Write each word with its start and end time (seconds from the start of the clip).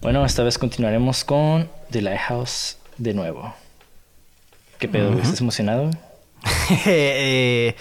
Bueno, 0.00 0.24
esta 0.24 0.44
vez 0.44 0.58
continuaremos 0.58 1.24
con 1.24 1.68
The 1.90 2.02
Lighthouse 2.02 2.78
de 2.98 3.14
nuevo. 3.14 3.52
¿Qué 4.78 4.86
pedo? 4.86 5.12
¿Estás 5.18 5.40
emocionado? 5.40 5.90
eh, 6.86 7.74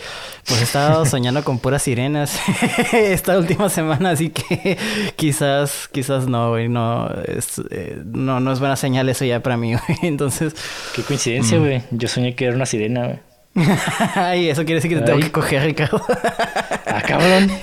pues 0.47 0.61
he 0.61 0.63
estado 0.63 1.05
soñando 1.05 1.43
con 1.43 1.59
puras 1.59 1.83
sirenas 1.83 2.39
esta 2.93 3.37
última 3.37 3.69
semana, 3.69 4.09
así 4.09 4.31
que 4.31 4.77
quizás, 5.15 5.87
quizás 5.91 6.27
no, 6.27 6.49
güey, 6.49 6.69
no, 6.69 7.07
es, 7.27 7.61
eh, 7.69 8.01
no, 8.03 8.39
no 8.39 8.51
es 8.51 8.59
buena 8.59 8.75
señal 8.77 9.07
eso 9.09 9.23
ya 9.23 9.43
para 9.43 9.55
mí, 9.55 9.73
güey. 9.73 9.99
Entonces. 10.01 10.55
Qué 10.95 11.03
coincidencia, 11.03 11.59
güey. 11.59 11.83
Yo 11.91 12.07
soñé 12.07 12.35
que 12.35 12.45
era 12.45 12.55
una 12.55 12.65
sirena, 12.65 13.05
güey. 13.05 13.19
Ay, 14.15 14.49
eso 14.49 14.63
quiere 14.63 14.75
decir 14.75 14.91
que 14.91 14.97
te 14.97 15.05
tengo 15.05 15.19
que 15.19 15.31
coger, 15.31 15.63
Ricardo. 15.63 16.01
ah, 16.85 17.01
cabrón. 17.05 17.51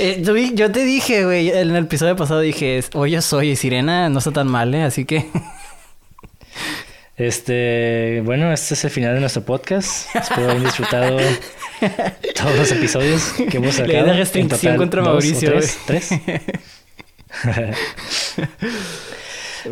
Eh, 0.00 0.20
yo, 0.22 0.36
yo 0.36 0.70
te 0.70 0.84
dije, 0.84 1.24
güey, 1.24 1.50
en 1.50 1.74
el 1.74 1.84
episodio 1.84 2.14
pasado 2.14 2.40
dije, 2.40 2.80
oye, 2.94 3.20
soy 3.20 3.56
sirena, 3.56 4.08
no 4.08 4.18
está 4.18 4.32
tan 4.32 4.46
mal, 4.46 4.74
¿eh? 4.74 4.82
Así 4.82 5.04
que. 5.04 5.26
Este, 7.16 8.22
bueno, 8.24 8.52
este 8.52 8.74
es 8.74 8.84
el 8.84 8.90
final 8.90 9.14
de 9.14 9.20
nuestro 9.20 9.42
podcast. 9.42 10.14
Espero 10.14 10.50
haber 10.50 10.62
disfrutado 10.62 11.18
todos 12.34 12.56
los 12.56 12.72
episodios 12.72 13.32
que 13.50 13.56
hemos 13.56 13.74
sacado. 13.74 14.12
Restricción 14.12 14.76
contra 14.76 15.02
Mauricio. 15.02 15.50
Tres. 15.50 15.78
¿Tres? 15.86 16.10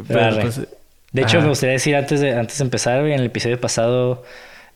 Pero, 0.09 0.41
pues, 0.41 0.61
de 1.13 1.23
hecho, 1.23 1.37
ajá. 1.39 1.45
me 1.45 1.49
gustaría 1.51 1.75
decir 1.75 1.95
antes 1.95 2.21
de, 2.21 2.37
antes 2.37 2.59
de 2.59 2.65
empezar, 2.65 3.05
en 3.07 3.21
el 3.21 3.27
episodio 3.27 3.61
pasado 3.61 4.25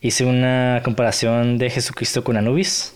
hice 0.01 0.25
una 0.25 0.81
comparación 0.85 1.59
de 1.59 1.71
Jesucristo 1.71 2.25
con 2.25 2.37
Anubis. 2.37 2.95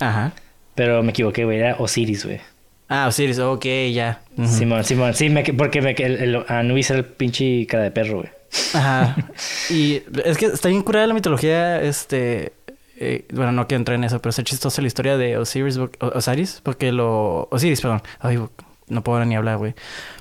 Ajá. 0.00 0.32
Pero 0.74 1.02
me 1.02 1.10
equivoqué, 1.10 1.44
güey. 1.44 1.58
Era 1.58 1.76
Osiris, 1.78 2.24
güey. 2.24 2.40
Ah, 2.88 3.06
Osiris, 3.08 3.38
ok, 3.38 3.64
ya. 3.92 4.20
Uh 4.36 4.42
-huh. 4.42 4.46
Simón, 4.46 4.84
Simón. 4.84 5.14
Sí, 5.14 5.28
me, 5.28 5.42
porque 5.42 5.80
me, 5.82 5.92
el, 5.92 6.16
el, 6.16 6.44
Anubis 6.48 6.90
era 6.90 7.00
el 7.00 7.04
pinche 7.04 7.66
cara 7.66 7.84
de 7.84 7.90
perro, 7.90 8.18
güey. 8.18 8.30
Ajá. 8.74 9.16
Y 9.70 10.02
es 10.24 10.36
que 10.38 10.46
está 10.46 10.68
bien 10.68 10.82
curada 10.82 11.06
la 11.06 11.14
mitología, 11.14 11.80
este... 11.82 12.52
Eh, 12.98 13.26
bueno, 13.32 13.52
no 13.52 13.66
quiero 13.66 13.80
entrar 13.80 13.96
en 13.96 14.04
eso, 14.04 14.20
pero 14.20 14.30
está 14.30 14.42
chistosa 14.42 14.80
la 14.80 14.88
historia 14.88 15.18
de 15.18 15.36
Osiris, 15.36 15.78
Osiris, 16.00 16.60
porque 16.62 16.92
lo... 16.92 17.48
Osiris, 17.50 17.80
perdón. 17.80 18.02
Ay, 18.20 18.38
no 18.88 19.02
puedo 19.02 19.24
ni 19.24 19.34
hablar, 19.34 19.58
güey. 19.58 19.74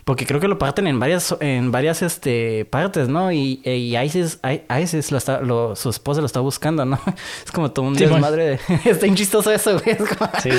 Porque 0.03 0.25
creo 0.25 0.39
que 0.39 0.47
lo 0.47 0.57
parten 0.57 0.87
en 0.87 0.99
varias, 0.99 1.35
en 1.39 1.71
varias 1.71 2.01
este, 2.01 2.65
partes, 2.65 3.07
¿no? 3.07 3.31
Y, 3.31 3.61
y 3.63 3.97
Isis, 3.97 4.39
Isis 4.81 5.11
lo 5.11 5.17
está, 5.17 5.41
lo, 5.41 5.75
su 5.75 5.89
esposa 5.89 6.21
lo 6.21 6.25
está 6.25 6.39
buscando, 6.39 6.85
¿no? 6.85 6.99
Es 7.45 7.51
como 7.51 7.71
todo 7.71 7.85
un 7.85 7.95
sí, 7.95 8.05
desmadre 8.05 8.45
de... 8.45 8.59
está 8.89 9.05
bien 9.05 9.15
chistoso 9.15 9.51
eso, 9.51 9.79
güey. 9.79 9.97
Como... 9.97 10.31
Sí, 10.41 10.49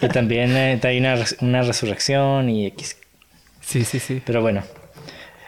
y 0.00 0.08
también 0.08 0.56
eh, 0.56 0.80
hay 0.82 0.98
una, 0.98 1.16
una 1.40 1.62
resurrección 1.62 2.48
y 2.50 2.66
X. 2.66 2.96
Sí, 3.60 3.84
sí, 3.84 3.98
sí. 3.98 4.22
Pero 4.24 4.42
bueno, 4.42 4.62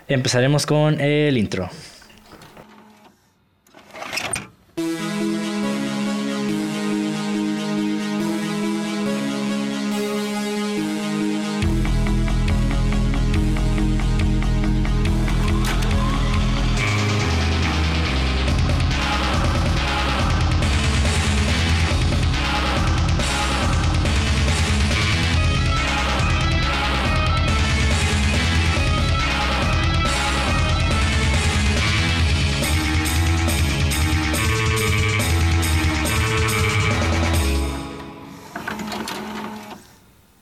empezaremos 0.09 0.67
con 0.67 1.01
el 1.01 1.37
intro. 1.37 1.69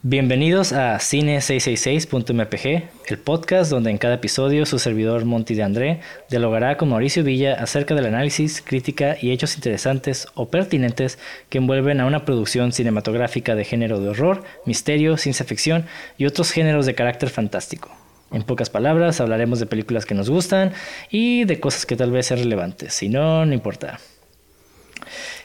Bienvenidos 0.09 0.72
a 0.72 0.94
Cine666.mpg, 0.99 2.89
el 3.09 3.19
podcast 3.19 3.72
donde 3.72 3.91
en 3.91 3.99
cada 3.99 4.15
episodio 4.15 4.65
su 4.65 4.78
servidor 4.78 5.25
Monty 5.25 5.56
de 5.56 5.65
André 5.65 6.00
dialogará 6.31 6.77
con 6.77 6.91
Mauricio 6.91 7.25
Villa 7.25 7.55
acerca 7.55 7.97
del 7.97 8.06
análisis, 8.06 8.62
crítica 8.62 9.17
y 9.21 9.33
hechos 9.33 9.56
interesantes 9.56 10.28
o 10.37 10.49
pertinentes 10.49 11.19
que 11.49 11.59
envuelven 11.59 12.00
a 12.00 12.06
una 12.06 12.25
producción 12.25 12.71
cinematográfica 12.71 13.56
de 13.56 13.65
género 13.65 13.99
de 13.99 14.11
horror, 14.11 14.44
misterio, 14.65 15.17
ciencia 15.17 15.44
ficción 15.44 15.87
y 16.17 16.27
otros 16.27 16.53
géneros 16.53 16.87
de 16.87 16.94
carácter 16.94 17.28
fantástico. 17.28 17.91
En 18.31 18.44
pocas 18.44 18.71
palabras, 18.71 19.21
hablaremos 19.21 19.59
de 19.59 19.67
películas 19.67 20.06
que 20.06 20.15
nos 20.15 20.31
gustan 20.31 20.73
y 21.11 21.47
de 21.47 21.59
cosas 21.59 21.84
que 21.84 21.97
tal 21.97 22.12
vez 22.12 22.27
sean 22.27 22.38
relevantes, 22.38 22.94
si 22.94 23.09
no, 23.09 23.44
no 23.44 23.53
importa. 23.53 23.99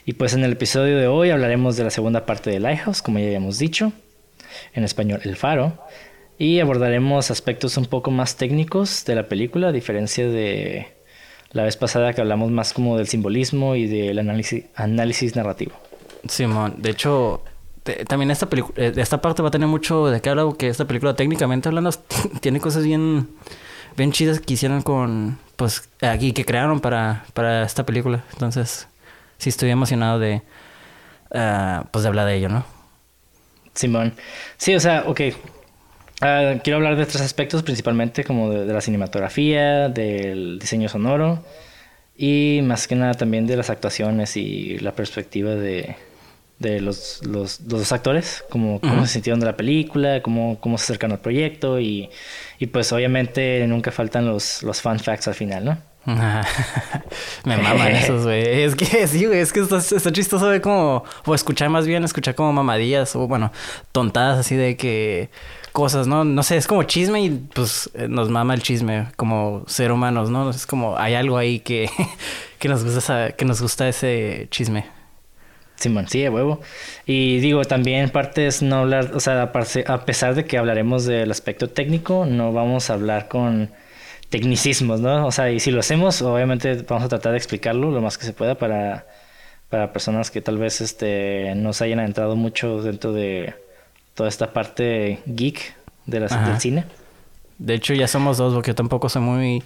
Y 0.05 0.13
pues 0.13 0.35
en 0.35 0.43
el 0.43 0.51
episodio 0.51 0.99
de 0.99 1.07
hoy 1.07 1.31
hablaremos 1.31 1.78
de 1.78 1.83
la 1.83 1.89
segunda 1.89 2.28
parte 2.28 2.51
de 2.51 2.59
Lighthouse, 2.59 3.01
como 3.01 3.17
ya 3.17 3.25
habíamos 3.25 3.57
dicho 3.57 3.91
en 4.73 4.84
español 4.84 5.22
El 5.23 5.35
Faro, 5.35 5.78
y 6.38 6.59
abordaremos 6.59 7.29
aspectos 7.29 7.78
un 7.78 7.85
poco 7.85 8.09
más 8.09 8.35
técnicos 8.35 9.06
de 9.06 9.16
la 9.16 9.28
película, 9.28 9.67
a 9.67 9.72
diferencia 9.72 10.28
de 10.28 10.88
la 11.51 11.63
vez 11.63 11.78
pasada 11.78 12.13
que 12.13 12.22
hablamos 12.22 12.50
más 12.51 12.73
como 12.73 12.97
del 12.97 13.07
simbolismo 13.07 13.75
y 13.75 13.88
del 13.88 14.17
análisis, 14.19 14.66
análisis 14.75 15.35
narrativo. 15.35 15.73
Simón, 16.28 16.75
de 16.78 16.91
hecho, 16.91 17.44
también 18.07 18.31
esta 18.31 18.47
película, 18.47 18.85
esta 18.85 19.22
parte 19.22 19.41
va 19.41 19.50
a 19.50 19.51
tener 19.51 19.67
mucho 19.67 20.07
de 20.07 20.22
qué 20.22 20.29
hablar, 20.29 20.45
porque 20.45 20.67
esta 20.67 20.85
película 20.85 21.16
técnicamente 21.16 21.67
hablando 21.67 21.91
tiene 22.41 22.59
cosas 22.59 22.84
bien, 22.84 23.29
bien 23.97 24.11
chidas 24.11 24.40
que 24.40 24.53
hicieron 24.53 24.81
con, 24.81 25.40
pues, 25.56 25.90
aquí, 26.01 26.31
que 26.34 26.45
crearon 26.45 26.79
para, 26.79 27.25
para 27.34 27.63
esta 27.63 27.85
película. 27.85 28.23
Entonces, 28.34 28.88
sí 29.38 29.50
estoy 29.50 29.69
emocionado 29.72 30.19
de, 30.19 30.41
uh, 31.31 31.85
pues, 31.91 32.03
de 32.03 32.07
hablar 32.07 32.28
de 32.28 32.35
ello, 32.35 32.50
¿no? 32.50 32.80
Simón. 33.81 34.13
Sí, 34.57 34.73
o 34.75 34.79
sea, 34.79 35.03
ok. 35.07 35.21
Uh, 36.21 36.59
quiero 36.63 36.77
hablar 36.77 36.95
de 36.97 37.05
tres 37.05 37.21
aspectos, 37.21 37.63
principalmente 37.63 38.23
como 38.23 38.51
de, 38.51 38.65
de, 38.65 38.73
la 38.73 38.81
cinematografía, 38.81 39.89
del 39.89 40.59
diseño 40.59 40.87
sonoro 40.87 41.43
y 42.15 42.61
más 42.63 42.87
que 42.87 42.95
nada 42.95 43.15
también 43.15 43.47
de 43.47 43.57
las 43.57 43.71
actuaciones 43.71 44.37
y 44.37 44.77
la 44.77 44.91
perspectiva 44.91 45.55
de, 45.55 45.95
de 46.59 46.79
los, 46.79 47.21
los, 47.25 47.91
actores, 47.91 48.43
como 48.49 48.79
cómo 48.79 48.93
uh 48.93 48.97
-huh. 48.97 49.07
se 49.07 49.13
sintieron 49.13 49.39
de 49.39 49.47
la 49.47 49.57
película, 49.57 50.21
cómo, 50.21 50.59
cómo 50.59 50.77
se 50.77 50.83
acercan 50.83 51.11
al 51.11 51.19
proyecto 51.19 51.79
y, 51.79 52.09
y 52.59 52.67
pues 52.67 52.93
obviamente 52.93 53.65
nunca 53.67 53.91
faltan 53.91 54.27
los, 54.27 54.61
los 54.61 54.79
fun 54.81 54.99
facts 54.99 55.27
al 55.27 55.33
final, 55.33 55.65
¿no? 55.65 55.91
Me 57.45 57.57
maman 57.57 57.91
esos, 57.91 58.23
güey. 58.23 58.63
Es 58.63 58.75
que 58.75 58.85
sí, 59.07 59.25
güey. 59.25 59.39
Es 59.39 59.53
que 59.53 59.59
está, 59.59 59.78
está 59.78 60.12
chistoso 60.12 60.50
de 60.50 60.62
como... 60.62 61.03
O 61.25 61.35
escuchar 61.35 61.69
más 61.69 61.85
bien, 61.85 62.03
escuchar 62.03 62.35
como 62.35 62.51
mamadillas 62.53 63.16
o, 63.16 63.28
bueno, 63.28 63.51
tontadas 63.91 64.40
así 64.40 64.56
de 64.56 64.78
que... 64.78 65.29
Cosas, 65.72 66.06
¿no? 66.06 66.25
No 66.25 66.44
sé, 66.44 66.57
es 66.57 66.67
como 66.67 66.84
chisme 66.84 67.23
y 67.23 67.29
pues 67.29 67.90
nos 68.09 68.29
mama 68.29 68.53
el 68.53 68.61
chisme 68.61 69.07
como 69.16 69.63
ser 69.67 69.94
humanos, 69.94 70.29
¿no? 70.29 70.50
Es 70.50 70.66
como 70.66 70.97
hay 70.97 71.13
algo 71.13 71.38
ahí 71.38 71.61
que, 71.61 71.90
que, 72.59 72.67
nos, 72.67 72.84
gusta, 72.84 73.31
que 73.31 73.45
nos 73.45 73.61
gusta 73.61 73.88
ese 73.88 74.47
chisme. 74.51 74.84
Simón, 75.78 76.09
sí, 76.09 76.19
de 76.19 76.29
huevo. 76.29 76.59
Y 77.06 77.40
digo, 77.40 77.63
también 77.63 78.09
parte 78.09 78.47
es 78.47 78.61
no 78.61 78.79
hablar, 78.79 79.11
o 79.13 79.22
sea, 79.22 79.44
a 79.44 80.06
pesar 80.06 80.35
de 80.35 80.44
que 80.44 80.57
hablaremos 80.57 81.06
del 81.06 81.31
aspecto 81.31 81.69
técnico, 81.69 82.25
no 82.25 82.51
vamos 82.51 82.90
a 82.90 82.94
hablar 82.95 83.29
con 83.29 83.72
tecnicismos, 84.31 85.01
¿no? 85.01 85.27
O 85.27 85.31
sea, 85.31 85.51
y 85.51 85.59
si 85.59 85.69
lo 85.71 85.81
hacemos, 85.81 86.21
obviamente 86.21 86.83
vamos 86.87 87.03
a 87.03 87.09
tratar 87.09 87.33
de 87.33 87.37
explicarlo 87.37 87.91
lo 87.91 88.01
más 88.01 88.17
que 88.17 88.25
se 88.25 88.33
pueda 88.33 88.55
para, 88.55 89.05
para 89.69 89.93
personas 89.93 90.31
que 90.31 90.41
tal 90.41 90.57
vez 90.57 90.81
este, 90.81 91.53
no 91.55 91.73
se 91.73 91.83
hayan 91.83 91.99
entrado 91.99 92.35
mucho 92.35 92.81
dentro 92.81 93.11
de 93.11 93.53
toda 94.15 94.29
esta 94.29 94.53
parte 94.53 95.19
geek 95.25 95.75
de 96.05 96.21
la, 96.21 96.27
del 96.27 96.59
cine. 96.59 96.85
De 97.59 97.73
hecho, 97.75 97.93
ya 97.93 98.07
somos 98.07 98.37
dos, 98.37 98.53
porque 98.53 98.72
yo 98.72 98.75
tampoco 98.75 99.09
soy 99.09 99.22
muy... 99.22 99.63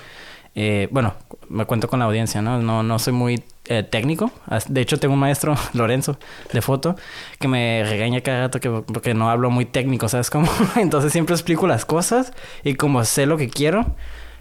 Eh, 0.55 0.87
bueno, 0.89 1.13
me 1.47 1.65
cuento 1.65 1.87
con 1.87 1.99
la 1.99 2.05
audiencia, 2.05 2.41
¿no? 2.41 2.59
No, 2.59 2.81
no 2.81 2.97
soy 2.97 3.13
muy 3.13 3.43
eh, 3.65 3.83
técnico. 3.83 4.31
De 4.67 4.81
hecho, 4.81 4.97
tengo 4.97 5.13
un 5.13 5.19
maestro, 5.19 5.55
Lorenzo, 5.73 6.17
de 6.51 6.61
foto, 6.61 6.95
que 7.39 7.47
me 7.47 7.83
regaña 7.85 8.21
cada 8.21 8.41
rato 8.41 8.59
que, 8.59 8.69
porque 8.69 9.13
no 9.13 9.29
hablo 9.29 9.51
muy 9.51 9.65
técnico, 9.65 10.09
¿sabes 10.09 10.31
cómo? 10.31 10.49
Entonces 10.75 11.11
siempre 11.11 11.35
explico 11.35 11.67
las 11.67 11.85
cosas 11.85 12.33
y 12.63 12.73
como 12.73 13.03
sé 13.05 13.27
lo 13.27 13.37
que 13.37 13.49
quiero, 13.49 13.95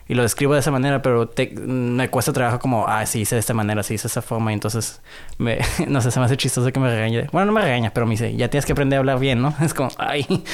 y 0.06 0.14
lo 0.14 0.22
describo 0.22 0.52
de 0.54 0.60
esa 0.60 0.70
manera, 0.70 1.00
pero 1.00 1.28
te, 1.28 1.50
me 1.50 2.10
cuesta 2.10 2.32
trabajo 2.32 2.58
como, 2.58 2.86
ah, 2.86 3.06
sí 3.06 3.20
hice 3.20 3.36
de 3.36 3.40
esta 3.40 3.54
manera, 3.54 3.82
sí 3.82 3.94
hice 3.94 4.02
de 4.02 4.08
esa 4.08 4.22
forma, 4.22 4.50
y 4.50 4.54
entonces, 4.54 5.00
me, 5.38 5.58
no 5.88 6.00
sé, 6.02 6.10
se 6.10 6.20
me 6.20 6.26
hace 6.26 6.36
chistoso 6.36 6.70
que 6.72 6.80
me 6.80 6.90
regañe. 6.90 7.26
Bueno, 7.32 7.46
no 7.46 7.52
me 7.52 7.62
regaña, 7.62 7.90
pero 7.92 8.04
me 8.06 8.12
dice, 8.12 8.36
ya 8.36 8.48
tienes 8.48 8.66
que 8.66 8.72
aprender 8.72 8.98
a 8.98 9.00
hablar 9.00 9.18
bien, 9.18 9.40
¿no? 9.40 9.54
Es 9.62 9.72
como, 9.72 9.90
ay. 9.98 10.24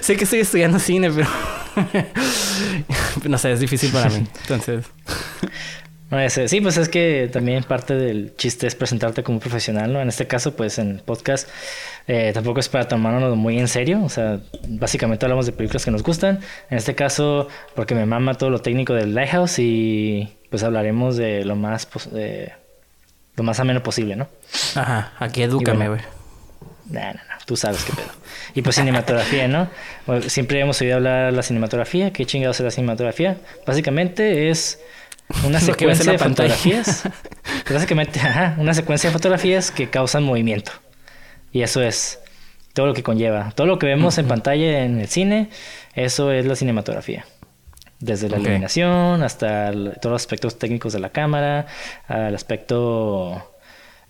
sé 0.00 0.16
que 0.16 0.24
estoy 0.24 0.40
estudiando 0.40 0.78
cine, 0.78 1.10
pero 1.10 1.28
no 3.28 3.36
sé, 3.36 3.52
es 3.52 3.60
difícil 3.60 3.90
para 3.90 4.08
mí. 4.08 4.26
Entonces. 4.42 4.86
No, 6.10 6.20
ese- 6.20 6.46
sí, 6.48 6.60
pues 6.60 6.76
es 6.76 6.88
que 6.88 7.28
también 7.32 7.64
parte 7.64 7.94
del 7.94 8.32
chiste 8.36 8.68
es 8.68 8.76
presentarte 8.76 9.24
como 9.24 9.40
profesional, 9.40 9.92
¿no? 9.92 10.00
En 10.00 10.08
este 10.08 10.28
caso, 10.28 10.54
pues 10.54 10.78
en 10.78 11.02
podcast 11.04 11.48
eh, 12.06 12.30
tampoco 12.32 12.60
es 12.60 12.68
para 12.68 12.86
tomarnos 12.86 13.36
muy 13.36 13.58
en 13.58 13.66
serio, 13.66 14.00
o 14.04 14.08
sea, 14.08 14.38
básicamente 14.68 15.26
hablamos 15.26 15.46
de 15.46 15.52
películas 15.52 15.84
que 15.84 15.90
nos 15.90 16.04
gustan. 16.04 16.38
En 16.70 16.78
este 16.78 16.94
caso, 16.94 17.48
porque 17.74 17.96
me 17.96 18.06
mama 18.06 18.34
todo 18.34 18.50
lo 18.50 18.60
técnico 18.60 18.94
del 18.94 19.14
Lighthouse 19.14 19.58
y 19.58 20.32
pues 20.48 20.62
hablaremos 20.62 21.16
de 21.16 21.44
lo 21.44 21.56
más, 21.56 21.86
pos- 21.86 22.12
de, 22.12 22.52
lo 23.34 23.42
más 23.42 23.58
ameno 23.58 23.82
posible, 23.82 24.14
¿no? 24.14 24.28
Ajá, 24.76 25.12
aquí 25.18 25.42
edúcame, 25.42 25.88
güey. 25.88 26.00
No, 26.88 27.00
no, 27.00 27.14
no, 27.14 27.34
tú 27.46 27.56
sabes 27.56 27.82
qué 27.82 27.92
pedo. 27.92 28.12
Y 28.54 28.62
pues 28.62 28.76
cinematografía, 28.76 29.48
¿no? 29.48 29.68
Bueno, 30.06 30.22
siempre 30.28 30.60
hemos 30.60 30.80
oído 30.80 30.94
hablar 30.94 31.32
de 31.32 31.36
la 31.36 31.42
cinematografía. 31.42 32.12
¿Qué 32.12 32.24
chingados 32.26 32.60
es 32.60 32.64
la 32.64 32.70
cinematografía? 32.70 33.38
Básicamente 33.66 34.50
es 34.50 34.80
una 35.44 35.60
secuencia 35.60 36.12
de 36.12 36.18
pantalla. 36.18 36.54
fotografías. 36.54 37.02
Pues 37.62 37.74
básicamente, 37.74 38.20
ajá, 38.20 38.54
una 38.58 38.74
secuencia 38.74 39.08
de 39.10 39.12
fotografías 39.12 39.70
que 39.72 39.88
causan 39.90 40.22
movimiento. 40.22 40.70
Y 41.52 41.62
eso 41.62 41.80
es 41.82 42.20
todo 42.74 42.86
lo 42.86 42.94
que 42.94 43.02
conlleva. 43.02 43.50
Todo 43.56 43.66
lo 43.66 43.78
que 43.78 43.86
vemos 43.86 44.18
en 44.18 44.26
pantalla 44.28 44.82
en 44.84 45.00
el 45.00 45.08
cine, 45.08 45.50
eso 45.94 46.30
es 46.32 46.46
la 46.46 46.54
cinematografía. 46.54 47.24
Desde 47.98 48.28
la 48.28 48.38
iluminación 48.38 49.22
hasta 49.22 49.68
el- 49.70 49.94
todos 50.00 50.12
los 50.12 50.22
aspectos 50.22 50.58
técnicos 50.58 50.92
de 50.92 51.00
la 51.00 51.08
cámara, 51.10 51.66
al 52.08 52.34
aspecto, 52.34 53.52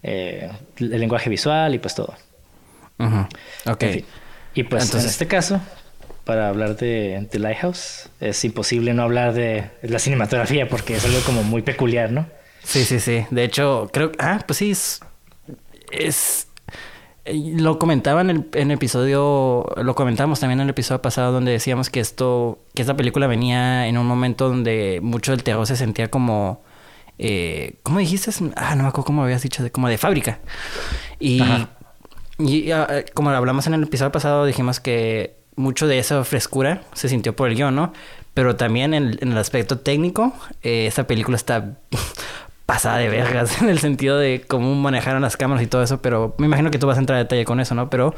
eh, 0.02 0.50
el 0.78 0.98
lenguaje 0.98 1.30
visual 1.30 1.74
y 1.74 1.78
pues 1.78 1.94
todo. 1.94 2.14
Ujú, 2.98 3.26
Ok. 3.66 3.82
En 3.84 3.92
fin. 3.92 4.04
Y 4.54 4.62
pues 4.64 4.84
Entonces- 4.84 5.04
en 5.04 5.10
este 5.10 5.26
caso, 5.26 5.60
para 6.26 6.48
hablar 6.48 6.76
de, 6.76 7.26
de 7.32 7.38
Lighthouse, 7.38 8.10
es 8.20 8.44
imposible 8.44 8.92
no 8.92 9.04
hablar 9.04 9.32
de 9.32 9.70
la 9.82 9.98
cinematografía 9.98 10.68
porque 10.68 10.96
es 10.96 11.04
algo 11.06 11.20
como 11.20 11.42
muy 11.42 11.62
peculiar, 11.62 12.10
¿no? 12.12 12.26
Sí, 12.62 12.84
sí, 12.84 13.00
sí. 13.00 13.24
De 13.30 13.44
hecho, 13.44 13.88
creo 13.92 14.10
que... 14.12 14.18
Ah, 14.20 14.42
pues 14.46 14.58
sí, 14.58 14.72
es... 14.72 15.00
es- 15.92 16.48
eh, 17.24 17.52
Lo 17.56 17.78
comentaba 17.78 18.20
en 18.22 18.30
el, 18.30 18.48
en 18.54 18.70
el 18.72 18.74
episodio... 18.76 19.66
Lo 19.76 19.94
comentamos 19.94 20.40
también 20.40 20.58
en 20.60 20.64
el 20.64 20.70
episodio 20.70 21.00
pasado 21.00 21.30
donde 21.32 21.52
decíamos 21.52 21.90
que 21.90 22.00
esto... 22.00 22.58
Que 22.74 22.82
esta 22.82 22.96
película 22.96 23.28
venía 23.28 23.86
en 23.86 23.96
un 23.96 24.06
momento 24.06 24.48
donde 24.48 24.98
mucho 25.02 25.30
del 25.32 25.42
terror 25.44 25.66
se 25.66 25.76
sentía 25.76 26.10
como... 26.10 26.62
Eh, 27.18 27.76
¿Cómo 27.84 28.00
dijiste? 28.00 28.30
Ah, 28.56 28.74
no 28.74 28.82
me 28.82 28.88
acuerdo 28.88 29.06
cómo 29.06 29.22
habías 29.22 29.42
dicho. 29.42 29.62
de- 29.62 29.70
Como 29.70 29.88
de 29.88 29.96
fábrica. 29.96 30.40
Y... 31.20 31.40
Y 32.38 32.70
ah, 32.72 32.88
como 33.14 33.30
hablamos 33.30 33.66
en 33.66 33.74
el 33.74 33.84
episodio 33.84 34.12
pasado, 34.12 34.44
dijimos 34.44 34.78
que 34.80 35.36
mucho 35.56 35.86
de 35.86 35.98
esa 35.98 36.22
frescura 36.24 36.82
se 36.92 37.08
sintió 37.08 37.34
por 37.34 37.48
el 37.48 37.56
guion, 37.56 37.74
¿no? 37.74 37.92
Pero 38.34 38.56
también 38.56 38.94
en, 38.94 39.18
en 39.20 39.32
el 39.32 39.38
aspecto 39.38 39.78
técnico, 39.78 40.34
eh, 40.62 40.86
esta 40.86 41.06
película 41.06 41.36
está 41.36 41.78
pasada 42.66 42.98
de 42.98 43.08
vergas 43.08 43.60
en 43.62 43.68
el 43.68 43.78
sentido 43.78 44.18
de 44.18 44.44
cómo 44.46 44.74
manejaron 44.74 45.22
las 45.22 45.36
cámaras 45.36 45.64
y 45.64 45.66
todo 45.66 45.82
eso, 45.82 46.02
pero 46.02 46.34
me 46.38 46.46
imagino 46.46 46.70
que 46.70 46.78
tú 46.78 46.86
vas 46.86 46.98
a 46.98 47.00
entrar 47.00 47.16
a 47.16 47.22
detalle 47.22 47.44
con 47.44 47.60
eso, 47.60 47.74
¿no? 47.74 47.90
Pero 47.90 48.14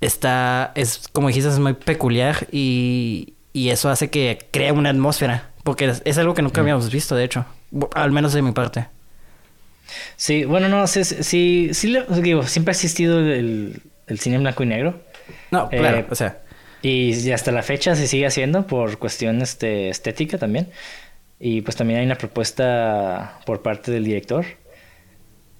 está, 0.00 0.72
es 0.74 1.08
como 1.12 1.28
dijiste, 1.28 1.48
es 1.48 1.58
muy 1.58 1.72
peculiar 1.72 2.46
y, 2.52 3.34
y 3.52 3.70
eso 3.70 3.88
hace 3.88 4.10
que 4.10 4.46
crea 4.50 4.72
una 4.72 4.90
atmósfera, 4.90 5.50
porque 5.64 5.86
es, 5.86 6.02
es 6.04 6.18
algo 6.18 6.34
que 6.34 6.42
nunca 6.42 6.60
habíamos 6.60 6.92
visto, 6.92 7.16
de 7.16 7.24
hecho, 7.24 7.46
al 7.94 8.12
menos 8.12 8.32
de 8.32 8.42
mi 8.42 8.52
parte. 8.52 8.88
Sí, 10.16 10.44
bueno, 10.44 10.68
no, 10.68 10.86
sí, 10.86 11.04
sí, 11.04 11.70
sí, 11.72 11.96
digo, 12.22 12.42
siempre 12.46 12.72
ha 12.72 12.74
existido 12.74 13.20
el, 13.20 13.80
el 14.06 14.18
cine 14.18 14.36
en 14.36 14.42
blanco 14.42 14.62
y 14.62 14.66
negro. 14.66 15.00
No, 15.50 15.68
Eh, 15.70 15.78
claro, 15.78 16.06
o 16.10 16.14
sea, 16.14 16.38
Y, 16.82 17.30
hasta 17.32 17.50
la 17.52 17.62
fecha 17.62 17.94
se 17.96 18.06
sigue 18.06 18.26
haciendo 18.26 18.66
por 18.66 18.98
cuestión 18.98 19.42
este, 19.42 19.88
estética 19.88 20.38
también. 20.38 20.68
Y 21.40 21.62
pues 21.62 21.76
también 21.76 22.00
hay 22.00 22.06
una 22.06 22.16
propuesta 22.16 23.40
por 23.46 23.62
parte 23.62 23.90
del 23.90 24.04
director. 24.04 24.44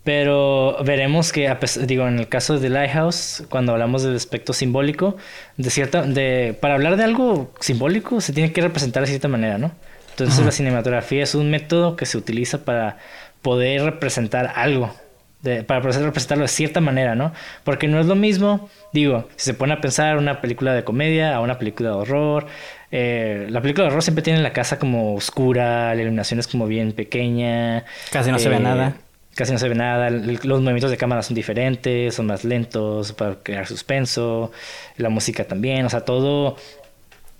Pero 0.05 0.83
veremos 0.85 1.33
que, 1.33 1.55
digo, 1.87 2.09
en 2.09 2.19
el 2.19 2.29
caso 2.29 2.59
de 2.59 2.71
Lighthouse, 2.71 3.45
cuando 3.51 3.73
hablamos 3.73 4.03
del 4.03 4.17
aspecto 4.17 4.53
simbólico, 4.55 5.17
de 5.57 5.71
cierta, 5.71 6.03
de, 6.03 6.57
para 6.59 6.75
hablar 6.75 6.97
de 6.97 7.05
algo 7.05 7.53
simbólico 7.61 8.21
se 8.21 8.33
tiene 8.33 8.53
que 8.53 8.63
representar 8.63 9.03
de 9.03 9.09
cierta 9.09 9.29
manera, 9.29 9.59
¿no? 9.59 9.73
Entonces 10.11 10.45
la 10.45 10.51
cinematografía 10.51 11.23
es 11.23 11.35
un 11.35 11.51
método 11.51 11.95
que 11.95 12.07
se 12.07 12.17
utiliza 12.17 12.65
para 12.65 12.97
poder 13.43 13.83
representar 13.83 14.53
algo, 14.57 14.95
de- 15.43 15.63
para 15.63 15.81
poder 15.81 16.03
representarlo 16.03 16.43
de 16.43 16.49
cierta 16.49 16.81
manera, 16.81 17.15
¿no? 17.15 17.33
Porque 17.65 17.87
no 17.89 18.01
es 18.01 18.07
lo 18.07 18.15
mismo, 18.17 18.69
digo, 18.93 19.29
si 19.37 19.47
se 19.47 19.55
pone 19.55 19.73
a 19.73 19.81
pensar 19.81 20.17
una 20.17 20.41
película 20.41 20.75
de 20.75 20.85
comedia 20.85 21.35
a 21.37 21.41
una 21.41 21.59
película 21.59 21.91
de 21.91 21.95
horror, 21.95 22.47
eh, 22.91 23.47
la 23.51 23.61
película 23.61 23.85
de 23.85 23.91
horror 23.91 24.03
siempre 24.03 24.23
tiene 24.23 24.41
la 24.41 24.53
casa 24.53 24.79
como 24.79 25.15
oscura, 25.15 25.95
la 25.95 26.01
iluminación 26.03 26.41
es 26.41 26.49
como 26.49 26.67
bien 26.67 26.93
pequeña. 26.93 27.85
Casi 28.11 28.31
no 28.33 28.39
se 28.39 28.49
ve 28.49 28.57
eh, 28.57 28.61
nada. 28.61 28.95
Casi 29.35 29.53
no 29.53 29.59
se 29.59 29.69
ve 29.69 29.77
nada, 29.77 30.11
los 30.11 30.61
movimientos 30.61 30.91
de 30.91 30.97
cámara 30.97 31.23
son 31.23 31.37
diferentes, 31.37 32.13
son 32.17 32.27
más 32.27 32.43
lentos 32.43 33.13
para 33.13 33.37
crear 33.37 33.69
suspenso, 33.69 34.51
la 34.97 35.11
música 35.11 35.45
también, 35.45 35.87
o 35.87 35.91
sea, 35.91 36.01
todo 36.01 36.57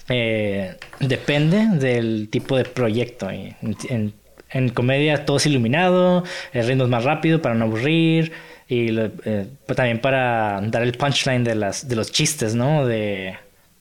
eh, 0.09 0.77
depende 1.01 1.67
del 1.79 2.29
tipo 2.31 2.57
de 2.57 2.65
proyecto. 2.65 3.29
En, 3.31 3.57
en- 3.89 4.15
en 4.51 4.69
comedia 4.71 5.25
todo 5.25 5.37
es 5.37 5.47
iluminado, 5.47 6.25
el 6.53 6.67
ritmo 6.67 6.85
es 6.85 6.91
más 6.91 7.05
rápido 7.05 7.43
para 7.43 7.55
no 7.55 7.67
aburrir 7.67 8.33
y 8.69 8.99
eh, 8.99 9.47
pues 9.67 9.77
también 9.77 10.01
para 10.01 10.61
dar 10.63 10.83
el 10.83 10.93
punchline 10.93 11.45
de 11.45 11.55
las 11.55 11.89
de 11.89 11.97
los 11.97 12.13
chistes, 12.13 12.55
¿no? 12.55 12.87
De, 12.87 13.37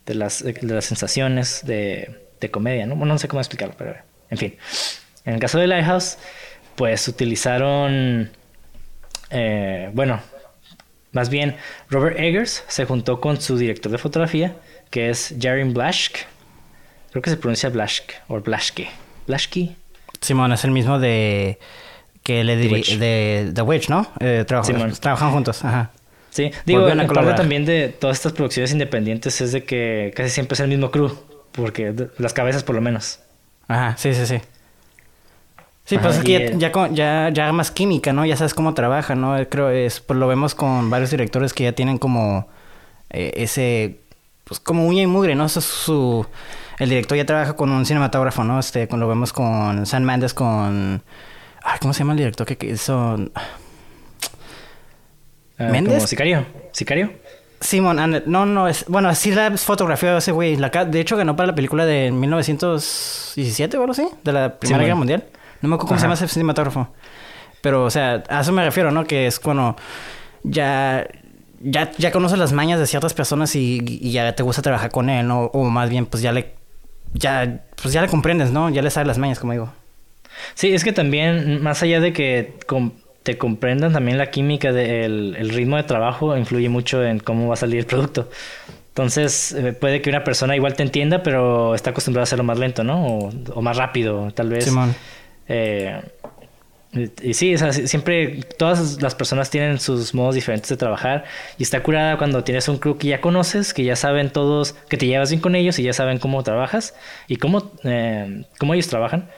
de 0.06 0.14
las 0.16 0.44
de 0.44 0.62
las 0.62 0.86
sensaciones 0.86 1.66
de, 1.66 2.30
de 2.40 2.52
comedia, 2.52 2.86
¿no? 2.86 2.96
Bueno, 2.96 3.14
no 3.14 3.20
sé 3.20 3.28
cómo 3.28 3.42
explicarlo, 3.42 3.76
pero 3.78 3.96
en 4.30 4.38
fin. 4.38 4.56
En 5.26 5.36
el 5.36 5.40
caso 5.40 5.60
de 5.60 5.68
Lighthouse, 5.68 6.18
pues 6.76 7.08
utilizaron 7.08 8.30
eh, 9.30 9.90
bueno, 9.94 10.22
más 11.12 11.30
bien, 11.30 11.56
Robert 11.90 12.20
Eggers 12.20 12.64
se 12.68 12.86
juntó 12.86 13.20
con 13.20 13.42
su 13.42 13.58
director 13.58 13.92
de 13.92 13.98
fotografía, 13.98 14.56
que 14.90 15.10
es 15.10 15.36
Jarin 15.40 15.74
Blaschke. 15.74 16.26
Creo 17.12 17.22
que 17.22 17.30
se 17.30 17.38
pronuncia 17.38 17.70
Blaschke 17.70 18.16
o 18.28 18.40
Blaschke. 18.40 18.90
Blaschke. 19.26 19.76
Simón 20.22 20.52
es 20.54 20.64
el 20.64 20.72
mismo 20.72 21.00
de 21.00 21.60
que 22.24 22.44
le 22.44 22.56
de 22.58 23.52
The 23.54 23.62
Witch, 23.62 23.90
¿no? 23.90 24.08
Eh, 24.20 24.44
trabajan- 24.48 24.92
trabajan 25.00 25.32
juntos, 25.32 25.64
ajá. 25.64 25.92
Sí, 26.30 26.52
digo, 26.66 26.88
en 26.88 26.98
parte 27.08 27.34
también 27.34 27.66
de 27.66 27.90
todas 27.90 28.18
estas 28.18 28.34
producciones 28.34 28.72
independientes 28.72 29.42
es 29.42 29.52
de 29.54 29.64
que 29.64 30.14
casi 30.16 30.30
siempre 30.30 30.54
es 30.56 30.60
el 30.60 30.68
mismo 30.68 30.92
crew, 30.92 31.12
porque 31.54 31.94
las 32.18 32.34
cabezas 32.34 32.64
por 32.64 32.76
lo 32.76 32.82
menos. 32.82 33.20
Ajá, 33.68 33.96
sí, 33.98 34.14
sí, 34.14 34.26
sí. 34.26 34.40
Sí, 35.86 35.96
Ajá, 35.96 36.04
pues 36.04 36.18
es 36.18 36.24
que 36.26 36.54
ya, 36.58 36.68
eh, 36.68 36.90
ya, 36.92 37.30
ya 37.34 37.52
más 37.54 37.72
química, 37.72 38.12
¿no? 38.12 38.26
Ya 38.26 38.36
sabes 38.36 38.54
cómo 38.54 38.74
trabaja, 38.74 39.16
¿no? 39.16 39.38
Eh, 39.38 39.48
Creo 39.48 39.70
es, 39.70 40.02
pues 40.02 40.20
lo 40.20 40.28
vemos 40.28 40.54
con 40.54 40.90
varios 40.90 41.12
directores 41.12 41.54
que 41.54 41.64
ya 41.64 41.72
tienen 41.72 41.98
como 41.98 42.50
eh, 43.10 43.32
ese, 43.38 44.00
pues 44.44 44.60
como 44.60 44.86
uña 44.86 45.02
y 45.04 45.08
mugre, 45.08 45.34
¿no? 45.34 45.46
Eso 45.46 45.60
es 45.60 45.66
su, 45.66 46.26
el 46.80 46.90
director 46.90 47.18
ya 47.18 47.26
trabaja 47.26 47.56
con 47.56 47.72
un 47.72 47.86
cinematógrafo, 47.86 48.44
¿no? 48.44 48.60
Este, 48.60 48.88
lo 48.92 49.08
vemos 49.08 49.34
con 49.34 49.86
Sam 49.86 50.04
Mendes, 50.04 50.34
con, 50.34 51.02
ay, 51.64 51.78
¿cómo 51.82 51.94
se 51.94 52.00
llama 52.00 52.14
el 52.14 52.18
director 52.20 52.46
que, 52.46 52.66
hizo? 52.68 53.18
Ah, 55.58 55.64
¿Méndez? 55.70 55.96
Como 55.96 56.08
Sicario. 56.08 56.46
¿Sicario? 56.72 57.12
Simon, 57.60 57.98
and- 57.98 58.24
no, 58.28 58.46
no, 58.46 58.68
es, 58.68 58.86
bueno, 58.88 59.14
sí 59.16 59.32
la 59.32 59.58
fotografió 59.58 60.16
ese 60.18 60.32
güey. 60.32 60.56
La, 60.58 60.70
de 60.70 61.00
hecho, 61.00 61.18
ganó 61.18 61.36
para 61.36 61.48
la 61.48 61.56
película 61.56 61.86
de 61.86 62.12
1917 62.12 63.78
o 63.78 63.82
algo 63.82 63.94
así, 63.94 64.08
de 64.24 64.32
la 64.32 64.60
Primera 64.60 64.78
Simón. 64.78 64.82
Guerra 64.86 64.96
Mundial. 64.96 65.24
No 65.62 65.70
me 65.70 65.76
acuerdo 65.76 65.88
cómo 65.90 66.00
se 66.00 66.04
llama 66.04 66.14
ese 66.14 66.28
cinematógrafo. 66.28 66.94
Pero, 67.62 67.86
o 67.86 67.90
sea, 67.90 68.24
a 68.30 68.42
eso 68.42 68.52
me 68.52 68.64
refiero, 68.64 68.92
¿no? 68.92 69.06
Que 69.06 69.26
es 69.26 69.40
cuando 69.40 69.76
ya, 70.44 71.08
ya, 71.60 71.92
ya 71.98 72.12
conoces 72.12 72.38
las 72.38 72.54
mañas 72.54 72.80
de 72.80 72.86
ciertas 72.86 73.16
personas 73.16 73.56
y, 73.56 73.80
y 73.84 74.12
ya 74.12 74.36
te 74.36 74.44
gusta 74.44 74.62
trabajar 74.62 74.92
con 74.92 75.10
él, 75.10 75.28
¿no? 75.28 75.46
O 75.46 75.64
más 75.64 75.90
bien, 75.90 76.06
pues 76.06 76.22
ya 76.22 76.32
le, 76.32 76.54
ya, 77.14 77.62
pues 77.82 77.94
ya 77.94 78.02
le 78.02 78.08
comprendes, 78.08 78.52
¿no? 78.52 78.70
Ya 78.70 78.82
le 78.82 78.90
sabes 78.90 79.08
las 79.08 79.18
mañas, 79.18 79.40
como 79.40 79.54
digo. 79.54 79.74
Sí, 80.54 80.74
es 80.74 80.84
que 80.84 80.94
también, 80.94 81.62
más 81.62 81.82
allá 81.84 82.00
de 82.00 82.14
que 82.14 82.54
te 83.24 83.38
comprendan, 83.38 83.94
también 83.94 84.18
la 84.18 84.30
química 84.30 84.72
del 84.72 85.36
el 85.38 85.50
ritmo 85.50 85.78
de 85.78 85.84
trabajo 85.84 86.38
influye 86.38 86.70
mucho 86.70 87.04
en 87.04 87.20
cómo 87.20 87.48
va 87.48 87.56
a 87.56 87.58
salir 87.58 87.80
el 87.80 87.86
producto. 87.86 88.30
Entonces, 88.90 89.52
eh, 89.52 89.74
puede 89.74 90.02
que 90.02 90.10
una 90.10 90.24
persona 90.24 90.56
igual 90.56 90.74
te 90.74 90.84
entienda, 90.84 91.22
pero 91.22 91.76
está 91.76 91.92
acostumbrada 91.92 92.24
a 92.24 92.26
hacerlo 92.26 92.44
más 92.44 92.58
lento, 92.58 92.84
¿no? 92.84 93.06
O, 93.06 93.32
o 93.54 93.62
más 93.62 93.78
rápido, 93.78 94.32
tal 94.32 94.50
vez. 94.50 94.66
Simón. 94.66 94.96
Eh, 95.48 96.02
y, 96.94 97.34
sí, 97.34 97.54
o 97.54 97.58
sea, 97.58 97.74
si- 97.74 97.88
siempre 97.88 98.40
todas 98.58 99.02
las 99.02 99.14
personas 99.14 99.50
tienen 99.50 99.80
sus 99.80 100.14
modos 100.14 100.36
diferentes 100.36 100.70
de 100.70 100.78
trabajar 100.78 101.26
y 101.58 101.64
está 101.64 101.84
curada 101.84 102.18
cuando 102.18 102.44
tienes 102.44 102.68
un 102.70 102.78
crew 102.78 102.98
que 102.98 103.08
ya 103.08 103.22
conoces, 103.22 103.74
que 103.74 103.84
ya 103.84 103.96
saben 103.96 104.32
todos, 104.32 104.74
que 104.90 104.98
te 104.98 105.06
llevas 105.06 105.30
bien 105.30 105.42
con 105.42 105.56
ellos 105.56 105.78
y 105.80 105.84
ya 105.84 105.94
saben 105.94 106.18
cómo 106.18 106.42
trabajas 106.44 106.96
y 107.28 107.36
cómo, 107.38 107.72
eh, 107.84 108.44
cómo 108.58 108.74
ellos 108.74 108.88
trabajan 108.88 109.30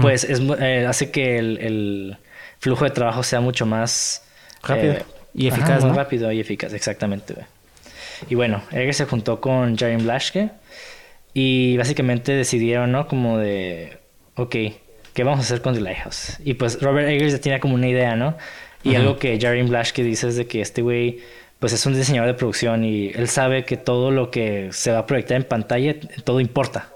pues 0.00 0.24
es, 0.24 0.40
eh, 0.60 0.86
hace 0.88 1.10
que 1.10 1.36
el, 1.38 1.58
el 1.58 2.16
flujo 2.58 2.84
de 2.84 2.90
trabajo 2.90 3.22
sea 3.22 3.40
mucho 3.40 3.66
más 3.66 4.22
Rápido 4.62 4.94
y 5.34 5.46
eficaz, 5.48 5.82
rápido 5.94 6.32
y 6.32 6.40
eficaz, 6.40 6.72
exactamente. 6.72 7.34
Y 8.30 8.34
bueno, 8.34 8.62
Eggers 8.70 8.96
se 8.96 9.04
juntó 9.04 9.40
con 9.42 9.76
Jarin 9.76 10.04
Blaschke 10.04 10.50
y 11.34 11.76
básicamente 11.76 12.32
decidieron, 12.32 12.92
¿no? 12.92 13.06
Como 13.08 13.36
de, 13.38 13.98
ok, 14.36 14.56
¿qué 15.14 15.24
vamos 15.24 15.40
a 15.40 15.42
hacer 15.42 15.62
con 15.62 15.74
The 15.74 15.80
Lighthouse? 15.80 16.38
Y 16.44 16.54
pues 16.54 16.82
Robert 16.82 17.08
Eggers 17.08 17.32
ya 17.32 17.40
tenía 17.40 17.60
como 17.60 17.74
una 17.74 17.88
idea, 17.88 18.16
¿no? 18.16 18.36
Y 18.82 18.96
algo 18.96 19.16
que 19.16 19.40
Jerry 19.40 19.62
Blash 19.62 19.92
que 19.92 20.02
dice 20.02 20.28
es 20.28 20.36
de 20.36 20.46
que 20.46 20.60
este 20.60 20.82
güey 20.82 21.20
pues 21.58 21.72
es 21.72 21.86
un 21.86 21.94
diseñador 21.94 22.28
de 22.28 22.34
producción 22.34 22.84
y 22.84 23.08
él 23.14 23.28
sabe 23.28 23.64
que 23.64 23.78
todo 23.78 24.10
lo 24.10 24.30
que 24.30 24.68
se 24.72 24.92
va 24.92 24.98
a 24.98 25.06
proyectar 25.06 25.38
en 25.38 25.44
pantalla, 25.44 25.94
todo 26.24 26.40
importa. 26.40 26.90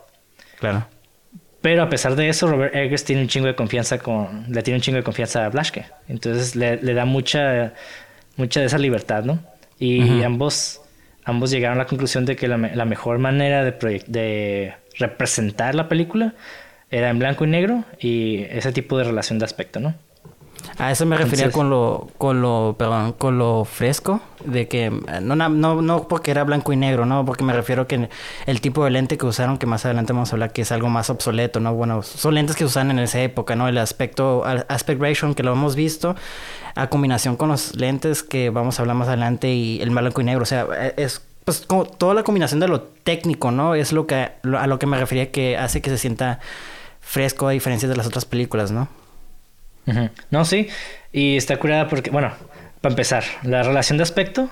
Claro. 0.59 0.87
Pero 1.63 1.83
a 1.83 1.89
pesar 1.89 2.17
de 2.17 2.29
eso, 2.29 2.49
Robert 2.49 2.75
Eggers 2.75 3.05
tiene 3.05 3.23
un 3.23 3.29
chingo 3.29 3.47
de 3.47 3.55
confianza 3.55 3.99
con, 3.99 4.45
le 4.53 4.63
tiene 4.63 4.77
un 4.77 4.83
chingo 4.83 4.99
de 4.99 5.03
confianza 5.05 5.47
a 5.47 5.49
Blaschke. 5.49 5.87
Entonces 6.09 6.55
le, 6.55 6.77
da 6.77 7.07
mucha, 7.07 7.73
mucha 8.37 8.61
de 8.61 8.67
esa 8.67 8.77
libertad, 8.77 9.25
¿no? 9.25 9.39
Y 9.79 10.23
ambos, 10.23 10.83
ambos 11.25 11.51
llegaron 11.51 11.79
a 11.79 11.85
la 11.85 11.87
conclusión 11.87 12.27
de 12.27 12.37
que 12.37 12.49
la, 12.49 12.59
mejor 12.59 13.19
manera 13.19 13.65
de, 13.65 14.03
de 14.07 14.75
representar 14.99 15.75
la 15.75 15.89
película 15.89 16.35
era 16.90 17.11
en 17.11 17.18
blanco 17.18 17.45
y 17.45 17.49
negro 17.49 17.85
y 18.00 18.45
ese 18.50 18.73
tipo 18.73 18.99
de 18.99 19.04
relación 19.04 19.38
de 19.38 19.45
aspecto, 19.45 19.80
¿no? 19.80 19.95
A 20.78 20.90
eso 20.90 21.07
me 21.07 21.16
refería 21.16 21.50
con 21.50 21.71
lo, 21.71 22.09
con 22.18 22.40
lo, 22.40 22.76
perdón, 22.78 23.12
con 23.12 23.38
lo 23.38 23.64
fresco, 23.64 24.21
de 24.45 24.68
que 24.68 24.90
no, 25.23 25.37
no, 25.37 25.83
no 25.83 26.09
porque 26.09 26.30
era 26.30 26.45
blanco 26.45 26.73
y 26.73 26.76
negro, 26.76 27.07
no, 27.07 27.25
porque 27.25 27.45
me 27.45 27.52
refiero 27.52 27.87
que 27.87 28.09
el 28.47 28.61
tipo 28.61 28.85
de 28.85 28.90
lente 28.90 29.18
que 29.18 29.26
usaron, 29.26 29.59
que 29.59 29.66
más 29.66 29.85
adelante 29.85 30.12
vamos 30.12 30.33
a 30.33 30.37
hablar 30.37 30.52
que 30.52 30.62
es 30.62 30.73
algo 30.73 30.88
más 30.88 31.11
obsoleto, 31.11 31.61
no, 31.61 31.75
bueno, 31.75 32.02
son 32.02 32.35
lentes 32.35 32.57
que 32.57 32.64
usan 32.64 32.90
en 32.90 32.99
esa 32.99 33.21
época, 33.21 33.57
no, 33.57 33.68
el 33.68 33.78
aspecto, 33.78 34.45
aspect 34.68 35.00
ratio 35.00 35.35
que 35.35 35.42
lo 35.42 35.52
hemos 35.52 35.75
visto, 35.75 36.16
a 36.75 36.88
combinación 36.88 37.37
con 37.37 37.49
los 37.49 37.76
lentes 37.76 38.23
que 38.23 38.50
vamos 38.50 38.78
a 38.78 38.83
hablar 38.83 38.97
más 38.97 39.09
adelante 39.09 39.52
y 39.52 39.80
el 39.80 39.90
blanco 39.90 40.21
y 40.21 40.25
negro, 40.25 40.42
o 40.42 40.47
sea, 40.47 40.66
es 40.97 41.23
pues 41.45 41.64
como 41.66 41.87
toda 41.87 42.12
la 42.12 42.25
combinación 42.25 42.61
de 42.61 42.68
lo 42.68 42.83
técnico, 42.83 43.50
¿no? 43.50 43.75
Es 43.75 43.92
lo 43.92 44.07
que 44.07 44.16
a 44.16 44.66
lo 44.66 44.78
que 44.78 44.87
me 44.87 44.99
refería 44.99 45.30
que 45.30 45.57
hace 45.57 45.80
que 45.80 45.88
se 45.88 45.97
sienta 45.97 46.40
fresco 47.09 47.49
a 47.49 47.53
diferencia 47.53 47.88
de 47.88 47.97
las 47.97 48.07
otras 48.07 48.27
películas, 48.27 48.71
¿no? 48.71 48.88
No, 50.31 50.45
sí. 50.45 50.69
Y 51.11 51.38
está 51.38 51.57
curada 51.57 51.88
porque, 51.88 52.11
bueno, 52.11 52.33
para 52.83 52.93
empezar, 52.93 53.25
la 53.43 53.62
relación 53.62 53.97
de 53.97 54.03
aspecto. 54.03 54.50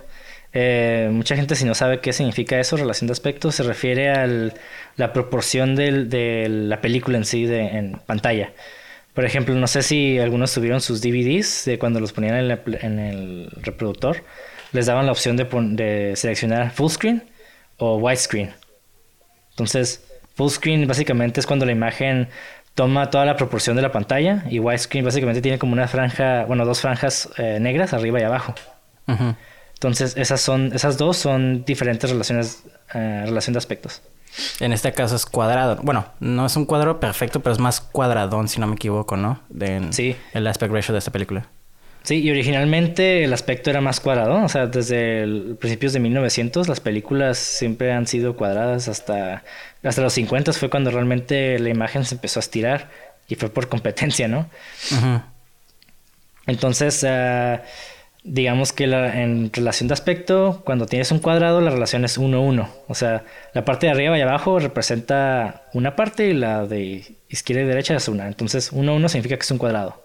Eh, 0.54 1.10
mucha 1.12 1.36
gente 1.36 1.54
si 1.54 1.66
no 1.66 1.74
sabe 1.74 2.00
qué 2.00 2.14
significa 2.14 2.58
eso, 2.58 2.78
relación 2.78 3.08
de 3.08 3.12
aspecto, 3.12 3.52
se 3.52 3.62
refiere 3.62 4.10
a 4.10 4.26
la 4.96 5.12
proporción 5.12 5.76
de 5.76 6.48
la 6.48 6.80
película 6.80 7.18
en 7.18 7.26
sí 7.26 7.44
de, 7.44 7.60
en 7.60 8.00
pantalla. 8.06 8.52
Por 9.12 9.26
ejemplo, 9.26 9.54
no 9.54 9.66
sé 9.66 9.82
si 9.82 10.18
algunos 10.18 10.54
tuvieron 10.54 10.80
sus 10.80 11.02
DVDs 11.02 11.66
de 11.66 11.78
cuando 11.78 12.00
los 12.00 12.14
ponían 12.14 12.36
en, 12.36 12.98
el 12.98 13.50
reproductor, 13.60 14.24
les 14.72 14.86
daban 14.86 15.04
la 15.04 15.12
opción 15.12 15.36
de, 15.36 15.44
de 15.44 16.16
seleccionar 16.16 16.70
full 16.70 16.90
screen 16.90 17.22
o 17.76 17.98
widescreen. 17.98 18.54
Entonces, 19.50 20.05
full 20.36 20.50
screen 20.50 20.86
básicamente 20.86 21.40
es 21.40 21.46
cuando 21.46 21.66
la 21.66 21.72
imagen 21.72 22.28
toma 22.74 23.10
toda 23.10 23.24
la 23.24 23.36
proporción 23.36 23.74
de 23.74 23.82
la 23.82 23.90
pantalla 23.90 24.44
y 24.50 24.58
widescreen 24.60 25.04
básicamente 25.04 25.40
tiene 25.40 25.58
como 25.58 25.72
una 25.72 25.88
franja, 25.88 26.44
bueno, 26.44 26.66
dos 26.66 26.82
franjas 26.82 27.30
eh, 27.38 27.58
negras 27.58 27.94
arriba 27.94 28.20
y 28.20 28.22
abajo. 28.22 28.54
Entonces, 29.74 30.14
esas 30.16 30.40
son, 30.40 30.72
esas 30.74 30.98
dos 30.98 31.16
son 31.16 31.64
diferentes 31.64 32.10
relaciones, 32.10 32.64
eh, 32.94 33.22
relación 33.24 33.54
de 33.54 33.58
aspectos. 33.58 34.02
En 34.60 34.72
este 34.72 34.92
caso 34.92 35.16
es 35.16 35.24
cuadrado. 35.24 35.78
Bueno, 35.82 36.06
no 36.20 36.44
es 36.44 36.56
un 36.56 36.66
cuadro 36.66 37.00
perfecto, 37.00 37.40
pero 37.40 37.54
es 37.54 37.58
más 37.58 37.80
cuadradón, 37.80 38.48
si 38.48 38.60
no 38.60 38.66
me 38.66 38.74
equivoco, 38.74 39.16
¿no? 39.16 39.40
De, 39.48 39.86
sí. 39.90 40.14
El 40.34 40.46
aspect 40.46 40.72
ratio 40.72 40.92
de 40.92 40.98
esta 40.98 41.12
película. 41.12 41.48
Sí, 42.06 42.22
y 42.22 42.30
originalmente 42.30 43.24
el 43.24 43.32
aspecto 43.32 43.68
era 43.68 43.80
más 43.80 43.98
cuadrado, 43.98 44.44
o 44.44 44.48
sea, 44.48 44.68
desde 44.68 45.24
el, 45.24 45.56
principios 45.58 45.92
de 45.92 45.98
1900 45.98 46.68
las 46.68 46.78
películas 46.78 47.36
siempre 47.36 47.90
han 47.90 48.06
sido 48.06 48.36
cuadradas 48.36 48.86
hasta, 48.86 49.42
hasta 49.82 50.02
los 50.02 50.12
50 50.12 50.52
fue 50.52 50.70
cuando 50.70 50.92
realmente 50.92 51.58
la 51.58 51.68
imagen 51.68 52.04
se 52.04 52.14
empezó 52.14 52.38
a 52.38 52.42
estirar 52.42 52.90
y 53.26 53.34
fue 53.34 53.48
por 53.48 53.68
competencia, 53.68 54.28
¿no? 54.28 54.48
Entonces, 56.46 57.02
ah, 57.02 57.64
digamos 58.22 58.72
que 58.72 58.86
la, 58.86 59.20
en 59.20 59.52
relación 59.52 59.88
de 59.88 59.94
aspecto, 59.94 60.62
cuando 60.64 60.86
tienes 60.86 61.10
un 61.10 61.18
cuadrado, 61.18 61.60
la 61.60 61.70
relación 61.70 62.04
es 62.04 62.20
1-1, 62.20 62.68
o 62.86 62.94
sea, 62.94 63.24
la 63.52 63.64
parte 63.64 63.86
de 63.86 63.92
arriba 63.92 64.16
y 64.16 64.20
abajo 64.20 64.60
representa 64.60 65.64
una 65.72 65.96
parte 65.96 66.28
y 66.28 66.34
la 66.34 66.66
de 66.66 67.16
izquierda 67.28 67.62
y 67.62 67.66
derecha 67.66 67.96
es 67.96 68.06
una, 68.06 68.28
entonces 68.28 68.72
1-1 68.72 69.08
significa 69.08 69.36
que 69.36 69.42
es 69.42 69.50
un 69.50 69.58
cuadrado. 69.58 70.00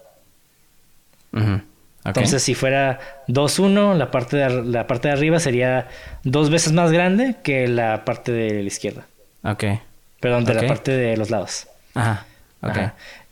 Entonces, 2.04 2.42
si 2.42 2.54
fuera 2.54 2.98
2-1, 3.28 3.96
la, 3.96 4.10
parte 4.10 4.36
de, 4.36 4.64
la 4.64 4.86
parte 4.86 5.08
de 5.08 5.14
arriba 5.14 5.38
sería 5.38 5.88
dos 6.24 6.50
veces 6.50 6.72
más 6.72 6.90
grande 6.90 7.36
que 7.42 7.68
la 7.68 8.04
parte 8.04 8.32
de 8.32 8.60
la 8.60 8.66
izquierda. 8.66 9.06
Ok. 9.44 9.64
Perdón, 10.20 10.44
de 10.44 10.54
la 10.54 10.66
parte 10.66 10.90
de 10.92 11.16
los 11.16 11.30
lados. 11.30 11.68
Ajá. 11.94 12.26
Ok. 12.62 12.76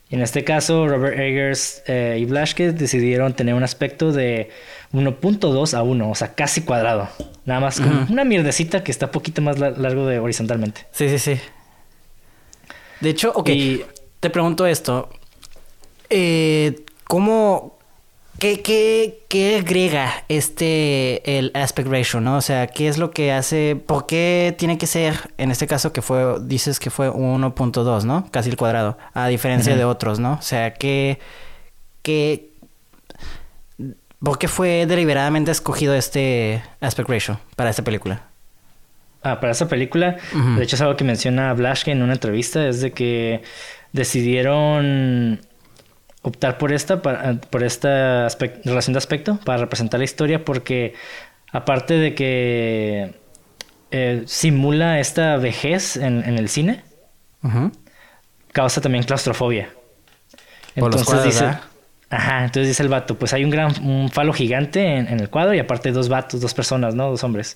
En 0.09 0.21
este 0.21 0.43
caso, 0.43 0.87
Robert 0.89 1.17
Eggers 1.17 1.83
eh, 1.87 2.17
y 2.19 2.25
Blaschke 2.25 2.73
decidieron 2.73 3.33
tener 3.33 3.55
un 3.55 3.63
aspecto 3.63 4.11
de 4.11 4.49
1.2 4.91 5.73
a 5.73 5.83
1, 5.83 6.09
o 6.09 6.15
sea, 6.15 6.33
casi 6.33 6.63
cuadrado. 6.63 7.07
Nada 7.45 7.61
más 7.61 7.79
como 7.79 8.05
una 8.09 8.25
mierdecita 8.25 8.83
que 8.83 8.91
está 8.91 9.09
poquito 9.09 9.41
más 9.41 9.57
largo 9.57 10.05
de 10.05 10.19
horizontalmente. 10.19 10.85
Sí, 10.91 11.07
sí, 11.07 11.17
sí. 11.17 11.39
De 12.99 13.09
hecho, 13.09 13.31
ok. 13.33 13.49
Te 14.19 14.29
pregunto 14.29 14.67
esto. 14.67 15.09
Eh, 16.09 16.83
¿Cómo, 17.05 17.79
¿Qué, 18.41 18.63
qué, 18.63 19.19
qué 19.27 19.57
agrega 19.57 20.23
este, 20.27 21.37
el 21.37 21.51
aspect 21.53 21.87
ratio, 21.87 22.21
no? 22.21 22.37
O 22.37 22.41
sea, 22.41 22.65
¿qué 22.65 22.87
es 22.87 22.97
lo 22.97 23.11
que 23.11 23.31
hace, 23.31 23.75
por 23.85 24.07
qué 24.07 24.55
tiene 24.57 24.79
que 24.79 24.87
ser, 24.87 25.13
en 25.37 25.51
este 25.51 25.67
caso 25.67 25.93
que 25.93 26.01
fue, 26.01 26.37
dices 26.41 26.79
que 26.79 26.89
fue 26.89 27.11
1.2, 27.11 28.03
¿no? 28.03 28.27
Casi 28.31 28.49
el 28.49 28.57
cuadrado, 28.57 28.97
a 29.13 29.27
diferencia 29.27 29.75
de 29.75 29.85
otros, 29.85 30.17
¿no? 30.17 30.39
O 30.39 30.41
sea, 30.41 30.73
¿qué, 30.73 31.19
qué, 32.01 32.49
por 34.19 34.39
qué 34.39 34.47
fue 34.47 34.87
deliberadamente 34.87 35.51
escogido 35.51 35.93
este 35.93 36.63
aspect 36.79 37.09
ratio 37.09 37.39
para 37.55 37.69
esta 37.69 37.83
película? 37.83 38.23
Ah, 39.21 39.39
para 39.39 39.51
esta 39.51 39.67
película, 39.67 40.17
de 40.57 40.63
hecho 40.63 40.77
es 40.77 40.81
algo 40.81 40.97
que 40.97 41.03
menciona 41.03 41.53
Blaschke 41.53 41.89
en 41.89 42.01
una 42.01 42.13
entrevista, 42.13 42.67
es 42.67 42.81
de 42.81 42.91
que 42.91 43.43
decidieron 43.93 45.41
optar 46.21 46.57
por 46.57 46.71
esta, 46.71 47.01
por 47.01 47.63
esta 47.63 48.27
relación 48.63 48.93
de 48.93 48.97
aspecto 48.97 49.39
para 49.43 49.59
representar 49.59 49.99
la 49.99 50.03
historia 50.03 50.45
porque 50.45 50.93
aparte 51.51 51.95
de 51.95 52.15
que 52.15 53.15
eh, 53.91 54.23
simula 54.25 54.99
esta 54.99 55.37
vejez 55.37 55.97
en, 55.97 56.23
el 56.23 56.47
cine, 56.47 56.83
causa 58.51 58.81
también 58.81 59.03
claustrofobia. 59.03 59.69
Entonces 60.75 61.23
dice, 61.23 61.57
Ajá, 62.11 62.43
entonces 62.43 62.67
dice 62.67 62.83
el 62.83 62.89
vato, 62.89 63.15
pues 63.15 63.31
hay 63.33 63.45
un 63.45 63.49
gran 63.49 63.73
un 63.85 64.09
falo 64.09 64.33
gigante 64.33 64.97
en, 64.97 65.07
el 65.07 65.29
cuadro 65.29 65.53
y 65.53 65.59
aparte 65.59 65.93
dos 65.93 66.09
vatos, 66.09 66.41
dos 66.41 66.53
personas, 66.53 66.93
¿no? 66.93 67.09
Dos 67.09 67.23
hombres. 67.23 67.55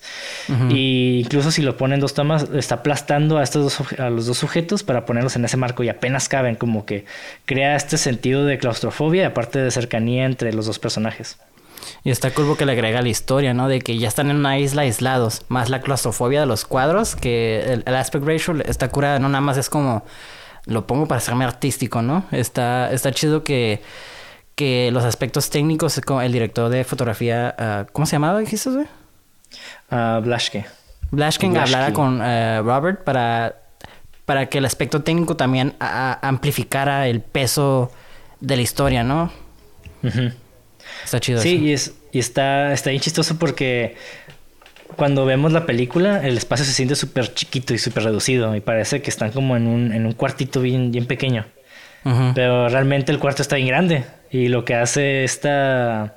Y 0.70 1.20
incluso 1.20 1.50
si 1.50 1.60
lo 1.60 1.76
ponen 1.76 2.00
dos 2.00 2.14
tomas, 2.14 2.46
está 2.54 2.76
aplastando 2.76 3.36
a 3.36 3.42
estos 3.42 3.76
dos, 3.76 3.98
a 4.00 4.08
los 4.08 4.24
dos 4.24 4.38
sujetos 4.38 4.82
para 4.82 5.04
ponerlos 5.04 5.36
en 5.36 5.44
ese 5.44 5.58
marco 5.58 5.82
y 5.82 5.90
apenas 5.90 6.30
caben, 6.30 6.56
como 6.56 6.86
que 6.86 7.04
crea 7.44 7.76
este 7.76 7.98
sentido 7.98 8.46
de 8.46 8.56
claustrofobia 8.56 9.22
y 9.22 9.24
aparte 9.26 9.58
de 9.58 9.70
cercanía 9.70 10.24
entre 10.24 10.54
los 10.54 10.64
dos 10.64 10.78
personajes. 10.78 11.38
Y 12.02 12.10
está 12.10 12.30
curvo 12.30 12.56
que 12.56 12.64
le 12.64 12.72
agrega 12.72 13.02
la 13.02 13.10
historia, 13.10 13.52
¿no? 13.52 13.68
De 13.68 13.80
que 13.82 13.98
ya 13.98 14.08
están 14.08 14.30
en 14.30 14.36
una 14.36 14.58
isla 14.58 14.82
aislados, 14.82 15.42
más 15.48 15.68
la 15.68 15.82
claustrofobia 15.82 16.40
de 16.40 16.46
los 16.46 16.64
cuadros, 16.64 17.14
que 17.14 17.62
el, 17.74 17.82
el 17.84 17.94
aspect 17.94 18.24
ratio 18.24 18.54
está 18.64 18.88
curada, 18.88 19.18
no 19.18 19.28
nada 19.28 19.42
más 19.42 19.58
es 19.58 19.68
como 19.68 20.02
lo 20.64 20.86
pongo 20.86 21.06
para 21.06 21.18
hacerme 21.18 21.44
artístico, 21.44 22.00
¿no? 22.00 22.24
Está, 22.32 22.90
está 22.90 23.12
chido 23.12 23.44
que 23.44 23.82
que 24.56 24.90
los 24.90 25.04
aspectos 25.04 25.50
técnicos, 25.50 26.00
el 26.22 26.32
director 26.32 26.70
de 26.70 26.82
fotografía, 26.82 27.54
uh, 27.58 27.92
¿cómo 27.92 28.06
se 28.06 28.12
llamaba, 28.12 28.40
dijiste? 28.40 28.70
Uh, 28.70 30.20
Blaschke. 30.22 30.64
Blaschke 31.10 31.44
hablara 31.56 31.92
con 31.92 32.20
uh, 32.20 32.62
Robert 32.62 33.04
para, 33.04 33.56
para 34.24 34.46
que 34.46 34.58
el 34.58 34.64
aspecto 34.64 35.02
técnico 35.02 35.36
también 35.36 35.74
amplificara 35.78 37.06
el 37.06 37.20
peso 37.20 37.92
de 38.40 38.56
la 38.56 38.62
historia, 38.62 39.04
¿no? 39.04 39.30
Está 41.04 41.20
chido. 41.20 41.40
Sí, 41.40 41.58
y, 41.58 41.72
es, 41.72 41.94
y 42.10 42.18
está, 42.18 42.72
está 42.72 42.90
bien 42.90 43.02
chistoso 43.02 43.38
porque 43.38 43.96
cuando 44.96 45.26
vemos 45.26 45.52
la 45.52 45.66
película, 45.66 46.26
el 46.26 46.38
espacio 46.38 46.64
se 46.64 46.72
siente 46.72 46.96
súper 46.96 47.34
chiquito 47.34 47.74
y 47.74 47.78
súper 47.78 48.04
reducido 48.04 48.56
y 48.56 48.60
parece 48.60 49.02
que 49.02 49.10
están 49.10 49.32
como 49.32 49.54
en 49.54 49.66
un, 49.66 49.92
en 49.92 50.06
un 50.06 50.12
cuartito 50.12 50.62
bien, 50.62 50.92
bien 50.92 51.06
pequeño. 51.06 51.44
Pero 52.34 52.68
realmente 52.68 53.10
el 53.12 53.18
cuarto 53.18 53.42
está 53.42 53.56
bien 53.56 53.68
grande. 53.68 54.04
Y 54.30 54.48
lo 54.48 54.64
que 54.64 54.74
hace 54.74 55.24
esta 55.24 56.16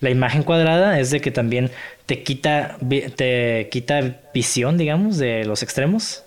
la 0.00 0.10
imagen 0.10 0.42
cuadrada 0.42 0.98
es 0.98 1.10
de 1.10 1.20
que 1.20 1.30
también 1.30 1.70
te 2.06 2.22
quita 2.22 2.76
te 3.16 3.68
quita 3.70 4.20
visión, 4.32 4.78
digamos, 4.78 5.18
de 5.18 5.44
los 5.44 5.62
extremos. 5.62 6.24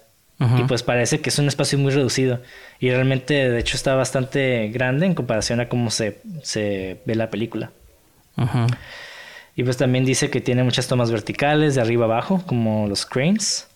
Y 0.57 0.63
pues 0.63 0.83
parece 0.83 1.21
que 1.21 1.29
es 1.29 1.39
un 1.39 1.47
espacio 1.47 1.79
muy 1.79 1.93
reducido. 1.93 2.41
Y 2.77 2.89
realmente, 2.89 3.49
de 3.49 3.59
hecho, 3.59 3.77
está 3.77 3.95
bastante 3.95 4.67
grande 4.73 5.05
en 5.05 5.15
comparación 5.15 5.61
a 5.61 5.69
cómo 5.69 5.89
se, 5.89 6.19
se 6.41 6.99
ve 7.05 7.15
la 7.15 7.29
película. 7.29 7.71
Y 9.55 9.63
pues 9.63 9.77
también 9.77 10.03
dice 10.03 10.29
que 10.29 10.41
tiene 10.41 10.63
muchas 10.63 10.87
tomas 10.89 11.11
verticales 11.11 11.75
de 11.75 11.81
arriba 11.81 12.05
abajo, 12.05 12.43
como 12.45 12.87
los 12.87 13.05
cranes. 13.05 13.69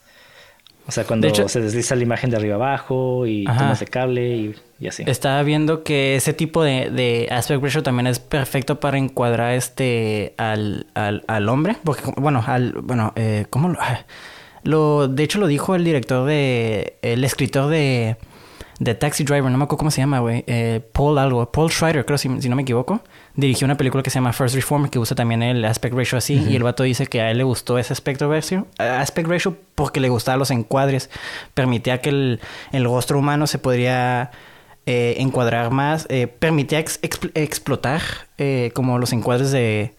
O 0.87 0.91
sea, 0.91 1.03
cuando 1.03 1.29
se 1.49 1.59
desliza 1.59 1.95
la 1.95 2.03
imagen 2.03 2.29
de 2.29 2.37
arriba 2.37 2.55
abajo 2.55 3.25
y 3.25 3.43
tomas 3.43 3.79
de 3.79 3.87
cable 3.87 4.55
y, 4.79 4.87
así. 4.87 5.03
Estaba 5.05 5.43
viendo 5.43 5.83
que 5.83 6.15
ese 6.15 6.33
tipo 6.33 6.63
de, 6.63 6.89
de, 6.89 7.27
aspect 7.29 7.61
ratio 7.61 7.83
también 7.83 8.07
es 8.07 8.19
perfecto 8.19 8.79
para 8.79 8.97
encuadrar 8.97 9.53
este 9.53 10.33
al, 10.37 10.87
al, 10.93 11.25
al 11.27 11.49
hombre. 11.49 11.75
Porque, 11.83 12.03
bueno, 12.15 12.41
al, 12.47 12.71
bueno, 12.81 13.11
eh, 13.17 13.45
¿cómo 13.49 13.67
lo, 13.67 13.79
ah, 13.81 14.05
lo, 14.63 15.09
de 15.09 15.23
hecho 15.23 15.39
lo 15.39 15.47
dijo 15.47 15.75
el 15.75 15.83
director 15.83 16.25
de, 16.25 16.97
el 17.01 17.25
escritor 17.25 17.69
de, 17.69 18.15
de 18.79 18.95
Taxi 18.95 19.25
Driver, 19.25 19.51
no 19.51 19.57
me 19.57 19.65
acuerdo 19.65 19.79
cómo 19.79 19.91
se 19.91 19.99
llama, 19.99 20.19
güey, 20.19 20.45
eh, 20.47 20.79
Paul 20.93 21.17
algo, 21.17 21.51
Paul 21.51 21.69
Schreider, 21.69 22.05
creo 22.05 22.17
si, 22.17 22.29
si 22.41 22.47
no 22.47 22.55
me 22.55 22.61
equivoco 22.61 23.01
dirigió 23.37 23.65
una 23.65 23.77
película 23.77 24.03
que 24.03 24.09
se 24.09 24.15
llama 24.15 24.33
First 24.33 24.55
Reform 24.55 24.89
que 24.89 24.99
usa 24.99 25.15
también 25.15 25.41
el 25.43 25.63
aspect 25.63 25.95
ratio 25.95 26.17
así 26.17 26.43
y 26.49 26.55
el 26.55 26.63
vato 26.63 26.83
dice 26.83 27.05
que 27.05 27.21
a 27.21 27.31
él 27.31 27.37
le 27.37 27.43
gustó 27.43 27.77
ese 27.77 27.93
aspect 27.93 28.21
ratio, 28.23 28.67
aspect 28.79 29.29
ratio 29.29 29.55
porque 29.75 29.99
le 29.99 30.09
gustaban 30.09 30.39
los 30.39 30.51
encuadres, 30.51 31.09
permitía 31.53 32.01
que 32.01 32.09
el, 32.09 32.39
el 32.71 32.83
rostro 32.83 33.19
humano 33.19 33.47
se 33.47 33.59
podría 33.59 34.31
eh, 34.87 35.15
encuadrar 35.19 35.69
más, 35.69 36.07
eh, 36.09 36.27
permitía 36.27 36.79
explotar 36.79 38.01
eh, 38.39 38.71
como 38.73 38.97
los 38.97 39.13
encuadres 39.13 39.51
de, 39.51 39.93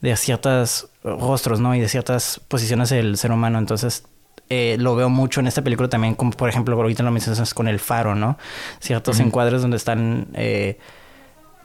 de 0.00 0.16
ciertos 0.16 0.88
rostros, 1.04 1.60
¿no? 1.60 1.74
Y 1.76 1.80
de 1.80 1.88
ciertas 1.88 2.40
posiciones 2.48 2.90
del 2.90 3.16
ser 3.18 3.30
humano, 3.30 3.58
entonces 3.58 4.04
lo 4.48 4.96
veo 4.96 5.08
mucho 5.08 5.38
en 5.38 5.46
esta 5.46 5.62
película 5.62 5.88
también, 5.88 6.16
como 6.16 6.32
por 6.32 6.48
ejemplo, 6.48 6.74
ahorita 6.74 7.04
lo 7.04 7.12
mencionas 7.12 7.54
con 7.54 7.68
el 7.68 7.78
faro, 7.78 8.16
¿no? 8.16 8.36
Ciertos 8.80 9.20
encuadres 9.20 9.62
donde 9.62 9.76
están 9.76 10.26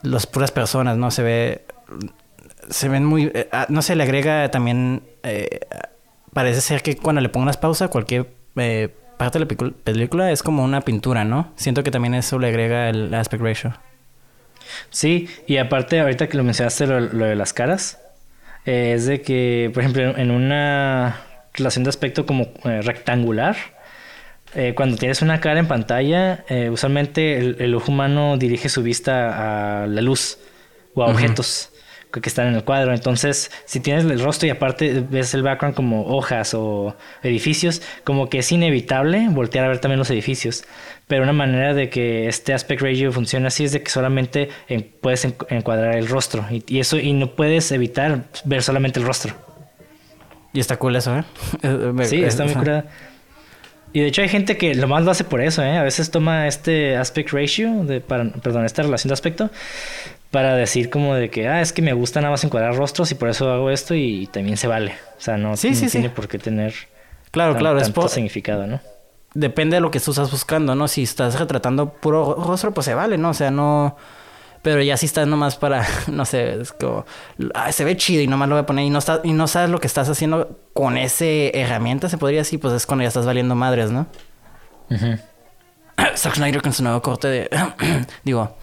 las 0.06 0.26
puras 0.26 0.50
personas, 0.50 0.96
¿no? 0.96 1.10
Se 1.10 1.22
ve, 1.22 1.62
se 2.70 2.88
ven 2.88 3.04
muy, 3.04 3.30
eh, 3.34 3.48
ah, 3.52 3.66
no 3.68 3.82
se 3.82 3.96
le 3.96 4.02
agrega 4.02 4.50
también, 4.50 5.02
eh, 5.22 5.60
parece 6.32 6.60
ser 6.60 6.82
que 6.82 6.96
cuando 6.96 7.20
le 7.20 7.28
pongas 7.28 7.56
pausa, 7.56 7.88
cualquier 7.88 8.28
eh, 8.56 8.88
parte 9.18 9.38
de 9.38 9.46
la 9.46 9.72
película 9.84 10.30
es 10.30 10.42
como 10.42 10.64
una 10.64 10.80
pintura, 10.80 11.24
¿no? 11.24 11.52
Siento 11.56 11.82
que 11.82 11.90
también 11.90 12.14
eso 12.14 12.38
le 12.38 12.48
agrega 12.48 12.88
el 12.88 13.12
aspect 13.14 13.42
ratio. 13.42 13.74
Sí, 14.90 15.28
y 15.46 15.58
aparte, 15.58 16.00
ahorita 16.00 16.28
que 16.28 16.36
lo 16.36 16.44
mencionaste, 16.44 16.86
lo, 16.86 17.26
de 17.26 17.36
las 17.36 17.52
caras, 17.52 18.00
es 18.64 19.06
de 19.06 19.22
que, 19.22 19.70
por 19.72 19.82
ejemplo, 19.82 20.16
en 20.16 20.30
una 20.30 21.20
relación 21.54 21.84
de 21.84 21.90
aspecto 21.90 22.26
como 22.26 22.48
rectangular, 22.64 23.56
eh, 24.54 24.74
cuando 24.74 24.96
tienes 24.96 25.22
una 25.22 25.40
cara 25.40 25.60
en 25.60 25.68
pantalla, 25.68 26.44
eh, 26.48 26.70
usualmente 26.70 27.38
el, 27.38 27.74
ojo 27.74 27.92
humano 27.92 28.36
dirige 28.36 28.68
su 28.68 28.82
vista 28.82 29.82
a 29.82 29.86
la 29.86 30.00
luz 30.00 30.38
o 30.94 31.02
a 31.02 31.08
objetos 31.08 31.70
que 32.20 32.28
están 32.28 32.48
en 32.48 32.54
el 32.54 32.64
cuadro. 32.64 32.92
Entonces, 32.92 33.50
si 33.64 33.80
tienes 33.80 34.04
el 34.04 34.20
rostro 34.20 34.46
y 34.46 34.50
aparte 34.50 35.04
ves 35.08 35.34
el 35.34 35.42
background 35.42 35.74
como 35.74 36.06
hojas 36.06 36.54
o 36.54 36.96
edificios, 37.22 37.82
como 38.04 38.28
que 38.28 38.38
es 38.38 38.52
inevitable 38.52 39.28
voltear 39.30 39.64
a 39.64 39.68
ver 39.68 39.78
también 39.78 39.98
los 39.98 40.10
edificios. 40.10 40.64
Pero 41.06 41.22
una 41.22 41.32
manera 41.32 41.74
de 41.74 41.88
que 41.88 42.26
este 42.26 42.52
aspect 42.52 42.82
ratio 42.82 43.12
funcione 43.12 43.46
así 43.46 43.64
es 43.64 43.72
de 43.72 43.82
que 43.82 43.90
solamente 43.90 44.48
puedes 45.00 45.24
encuadrar 45.24 45.96
el 45.96 46.08
rostro 46.08 46.44
y, 46.50 46.78
eso 46.78 46.98
y 46.98 47.12
no 47.12 47.34
puedes 47.34 47.70
evitar 47.72 48.24
ver 48.44 48.62
solamente 48.62 49.00
el 49.00 49.06
rostro. 49.06 49.34
Y 50.52 50.60
está 50.60 50.78
cool 50.78 50.96
eso, 50.96 51.18
¿eh? 51.18 51.24
sí, 52.04 52.24
está 52.24 52.44
muy 52.44 52.54
cool. 52.54 52.84
Y 53.96 54.00
de 54.00 54.08
hecho 54.08 54.20
hay 54.20 54.28
gente 54.28 54.58
que 54.58 54.74
lo 54.74 54.88
más 54.88 55.04
lo 55.04 55.10
hace 55.10 55.24
por 55.24 55.40
eso, 55.40 55.62
¿eh? 55.62 55.78
A 55.78 55.82
veces 55.82 56.10
toma 56.10 56.46
este 56.46 56.98
aspect 56.98 57.32
ratio, 57.32 57.82
de, 57.84 58.02
para, 58.02 58.28
perdón, 58.30 58.66
esta 58.66 58.82
relación 58.82 59.08
de 59.08 59.14
aspecto, 59.14 59.48
para 60.30 60.54
decir 60.54 60.90
como 60.90 61.14
de 61.14 61.30
que, 61.30 61.48
ah, 61.48 61.62
es 61.62 61.72
que 61.72 61.80
me 61.80 61.94
gusta 61.94 62.20
nada 62.20 62.32
más 62.32 62.44
encuadrar 62.44 62.76
rostros 62.76 63.10
y 63.12 63.14
por 63.14 63.30
eso 63.30 63.50
hago 63.50 63.70
esto 63.70 63.94
y 63.94 64.26
también 64.26 64.58
se 64.58 64.66
vale. 64.66 64.92
O 65.16 65.20
sea, 65.22 65.38
no, 65.38 65.54
tiene 65.54 66.10
por 66.10 66.28
qué 66.28 66.38
tener 66.38 66.74
claro, 67.30 67.56
claro, 67.56 67.80
tanto 67.80 68.06
significado, 68.08 68.66
¿no? 68.66 68.80
Depende 69.32 69.76
de 69.76 69.80
lo 69.80 69.90
que 69.90 69.98
tú 69.98 70.10
estás 70.10 70.30
buscando, 70.30 70.74
¿no? 70.74 70.88
Si 70.88 71.02
estás 71.02 71.40
retratando 71.40 71.94
puro 71.94 72.34
rostro, 72.34 72.74
pues 72.74 72.84
se 72.84 72.92
vale, 72.92 73.16
¿no? 73.16 73.30
O 73.30 73.34
sea, 73.34 73.50
no 73.50 73.96
pero 74.66 74.82
ya 74.82 74.96
si 74.96 75.06
estás 75.06 75.28
nomás 75.28 75.54
para, 75.54 75.86
no 76.08 76.24
sé, 76.24 76.60
es 76.60 76.72
como, 76.72 77.06
se 77.70 77.84
ve 77.84 77.96
chido 77.96 78.20
y 78.20 78.26
nomás 78.26 78.48
lo 78.48 78.56
voy 78.56 78.62
a 78.64 78.66
poner 78.66 78.84
y 78.84 78.90
no, 78.90 78.98
está, 78.98 79.20
y 79.22 79.32
no 79.32 79.46
sabes 79.46 79.70
lo 79.70 79.78
que 79.78 79.86
estás 79.86 80.08
haciendo 80.08 80.58
con 80.72 80.98
ese 80.98 81.56
herramienta, 81.56 82.08
se 82.08 82.18
podría 82.18 82.40
decir, 82.40 82.58
pues 82.58 82.74
es 82.74 82.84
cuando 82.84 83.04
ya 83.04 83.08
estás 83.08 83.26
valiendo 83.26 83.54
madres, 83.54 83.92
¿no? 83.92 84.08
Zack 86.16 86.34
Snyder 86.34 86.62
con 86.62 86.72
su 86.72 86.82
nuevo 86.82 87.00
corte 87.00 87.28
de... 87.28 87.48
digo, 88.24 88.58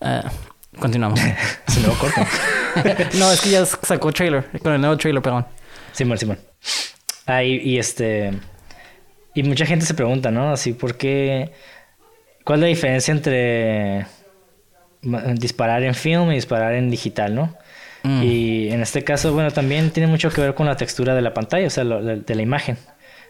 uh, 0.00 0.80
continuamos. 0.80 1.20
su 1.68 1.80
nuevo 1.80 1.98
corte. 1.98 2.26
no, 3.18 3.30
es 3.30 3.42
que 3.42 3.50
ya 3.50 3.66
sacó 3.66 4.10
trailer, 4.12 4.48
con 4.62 4.72
el 4.72 4.80
nuevo 4.80 4.96
trailer, 4.96 5.20
perdón. 5.20 5.44
Simón, 5.92 6.16
Simón. 6.16 6.38
Ah, 7.26 7.44
y, 7.44 7.76
este... 7.76 8.32
Y 9.34 9.42
mucha 9.42 9.66
gente 9.66 9.84
se 9.84 9.92
pregunta, 9.92 10.30
¿no? 10.30 10.50
Así, 10.50 10.72
¿por 10.72 10.96
qué... 10.96 11.52
¿Cuál 12.42 12.60
es 12.60 12.62
la 12.62 12.68
diferencia 12.68 13.12
entre 13.12 14.06
disparar 15.34 15.82
en 15.82 15.94
film 15.94 16.30
y 16.32 16.34
disparar 16.34 16.74
en 16.74 16.90
digital, 16.90 17.34
¿no? 17.34 17.56
Mm. 18.02 18.22
Y 18.22 18.68
en 18.70 18.82
este 18.82 19.02
caso, 19.04 19.32
bueno, 19.32 19.50
también 19.50 19.90
tiene 19.90 20.06
mucho 20.06 20.30
que 20.30 20.40
ver 20.40 20.54
con 20.54 20.66
la 20.66 20.76
textura 20.76 21.14
de 21.14 21.22
la 21.22 21.34
pantalla, 21.34 21.66
o 21.66 21.70
sea, 21.70 21.84
de, 21.84 22.34
la 22.34 22.42
imagen. 22.42 22.76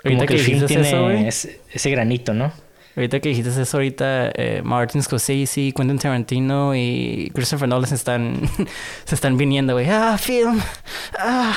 Como 0.03 0.27
que, 0.27 0.35
el 0.35 0.41
film 0.41 0.67
tiene 0.67 1.29
ese, 1.29 1.91
granito, 1.91 2.35
¿no? 2.35 2.53
Ahorita 2.97 3.21
que 3.21 3.29
dijiste 3.29 3.51
eso, 3.61 3.77
ahorita 3.77 4.33
eh, 4.35 4.63
Martin 4.65 5.03
Scorsese, 5.03 5.71
Quentin 5.77 5.99
Tarantino 5.99 6.75
y 6.75 7.31
Christopher 7.35 7.69
Nolan 7.69 7.87
se 7.91 7.95
están, 7.95 8.41
se 9.05 9.15
están 9.15 9.37
viniendo, 9.37 9.75
güey. 9.75 9.87
¡Ah, 9.91 10.17
film! 10.17 10.59
¡Ah! 11.19 11.55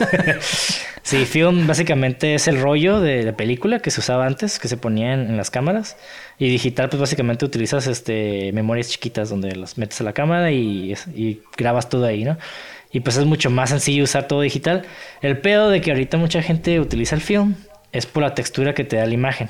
sí, 1.04 1.26
film 1.26 1.68
básicamente 1.68 2.34
es 2.34 2.48
el 2.48 2.60
rollo 2.60 3.00
de 3.00 3.22
la 3.22 3.36
película 3.36 3.78
que 3.78 3.92
se 3.92 4.00
usaba 4.00 4.26
antes, 4.26 4.58
que 4.58 4.66
se 4.66 4.76
ponía 4.76 5.12
en 5.12 5.36
las 5.36 5.52
cámaras. 5.52 5.96
Y 6.40 6.48
digital, 6.48 6.88
pues 6.88 6.98
básicamente 6.98 7.44
utilizas 7.44 7.86
este 7.86 8.50
memorias 8.52 8.88
chiquitas 8.88 9.30
donde 9.30 9.54
las 9.54 9.78
metes 9.78 10.00
a 10.00 10.04
la 10.04 10.12
cámara 10.12 10.50
y, 10.50 10.92
grabas 11.56 11.88
todo 11.88 12.04
ahí, 12.04 12.24
¿no? 12.24 12.36
Y 12.90 12.98
pues 12.98 13.16
es 13.16 13.26
mucho 13.26 13.48
más 13.48 13.70
sencillo 13.70 14.02
usar 14.02 14.26
todo 14.26 14.40
digital. 14.40 14.82
El 15.22 15.38
pedo 15.38 15.70
de 15.70 15.80
que 15.80 15.92
ahorita 15.92 16.16
mucha 16.16 16.42
gente 16.42 16.80
utiliza 16.80 17.14
el 17.14 17.20
film 17.20 17.54
es 17.92 18.06
por 18.06 18.24
la 18.24 18.34
textura 18.34 18.74
que 18.74 18.82
te 18.82 18.96
da 18.96 19.06
la 19.06 19.14
imagen. 19.14 19.48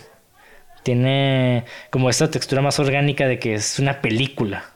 Tiene 0.85 1.65
como 1.91 2.09
esta 2.09 2.31
textura 2.31 2.63
más 2.63 2.79
orgánica 2.79 3.27
de 3.27 3.41
que 3.41 3.55
es 3.55 3.81
una 3.81 4.01
película. 4.01 4.67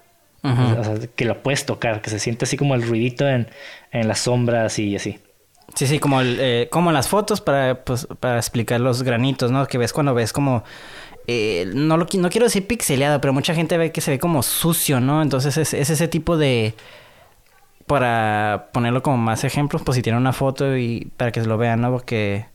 O 0.43 0.83
sea, 0.85 0.95
que 1.15 1.25
lo 1.25 1.43
puedes 1.43 1.67
tocar, 1.67 2.01
que 2.01 2.11
se 2.11 2.19
siente 2.19 2.47
así 2.47 2.57
como 2.57 2.75
el 2.75 2.83
ruidito 2.83 3.29
en, 3.29 3.49
en 3.93 4.09
las 4.09 4.21
sombras 4.21 4.79
y 4.79 4.97
así. 4.97 5.21
Sí, 5.75 5.87
sí, 5.87 5.99
como, 5.99 6.21
el, 6.21 6.39
eh, 6.41 6.69
como 6.71 6.91
las 6.91 7.09
fotos 7.09 7.41
para, 7.41 7.85
pues, 7.85 8.09
para 8.19 8.39
explicar 8.39 8.81
los 8.81 9.03
granitos, 9.03 9.51
¿no? 9.51 9.67
Que 9.67 9.79
ves 9.79 9.93
cuando 9.93 10.15
ves 10.15 10.33
como 10.33 10.65
eh, 11.31 11.71
no, 11.75 11.99
lo, 11.99 12.07
no 12.15 12.31
quiero 12.31 12.47
decir 12.47 12.67
pixeleado, 12.67 13.21
pero 13.21 13.35
mucha 13.35 13.55
gente 13.55 13.77
ve 13.77 13.93
que 13.93 14.01
se 14.01 14.11
ve 14.11 14.19
como 14.19 14.43
sucio, 14.43 14.99
¿no? 14.99 15.21
Entonces 15.23 15.59
es, 15.59 15.75
ese 15.75 16.09
tipo 16.09 16.39
de... 16.39 16.75
Para 17.87 18.69
ponerlo 18.73 19.03
como 19.03 19.19
más 19.19 19.45
ejemplos, 19.45 19.83
pues 19.83 19.97
si 19.97 20.03
tiene 20.03 20.19
una 20.19 20.33
foto 20.33 20.77
y 20.77 21.11
para 21.17 21.31
que 21.31 21.41
se 21.43 21.47
lo 21.47 21.59
vean, 21.59 21.83
¿no? 21.83 21.93
Porque... 21.93 22.47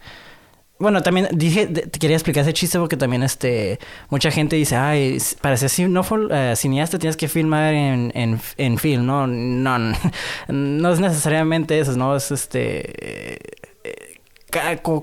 Bueno, 0.80 1.02
también 1.02 1.30
dije, 1.32 1.68
te 1.68 2.00
quería 2.00 2.18
explicar 2.18 2.42
ese 2.42 2.54
chiste 2.54 2.78
porque 2.80 2.98
también 2.98 3.24
este 3.24 3.80
mucha 4.10 4.32
gente 4.32 4.56
dice, 4.56 4.76
ay, 4.76 5.18
para 5.40 5.56
ser 5.56 5.70
uh, 5.90 6.56
cineasta 6.56 7.00
tienes 7.00 7.16
que 7.16 7.28
filmar 7.28 7.74
en, 7.74 8.12
en, 8.16 8.42
en 8.58 8.78
film, 8.78 9.06
¿no? 9.06 9.28
No, 9.28 9.78
no 10.48 10.94
es 10.94 11.00
necesariamente 11.00 11.80
eso, 11.80 11.96
¿no? 11.96 12.16
Es 12.16 12.32
este 12.32 13.40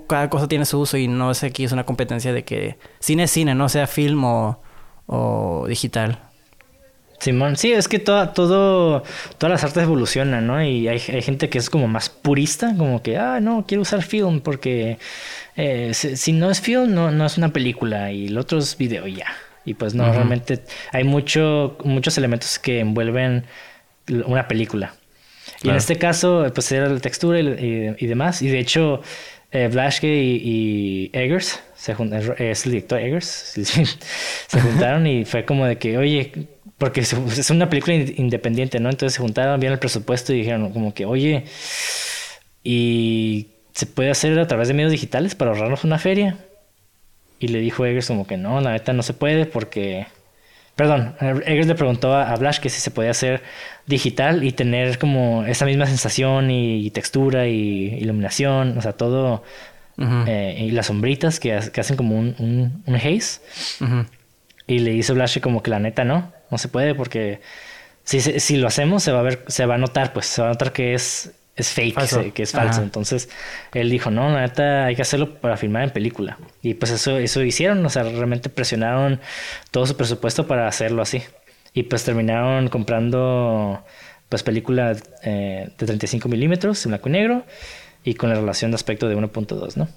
cada, 0.06 0.28
cosa 0.28 0.48
tiene 0.48 0.64
su 0.64 0.78
uso 0.78 0.96
y 0.96 1.08
no 1.08 1.34
sé 1.34 1.46
aquí 1.46 1.64
es 1.64 1.72
una 1.72 1.84
competencia 1.84 2.32
de 2.32 2.44
que 2.44 2.78
cine 3.00 3.24
es 3.24 3.30
cine, 3.32 3.54
no 3.54 3.68
sea 3.68 3.86
film 3.86 4.24
o, 4.24 5.64
digital. 5.66 6.20
Simón, 7.20 7.56
sí, 7.56 7.72
es 7.72 7.86
que 7.86 7.98
toda, 7.98 8.32
todo, 8.32 9.02
todas 9.36 9.52
las 9.52 9.62
artes 9.62 9.82
evolucionan, 9.82 10.46
¿no? 10.46 10.62
Y 10.64 10.88
hay, 10.88 10.98
gente 10.98 11.50
que 11.50 11.58
es 11.58 11.68
como 11.68 11.86
más 11.86 12.08
purista, 12.08 12.74
como 12.76 13.02
que, 13.02 13.18
ah, 13.18 13.40
no, 13.40 13.66
quiero 13.68 13.82
usar 13.82 14.02
film 14.02 14.40
porque 14.40 14.98
eh, 15.56 15.92
si, 15.92 16.32
no 16.32 16.50
es 16.50 16.62
film, 16.62 16.94
no, 16.94 17.10
no 17.10 17.26
es 17.26 17.36
una 17.36 17.52
película 17.52 18.10
y 18.10 18.28
el 18.28 18.38
otro 18.38 18.58
es 18.58 18.76
video 18.78 19.06
y 19.06 19.16
ya. 19.16 19.26
Y 19.66 19.74
pues 19.74 19.94
no, 19.94 20.10
realmente 20.10 20.62
hay 20.92 21.04
mucho, 21.04 21.76
muchos 21.84 22.16
elementos 22.16 22.58
que 22.58 22.80
envuelven 22.80 23.44
una 24.24 24.48
película. 24.48 24.94
Y 25.62 25.68
en 25.68 25.76
este 25.76 25.96
caso, 25.96 26.46
pues 26.54 26.72
era 26.72 26.88
la 26.88 27.00
textura 27.00 27.38
y, 27.40 27.94
y, 27.98 28.06
demás. 28.06 28.40
Y 28.40 28.48
de 28.48 28.58
hecho, 28.58 29.02
eh, 29.52 29.68
y, 30.02 31.10
Eggers, 31.12 31.60
se 31.74 31.94
es 32.38 32.66
el 32.66 32.72
director 32.72 32.98
Eggers, 32.98 33.26
se 34.46 34.60
juntaron 34.60 35.06
y 35.06 35.26
fue 35.26 35.44
como 35.44 35.66
de 35.66 35.76
que, 35.76 35.98
oye, 35.98 36.32
porque 36.80 37.02
es 37.02 37.50
una 37.50 37.68
película 37.68 37.94
independiente, 37.94 38.80
¿no? 38.80 38.88
Entonces 38.88 39.14
se 39.14 39.20
juntaron, 39.20 39.60
bien 39.60 39.74
el 39.74 39.78
presupuesto 39.78 40.32
y 40.32 40.38
dijeron 40.38 40.72
como 40.72 40.94
que, 40.94 41.04
oye, 41.04 41.44
¿y 42.64 43.48
se 43.74 43.84
puede 43.84 44.10
hacer 44.10 44.38
a 44.40 44.46
través 44.46 44.68
de 44.68 44.74
medios 44.74 44.90
digitales 44.90 45.34
para 45.34 45.50
ahorrarnos 45.50 45.84
una 45.84 45.98
feria? 45.98 46.38
Y 47.38 47.48
le 47.48 47.60
dijo 47.60 47.84
Eggers 47.84 48.06
como 48.06 48.26
que 48.26 48.38
no, 48.38 48.62
la 48.62 48.72
neta 48.72 48.94
no 48.94 49.02
se 49.02 49.12
puede 49.12 49.44
porque... 49.44 50.06
Perdón, 50.74 51.16
Eggers 51.20 51.66
le 51.66 51.74
preguntó 51.74 52.14
a, 52.14 52.34
Blash 52.36 52.60
que 52.60 52.70
si 52.70 52.80
se 52.80 52.90
podía 52.90 53.10
hacer 53.10 53.42
digital 53.84 54.42
y 54.42 54.52
tener 54.52 54.98
como 54.98 55.44
esa 55.44 55.66
misma 55.66 55.84
sensación 55.84 56.50
y, 56.50 56.90
textura 56.92 57.46
y 57.46 57.98
iluminación, 58.00 58.78
o 58.78 58.80
sea, 58.80 58.94
todo 58.94 59.42
eh, 59.98 60.56
y 60.58 60.70
las 60.70 60.86
sombritas 60.86 61.38
que, 61.40 61.52
hacen 61.52 61.96
como 61.98 62.18
un, 62.18 62.82
un, 62.86 62.94
haze. 62.96 63.42
Y 64.66 64.78
le 64.78 64.92
dice 64.92 65.12
Blasche 65.12 65.42
como 65.42 65.62
que 65.62 65.70
la 65.70 65.80
neta 65.80 66.04
no, 66.04 66.32
no 66.50 66.58
se 66.58 66.68
puede 66.68 66.94
porque 66.94 67.40
si, 68.04 68.20
si 68.20 68.56
lo 68.56 68.66
hacemos 68.66 69.02
se 69.02 69.12
va 69.12 69.20
a 69.20 69.22
ver, 69.22 69.44
se 69.46 69.66
va 69.66 69.74
a 69.74 69.78
notar, 69.78 70.12
pues 70.12 70.26
se 70.26 70.42
va 70.42 70.48
a 70.48 70.50
notar 70.52 70.72
que 70.72 70.94
es, 70.94 71.32
es 71.56 71.68
fake, 71.70 72.32
que 72.32 72.42
es 72.42 72.52
falso. 72.52 72.82
Entonces 72.82 73.28
él 73.72 73.90
dijo, 73.90 74.10
no, 74.10 74.30
la 74.30 74.42
neta 74.42 74.86
hay 74.86 74.96
que 74.96 75.02
hacerlo 75.02 75.40
para 75.40 75.56
filmar 75.56 75.84
en 75.84 75.90
película. 75.90 76.38
Y 76.62 76.74
pues 76.74 76.90
eso, 76.90 77.18
eso 77.18 77.42
hicieron, 77.42 77.84
o 77.84 77.90
sea, 77.90 78.02
realmente 78.02 78.48
presionaron 78.48 79.20
todo 79.70 79.86
su 79.86 79.96
presupuesto 79.96 80.46
para 80.46 80.66
hacerlo 80.66 81.02
así. 81.02 81.22
Y 81.72 81.84
pues 81.84 82.04
terminaron 82.04 82.68
comprando 82.68 83.84
pues 84.28 84.42
película 84.42 84.96
eh, 85.22 85.70
de 85.76 85.86
35 85.86 86.28
milímetros 86.28 86.84
en 86.84 86.90
blanco 86.90 87.08
y 87.08 87.12
negro 87.12 87.44
y 88.04 88.14
con 88.14 88.30
la 88.30 88.36
relación 88.36 88.70
de 88.70 88.76
aspecto 88.76 89.08
de 89.08 89.16
1.2, 89.16 89.76
¿no? 89.76 89.88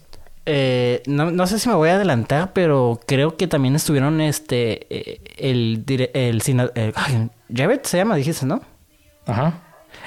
Eh, 0.45 1.01
no, 1.05 1.31
no 1.31 1.47
sé 1.47 1.57
si 1.57 1.69
me 1.69 1.75
voy 1.75 1.89
a 1.89 1.95
adelantar, 1.95 2.51
pero 2.53 2.99
creo 3.05 3.37
que 3.37 3.47
también 3.47 3.75
estuvieron 3.75 4.19
este 4.19 4.87
eh, 4.89 5.21
el 5.37 5.83
el, 5.87 6.11
el, 6.13 6.41
se 7.83 7.97
llama, 7.97 8.15
dijiste, 8.15 8.45
¿no? 8.45 8.61
Ajá. 9.25 9.61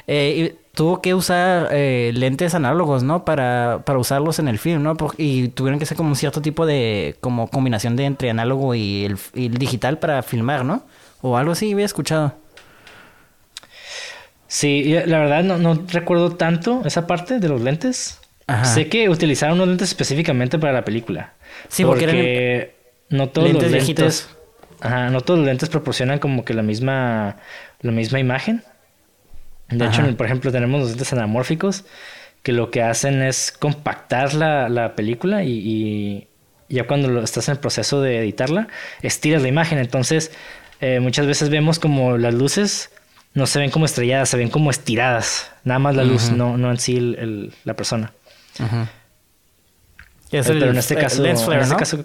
Eh, 0.07 0.57
tuvo 0.75 1.01
que 1.01 1.15
usar 1.15 1.69
eh, 1.73 2.13
lentes 2.15 2.55
análogos, 2.55 3.03
¿no? 3.03 3.25
Para, 3.25 3.83
para 3.87 3.99
usarlos 3.99 4.39
en 4.39 4.49
el 4.49 4.59
film, 4.59 4.83
¿no? 4.83 4.95
y 5.17 5.49
tuvieron 5.49 5.79
que 5.79 5.85
hacer 5.85 5.97
como 5.97 6.11
un 6.11 6.17
cierto 6.17 6.43
tipo 6.43 6.67
de 6.67 7.17
como 7.21 7.49
combinación 7.49 7.97
de 7.97 8.05
entre 8.05 8.31
análogo 8.31 8.75
y 8.75 9.07
el, 9.07 9.19
y 9.35 9.47
el 9.47 9.55
digital 9.59 9.99
para 9.99 10.23
filmar, 10.23 10.65
¿no? 10.65 10.85
O 11.23 11.37
algo 11.37 11.53
así 11.53 11.73
había 11.73 11.87
escuchado. 11.87 12.35
Sí, 14.49 14.85
la 15.07 15.19
verdad 15.19 15.43
no, 15.43 15.59
no 15.59 15.83
recuerdo 15.89 16.37
tanto 16.37 16.83
esa 16.85 17.07
parte 17.07 17.41
de 17.41 17.49
los 17.49 17.61
lentes. 17.61 18.21
Sé 18.63 18.89
que 18.89 19.09
utilizaron 19.09 19.57
unos 19.57 19.69
lentes 19.69 19.89
específicamente 19.89 20.59
para 20.59 20.73
la 20.73 20.85
película. 20.85 21.33
Sí, 21.69 21.85
porque, 21.85 22.75
no 23.09 23.29
todos 23.29 23.53
los 23.53 23.71
lentes. 23.71 24.29
Ajá, 24.81 25.11
no 25.11 25.21
todos 25.21 25.39
los 25.39 25.49
lentes 25.49 25.69
proporcionan 25.69 26.19
como 26.19 26.45
que 26.45 26.55
la 26.55 26.63
misma, 26.63 27.37
la 27.81 27.93
misma 27.93 28.21
imagen. 28.21 28.63
De 29.69 29.87
hecho, 29.87 30.03
por 30.17 30.27
ejemplo, 30.27 30.53
tenemos 30.53 30.81
los 30.81 30.91
lentes 30.91 31.13
anamórficos 31.13 31.85
que 32.43 32.53
lo 32.53 32.71
que 32.71 32.83
hacen 32.83 33.23
es 33.23 33.51
compactar 33.51 34.35
la, 34.35 34.69
la 34.69 34.95
película 34.95 35.43
y, 35.43 35.51
y, 35.51 36.29
ya 36.69 36.87
cuando 36.87 37.09
lo, 37.09 37.25
estás 37.25 37.49
en 37.49 37.55
el 37.55 37.59
proceso 37.59 38.01
de 38.01 38.19
editarla, 38.19 38.69
estiras 39.03 39.43
la 39.43 39.49
imagen. 39.49 39.79
Entonces, 39.79 40.31
eh, 40.81 41.01
muchas 41.01 41.27
veces 41.27 41.49
vemos 41.49 41.81
como 41.81 42.17
las 42.17 42.35
luces 42.35 42.91
no 43.35 43.47
se 43.47 43.59
ven 43.59 43.71
como 43.71 43.85
estrelladas, 43.85 44.31
se 44.31 44.37
ven 44.37 44.49
como 44.49 44.71
estiradas. 44.71 45.51
Nada 45.65 45.79
más 45.79 45.95
la 45.95 46.05
luz, 46.05 46.31
no, 46.31 46.57
no 46.57 46.71
en 46.71 46.79
sí 46.79 46.97
el, 46.97 47.53
la 47.65 47.75
persona. 47.75 48.13
Ajá. 48.61 48.89
Pero 50.31 50.71
en 50.71 50.77
este 50.77 50.97
caso, 50.97 51.23
lens 51.23 51.45
flare, 51.45 51.61
en 51.61 51.65
este 51.65 51.77
caso, 51.77 52.05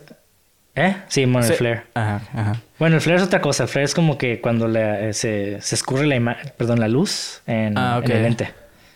¿eh? 0.75 0.95
Sí, 1.07 1.25
bueno, 1.25 1.47
el 1.47 1.53
flare. 1.53 1.83
Ajá, 1.93 2.21
ajá. 2.33 2.61
Bueno, 2.77 2.95
el 2.95 3.01
flare 3.01 3.17
es 3.17 3.25
otra 3.25 3.41
cosa. 3.41 3.63
El 3.63 3.69
flare 3.69 3.85
es 3.85 3.95
como 3.95 4.17
que 4.17 4.39
cuando 4.41 4.67
eh, 4.77 5.13
se, 5.13 5.59
se, 5.61 5.75
escurre 5.75 6.05
la 6.05 6.37
perdón, 6.57 6.79
la 6.79 6.87
luz 6.87 7.41
en, 7.47 7.77
ah, 7.77 8.01
en 8.03 8.11
el 8.11 8.23
lente. 8.23 8.53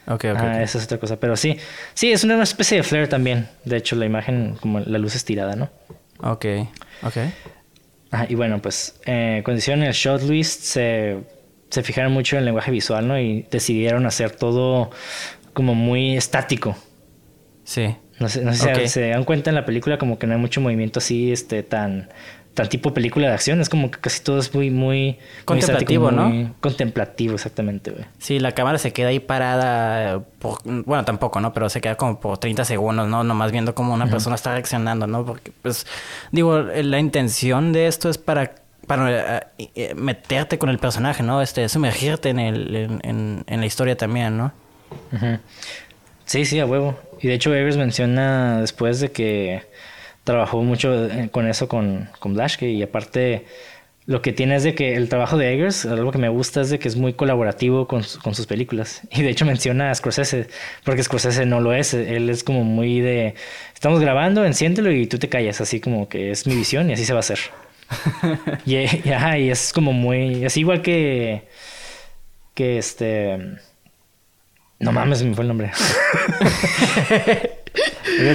Ok, 0.07 0.25
ok. 0.31 0.37
Ah, 0.39 0.61
esa 0.61 0.77
es 0.77 0.85
otra 0.85 0.99
cosa. 0.99 1.19
Pero 1.19 1.35
sí, 1.35 1.57
sí, 1.95 2.11
es 2.11 2.23
una 2.23 2.41
especie 2.43 2.77
de 2.77 2.83
flare 2.83 3.07
también. 3.07 3.49
De 3.63 3.77
hecho, 3.77 3.95
la 3.95 4.05
imagen, 4.05 4.55
como 4.61 4.79
la 4.79 4.99
luz 4.99 5.15
estirada, 5.15 5.55
¿no? 5.55 5.69
Ok, 6.19 6.45
ok. 7.03 7.17
Ajá, 8.11 8.27
y 8.29 8.35
bueno, 8.35 8.61
pues, 8.61 8.99
eh, 9.05 9.41
cuando 9.43 9.57
hicieron 9.57 9.83
el 9.83 9.93
shot 9.93 10.21
list, 10.21 10.61
se 10.61 11.17
se 11.69 11.83
fijaron 11.83 12.13
mucho 12.13 12.35
en 12.35 12.39
el 12.39 12.45
lenguaje 12.45 12.71
visual, 12.71 13.07
¿no? 13.07 13.19
Y 13.19 13.45
decidieron 13.51 14.05
hacer 14.05 14.31
todo 14.31 14.91
como 15.53 15.75
muy 15.75 16.15
estático. 16.15 16.77
Sí. 17.65 17.95
No 18.19 18.29
sé, 18.29 18.45
no 18.45 18.53
sé 18.53 18.73
si 18.75 18.87
se 18.87 19.09
dan 19.09 19.25
cuenta 19.25 19.49
en 19.49 19.55
la 19.55 19.65
película 19.65 19.97
como 19.97 20.17
que 20.17 20.25
no 20.25 20.33
hay 20.33 20.39
mucho 20.39 20.61
movimiento 20.61 20.99
así, 20.99 21.33
este, 21.33 21.63
tan, 21.63 22.07
tan 22.53 22.69
tipo 22.69 22.93
película 22.93 23.27
de 23.27 23.33
acción. 23.33 23.59
Es 23.59 23.67
como 23.67 23.91
que 23.91 23.99
casi 23.99 24.23
todo 24.23 24.39
es 24.39 24.53
muy, 24.53 24.71
muy... 24.71 25.17
Contemplativo, 25.43 26.11
¿no? 26.11 26.55
contemplativo, 26.61 27.35
exactamente, 27.35 27.91
güey. 27.91 28.05
Sí, 28.17 28.39
la 28.39 28.53
cámara 28.53 28.77
se 28.77 28.93
queda 28.93 29.09
ahí 29.09 29.19
parada, 29.19 30.23
por, 30.39 30.59
bueno, 30.63 31.03
tampoco, 31.03 31.41
¿no? 31.41 31.51
Pero 31.53 31.67
se 31.67 31.81
queda 31.81 31.95
como 31.95 32.21
por 32.21 32.37
30 32.37 32.63
segundos, 32.63 33.09
¿no? 33.09 33.25
Nomás 33.25 33.51
viendo 33.51 33.75
cómo 33.75 33.93
una 33.93 34.07
persona 34.07 34.35
está 34.35 34.53
reaccionando, 34.53 35.07
¿no? 35.07 35.25
Porque, 35.25 35.51
pues, 35.61 35.85
digo, 36.31 36.59
la 36.59 36.99
intención 36.99 37.73
de 37.73 37.87
esto 37.87 38.09
es 38.09 38.17
para 38.17 38.55
para 38.85 39.37
eh, 39.57 39.69
eh, 39.73 39.95
meterte 39.95 40.59
con 40.59 40.69
el 40.69 40.77
personaje, 40.77 41.23
¿no? 41.23 41.41
Este, 41.41 41.67
sumergirte 41.69 42.29
en, 42.29 42.39
el, 42.39 42.75
en, 43.01 43.43
en, 43.47 43.59
la 43.59 43.65
historia 43.65 43.97
también, 43.97 44.37
¿no? 44.37 44.53
Sí, 46.25 46.45
sí, 46.45 46.59
a 46.59 46.65
huevo. 46.65 46.97
Y 47.21 47.27
de 47.27 47.33
hecho 47.33 47.53
Eggers 47.53 47.77
menciona 47.77 48.61
después 48.61 48.99
de 48.99 49.11
que 49.11 49.63
trabajó 50.23 50.61
mucho 50.63 51.05
eh, 51.05 51.29
con 51.31 51.47
eso 51.47 51.67
con, 51.67 52.09
con 52.19 52.33
Blashke 52.33 52.63
y 52.63 52.81
aparte 52.81 53.45
lo 54.07 54.21
que 54.21 54.33
tiene 54.33 54.55
es 54.55 54.63
de 54.63 54.75
que 54.75 54.95
el 54.95 55.09
trabajo 55.09 55.37
de 55.37 55.53
Eggers, 55.53 55.85
algo 55.85 56.11
que 56.11 56.19
me 56.19 56.29
gusta 56.29 56.61
es 56.61 56.69
de 56.69 56.77
que 56.77 56.87
es 56.87 56.95
muy 56.95 57.13
colaborativo 57.13 57.87
con, 57.87 58.03
con, 58.21 58.35
sus 58.35 58.45
películas. 58.45 59.01
Y 59.11 59.23
de 59.23 59.29
hecho 59.29 59.45
menciona 59.45 59.89
a 59.89 59.95
Scorsese, 59.95 60.47
porque 60.83 61.03
Scorsese 61.03 61.45
no 61.45 61.59
lo 61.59 61.73
es. 61.73 61.93
Él 61.93 62.29
es 62.29 62.43
como 62.43 62.63
muy 62.63 62.99
de, 62.99 63.33
estamos 63.73 63.99
grabando, 63.99 64.45
enciéndelo 64.45 64.91
y 64.91 65.07
tú 65.07 65.17
te 65.17 65.29
callas, 65.29 65.59
así 65.61 65.79
como 65.79 66.07
que 66.07 66.31
es 66.31 66.45
mi 66.45 66.55
visión 66.55 66.89
y 66.89 66.93
así 66.93 67.05
se 67.05 67.13
va 67.13 67.19
a 67.19 67.21
hacer. 67.21 67.39
y, 68.65 68.75
y, 68.75 69.49
es 69.49 69.73
como 69.73 69.93
muy. 69.93 70.45
Es 70.45 70.57
igual 70.57 70.81
que. 70.81 71.47
Que 72.53 72.77
este. 72.77 73.57
No 74.79 74.91
mames, 74.91 75.23
me 75.23 75.33
fue 75.33 75.43
el 75.43 75.47
nombre. 75.47 75.71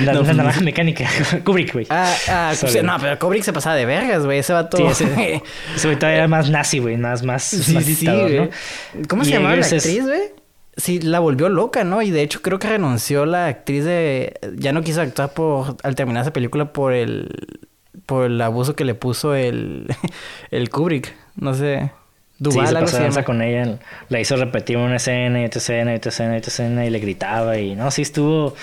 La, 0.05 0.13
no, 0.13 0.23
naranja 0.23 0.61
mecánica. 0.61 1.09
Kubrick, 1.45 1.73
güey. 1.73 1.87
Ah, 1.89 2.15
ah 2.29 2.53
no, 2.83 2.97
pero 3.01 3.19
Kubrick 3.19 3.43
se 3.43 3.53
pasaba 3.53 3.77
de 3.77 3.87
vergas, 3.87 4.25
güey. 4.25 4.39
Ese 4.41 4.53
va 4.53 4.69
todo. 4.69 4.93
Sí, 4.95 5.05
ese, 5.05 5.43
ese 5.77 5.97
todavía 5.97 6.19
era 6.19 6.29
más 6.29 6.51
nazi, 6.51 6.79
güey. 6.79 6.97
Más, 6.97 7.23
más, 7.23 7.45
sí, 7.45 7.73
más 7.73 7.87
dictador, 7.87 8.31
¿no? 8.31 8.51
¿Cómo 9.09 9.25
se 9.25 9.31
llamaba 9.31 9.57
la 9.57 9.65
actriz, 9.65 10.05
güey? 10.05 10.21
Sí, 10.77 11.01
la 11.01 11.21
volvió 11.21 11.49
loca, 11.49 11.85
¿no? 11.85 12.03
Y 12.03 12.11
de 12.11 12.23
hecho 12.23 12.43
creo 12.43 12.59
que 12.59 12.69
renunció 12.69 13.27
la 13.27 13.47
actriz 13.47 13.85
de... 13.85 14.39
Ya 14.57 14.73
no 14.73 14.83
quiso 14.83 15.03
actuar 15.03 15.33
por... 15.33 15.77
Al 15.83 15.95
terminar 15.95 16.23
esa 16.23 16.33
película 16.33 16.73
por 16.73 16.93
el 16.93 17.29
por 18.07 18.27
el 18.27 18.41
abuso 18.41 18.75
que 18.75 18.85
le 18.85 18.95
puso 18.95 19.35
el, 19.35 19.87
el 20.51 20.71
Kubrick. 20.71 21.15
No 21.37 21.55
sé. 21.55 21.93
Duval, 22.41 22.89
sí, 22.89 22.97
se 22.97 23.03
pasó 23.03 23.23
con 23.23 23.43
ella. 23.43 23.79
La 24.09 24.19
hizo 24.19 24.35
repetir 24.35 24.79
una 24.79 24.97
escena 24.97 25.43
y 25.43 25.45
otra 25.45 25.59
escena 25.59 25.93
y 25.93 25.97
otra 25.97 26.09
escena 26.09 26.35
y 26.35 26.39
otra 26.39 26.49
escena 26.49 26.87
y 26.87 26.91
le 26.91 26.99
gritaba 26.99 27.59
y... 27.59 27.75
No, 27.75 27.91
sí 27.91 28.01
estuvo... 28.01 28.57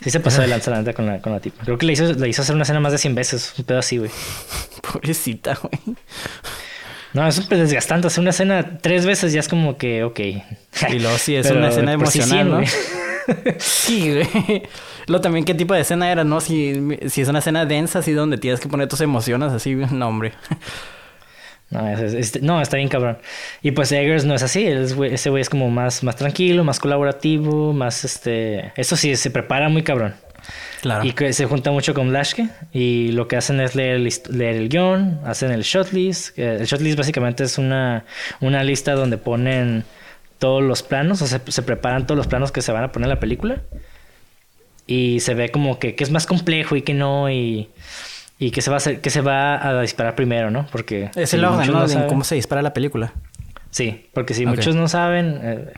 Sí 0.00 0.10
se 0.10 0.18
pasó 0.18 0.40
de 0.40 0.46
lanza 0.48 0.70
la 0.72 0.92
con 0.92 1.06
la, 1.06 1.22
con 1.22 1.32
la 1.32 1.38
tipa. 1.38 1.62
Creo 1.64 1.78
que 1.78 1.86
le 1.86 1.92
hizo, 1.92 2.12
le 2.12 2.28
hizo 2.28 2.42
hacer 2.42 2.56
una 2.56 2.64
escena 2.64 2.80
más 2.80 2.90
de 2.90 2.98
100 2.98 3.14
veces. 3.14 3.54
Un 3.56 3.64
pedo 3.64 3.78
así, 3.78 3.98
güey. 3.98 4.10
Pobrecita, 4.92 5.56
güey. 5.62 5.96
No, 7.12 7.24
es 7.28 7.36
súper 7.36 7.58
desgastante. 7.58 8.08
Hacer 8.08 8.22
una 8.22 8.30
escena 8.30 8.78
tres 8.82 9.06
veces 9.06 9.32
ya 9.32 9.38
es 9.38 9.46
como 9.48 9.76
que, 9.76 10.02
ok. 10.02 10.18
Y 10.18 10.98
luego 10.98 11.16
sí, 11.16 11.36
es 11.36 11.48
una 11.52 11.68
escena 11.68 11.92
emocional, 11.92 12.50
¿no? 12.50 12.60
sí, 13.58 14.12
güey. 14.12 14.62
Lo 15.06 15.20
también, 15.20 15.44
¿qué 15.44 15.54
tipo 15.54 15.72
de 15.74 15.82
escena 15.82 16.10
era, 16.10 16.24
no? 16.24 16.40
Si, 16.40 16.98
si 17.08 17.20
es 17.20 17.28
una 17.28 17.38
escena 17.38 17.64
densa, 17.64 18.00
así 18.00 18.12
donde 18.12 18.38
tienes 18.38 18.58
que 18.58 18.68
poner 18.68 18.88
tus 18.88 19.00
emociones, 19.00 19.52
así, 19.52 19.74
no, 19.74 20.08
hombre. 20.08 20.32
No, 21.70 21.82
no, 22.42 22.60
está 22.60 22.76
bien 22.76 22.88
cabrón. 22.88 23.18
Y 23.62 23.70
pues 23.70 23.92
Eggers 23.92 24.24
no 24.24 24.34
es 24.34 24.42
así. 24.42 24.66
ese 24.66 25.30
güey 25.30 25.40
es 25.40 25.48
como 25.48 25.70
más, 25.70 26.02
más 26.02 26.16
tranquilo, 26.16 26.64
más 26.64 26.80
colaborativo, 26.80 27.72
más 27.72 28.04
este. 28.04 28.72
Eso 28.76 28.96
sí, 28.96 29.14
se 29.16 29.30
prepara 29.30 29.68
muy 29.68 29.82
cabrón. 29.82 30.14
Claro. 30.80 31.04
Y 31.04 31.32
se 31.32 31.46
junta 31.46 31.70
mucho 31.70 31.94
con 31.94 32.12
Lashke. 32.12 32.48
Y 32.72 33.12
lo 33.12 33.28
que 33.28 33.36
hacen 33.36 33.60
es 33.60 33.76
leer 33.76 33.96
el, 33.96 34.12
leer 34.30 34.56
el 34.56 34.68
guion, 34.68 35.20
hacen 35.24 35.52
el 35.52 35.62
shotlist. 35.62 36.36
El 36.38 36.66
shotlist 36.66 36.98
básicamente 36.98 37.44
es 37.44 37.56
una, 37.56 38.04
una 38.40 38.64
lista 38.64 38.94
donde 38.94 39.16
ponen 39.16 39.84
todos 40.38 40.62
los 40.62 40.82
planos, 40.82 41.20
o 41.20 41.26
sea, 41.26 41.42
se, 41.46 41.62
preparan 41.62 42.06
todos 42.06 42.16
los 42.16 42.26
planos 42.26 42.50
que 42.50 42.62
se 42.62 42.72
van 42.72 42.82
a 42.82 42.92
poner 42.92 43.06
en 43.06 43.10
la 43.10 43.20
película. 43.20 43.60
Y 44.86 45.20
se 45.20 45.34
ve 45.34 45.50
como 45.50 45.78
que, 45.78 45.94
que 45.94 46.02
es 46.02 46.10
más 46.10 46.26
complejo 46.26 46.74
y 46.74 46.82
que 46.82 46.94
no, 46.94 47.30
y, 47.30 47.68
y 48.40 48.50
que 48.50 48.62
se 48.62 48.70
va 48.70 48.76
a 48.76 48.78
hacer, 48.78 49.02
que 49.02 49.10
se 49.10 49.20
va 49.20 49.68
a 49.68 49.80
disparar 49.82 50.14
primero, 50.14 50.50
¿no? 50.50 50.66
Porque 50.72 51.10
es 51.14 51.34
el 51.34 51.44
orden, 51.44 51.70
¿no? 51.70 52.06
cómo 52.08 52.24
se 52.24 52.36
dispara 52.36 52.62
la 52.62 52.72
película. 52.72 53.12
Sí, 53.70 54.08
porque 54.14 54.32
si 54.32 54.46
muchos 54.46 54.74
no 54.74 54.88
saben, 54.88 55.38
eh, 55.42 55.72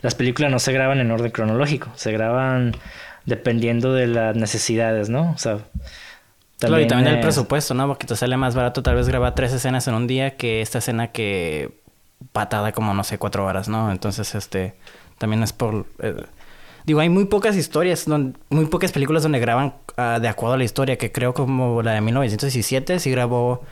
las 0.00 0.16
películas 0.16 0.50
no 0.50 0.58
se 0.58 0.72
graban 0.72 0.98
en 0.98 1.10
orden 1.12 1.30
cronológico, 1.30 1.90
se 1.94 2.10
graban 2.10 2.76
dependiendo 3.24 3.94
de 3.94 4.08
las 4.08 4.34
necesidades, 4.34 5.08
¿no? 5.08 5.30
O 5.30 5.38
sea, 5.38 5.58
también, 6.58 6.82
y 6.82 6.88
también 6.88 7.12
del 7.12 7.20
presupuesto, 7.20 7.72
¿no? 7.72 7.86
Porque 7.86 8.06
te 8.06 8.16
sale 8.16 8.36
más 8.36 8.56
barato 8.56 8.82
tal 8.82 8.96
vez 8.96 9.08
grabar 9.08 9.36
tres 9.36 9.52
escenas 9.52 9.86
en 9.86 9.94
un 9.94 10.08
día 10.08 10.36
que 10.36 10.60
esta 10.60 10.78
escena 10.78 11.12
que 11.12 11.70
patada 12.32 12.72
como, 12.72 12.94
no 12.94 13.04
sé, 13.04 13.18
cuatro 13.18 13.46
horas, 13.46 13.68
¿no? 13.68 13.92
Entonces, 13.92 14.34
este, 14.34 14.74
también 15.18 15.44
es 15.44 15.52
por... 15.52 15.86
Eh, 16.00 16.16
digo, 16.88 17.00
hay 17.00 17.10
muy 17.10 17.26
pocas 17.26 17.54
historias, 17.54 18.06
muy 18.48 18.64
pocas 18.64 18.92
películas 18.92 19.22
donde 19.22 19.38
graban 19.38 19.74
ah, 19.98 20.18
de 20.20 20.26
acuerdo 20.26 20.54
a 20.54 20.56
la 20.56 20.64
historia, 20.64 20.96
que 20.96 21.12
creo 21.12 21.34
como 21.34 21.82
la 21.82 21.92
de 21.92 22.00
1917 22.00 22.98
sí 22.98 23.10
grabó 23.10 23.62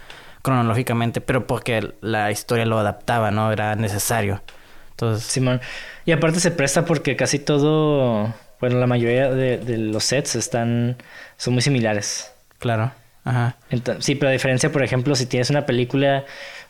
cronológicamente, 0.43 1.23
pero 1.23 1.47
porque 1.47 1.95
la 2.03 2.31
historia 2.31 2.67
lo 2.67 2.79
adaptaba, 2.79 3.31
¿no? 3.31 3.51
Era 3.51 3.75
necesario. 3.75 4.43
Entonces... 4.91 5.27
Simón. 5.27 5.63
Y 6.05 6.13
aparte 6.13 6.41
se 6.41 6.51
presta 6.51 6.85
porque 6.85 7.17
casi 7.17 7.39
todo 7.39 8.35
bueno, 8.61 8.79
la 8.79 8.87
mayoría 8.87 9.31
de, 9.31 9.57
de 9.57 9.79
los 9.79 10.05
sets 10.05 10.37
están, 10.37 10.99
son 11.39 11.55
muy 11.55 11.63
similares. 11.63 12.31
Claro. 12.59 12.93
Ajá. 13.25 13.57
Sí, 13.99 14.15
pero 14.15 14.29
a 14.29 14.33
diferencia, 14.33 14.71
por 14.71 14.83
ejemplo, 14.83 15.17
si 15.17 15.25
tienes 15.25 15.49
una 15.51 15.65
película 15.65 16.25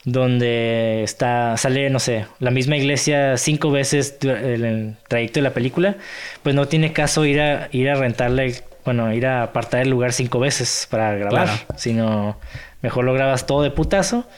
donde 0.06 1.02
está, 1.02 1.56
sale, 1.56 1.90
no 1.90 1.98
sé, 1.98 2.26
la 2.38 2.52
misma 2.52 2.76
iglesia 2.76 3.36
cinco 3.36 3.72
veces 3.72 4.16
en 4.22 4.64
el 4.64 4.94
trayecto 5.08 5.40
de 5.40 5.42
la 5.44 5.50
película, 5.52 5.96
pues 6.44 6.54
no 6.54 6.68
tiene 6.68 6.92
caso 6.92 7.24
ir 7.26 7.40
a, 7.40 7.68
ir 7.72 7.90
a 7.90 7.96
rentarle, 7.96 8.54
bueno, 8.84 9.12
ir 9.12 9.26
a 9.26 9.42
apartar 9.42 9.82
el 9.82 9.90
lugar 9.90 10.12
cinco 10.12 10.38
veces 10.38 10.86
para 10.88 11.12
grabar, 11.16 11.46
Claro. 11.48 11.58
sino 11.76 12.38
mejor 12.82 13.04
lo 13.04 13.14
grabas 13.14 13.46
todo 13.46 13.64
de 13.64 13.70
putazo 13.72 14.28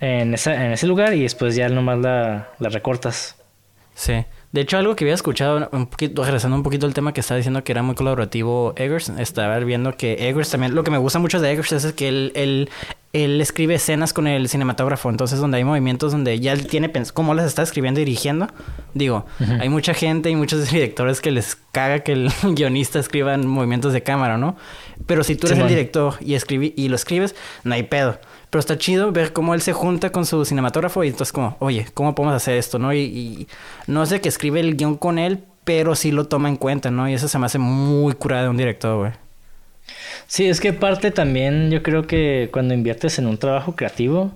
en, 0.00 0.34
esa, 0.34 0.66
en 0.66 0.72
ese 0.72 0.86
lugar 0.86 1.14
y 1.14 1.22
después 1.22 1.54
ya 1.56 1.70
nomás 1.70 1.98
la, 1.98 2.48
la 2.58 2.68
recortas. 2.68 3.36
Sí. 3.94 4.24
De 4.52 4.62
hecho, 4.62 4.78
algo 4.78 4.96
que 4.96 5.04
había 5.04 5.14
escuchado, 5.14 5.68
un 5.70 5.86
poquito, 5.86 6.24
regresando 6.24 6.56
un 6.56 6.64
poquito 6.64 6.84
al 6.86 6.92
tema 6.92 7.12
que 7.12 7.20
estaba 7.20 7.36
diciendo 7.36 7.62
que 7.62 7.70
era 7.70 7.82
muy 7.84 7.94
colaborativo 7.94 8.72
Eggers, 8.76 9.08
estaba 9.10 9.56
viendo 9.60 9.96
que 9.96 10.28
Eggers 10.28 10.50
también, 10.50 10.74
lo 10.74 10.82
que 10.82 10.90
me 10.90 10.98
gusta 10.98 11.20
mucho 11.20 11.40
de 11.40 11.52
Eggers 11.52 11.70
es 11.70 11.92
que 11.92 12.08
él, 12.08 12.32
él, 12.34 12.68
él 13.12 13.40
escribe 13.40 13.74
escenas 13.76 14.12
con 14.12 14.26
el 14.26 14.48
cinematógrafo, 14.48 15.08
entonces 15.08 15.38
donde 15.38 15.58
hay 15.58 15.64
movimientos 15.64 16.10
donde 16.10 16.40
ya 16.40 16.52
él 16.52 16.66
tiene 16.66 16.92
pens- 16.92 17.12
cómo 17.12 17.32
las 17.34 17.46
está 17.46 17.62
escribiendo 17.62 18.00
y 18.00 18.04
dirigiendo. 18.04 18.48
Digo, 18.92 19.24
hay 19.60 19.68
mucha 19.68 19.94
gente 19.94 20.30
y 20.30 20.34
muchos 20.34 20.68
directores 20.72 21.20
que 21.20 21.30
les 21.30 21.56
caga 21.70 22.00
que 22.00 22.10
el 22.12 22.28
guionista 22.42 22.98
escriba 22.98 23.34
en 23.34 23.46
movimientos 23.46 23.92
de 23.92 24.02
cámara, 24.02 24.36
¿no? 24.36 24.56
Pero 25.06 25.22
si 25.22 25.36
tú 25.36 25.46
eres 25.46 25.58
el 25.60 25.68
director 25.68 26.14
y, 26.20 26.34
escribí, 26.34 26.74
y 26.76 26.88
lo 26.88 26.96
escribes, 26.96 27.36
no 27.62 27.74
hay 27.74 27.84
pedo. 27.84 28.18
Pero 28.50 28.60
está 28.60 28.76
chido 28.76 29.12
ver 29.12 29.32
cómo 29.32 29.54
él 29.54 29.62
se 29.62 29.72
junta 29.72 30.10
con 30.10 30.26
su 30.26 30.44
cinematógrafo 30.44 31.04
y 31.04 31.08
entonces 31.08 31.32
como, 31.32 31.56
oye, 31.60 31.86
¿cómo 31.94 32.14
podemos 32.14 32.34
hacer 32.34 32.56
esto, 32.56 32.78
no? 32.78 32.92
Y, 32.92 33.46
no 33.86 34.04
sé 34.06 34.20
que 34.20 34.28
escribe 34.28 34.60
el 34.60 34.76
guion 34.76 34.96
con 34.96 35.18
él, 35.18 35.44
pero 35.64 35.94
sí 35.94 36.10
lo 36.10 36.26
toma 36.26 36.48
en 36.48 36.56
cuenta, 36.56 36.90
¿no? 36.90 37.08
Y 37.08 37.14
eso 37.14 37.28
se 37.28 37.38
me 37.38 37.46
hace 37.46 37.58
muy 37.58 38.14
curada 38.14 38.44
de 38.44 38.48
un 38.48 38.56
director, 38.56 38.98
güey. 38.98 39.12
Sí, 40.26 40.46
es 40.46 40.60
que 40.60 40.72
parte 40.72 41.10
también, 41.10 41.70
yo 41.70 41.82
creo 41.82 42.06
que 42.06 42.48
cuando 42.52 42.74
inviertes 42.74 43.18
en 43.18 43.26
un 43.26 43.38
trabajo 43.38 43.76
creativo, 43.76 44.32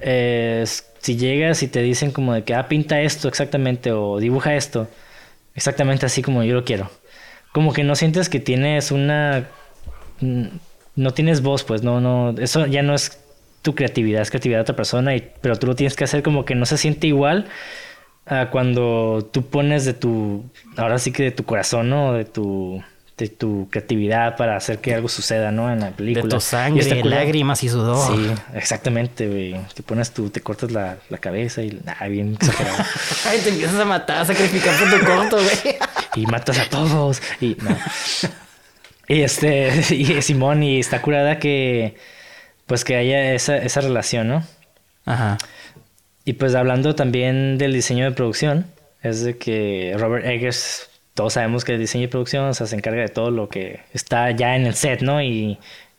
eh, 0.00 0.64
si 1.00 1.16
llegas 1.16 1.62
y 1.62 1.68
te 1.68 1.82
dicen 1.82 2.12
como 2.12 2.34
de 2.34 2.44
que, 2.44 2.54
ah, 2.54 2.68
pinta 2.68 3.00
esto 3.00 3.28
exactamente 3.28 3.92
o 3.92 4.18
dibuja 4.18 4.54
esto, 4.56 4.88
exactamente 5.54 6.06
así 6.06 6.22
como 6.22 6.42
yo 6.42 6.54
lo 6.54 6.64
quiero. 6.64 6.90
Como 7.52 7.72
que 7.72 7.84
no 7.84 7.94
sientes 7.96 8.28
que 8.28 8.40
tienes 8.40 8.90
una... 8.90 9.48
No 10.94 11.12
tienes 11.12 11.40
voz, 11.42 11.64
pues, 11.64 11.82
no, 11.82 12.00
no, 12.00 12.30
eso 12.38 12.66
ya 12.66 12.82
no 12.82 12.94
es 12.94 13.18
tu 13.62 13.74
creatividad, 13.74 14.22
es 14.22 14.30
creatividad 14.30 14.58
de 14.58 14.62
otra 14.62 14.76
persona, 14.76 15.14
y, 15.16 15.30
pero 15.40 15.56
tú 15.56 15.66
lo 15.66 15.74
tienes 15.74 15.94
que 15.96 16.04
hacer 16.04 16.22
como 16.22 16.44
que 16.44 16.54
no 16.54 16.66
se 16.66 16.76
siente 16.76 17.06
igual 17.06 17.46
a 18.26 18.50
cuando 18.50 19.28
tú 19.32 19.46
pones 19.46 19.84
de 19.84 19.94
tu, 19.94 20.44
ahora 20.76 20.98
sí 20.98 21.12
que 21.12 21.24
de 21.24 21.30
tu 21.30 21.44
corazón, 21.44 21.88
¿no? 21.90 22.12
De 22.12 22.24
tu, 22.24 22.82
de 23.18 23.28
tu 23.28 23.68
creatividad 23.70 24.36
para 24.36 24.56
hacer 24.56 24.78
que 24.78 24.94
algo 24.94 25.08
suceda, 25.08 25.50
¿no? 25.52 25.72
En 25.72 25.80
la 25.80 25.90
película. 25.90 26.24
De 26.24 26.28
tu 26.28 26.36
Y 26.36 26.40
sangre, 26.40 27.00
cool. 27.00 27.10
lágrimas 27.10 27.62
y 27.62 27.68
sudor. 27.68 28.14
Sí, 28.16 28.30
exactamente, 28.54 29.28
güey. 29.28 29.56
Te 29.74 29.82
pones 29.82 30.12
tú, 30.12 30.30
te 30.30 30.40
cortas 30.40 30.70
la, 30.72 30.96
la 31.08 31.18
cabeza 31.18 31.62
y, 31.62 31.80
ah, 31.86 32.06
bien 32.08 32.34
exagerado. 32.34 32.78
Ay, 33.28 33.40
te 33.40 33.50
empiezas 33.50 33.78
a 33.80 33.84
matar, 33.84 34.18
a 34.18 34.24
sacrificar 34.24 34.74
por 34.78 34.90
tu 34.90 35.06
corto, 35.06 35.36
güey. 35.36 35.76
y 36.16 36.26
matas 36.26 36.58
a 36.58 36.64
todos. 36.68 37.22
Y 37.40 37.56
no. 37.62 37.76
Y 39.08 39.22
este, 39.22 39.70
y 39.94 40.22
Simón, 40.22 40.62
y 40.62 40.80
está 40.80 41.02
curada 41.02 41.38
que, 41.38 41.96
pues 42.66 42.84
que 42.84 42.96
haya 42.96 43.34
esa, 43.34 43.56
esa 43.56 43.80
relación, 43.80 44.28
¿no? 44.28 44.44
Ajá. 45.04 45.38
Y 46.24 46.34
pues 46.34 46.54
hablando 46.54 46.94
también 46.94 47.58
del 47.58 47.72
diseño 47.72 48.04
de 48.04 48.12
producción, 48.12 48.66
es 49.02 49.24
de 49.24 49.36
que 49.36 49.94
Robert 49.98 50.24
Eggers, 50.24 50.88
todos 51.14 51.32
sabemos 51.32 51.64
que 51.64 51.72
el 51.74 51.80
diseño 51.80 52.02
de 52.02 52.08
producción 52.08 52.44
o 52.44 52.54
sea, 52.54 52.66
se 52.66 52.76
encarga 52.76 53.02
de 53.02 53.08
todo 53.08 53.30
lo 53.30 53.48
que 53.48 53.80
está 53.92 54.30
ya 54.30 54.54
en 54.56 54.66
el 54.66 54.74
set, 54.74 55.02
¿no? 55.02 55.20
Y 55.20 55.58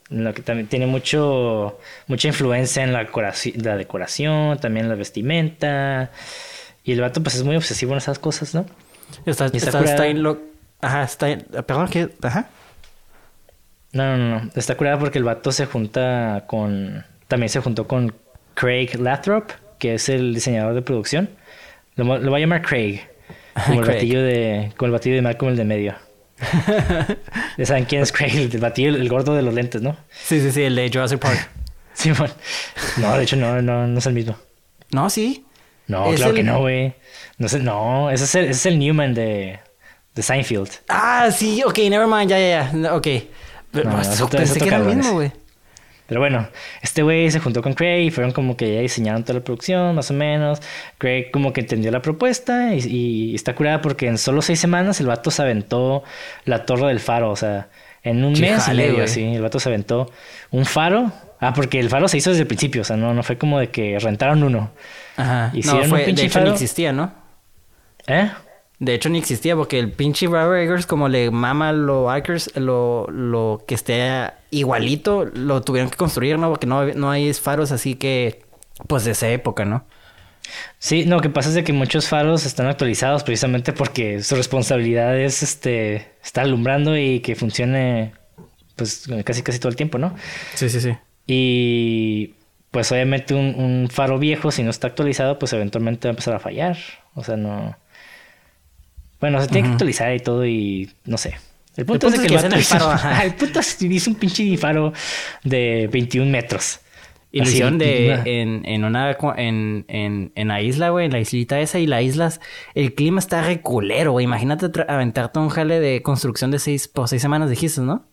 lo 0.10 0.34
que 0.34 0.42
también 0.42 0.68
tiene 0.68 0.86
mucho 0.86 1.80
mucha 2.08 2.28
influencia 2.28 2.84
en 2.84 2.94
la 2.94 3.00
decoración, 3.00 3.56
la 3.64 3.76
decoración, 3.76 4.58
también 4.60 4.88
la 4.88 4.96
vestimenta. 4.96 6.12
Y 6.84 6.94
el 6.94 7.02
vato 7.02 7.22
pues 7.22 7.36
es 7.36 7.44
muy 7.44 7.56
obsesivo 7.56 7.92
en 7.94 7.98
esas 7.98 8.20
cosas, 8.20 8.54
¿no? 8.54 8.66
Está, 9.26 9.46
Y 9.46 9.58
está 9.58 9.70
está, 9.70 9.80
curada. 9.80 9.96
está 9.96 10.08
en 10.08 10.24
lo... 10.24 10.40
Ajá, 10.82 11.04
está 11.04 11.30
en... 11.30 11.42
Perdón, 11.42 11.88
¿qué? 11.90 12.10
Ajá. 12.22 12.50
No, 13.94 14.18
no, 14.18 14.40
no. 14.40 14.50
Está 14.56 14.76
curada 14.76 15.00
porque 15.00 15.18
el 15.20 15.24
vato 15.24 15.52
se 15.52 15.66
junta 15.66 16.44
con. 16.48 17.06
También 17.28 17.50
se 17.50 17.60
juntó 17.62 17.88
con 17.88 18.14
Craig 18.56 18.96
Lathrop, 19.00 19.52
que 19.80 19.96
es 19.96 20.10
el 20.10 20.34
diseñador 20.34 20.74
de 20.74 20.82
producción. 20.82 21.30
Lo, 21.96 22.06
voy 22.06 22.36
a 22.36 22.40
llamar 22.40 22.62
Craig. 22.62 23.02
Como 23.66 23.80
el 23.80 23.86
Craig. 23.86 23.96
batillo 23.98 24.22
de. 24.24 24.72
Como 24.78 24.88
el 24.88 24.92
batillo 24.94 25.16
de 25.16 25.22
Malcolm 25.22 25.52
el 25.52 25.58
de 25.58 25.64
medio. 25.64 25.96
Ya 27.58 27.66
saben 27.68 27.86
quién 27.86 28.02
es 28.02 28.12
Craig, 28.12 28.50
el 28.52 28.60
batillo, 28.60 28.90
el 28.90 29.08
gordo 29.10 29.36
de 29.36 29.44
los 29.44 29.54
lentes, 29.54 29.82
¿no? 29.82 29.96
Sí, 30.12 30.42
sí, 30.42 30.52
sí, 30.52 30.64
el 30.64 30.76
de 30.76 30.90
Jurassic 30.92 31.20
Park. 31.20 31.50
Simón. 31.94 32.32
No, 32.98 33.16
de 33.16 33.24
hecho 33.24 33.36
no, 33.36 33.62
no, 33.62 33.86
no 33.88 34.00
es 34.00 34.06
el 34.08 34.14
mismo. 34.14 34.36
No, 34.92 35.10
sí. 35.10 35.46
No, 35.88 36.06
claro 36.16 36.32
el- 36.32 36.36
que 36.38 36.44
no, 36.44 36.60
güey. 36.62 36.96
No, 37.38 37.48
sé, 37.48 37.60
no, 37.60 38.10
ese 38.10 38.24
es 38.24 38.36
el, 38.36 38.44
ese 38.46 38.52
es 38.52 38.66
el 38.66 38.80
Newman 38.80 39.14
de, 39.14 39.60
de 40.16 40.24
Seinfeld. 40.24 40.70
Ah, 40.90 41.30
sí, 41.32 41.62
ok, 41.64 41.78
never 41.90 42.08
mind, 42.08 42.30
ya, 42.32 42.40
ya, 42.40 42.72
ya. 42.74 42.96
Ok. 42.96 43.08
Pero, 43.74 43.90
No, 43.90 44.30
pensé 44.30 44.60
que 44.60 44.68
era 44.68 44.78
el 44.78 44.96
mismo, 44.96 45.14
güey. 45.14 45.32
Pero 46.06 46.20
bueno, 46.20 46.48
este 46.82 47.02
güey 47.02 47.32
se 47.32 47.40
juntó 47.40 47.62
con 47.64 47.74
Craig 47.74 48.04
y 48.06 48.12
fueron 48.12 48.34
como 48.34 48.56
que 48.56 48.74
ya 48.76 48.82
diseñaron 48.82 49.24
toda 49.24 49.40
la 49.40 49.44
producción, 49.44 49.96
más 49.96 50.12
o 50.12 50.14
menos. 50.14 50.60
Craig 50.98 51.32
como 51.32 51.54
que 51.54 51.62
entendió 51.62 51.92
la 51.92 52.02
propuesta 52.02 52.76
y, 52.76 52.80
y 52.86 53.36
está 53.36 53.56
curada 53.56 53.82
porque 53.82 54.08
en 54.08 54.18
solo 54.18 54.42
seis 54.42 54.60
semanas 54.60 55.00
el 55.00 55.08
vato 55.08 55.32
se 55.32 55.42
aventó 55.42 56.04
la 56.46 56.66
torre 56.66 56.88
del 56.88 57.00
faro, 57.00 57.32
o 57.32 57.36
sea, 57.36 57.70
en 58.04 58.24
un 58.26 58.34
mes 58.34 58.68
y 58.68 58.74
medio, 58.74 59.04
así, 59.04 59.24
el 59.24 59.42
vato 59.42 59.60
se 59.60 59.70
aventó 59.70 60.12
un 60.52 60.66
faro. 60.66 61.12
Ah, 61.40 61.54
porque 61.54 61.80
el 61.80 61.90
faro 61.90 62.08
se 62.08 62.18
hizo 62.18 62.30
desde 62.30 62.44
el 62.44 62.48
principio, 62.48 62.82
o 62.82 62.86
sea, 62.86 62.96
no, 62.96 63.14
no 63.14 63.24
fue 63.24 63.38
como 63.38 63.60
de 63.60 63.70
que 63.70 63.98
rentaron 64.00 64.44
uno. 64.44 64.72
Ajá. 65.18 65.52
Hicieron 65.54 65.90
no, 65.90 65.96
un 65.98 66.02
fue, 66.02 66.06
pinche 66.06 66.24
de 66.24 66.28
hecho 66.28 66.40
ni 66.40 66.46
faro. 66.46 66.52
existía, 66.52 66.94
¿no? 66.94 67.14
¿Eh? 68.08 68.30
De 68.84 68.94
hecho 68.94 69.08
ni 69.08 69.18
existía 69.18 69.56
porque 69.56 69.80
el 69.80 69.94
pinche 69.94 70.28
Robert 70.28 70.62
Eggers 70.62 70.86
como 70.86 71.08
le 71.08 71.32
mama 71.32 71.72
lo 71.72 72.14
Eggers, 72.14 72.52
lo, 72.58 73.08
lo 73.10 73.64
que 73.66 73.76
esté 73.76 74.32
igualito, 74.52 75.24
lo 75.24 75.62
tuvieron 75.62 75.90
que 75.90 75.96
construir, 75.96 76.38
¿no? 76.38 76.50
Porque 76.50 76.68
no, 76.68 76.84
no 76.84 77.10
hay 77.10 77.34
faros 77.34 77.72
así 77.72 77.96
que, 77.96 78.44
pues 78.88 79.06
de 79.06 79.12
esa 79.12 79.30
época, 79.30 79.64
¿no? 79.64 79.86
Sí, 80.80 81.06
no, 81.06 81.16
lo 81.16 81.22
que 81.22 81.30
pasa 81.30 81.48
es 81.48 81.56
de 81.56 81.64
que 81.64 81.72
muchos 81.72 82.10
faros 82.10 82.46
están 82.46 82.68
actualizados 82.68 83.24
precisamente 83.24 83.72
porque 83.72 84.22
su 84.22 84.36
responsabilidad 84.36 85.18
es 85.18 85.44
este 85.44 86.12
estar 86.22 86.44
alumbrando 86.44 86.98
y 86.98 87.22
que 87.22 87.36
funcione 87.36 88.12
pues 88.76 89.08
casi 89.24 89.44
casi 89.44 89.60
todo 89.60 89.70
el 89.70 89.78
tiempo, 89.78 89.98
¿no? 89.98 90.14
Sí, 90.56 90.68
sí, 90.68 90.82
sí. 90.82 90.98
Y 91.26 92.34
pues 92.72 92.92
obviamente 92.92 93.34
un, 93.34 93.56
un 93.56 93.88
faro 93.90 94.20
viejo, 94.20 94.52
si 94.52 94.62
no 94.62 94.72
está 94.72 94.88
actualizado, 94.88 95.40
pues 95.40 95.54
eventualmente 95.54 96.10
va 96.10 96.10
a 96.10 96.14
empezar 96.16 96.36
a 96.36 96.40
fallar. 96.40 96.78
O 97.16 97.24
sea, 97.24 97.38
no. 97.38 97.78
Bueno, 99.24 99.40
se 99.40 99.48
tiene 99.48 99.70
que 99.70 99.72
actualizar 99.72 100.14
y 100.14 100.20
todo 100.20 100.46
y 100.46 100.92
no 101.06 101.18
sé. 101.18 101.36
El 101.78 101.86
punto, 101.86 102.08
punto 102.08 102.08
es 102.08 102.12
de 102.12 102.18
es 102.18 102.22
que, 102.24 102.28
que 102.28 102.34
el, 102.34 102.38
hacen 102.40 102.50
vato 102.52 102.60
hizo, 102.62 102.78
faro, 102.78 102.92
ajá. 102.92 103.24
El 103.24 103.36
punto 103.36 103.60
es 103.62 103.76
que 103.76 103.86
hizo 103.86 104.10
un 104.10 104.18
pinche 104.18 104.58
faro 104.58 104.92
de 105.46 105.90
21 105.94 106.30
metros. 106.30 106.82
Hicieron 107.32 107.78
de, 107.78 108.12
en, 108.26 108.66
en 108.66 108.84
una, 108.84 109.16
en, 109.38 109.86
en, 109.88 110.34
en 110.36 110.48
la 110.50 110.62
isla, 110.62 110.90
güey, 110.90 111.06
en 111.06 111.14
la 111.14 111.22
islita 111.22 111.58
esa 111.62 111.80
y 111.80 111.88
la 111.88 112.02
isla, 112.02 112.34
el 112.76 112.94
clima 112.94 113.20
está 113.20 113.42
reculero, 113.44 114.12
güey. 114.12 114.26
Imagínate 114.26 114.70
aventarte 114.90 115.40
un 115.40 115.48
jale 115.48 115.80
de 115.80 116.02
construcción 116.02 116.52
de 116.52 116.60
seis, 116.60 116.90
por 116.90 117.08
seis 117.08 117.22
semanas, 117.22 117.50
dijiste, 117.50 117.80
¿no? 117.80 118.06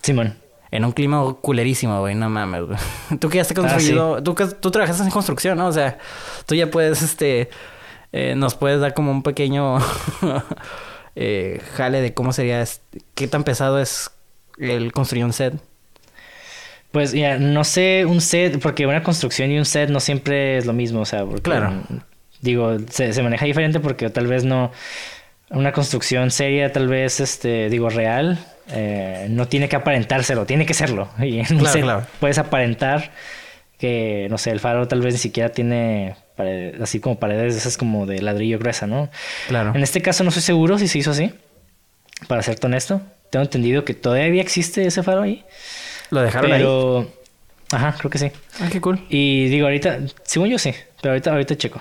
Simón. 0.00 0.38
En 0.70 0.84
un 0.84 0.92
clima 0.92 1.22
culerísimo, 1.42 1.98
güey, 1.98 2.14
no 2.14 2.30
mames, 2.30 2.62
güey. 2.62 2.78
Tú 3.18 3.28
que 3.28 3.36
ya 3.38 3.42
has 3.42 3.50
Ah, 3.50 3.54
construido, 3.54 4.22
tú, 4.22 4.34
que- 4.36 4.46
tú 4.46 4.70
trabajas 4.70 5.00
en 5.00 5.10
construcción, 5.10 5.58
¿no? 5.58 5.66
O 5.66 5.72
sea, 5.72 5.98
tú 6.46 6.54
ya 6.54 6.70
puedes, 6.70 7.02
este, 7.02 7.50
eh, 8.12 8.34
nos 8.36 8.54
puedes 8.54 8.80
dar 8.80 8.94
como 8.94 9.10
un 9.10 9.22
pequeño 9.22 9.78
eh, 11.16 11.60
jale 11.74 12.00
de 12.00 12.14
cómo 12.14 12.32
sería, 12.32 12.64
qué 13.14 13.28
tan 13.28 13.44
pesado 13.44 13.80
es 13.80 14.10
el 14.58 14.92
construir 14.92 15.24
un 15.24 15.32
set. 15.32 15.54
Pues 16.90 17.12
ya, 17.12 17.38
no 17.38 17.64
sé, 17.64 18.04
un 18.06 18.20
set, 18.20 18.60
porque 18.60 18.86
una 18.86 19.02
construcción 19.02 19.50
y 19.50 19.58
un 19.58 19.64
set 19.64 19.88
no 19.88 19.98
siempre 19.98 20.58
es 20.58 20.66
lo 20.66 20.74
mismo, 20.74 21.00
o 21.00 21.06
sea, 21.06 21.24
porque, 21.24 21.42
Claro. 21.42 21.72
Digo, 22.42 22.76
se, 22.90 23.12
se 23.12 23.22
maneja 23.22 23.46
diferente 23.46 23.80
porque 23.80 24.10
tal 24.10 24.26
vez 24.26 24.44
no, 24.44 24.72
una 25.50 25.72
construcción 25.72 26.30
seria, 26.30 26.72
tal 26.72 26.88
vez, 26.88 27.20
este, 27.20 27.70
digo, 27.70 27.88
real, 27.88 28.38
eh, 28.70 29.26
no 29.30 29.48
tiene 29.48 29.68
que 29.68 29.76
aparentárselo, 29.76 30.44
tiene 30.44 30.66
que 30.66 30.74
serlo. 30.74 31.08
Y 31.22 31.42
Claro, 31.44 31.80
claro. 31.80 32.06
puedes 32.20 32.38
aparentar 32.38 33.10
que, 33.78 34.26
no 34.28 34.36
sé, 34.38 34.50
el 34.50 34.60
faro 34.60 34.86
tal 34.88 35.00
vez 35.00 35.14
ni 35.14 35.18
siquiera 35.18 35.50
tiene 35.50 36.14
así 36.80 37.00
como 37.00 37.18
paredes 37.18 37.56
esas 37.56 37.76
como 37.76 38.06
de 38.06 38.20
ladrillo 38.22 38.58
gruesa, 38.58 38.86
¿no? 38.86 39.10
Claro. 39.48 39.72
En 39.74 39.82
este 39.82 40.02
caso 40.02 40.24
no 40.24 40.28
estoy 40.28 40.42
seguro 40.42 40.78
si 40.78 40.88
se 40.88 40.98
hizo 40.98 41.10
así, 41.10 41.32
para 42.28 42.42
serte 42.42 42.66
honesto. 42.66 43.00
Tengo 43.30 43.44
entendido 43.44 43.84
que 43.84 43.94
todavía 43.94 44.42
existe 44.42 44.86
ese 44.86 45.02
faro 45.02 45.22
ahí. 45.22 45.44
Lo 46.10 46.20
dejaron 46.20 46.52
ahí. 46.52 46.58
Pero. 46.58 47.10
Ajá, 47.72 47.94
creo 47.98 48.10
que 48.10 48.18
sí. 48.18 48.30
Ah, 48.60 48.68
qué 48.70 48.80
cool. 48.80 49.04
Y 49.08 49.48
digo, 49.48 49.66
ahorita, 49.66 50.00
según 50.24 50.50
yo 50.50 50.58
sí, 50.58 50.74
pero 51.00 51.12
ahorita, 51.12 51.30
ahorita 51.32 51.56
checo. 51.56 51.80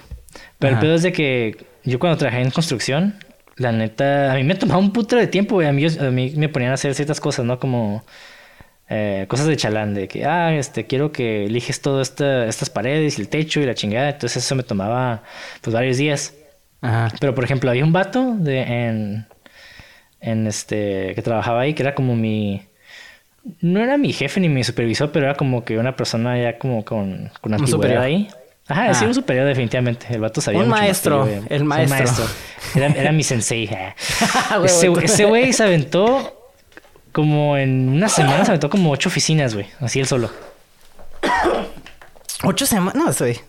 Pero 0.57 0.75
Ajá. 0.75 0.81
el 0.81 0.87
pedo 0.87 0.95
es 0.95 1.03
de 1.03 1.11
que 1.11 1.57
yo 1.83 1.99
cuando 1.99 2.17
trabajé 2.17 2.41
en 2.41 2.51
construcción, 2.51 3.15
la 3.57 3.71
neta, 3.71 4.31
a 4.31 4.35
mí 4.35 4.43
me 4.43 4.55
tomaba 4.55 4.79
un 4.79 4.93
puto 4.93 5.17
de 5.17 5.27
tiempo, 5.27 5.55
güey. 5.55 5.67
A 5.67 5.73
mí, 5.73 5.85
a 5.85 6.09
mí 6.11 6.33
me 6.37 6.47
ponían 6.47 6.71
a 6.71 6.75
hacer 6.75 6.95
ciertas 6.95 7.19
cosas, 7.19 7.45
¿no? 7.45 7.59
Como 7.59 8.05
eh, 8.93 9.25
cosas 9.29 9.47
de 9.47 9.55
chalán, 9.55 9.93
de 9.93 10.07
que, 10.09 10.25
ah, 10.25 10.53
este, 10.53 10.85
quiero 10.85 11.11
que 11.13 11.45
eliges 11.45 11.79
todas 11.81 12.09
esta, 12.09 12.45
estas 12.45 12.69
paredes 12.69 13.17
y 13.17 13.21
el 13.21 13.29
techo 13.29 13.61
y 13.61 13.65
la 13.65 13.73
chingada. 13.73 14.09
Entonces 14.09 14.43
eso 14.43 14.53
me 14.55 14.63
tomaba, 14.63 15.23
pues, 15.61 15.73
varios 15.73 15.95
días. 15.97 16.33
Ajá. 16.81 17.07
Pero, 17.19 17.33
por 17.33 17.43
ejemplo, 17.45 17.69
había 17.69 17.85
un 17.85 17.93
vato 17.93 18.35
de, 18.37 18.59
en, 18.61 19.25
en 20.19 20.45
este, 20.47 21.13
que 21.15 21.21
trabajaba 21.21 21.61
ahí, 21.61 21.73
que 21.73 21.83
era 21.83 21.95
como 21.95 22.15
mi... 22.15 22.63
No 23.61 23.79
era 23.81 23.97
mi 23.97 24.11
jefe 24.13 24.39
ni 24.39 24.49
mi 24.49 24.63
supervisor, 24.63 25.11
pero 25.11 25.25
era 25.25 25.35
como 25.35 25.63
que 25.65 25.77
una 25.77 25.95
persona 25.95 26.37
ya 26.39 26.59
como 26.59 26.83
con, 26.85 27.31
con 27.41 27.53
antigüedad 27.53 27.71
superior. 27.71 28.01
ahí. 28.03 28.27
Ajá, 28.67 28.93
sí, 28.93 29.05
Ah. 29.05 29.07
un 29.07 29.15
superior 29.15 29.47
definitivamente. 29.47 30.05
El 30.11 30.19
vato 30.21 30.41
sabía 30.41 30.59
Un 30.59 30.65
mucho 30.67 30.75
más 30.75 30.81
maestro, 30.81 31.25
yo, 31.25 31.31
güey. 31.37 31.43
el 31.49 31.63
maestro. 31.63 32.25
Era, 32.75 32.87
era 32.87 33.11
mi 33.11 33.23
sensei. 33.23 33.67
ese 34.65 34.87
tú- 34.87 34.99
ese 34.99 35.25
güey 35.25 35.51
se 35.53 35.63
aventó 35.63 36.40
como 37.11 37.57
en 37.57 37.89
una 37.89 38.09
semana, 38.09 38.45
se 38.45 38.51
aventó 38.51 38.69
como 38.69 38.91
ocho 38.91 39.09
oficinas, 39.09 39.53
güey. 39.53 39.67
Así 39.79 39.99
él 39.99 40.07
solo. 40.07 40.29
Ocho 42.43 42.65
semanas, 42.65 43.19
güey. 43.19 43.39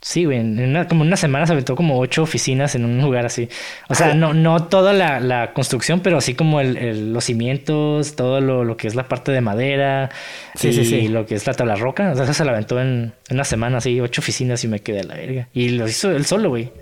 Sí, 0.00 0.24
güey, 0.24 0.38
en 0.38 0.58
una, 0.60 0.88
como 0.88 1.02
en 1.02 1.08
una 1.08 1.16
semana 1.16 1.46
se 1.46 1.52
aventó 1.52 1.76
como 1.76 1.98
ocho 2.00 2.22
oficinas 2.24 2.74
en 2.74 2.84
un 2.84 3.00
lugar 3.00 3.24
así. 3.24 3.48
O 3.88 3.94
sea, 3.94 4.14
no, 4.14 4.34
no 4.34 4.64
toda 4.64 4.92
la, 4.92 5.20
la 5.20 5.52
construcción, 5.52 6.00
pero 6.00 6.18
así 6.18 6.34
como 6.34 6.60
el, 6.60 6.76
el- 6.76 7.12
los 7.12 7.24
cimientos, 7.24 8.16
todo 8.16 8.40
lo, 8.40 8.64
lo 8.64 8.76
que 8.76 8.88
es 8.88 8.96
la 8.96 9.06
parte 9.08 9.30
de 9.30 9.40
madera 9.40 10.10
Sí, 10.56 10.68
y 10.68 10.72
sí, 10.72 10.84
sí. 10.84 11.08
lo 11.08 11.24
que 11.24 11.36
es 11.36 11.46
la 11.46 11.54
tabla 11.54 11.76
roca. 11.76 12.10
O 12.10 12.14
sea, 12.16 12.24
eso 12.24 12.34
se 12.34 12.44
la 12.44 12.50
aventó 12.50 12.80
en, 12.80 13.14
en 13.28 13.36
una 13.36 13.44
semana 13.44 13.78
así, 13.78 14.00
ocho 14.00 14.20
oficinas 14.22 14.64
y 14.64 14.68
me 14.68 14.80
quedé 14.80 15.00
a 15.00 15.04
la 15.04 15.14
verga. 15.14 15.48
Y 15.54 15.68
lo 15.70 15.86
hizo 15.86 16.10
él 16.10 16.26
solo, 16.26 16.48
güey. 16.48 16.72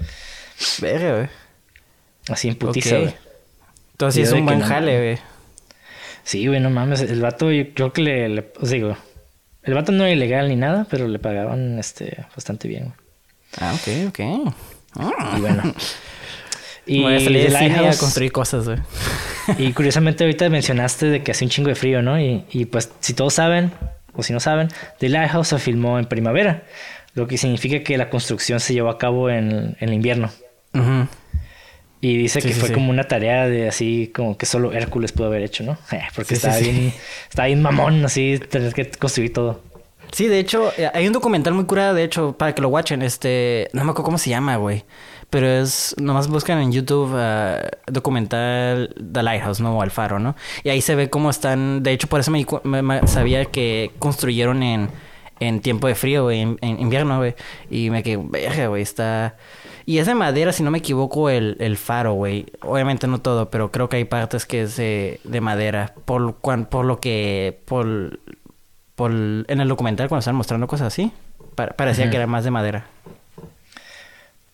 Verga, 0.81 1.15
güey. 1.17 1.29
Así 2.31 2.49
en 2.49 2.55
putiza, 2.57 2.97
güey. 3.01 3.15
Entonces 3.93 4.29
es 4.29 4.33
un 4.33 4.47
buen 4.47 4.61
jale, 4.63 4.97
güey. 4.99 5.19
Sí, 6.25 6.47
güey, 6.47 6.61
no 6.61 6.71
mames. 6.71 7.01
El 7.03 7.21
vato, 7.21 7.51
yo 7.51 7.73
creo 7.75 7.93
que 7.93 8.03
le, 8.03 8.29
le- 8.29 8.53
os 8.61 8.71
digo, 8.71 8.97
el 9.63 9.75
vato 9.75 9.93
no 9.93 10.05
era 10.05 10.13
ilegal 10.13 10.49
ni 10.49 10.57
nada, 10.57 10.87
pero 10.91 11.09
le 11.09 11.19
pagaban 11.19 11.79
este 11.79 12.25
bastante 12.35 12.69
bien, 12.69 12.85
güey. 12.85 12.95
Ah, 13.59 13.75
ok, 13.75 14.09
ok. 14.09 14.55
Ah. 14.97 15.35
Y 15.37 15.41
bueno. 15.41 15.63
Y 16.87 17.05
de 17.05 17.51
cine 17.51 17.89
a 17.89 17.97
construir 17.97 18.33
cosas, 18.33 18.65
güey. 18.67 18.79
Y 19.59 19.73
curiosamente 19.75 20.25
ahorita 20.25 20.49
mencionaste 20.49 21.07
de 21.07 21.23
que 21.23 21.31
hace 21.31 21.45
un 21.45 21.51
chingo 21.51 21.69
de 21.69 21.77
frío, 21.77 22.03
¿no? 22.03 22.19
Y, 22.21 22.45
y 22.51 22.65
pues 22.65 22.91
si 22.99 23.15
todos 23.15 23.35
saben, 23.35 23.71
o 24.15 24.25
si 24.25 24.33
no 24.33 24.41
saben, 24.41 24.69
The 24.99 25.09
Lighthouse 25.09 25.49
se 25.49 25.59
filmó 25.59 25.99
en 26.01 26.07
primavera, 26.07 26.65
lo 27.15 27.29
que 27.29 27.39
significa 27.39 27.85
que 27.85 27.97
la 27.97 28.11
construcción 28.11 28.59
se 28.59 28.73
llevó 28.75 28.89
a 28.89 28.99
cabo 28.99 29.31
en, 29.31 29.77
en 29.79 29.89
el 29.89 29.93
invierno. 29.93 30.31
Ujú. 30.75 31.07
Y 32.01 32.17
dice 32.17 32.41
Sí, 32.41 32.49
que 32.49 32.55
sí, 32.55 32.61
fue 32.61 32.69
sí. 32.69 32.75
como 32.75 32.91
una 32.91 33.05
tarea 33.05 33.47
de 33.47 33.69
así 33.69 34.11
como 34.15 34.37
que 34.39 34.47
solo 34.47 34.73
Hércules 34.73 35.13
pudo 35.13 35.27
haber 35.27 35.43
hecho, 35.43 35.65
¿no? 35.65 35.77
Porque 36.15 36.35
Sí, 36.35 36.41
sí, 36.41 36.47
estaba 36.47 36.59
bien, 36.59 36.93
estaba 37.29 37.47
bien 37.47 37.63
mamón 37.63 38.05
así 38.05 38.39
tener 38.39 38.73
que 38.73 38.91
construir 38.91 39.33
todo. 39.33 39.61
Sí, 40.13 40.27
de 40.27 40.41
hecho, 40.41 40.73
eh, 40.77 40.91
hay 40.93 41.07
un 41.07 41.13
documental 41.13 41.55
muy 41.55 41.67
curado, 41.67 41.95
de 41.95 42.03
hecho, 42.03 42.33
para 42.37 42.55
que 42.55 42.63
lo 42.63 42.69
watchen. 42.69 43.03
Este, 43.03 43.69
no 43.73 43.85
me 43.85 43.91
acuerdo 43.91 44.05
cómo 44.07 44.19
se 44.19 44.31
llama, 44.31 44.57
güey. 44.57 44.85
Pero 45.29 45.47
es, 45.47 45.95
nomás 45.99 46.27
buscan 46.27 46.59
en 46.61 46.73
YouTube 46.73 47.13
ah, 47.15 47.61
documental 47.87 48.93
The 49.13 49.23
Lighthouse, 49.23 49.61
¿no? 49.61 49.79
O 49.79 49.85
El 49.85 49.93
Faro, 49.93 50.19
¿no? 50.19 50.35
Y 50.65 50.71
ahí 50.71 50.81
se 50.81 50.97
ve 50.97 51.09
cómo 51.09 51.31
están. 51.31 51.85
De 51.85 51.93
hecho, 51.93 52.09
por 52.09 52.19
eso 52.19 52.33
me, 52.33 53.07
sabía 53.07 53.45
que 53.45 53.93
construyeron 54.01 54.65
en, 54.65 54.91
en 55.39 55.61
tiempo 55.61 55.87
de 55.87 55.95
frío, 55.95 56.25
güey, 56.25 56.41
en, 56.41 56.59
en 56.61 56.81
invierno, 56.81 57.19
güey. 57.19 57.37
Y 57.71 57.91
me 57.91 58.03
quedé, 58.03 58.19
verga, 58.21 58.67
güey, 58.67 58.83
está. 58.83 59.37
Y 59.87 59.99
es 59.99 60.07
de 60.07 60.15
madera, 60.15 60.53
si 60.53 60.63
no 60.63 60.71
me 60.71 60.79
equivoco, 60.79 61.31
el, 61.31 61.57
el 61.61 61.77
faro, 61.77 62.13
güey. 62.15 62.47
Obviamente 62.63 63.07
no 63.07 63.21
todo, 63.21 63.51
pero 63.51 63.71
creo 63.71 63.89
que 63.89 63.97
hay 63.97 64.05
partes 64.05 64.47
que 64.47 64.63
es 64.63 64.77
de, 64.77 65.21
de 65.25 65.41
madera. 65.41 65.95
Por, 66.05 66.37
cuan- 66.41 66.67
por 66.67 66.85
lo 66.85 67.01
que. 67.01 67.59
Por, 67.65 68.19
por, 68.95 69.11
en 69.13 69.61
el 69.61 69.69
documental, 69.69 70.09
cuando 70.09 70.21
estaban 70.21 70.37
mostrando 70.37 70.67
cosas 70.67 70.89
así, 70.89 71.11
pa- 71.55 71.69
parecía 71.69 72.11
que 72.11 72.17
era 72.17 72.27
más 72.27 72.45
de 72.45 72.51
madera. 72.51 72.87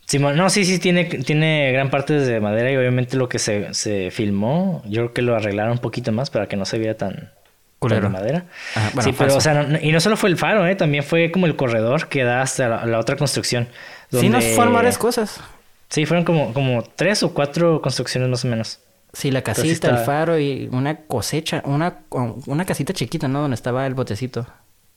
Simón, 0.06 0.36
no, 0.36 0.48
sí, 0.50 0.64
sí, 0.64 0.78
tiene, 0.78 1.04
tiene 1.06 1.72
gran 1.72 1.90
parte 1.90 2.14
de 2.14 2.40
madera 2.40 2.70
y 2.70 2.76
obviamente 2.76 3.16
lo 3.16 3.28
que 3.28 3.40
se, 3.40 3.74
se 3.74 4.12
filmó, 4.12 4.82
yo 4.86 5.00
creo 5.02 5.12
que 5.14 5.22
lo 5.22 5.34
arreglaron 5.34 5.72
un 5.72 5.78
poquito 5.78 6.12
más 6.12 6.30
para 6.30 6.46
que 6.46 6.54
no 6.56 6.64
se 6.64 6.78
viera 6.78 6.96
tan 6.96 7.30
Culero. 7.78 8.02
de 8.02 8.08
madera. 8.08 8.44
Ajá, 8.74 8.90
bueno, 8.94 9.10
sí, 9.10 9.14
pero 9.18 9.36
o 9.36 9.40
sea, 9.40 9.62
no- 9.62 9.78
y 9.80 9.92
no 9.92 10.00
solo 10.00 10.16
fue 10.16 10.30
el 10.30 10.36
faro, 10.36 10.66
¿eh? 10.66 10.76
también 10.76 11.04
fue 11.04 11.30
como 11.30 11.46
el 11.46 11.56
corredor 11.56 12.08
que 12.08 12.24
da 12.24 12.40
hasta 12.42 12.68
la, 12.68 12.86
la 12.86 12.98
otra 12.98 13.16
construcción. 13.16 13.68
Sí, 14.10 14.28
nos 14.28 14.44
fueron 14.44 14.72
varias 14.72 14.98
cosas. 14.98 15.40
Sí, 15.88 16.06
fueron 16.06 16.24
como, 16.24 16.52
como 16.54 16.82
tres 16.82 17.22
o 17.22 17.32
cuatro 17.34 17.80
construcciones 17.82 18.28
más 18.28 18.44
o 18.44 18.48
menos. 18.48 18.80
Sí, 19.12 19.30
la 19.30 19.40
sí 19.40 19.44
casita, 19.44 19.88
el 19.90 19.98
faro 19.98 20.38
y 20.38 20.68
una 20.72 20.96
cosecha, 20.96 21.62
una, 21.64 21.98
una 22.10 22.64
casita 22.64 22.92
chiquita, 22.92 23.28
¿no? 23.28 23.40
Donde 23.42 23.54
estaba 23.54 23.86
el 23.86 23.94
botecito. 23.94 24.46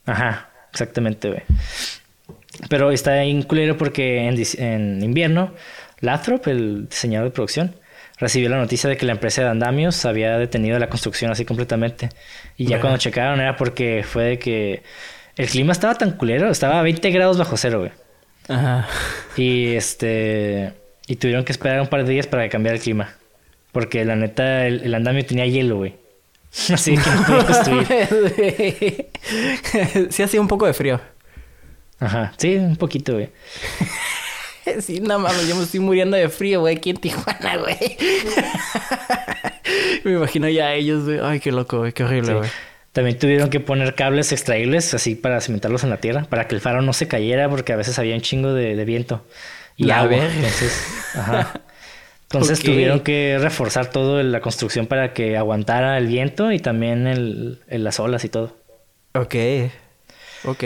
Ajá, 0.06 0.50
exactamente, 0.72 1.28
güey. 1.28 1.42
Pero 2.68 2.90
está 2.90 3.20
bien 3.22 3.42
culero 3.42 3.76
porque 3.78 4.26
en, 4.28 4.36
en 4.58 5.02
invierno, 5.02 5.54
Lathrop, 6.00 6.46
el 6.48 6.88
diseñador 6.88 7.28
de 7.28 7.34
producción, 7.34 7.74
recibió 8.20 8.48
la 8.50 8.58
noticia 8.58 8.88
de 8.88 8.96
que 8.96 9.06
la 9.06 9.12
empresa 9.12 9.42
de 9.42 9.48
andamios 9.48 10.04
había 10.04 10.38
detenido 10.38 10.78
la 10.78 10.88
construcción 10.88 11.32
así 11.32 11.44
completamente. 11.44 12.10
Y 12.56 12.66
ya 12.66 12.80
cuando 12.80 12.98
checaron 12.98 13.40
era 13.40 13.56
porque 13.56 14.04
fue 14.06 14.24
de 14.24 14.38
que 14.38 14.82
el 15.36 15.48
clima 15.48 15.72
estaba 15.72 15.94
tan 15.94 16.12
culero, 16.12 16.50
estaba 16.50 16.78
a 16.78 16.82
20 16.82 17.10
grados 17.10 17.38
bajo 17.38 17.56
cero, 17.56 17.80
güey. 17.80 17.92
Ajá. 18.48 18.86
Y 19.36 19.74
este. 19.74 20.72
Y 21.06 21.16
tuvieron 21.16 21.44
que 21.44 21.52
esperar 21.52 21.80
un 21.80 21.88
par 21.88 22.04
de 22.04 22.12
días 22.12 22.26
para 22.26 22.44
que 22.44 22.50
cambiara 22.50 22.76
el 22.76 22.82
clima. 22.82 23.14
Porque 23.72 24.04
la 24.04 24.16
neta, 24.16 24.66
el, 24.66 24.82
el 24.82 24.94
andamio 24.94 25.24
tenía 25.24 25.46
hielo, 25.46 25.76
güey. 25.76 25.94
Así 26.72 26.96
que 26.96 27.10
no 27.10 27.24
podía 27.24 27.46
construir. 27.46 27.86
sí, 30.10 30.22
hacía 30.22 30.40
un 30.40 30.48
poco 30.48 30.66
de 30.66 30.74
frío. 30.74 31.00
Ajá, 31.98 32.32
sí, 32.36 32.56
un 32.56 32.76
poquito, 32.76 33.14
güey. 33.14 33.30
Sí, 34.80 35.00
no 35.00 35.18
mames, 35.18 35.48
yo 35.48 35.56
me 35.56 35.64
estoy 35.64 35.80
muriendo 35.80 36.16
de 36.16 36.28
frío, 36.28 36.60
güey, 36.60 36.76
aquí 36.76 36.90
en 36.90 36.96
Tijuana, 36.98 37.56
güey. 37.56 37.76
me 40.04 40.12
imagino 40.12 40.48
ya 40.48 40.68
a 40.68 40.74
ellos, 40.74 41.04
güey. 41.04 41.18
Ay, 41.22 41.40
qué 41.40 41.52
loco, 41.52 41.78
güey, 41.78 41.92
qué 41.92 42.04
horrible, 42.04 42.28
Sí. 42.28 42.34
güey. 42.38 42.50
También 42.92 43.18
tuvieron 43.18 43.50
que 43.50 43.60
poner 43.60 43.94
cables 43.94 44.32
extraíbles 44.32 44.92
así 44.94 45.14
para 45.14 45.40
cimentarlos 45.40 45.84
en 45.84 45.90
la 45.90 45.98
tierra, 45.98 46.26
para 46.28 46.48
que 46.48 46.56
el 46.56 46.60
faro 46.60 46.82
no 46.82 46.92
se 46.92 47.06
cayera, 47.06 47.48
porque 47.48 47.72
a 47.72 47.76
veces 47.76 47.98
había 48.00 48.16
un 48.16 48.20
chingo 48.20 48.52
de, 48.52 48.74
de 48.74 48.84
viento 48.84 49.24
y 49.76 49.84
La 49.84 50.00
agua. 50.00 50.10
verga. 50.18 50.34
Entonces, 50.34 50.86
ajá. 51.14 51.60
Entonces 52.24 52.60
tuvieron 52.60 53.00
que 53.00 53.38
reforzar 53.40 53.90
todo 53.90 54.22
la 54.22 54.40
construcción 54.40 54.86
para 54.86 55.12
que 55.14 55.36
aguantara 55.36 55.96
el 55.98 56.06
viento 56.08 56.50
y 56.52 56.58
también 56.58 57.06
el, 57.06 57.60
el- 57.68 57.84
las 57.84 58.00
olas 58.00 58.24
y 58.24 58.28
todo. 58.28 58.56
Ok. 59.14 59.34
Ok. 60.44 60.64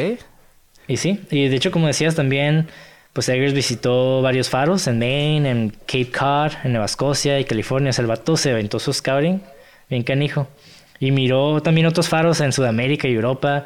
Y 0.88 0.96
sí, 0.98 1.20
y 1.30 1.48
de 1.48 1.56
hecho, 1.56 1.70
como 1.70 1.86
decías, 1.86 2.14
también, 2.14 2.68
pues 3.14 3.28
Eggers 3.30 3.54
visitó 3.54 4.20
varios 4.20 4.50
faros 4.50 4.86
en 4.86 4.98
Maine, 4.98 5.50
en 5.50 5.70
Cape 5.70 6.10
Cod, 6.10 6.52
en 6.64 6.72
Nueva 6.72 6.84
Escocia 6.84 7.40
y 7.40 7.44
California. 7.44 7.88
O 7.90 7.92
sea, 7.94 8.02
el 8.02 8.08
vato 8.08 8.36
se 8.36 8.50
aventó 8.50 8.78
su 8.78 8.92
scouting, 8.92 9.40
bien 9.88 10.02
canijo. 10.02 10.48
Y 11.00 11.10
miró 11.12 11.62
también 11.62 11.86
otros 11.86 12.08
faros 12.08 12.40
en 12.40 12.52
Sudamérica 12.52 13.08
y 13.08 13.14
Europa. 13.14 13.64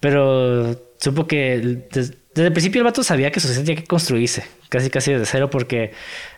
Pero 0.00 0.76
supo 1.00 1.26
que 1.26 1.86
des- 1.92 2.14
desde 2.34 2.46
el 2.46 2.52
principio 2.52 2.80
el 2.80 2.84
vato 2.84 3.02
sabía 3.02 3.30
que 3.32 3.40
su 3.40 3.52
tenía 3.52 3.74
que 3.74 3.84
construirse, 3.84 4.44
casi 4.68 4.90
casi 4.90 5.12
desde 5.12 5.26
cero, 5.26 5.50
porque 5.50 5.92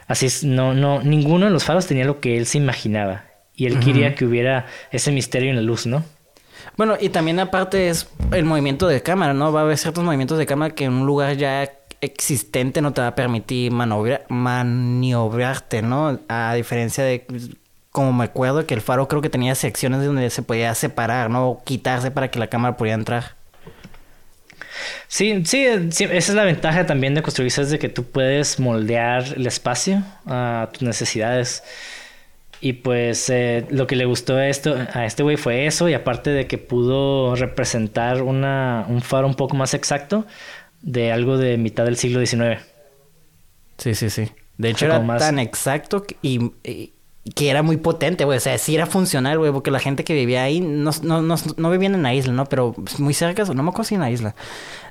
así 0.07 0.26
es, 0.26 0.44
no, 0.44 0.72
no, 0.72 1.03
ninguno 1.03 1.44
de 1.44 1.50
los 1.53 1.64
faros 1.64 1.87
tenía 1.87 2.07
lo 2.07 2.20
que 2.20 2.38
él 2.38 2.46
se 2.46 2.57
imaginaba. 2.59 3.24
Y 3.55 3.66
él 3.66 3.79
quería 3.81 4.14
que 4.14 4.24
hubiera 4.24 4.64
ese 4.90 5.12
misterio 5.12 5.50
en 5.50 5.57
la 5.57 5.62
luz, 5.62 5.85
¿no? 5.87 6.03
Bueno, 6.79 6.96
y 6.98 7.11
también 7.11 7.38
aparte 7.38 7.90
es 7.90 8.09
el 8.33 8.46
movimiento 8.46 8.88
de 8.88 9.03
cámara, 9.03 9.35
¿no? 9.35 9.53
Va 9.53 9.61
a 9.61 9.64
haber 9.64 9.76
ciertos 9.76 10.03
movimientos 10.03 10.38
de 10.38 10.46
cámara 10.46 10.74
que 10.74 10.85
en 10.85 10.94
un 10.94 11.05
lugar 11.05 11.37
ya 11.37 11.70
existente 12.01 12.81
no 12.81 12.93
te 12.93 13.01
va 13.01 13.09
a 13.09 13.15
permitir 13.15 13.73
maniobra- 13.73 14.23
maniobrarte, 14.29 15.83
¿no? 15.83 16.21
A 16.29 16.55
diferencia 16.55 17.05
de, 17.05 17.27
como 17.91 18.13
me 18.13 18.25
acuerdo 18.25 18.67
que 18.67 18.75
el 18.75 18.81
faro 18.81 19.09
creo 19.09 19.23
que 19.23 19.31
tenía 19.31 19.55
secciones 19.55 20.05
donde 20.05 20.31
se 20.31 20.43
podía 20.43 20.75
separar, 20.75 21.31
¿no? 21.31 21.49
O 21.49 21.65
quitarse 21.65 22.11
para 22.11 22.31
que 22.31 22.39
la 22.39 22.47
cámara 22.47 22.77
pudiera 22.77 22.97
entrar. 22.97 23.35
Sí, 25.09 25.43
sí, 25.45 25.67
sí, 25.91 26.05
esa 26.05 26.33
es 26.33 26.35
la 26.35 26.45
ventaja 26.45 26.87
también 26.87 27.15
de 27.15 27.23
construirse, 27.23 27.63
es 27.63 27.71
de 27.71 27.79
que 27.79 27.89
tú 27.89 28.05
puedes 28.05 28.59
moldear 28.61 29.25
el 29.37 29.47
espacio 29.47 30.03
a 30.27 30.68
tus 30.72 30.83
necesidades. 30.83 31.62
Y 32.62 32.74
pues 32.74 33.29
eh, 33.31 33.66
lo 33.70 33.87
que 33.87 33.97
le 33.97 34.05
gustó 34.05 34.37
a, 34.37 34.47
esto, 34.49 34.77
a 34.93 35.07
este 35.07 35.22
güey 35.22 35.37
fue 35.37 35.66
eso, 35.66 35.89
y 35.89 35.95
aparte 35.95 36.31
de 36.31 36.47
que 36.47 36.59
pudo 36.59 37.35
representar 37.35 38.22
una, 38.22 38.85
un 38.89 39.01
faro 39.01 39.27
un 39.27 39.35
poco 39.35 39.57
más 39.57 39.74
exacto 39.74 40.27
de 40.83 41.12
algo 41.12 41.37
de 41.39 41.57
mitad 41.59 41.85
del 41.85 41.97
siglo 41.97 42.24
XIX. 42.24 42.61
Sí, 43.78 43.95
sí, 43.95 44.11
sí. 44.11 44.31
De 44.59 44.70
hecho 44.70 44.85
era 44.87 45.01
más- 45.01 45.20
tan 45.20 45.39
exacto 45.39 46.05
y, 46.22 46.53
y, 46.64 46.93
que 47.35 47.51
era 47.51 47.62
muy 47.62 47.76
potente, 47.76 48.24
güey. 48.24 48.39
O 48.39 48.41
sea, 48.41 48.57
sí 48.59 48.74
era 48.74 48.87
funcional, 48.87 49.39
güey, 49.39 49.53
porque 49.53 49.70
la 49.70 49.78
gente 49.78 50.05
que 50.05 50.14
vivía 50.14 50.43
ahí 50.43 50.61
no, 50.61 50.91
no, 51.03 51.22
no, 51.22 51.37
no 51.57 51.70
vivían 51.70 51.95
en 51.95 52.03
la 52.03 52.14
isla, 52.14 52.33
¿no? 52.33 52.47
Pero 52.47 52.74
muy 52.99 53.14
cerca, 53.14 53.45
no 53.45 53.62
me 53.62 53.70
acuerdo 53.70 53.85
si 53.85 53.95
en 53.95 54.01
la 54.01 54.11
isla. 54.11 54.35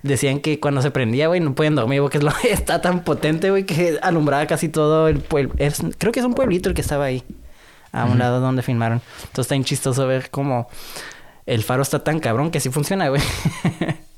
Decían 0.04 0.40
que 0.40 0.60
cuando 0.60 0.82
se 0.82 0.92
prendía, 0.92 1.28
güey, 1.28 1.40
no 1.40 1.54
podían 1.54 1.76
dormir, 1.76 2.02
porque 2.02 2.18
es 2.20 2.24
lo, 2.24 2.32
está 2.50 2.82
tan 2.82 3.04
potente, 3.04 3.50
güey, 3.50 3.66
que 3.66 4.00
alumbraba 4.02 4.46
casi 4.48 4.70
todo 4.70 5.08
el 5.08 5.20
pueblo. 5.20 5.54
creo 5.98 6.12
que 6.12 6.20
es 6.20 6.26
un 6.26 6.34
pueblito 6.34 6.70
el 6.70 6.76
que 6.76 6.82
estaba 6.82 7.06
ahí, 7.06 7.24
a 7.92 8.06
un 8.06 8.20
lado 8.20 8.40
donde 8.40 8.62
filmaron. 8.62 9.02
Entonces 9.22 9.46
está 9.46 9.56
bien 9.56 9.66
chistoso 9.66 10.08
ver 10.08 10.30
cómo 10.30 10.68
el 11.46 11.64
faro 11.64 11.82
está 11.82 12.04
tan 12.04 12.20
cabrón 12.20 12.52
que 12.52 12.60
sí 12.60 12.70
funciona, 12.70 13.10
güey. 13.10 13.22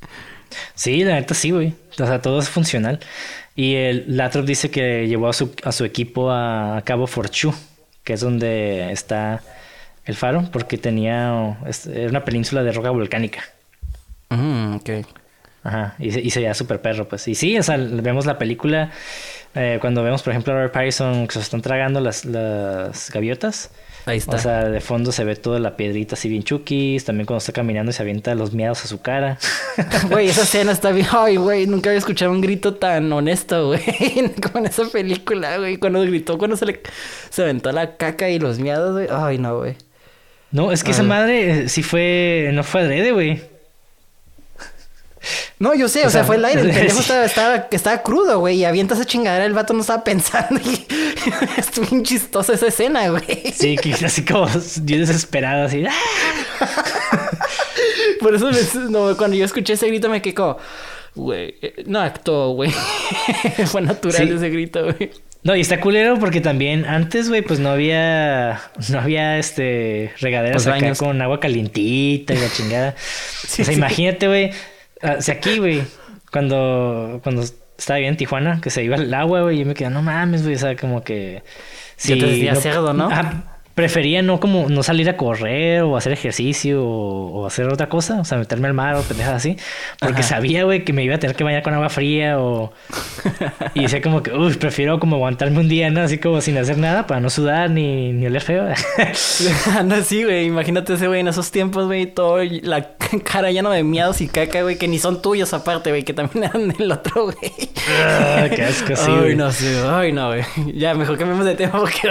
sí, 0.76 1.04
la 1.04 1.16
neta 1.16 1.34
sí, 1.34 1.52
güey. 1.52 1.74
O 2.00 2.06
sea, 2.06 2.22
todo 2.22 2.40
es 2.40 2.50
funcional. 2.50 3.00
Y 3.56 3.76
el 3.76 4.06
Latrop 4.18 4.46
dice 4.46 4.72
que 4.72 5.08
llevó 5.08 5.28
a 5.30 5.34
su, 5.34 5.54
a 5.64 5.72
su 5.72 5.86
equipo 5.86 6.32
a 6.32 6.82
Cabo 6.86 7.08
Forchu 7.08 7.54
que 8.04 8.14
es 8.14 8.22
donde 8.22 8.92
está 8.92 9.42
el 10.06 10.16
faro, 10.16 10.50
porque 10.52 10.78
tenía 10.78 11.58
era 11.94 12.10
una 12.10 12.26
península 12.26 12.64
de 12.64 12.72
roca 12.72 12.90
volcánica. 12.90 13.44
Mm, 14.30 14.76
ok. 14.76 14.90
Ajá, 15.64 15.96
y, 16.00 16.08
y 16.20 16.30
se 16.32 16.40
veía 16.40 16.54
súper 16.56 16.82
perro, 16.82 17.08
pues. 17.08 17.28
Y 17.28 17.36
sí, 17.36 17.58
o 17.58 17.64
sea, 17.64 17.78
vemos 17.78 18.26
la 18.26 18.40
película, 18.40 18.92
eh, 19.54 19.78
cuando 19.80 20.02
vemos, 20.02 20.24
por 20.24 20.32
ejemplo, 20.32 20.54
a 20.54 20.56
Robert 20.56 20.74
Pattinson 20.74 21.28
que 21.28 21.34
se 21.34 21.42
están 21.42 21.62
tragando 21.62 22.00
las, 22.00 22.26
las 22.26 23.12
gaviotas. 23.12 23.70
Ahí 24.06 24.18
está. 24.18 24.38
O 24.38 24.40
sea, 24.40 24.66
de 24.66 24.82
fondo 24.82 25.12
se 25.12 25.24
ve 25.24 25.36
toda 25.36 25.60
la 25.60 25.78
piedrita 25.78 26.16
así 26.16 26.28
bien 26.30 26.44
chukis. 26.44 27.06
También 27.06 27.26
cuando 27.26 27.40
está 27.40 27.54
caminando 27.54 27.92
y 27.92 27.94
se 27.94 28.02
avienta 28.02 28.34
los 28.36 28.54
miados 28.54 28.84
a 28.84 28.88
su 28.88 29.02
cara. 29.02 29.38
Güey, 30.10 30.30
esa 30.30 30.44
escena 30.44 30.72
está 30.72 30.92
bien. 30.92 31.08
Ay, 31.12 31.38
güey, 31.38 31.68
nunca 31.68 31.90
había 31.90 32.00
escuchado 32.00 32.32
un 32.32 32.42
grito 32.42 32.76
tan 32.76 33.12
honesto, 33.12 33.68
güey. 33.68 33.82
Como 34.42 34.60
en 34.60 34.66
esa 34.66 34.86
película, 34.86 35.58
güey. 35.58 35.78
Cuando 35.78 36.02
gritó, 36.02 36.38
cuando 36.38 36.58
se 36.58 36.66
le 36.66 36.82
se 37.30 37.44
aventó 37.44 37.72
la 37.72 37.98
caca 37.98 38.30
y 38.30 38.40
los 38.40 38.60
miados, 38.60 38.94
güey. 38.94 39.08
Ay, 39.12 39.38
no, 39.38 39.58
güey. 39.58 39.76
No, 40.52 40.72
es 40.72 40.84
que 40.84 40.92
esa 40.92 41.04
madre 41.04 41.64
eh, 41.64 41.70
sí 41.70 41.84
fue. 41.84 42.50
No 42.54 42.64
fue 42.64 42.82
adrede, 42.82 43.12
güey. 43.12 43.51
No, 45.60 45.74
yo 45.76 45.88
sé, 45.88 46.06
o, 46.06 46.10
sea, 46.10 46.24
fue 46.24 46.38
el 46.38 46.46
aire. 46.46 46.62
El 46.62 46.70
pendejo 46.74 47.00
estaba, 47.00 47.68
estaba, 47.70 48.02
crudo, 48.02 48.40
güey. 48.40 48.58
Y 48.58 48.66
avienta 48.66 48.96
esa 48.96 49.06
chingadera, 49.06 49.46
el 49.46 49.54
vato 49.54 49.74
no 49.74 49.82
estaba 49.82 50.04
pensando. 50.04 50.60
Y 50.60 50.86
estuvo 51.58 51.86
bien 51.88 52.04
chistosa 52.04 52.54
esa 52.54 52.68
escena, 52.68 53.10
güey. 53.10 53.54
Sí, 53.54 53.76
que 53.78 53.94
así 53.94 54.26
como 54.26 54.48
yo 54.48 54.98
desesperado, 54.98 55.66
así. 55.66 55.84
Por 58.20 58.36
eso 58.36 58.50
no, 58.90 59.16
cuando 59.18 59.36
yo 59.36 59.46
escuché 59.46 59.74
ese 59.74 59.88
grito 59.88 60.10
me 60.10 60.22
quedé 60.22 60.36
güey, 61.14 61.56
eh, 61.62 61.84
no 61.88 62.00
actuó, 62.00 62.54
güey. 62.54 62.72
fue 63.66 63.82
natural 63.82 64.30
ese 64.30 64.50
grito, 64.50 64.84
güey. 64.84 65.12
No, 65.44 65.56
y 65.56 65.62
está 65.62 65.82
culero 65.82 66.20
porque 66.20 66.40
también 66.40 66.86
antes, 66.86 67.28
güey, 67.28 67.42
pues 67.42 67.60
no 67.60 67.70
había, 67.70 68.62
no 68.90 69.00
había, 69.00 69.40
este, 69.40 70.12
regaderas 70.20 70.68
acá 70.68 70.94
con 70.94 71.20
agua 71.20 71.40
calientita 71.40 72.34
y 72.36 72.38
la 72.38 72.52
chingada. 72.52 72.96
o 73.44 73.48
sea, 73.48 73.74
imagínate, 73.74 74.28
güey, 74.28 74.52
Ah, 75.02 75.22
si 75.22 75.32
aquí, 75.32 75.58
güey, 75.60 75.84
cuando, 76.32 77.20
cuando 77.24 77.42
estaba 77.42 78.00
bien 78.00 78.12
en 78.12 78.18
Tijuana, 78.18 78.62
que 78.62 78.70
se 78.70 78.84
iba 78.84 78.96
el 78.96 79.14
agua, 79.14 79.42
güey, 79.42 79.60
yo 79.60 79.66
me 79.66 79.74
quedé, 79.74 79.90
no 79.90 80.02
mames, 80.02 80.44
güey, 80.44 80.56
o 80.56 80.60
sea, 80.60 80.76
como 80.76 81.04
que... 81.04 81.44
Sí, 81.96 82.18
te 82.18 82.56
cerdo, 82.56 82.94
¿no? 82.94 83.10
Prefería 83.76 84.22
no 84.22 84.40
como 84.40 84.70
no 84.70 84.84
salir 84.84 85.10
a 85.10 85.18
correr 85.18 85.84
o 85.84 85.98
hacer 85.98 86.14
ejercicio 86.14 86.84
o, 86.84 87.46
hacer 87.46 87.68
otra 87.68 87.90
cosa, 87.90 88.20
o 88.20 88.26
sea, 88.26 88.38
meterme 88.38 88.68
al 88.68 88.74
mar 88.74 88.96
o 88.96 89.02
pendejas 89.02 89.34
así, 89.34 89.58
porque 90.00 90.24
sabía, 90.24 90.64
güey, 90.64 90.84
que 90.84 90.94
me 90.94 91.04
iba 91.04 91.16
a 91.16 91.20
tener 91.20 91.36
que 91.36 91.44
bañar 91.44 91.64
con 91.64 91.74
agua 91.74 91.90
fría 91.90 92.40
o... 92.40 92.72
y 93.74 93.84
decía 93.84 94.02
como 94.02 94.22
que, 94.24 94.32
uy, 94.32 94.54
prefiero 94.56 95.00
como 95.00 95.16
aguantarme 95.16 95.60
un 95.60 95.70
día, 95.70 95.90
¿no? 95.90 96.02
Así 96.02 96.18
como 96.18 96.42
sin 96.42 96.58
hacer 96.58 96.78
nada 96.78 97.08
para 97.08 97.20
no 97.20 97.30
sudar 97.30 97.70
ni, 97.70 98.14
ni 98.14 98.26
oler 98.28 98.42
feo. 98.42 98.68
Anda 99.78 99.98
así, 99.98 100.24
güey, 100.24 100.46
imagínate 100.46 100.94
ese 100.94 101.08
güey 101.08 101.22
en 101.22 101.28
esos 101.28 101.52
tiempos, 101.52 101.86
güey, 101.86 102.06
todo 102.06 102.40
la 102.44 102.92
cara 103.24 103.52
llena 103.52 103.72
de 103.72 103.84
miados 103.84 104.22
y 104.22 104.28
caca, 104.28 104.62
güey, 104.62 104.78
que 104.78 104.88
ni 104.88 105.00
son 105.00 105.22
tuyos 105.22 105.54
aparte, 105.54 105.90
güey, 105.90 106.04
que 106.04 106.14
también 106.14 106.44
eran 106.54 106.70
del 106.70 106.92
otro, 106.92 107.26
güey. 107.26 107.52
Ah, 107.90 108.48
qué 108.54 108.64
asco, 108.64 108.96
sí, 108.96 109.12
Ay, 109.12 109.36
no 109.36 109.52
sé, 109.52 109.82
ay, 109.86 110.12
no, 110.12 110.28
güey. 110.28 110.44
Ya, 110.74 110.94
mejor 110.94 111.18
cambiemos 111.18 111.46
de 111.46 111.56
tema 111.56 111.80
porque... 111.80 112.10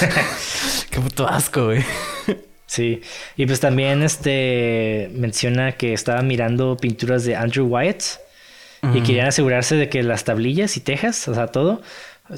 Qué 0.90 1.00
puto 1.00 1.28
asco, 1.28 1.66
güey. 1.66 1.84
Sí, 2.66 3.00
y 3.36 3.46
pues 3.46 3.60
también 3.60 4.02
este 4.02 5.10
menciona 5.14 5.72
que 5.72 5.94
estaba 5.94 6.20
mirando 6.20 6.76
pinturas 6.76 7.24
de 7.24 7.34
Andrew 7.34 7.66
Wyatt 7.66 8.02
y 8.94 9.00
querían 9.00 9.26
asegurarse 9.26 9.74
de 9.74 9.88
que 9.88 10.02
las 10.02 10.24
tablillas 10.24 10.76
y 10.76 10.80
tejas, 10.80 11.26
o 11.28 11.34
sea, 11.34 11.48
todo, 11.48 11.80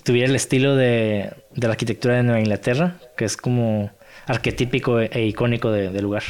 tuviera 0.04 0.28
el 0.28 0.36
estilo 0.36 0.76
de, 0.76 1.32
de 1.54 1.66
la 1.66 1.72
arquitectura 1.72 2.14
de 2.14 2.22
Nueva 2.22 2.40
Inglaterra, 2.40 2.96
que 3.16 3.24
es 3.24 3.36
como 3.36 3.90
arquetípico 4.26 5.00
e, 5.00 5.26
icónico 5.26 5.72
del 5.72 6.02
lugar. 6.02 6.22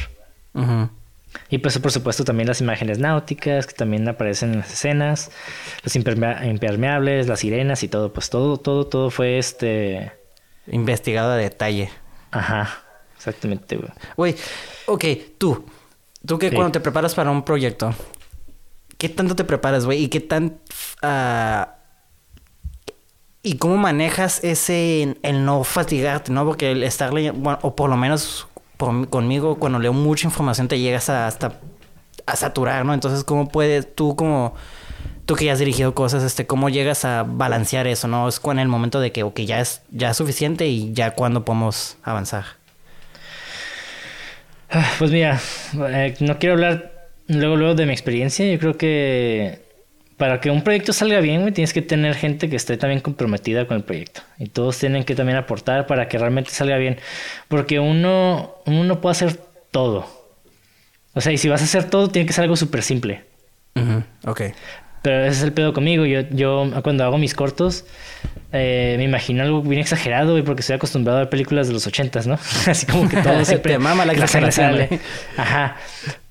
Y 1.49 1.59
pues 1.59 1.77
por 1.79 1.91
supuesto 1.91 2.25
también 2.25 2.47
las 2.47 2.59
imágenes 2.59 2.97
náuticas 2.97 3.67
que 3.67 3.73
también 3.73 4.07
aparecen 4.09 4.53
en 4.53 4.59
las 4.59 4.73
escenas, 4.73 5.31
los 5.83 5.95
impermeables, 5.95 7.27
las 7.27 7.39
sirenas 7.39 7.83
y 7.83 7.87
todo, 7.87 8.11
pues 8.11 8.29
todo, 8.29 8.57
todo, 8.57 8.87
todo 8.87 9.11
fue 9.11 9.37
este 9.37 10.11
investigado 10.67 11.31
a 11.31 11.37
detalle. 11.37 11.89
Ajá, 12.31 12.69
exactamente, 13.15 13.77
güey. 13.77 13.91
Güey, 14.17 14.35
ok, 14.87 15.05
tú. 15.37 15.65
Tú 16.25 16.37
que 16.37 16.51
cuando 16.51 16.71
te 16.71 16.79
preparas 16.79 17.15
para 17.15 17.31
un 17.31 17.43
proyecto, 17.43 17.93
¿qué 18.97 19.09
tanto 19.09 19.35
te 19.35 19.43
preparas, 19.43 19.85
güey? 19.85 20.03
¿Y 20.03 20.07
qué 20.09 20.19
tan... 20.19 20.59
Ah, 21.01 21.75
¿Y 23.43 23.57
cómo 23.57 23.77
manejas 23.77 24.43
ese... 24.43 25.17
el 25.23 25.45
no 25.45 25.63
fatigarte, 25.63 26.31
no? 26.31 26.45
Porque 26.45 26.71
el 26.71 26.83
estar 26.83 27.11
leyendo... 27.11 27.39
Bueno, 27.39 27.59
o 27.63 27.75
por 27.75 27.89
lo 27.89 27.97
menos 27.97 28.47
conmigo, 28.77 29.57
cuando 29.59 29.79
leo 29.79 29.93
mucha 29.93 30.27
información 30.27 30.67
te 30.67 30.79
llegas 30.79 31.09
a, 31.09 31.27
hasta 31.27 31.59
a 32.25 32.35
saturar, 32.35 32.85
¿no? 32.85 32.93
Entonces, 32.93 33.23
¿cómo 33.23 33.47
puedes 33.47 33.95
tú 33.95 34.15
como 34.15 34.55
tú 35.31 35.37
que 35.37 35.45
ya 35.45 35.53
has 35.53 35.59
dirigido 35.59 35.95
cosas, 35.95 36.23
este, 36.23 36.45
¿cómo 36.45 36.67
llegas 36.67 37.05
a 37.05 37.23
balancear 37.23 37.87
eso, 37.87 38.09
no? 38.09 38.27
Es 38.27 38.41
con 38.41 38.59
el 38.59 38.67
momento 38.67 38.99
de 38.99 39.13
que, 39.13 39.23
ok, 39.23 39.39
ya 39.39 39.61
es, 39.61 39.81
ya 39.89 40.09
es 40.09 40.17
suficiente 40.17 40.67
y 40.67 40.91
ya 40.91 41.11
cuando 41.11 41.45
podemos 41.45 41.95
avanzar. 42.03 42.43
Ah, 44.69 44.91
pues 44.99 45.09
mira, 45.09 45.39
eh, 45.87 46.15
no 46.19 46.37
quiero 46.37 46.55
hablar 46.55 47.07
luego, 47.27 47.55
luego 47.55 47.75
de 47.75 47.85
mi 47.85 47.93
experiencia. 47.93 48.45
Yo 48.45 48.59
creo 48.59 48.77
que 48.77 49.61
para 50.17 50.41
que 50.41 50.51
un 50.51 50.63
proyecto 50.63 50.91
salga 50.91 51.21
bien, 51.21 51.53
tienes 51.53 51.71
que 51.71 51.81
tener 51.81 52.15
gente 52.15 52.49
que 52.49 52.57
esté 52.57 52.75
también 52.75 52.99
comprometida 52.99 53.65
con 53.67 53.77
el 53.77 53.85
proyecto. 53.85 54.19
Y 54.37 54.47
todos 54.47 54.79
tienen 54.79 55.05
que 55.05 55.15
también 55.15 55.37
aportar 55.37 55.87
para 55.87 56.09
que 56.09 56.17
realmente 56.17 56.51
salga 56.51 56.75
bien. 56.75 56.99
Porque 57.47 57.79
uno, 57.79 58.55
uno 58.65 58.83
no 58.83 58.99
puede 58.99 59.11
hacer 59.11 59.39
todo. 59.71 60.09
O 61.13 61.21
sea, 61.21 61.31
y 61.31 61.37
si 61.37 61.47
vas 61.47 61.61
a 61.61 61.63
hacer 61.63 61.89
todo, 61.89 62.09
tiene 62.09 62.25
que 62.25 62.33
ser 62.33 62.43
algo 62.43 62.57
súper 62.57 62.83
simple. 62.83 63.23
Ok. 64.25 64.41
Pero 65.01 65.25
ese 65.25 65.37
es 65.37 65.43
el 65.43 65.53
pedo 65.53 65.73
conmigo. 65.73 66.05
Yo, 66.05 66.21
yo 66.29 66.71
cuando 66.83 67.03
hago 67.03 67.17
mis 67.17 67.33
cortos, 67.33 67.85
eh, 68.51 68.95
me 68.97 69.05
imagino 69.05 69.41
algo 69.41 69.61
bien 69.61 69.81
exagerado, 69.81 70.31
güey, 70.31 70.43
porque 70.43 70.61
estoy 70.61 70.75
acostumbrado 70.75 71.17
a 71.17 71.21
ver 71.21 71.29
películas 71.29 71.67
de 71.67 71.73
los 71.73 71.87
ochentas, 71.87 72.27
¿no? 72.27 72.37
Así 72.67 72.85
como 72.85 73.09
que 73.09 73.17
todo 73.17 73.43
siempre... 73.45 73.73
Te 73.73 73.79
mama 73.79 74.05
la 74.05 74.13
exageración. 74.13 74.87
Ajá. 75.37 75.77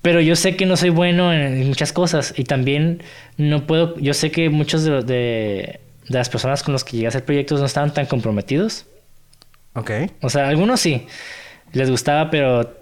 Pero 0.01 0.21
yo 0.21 0.35
sé 0.35 0.55
que 0.55 0.65
no 0.65 0.77
soy 0.77 0.89
bueno 0.89 1.33
en 1.33 1.67
muchas 1.67 1.91
cosas 1.91 2.33
y 2.37 2.45
también 2.45 3.03
no 3.37 3.67
puedo... 3.67 3.97
Yo 3.97 4.13
sé 4.13 4.31
que 4.31 4.49
muchos 4.49 4.83
de, 4.83 5.01
de, 5.01 5.79
de 6.07 6.17
las 6.17 6.29
personas 6.29 6.63
con 6.63 6.71
los 6.71 6.83
que 6.83 6.93
llegué 6.93 7.07
a 7.07 7.09
hacer 7.09 7.25
proyectos 7.25 7.59
no 7.59 7.65
estaban 7.65 7.93
tan 7.93 8.05
comprometidos. 8.05 8.85
Ok. 9.73 9.91
O 10.21 10.29
sea, 10.29 10.47
algunos 10.47 10.79
sí. 10.79 11.07
Les 11.73 11.89
gustaba, 11.89 12.29
pero 12.29 12.80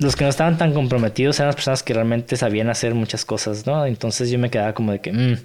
los 0.00 0.16
que 0.16 0.24
no 0.24 0.30
estaban 0.30 0.56
tan 0.56 0.72
comprometidos 0.72 1.38
eran 1.38 1.48
las 1.48 1.56
personas 1.56 1.82
que 1.82 1.92
realmente 1.92 2.36
sabían 2.36 2.70
hacer 2.70 2.94
muchas 2.94 3.26
cosas, 3.26 3.66
¿no? 3.66 3.84
Entonces 3.84 4.30
yo 4.30 4.38
me 4.38 4.50
quedaba 4.50 4.72
como 4.72 4.92
de 4.92 5.00
que, 5.00 5.12
mm, 5.12 5.36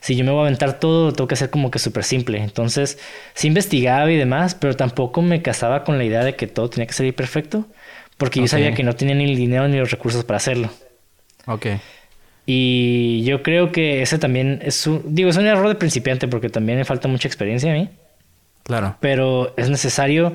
si 0.00 0.14
yo 0.14 0.24
me 0.26 0.30
voy 0.30 0.40
a 0.40 0.42
aventar 0.42 0.78
todo, 0.78 1.12
tengo 1.12 1.26
que 1.26 1.34
hacer 1.34 1.48
como 1.48 1.70
que 1.70 1.78
súper 1.78 2.04
simple. 2.04 2.38
Entonces 2.38 2.98
sí 3.34 3.48
investigaba 3.48 4.10
y 4.12 4.16
demás, 4.16 4.54
pero 4.54 4.76
tampoco 4.76 5.22
me 5.22 5.40
casaba 5.40 5.84
con 5.84 5.96
la 5.96 6.04
idea 6.04 6.22
de 6.22 6.36
que 6.36 6.46
todo 6.46 6.68
tenía 6.68 6.86
que 6.86 6.92
salir 6.92 7.14
perfecto, 7.14 7.66
porque 8.18 8.40
yo 8.40 8.46
sabía 8.46 8.74
que 8.74 8.82
no 8.82 8.94
tenía 8.94 9.14
ni 9.14 9.24
el 9.24 9.36
dinero 9.36 9.66
ni 9.68 9.78
los 9.78 9.90
recursos 9.90 10.22
para 10.22 10.36
hacerlo. 10.36 10.70
Ok. 11.46 11.66
Y 12.44 13.24
yo 13.24 13.42
creo 13.42 13.72
que 13.72 14.02
ese 14.02 14.18
también 14.18 14.60
es 14.62 14.86
un, 14.86 15.14
digo, 15.14 15.30
es 15.30 15.36
un 15.38 15.46
error 15.46 15.66
de 15.66 15.76
principiante 15.76 16.28
porque 16.28 16.50
también 16.50 16.78
me 16.78 16.84
falta 16.84 17.08
mucha 17.08 17.26
experiencia 17.26 17.72
a 17.72 17.74
mí. 17.74 17.88
Claro. 18.64 18.96
Pero 19.00 19.54
es 19.56 19.70
necesario 19.70 20.34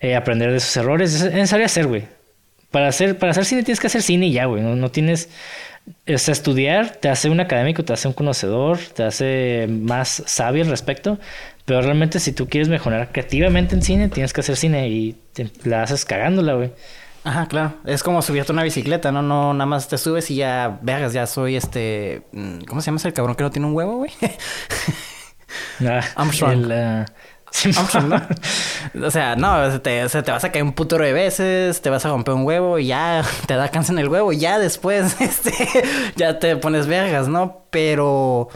eh, 0.00 0.16
aprender 0.16 0.50
de 0.50 0.56
esos 0.56 0.76
errores. 0.76 1.14
Es 1.14 1.32
necesario 1.32 1.66
hacer, 1.66 1.86
güey 1.86 2.19
para 2.70 2.88
hacer, 2.88 3.18
para 3.18 3.32
hacer 3.32 3.44
cine 3.44 3.62
tienes 3.62 3.80
que 3.80 3.88
hacer 3.88 4.02
cine 4.02 4.26
y 4.26 4.32
ya, 4.32 4.46
güey. 4.46 4.62
No, 4.62 4.90
tienes. 4.90 5.28
O 6.06 6.18
sea, 6.18 6.32
estudiar 6.32 6.96
te 6.96 7.08
hace 7.08 7.30
un 7.30 7.40
académico, 7.40 7.84
te 7.84 7.92
hace 7.92 8.06
un 8.06 8.14
conocedor, 8.14 8.78
te 8.78 9.02
hace 9.02 9.66
más 9.68 10.22
sabio 10.26 10.62
al 10.62 10.70
respecto. 10.70 11.18
Pero 11.64 11.82
realmente, 11.82 12.20
si 12.20 12.32
tú 12.32 12.48
quieres 12.48 12.68
mejorar 12.68 13.10
creativamente 13.12 13.74
en 13.74 13.82
cine, 13.82 14.08
tienes 14.08 14.32
que 14.32 14.40
hacer 14.40 14.56
cine 14.56 14.88
y 14.88 15.16
la 15.64 15.82
haces 15.82 16.04
cagándola, 16.04 16.54
güey. 16.54 16.72
Ajá, 17.22 17.46
claro. 17.46 17.74
Es 17.84 18.02
como 18.02 18.22
subirte 18.22 18.52
una 18.52 18.62
bicicleta, 18.62 19.12
¿no? 19.12 19.22
No, 19.22 19.52
nada 19.52 19.66
más 19.66 19.88
te 19.88 19.98
subes 19.98 20.30
y 20.30 20.36
ya, 20.36 20.78
veas, 20.80 21.12
ya 21.12 21.26
soy 21.26 21.56
este. 21.56 22.22
Mm, 22.32 22.60
¿Cómo 22.62 22.80
se 22.80 22.86
llama 22.86 22.96
ese 22.96 23.12
cabrón 23.12 23.36
que 23.36 23.42
no 23.42 23.50
tiene 23.50 23.66
un 23.66 23.74
huevo, 23.74 23.96
güey? 23.96 24.10
ah, 25.86 26.00
Armstrong. 26.14 26.52
El, 26.52 26.64
uh, 26.64 26.68
¿no? 26.68 27.04
O 29.02 29.10
sea, 29.10 29.36
no, 29.36 29.70
se 29.70 29.78
te, 29.78 30.08
se 30.08 30.22
te 30.22 30.30
vas 30.30 30.44
a 30.44 30.50
caer 30.50 30.64
un 30.64 30.72
putero 30.72 31.04
de 31.04 31.12
veces, 31.12 31.80
te 31.80 31.90
vas 31.90 32.04
a 32.04 32.08
romper 32.08 32.34
un 32.34 32.44
huevo 32.44 32.78
y 32.78 32.88
ya 32.88 33.24
te 33.46 33.54
da 33.54 33.68
cáncer 33.68 33.94
en 33.94 34.00
el 34.00 34.08
huevo 34.08 34.32
y 34.32 34.38
ya 34.38 34.58
después, 34.58 35.16
este, 35.20 35.52
ya 36.16 36.38
te 36.38 36.56
pones 36.56 36.86
vergas, 36.86 37.28
¿no? 37.28 37.64
Pero 37.70 38.48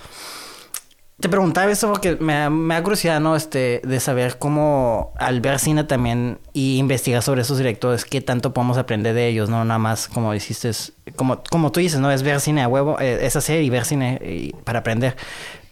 te 1.21 1.29
preguntaba 1.29 1.71
eso 1.71 1.89
porque 1.89 2.17
me, 2.17 2.35
ha 2.35 2.83
curiosidad, 2.83 3.21
¿no? 3.21 3.37
Este, 3.37 3.81
de 3.85 4.01
saber 4.01 4.39
cómo 4.39 5.13
al 5.17 5.41
ver 5.41 5.59
cine 5.59 5.85
también 5.85 6.39
y 6.53 6.79
investigar 6.79 7.23
sobre 7.23 7.43
esos 7.43 7.59
directores, 7.59 8.05
qué 8.05 8.21
tanto 8.21 8.53
podemos 8.53 8.77
aprender 8.79 9.15
de 9.15 9.29
ellos, 9.29 9.49
¿no? 9.49 9.65
Nada 9.65 9.79
más, 9.79 10.09
como 10.09 10.33
dijiste, 10.33 10.71
como, 11.17 11.43
como 11.51 11.73
tú 11.73 11.81
dices, 11.81 12.01
¿no? 12.01 12.11
Es 12.11 12.23
ver 12.23 12.41
cine 12.41 12.63
a 12.63 12.69
huevo, 12.69 12.99
eh, 13.01 13.25
es 13.25 13.37
hacer 13.37 13.63
y 13.63 13.71
ver 13.71 13.85
cine 13.85 14.53
para 14.65 14.81
aprender. 14.81 15.17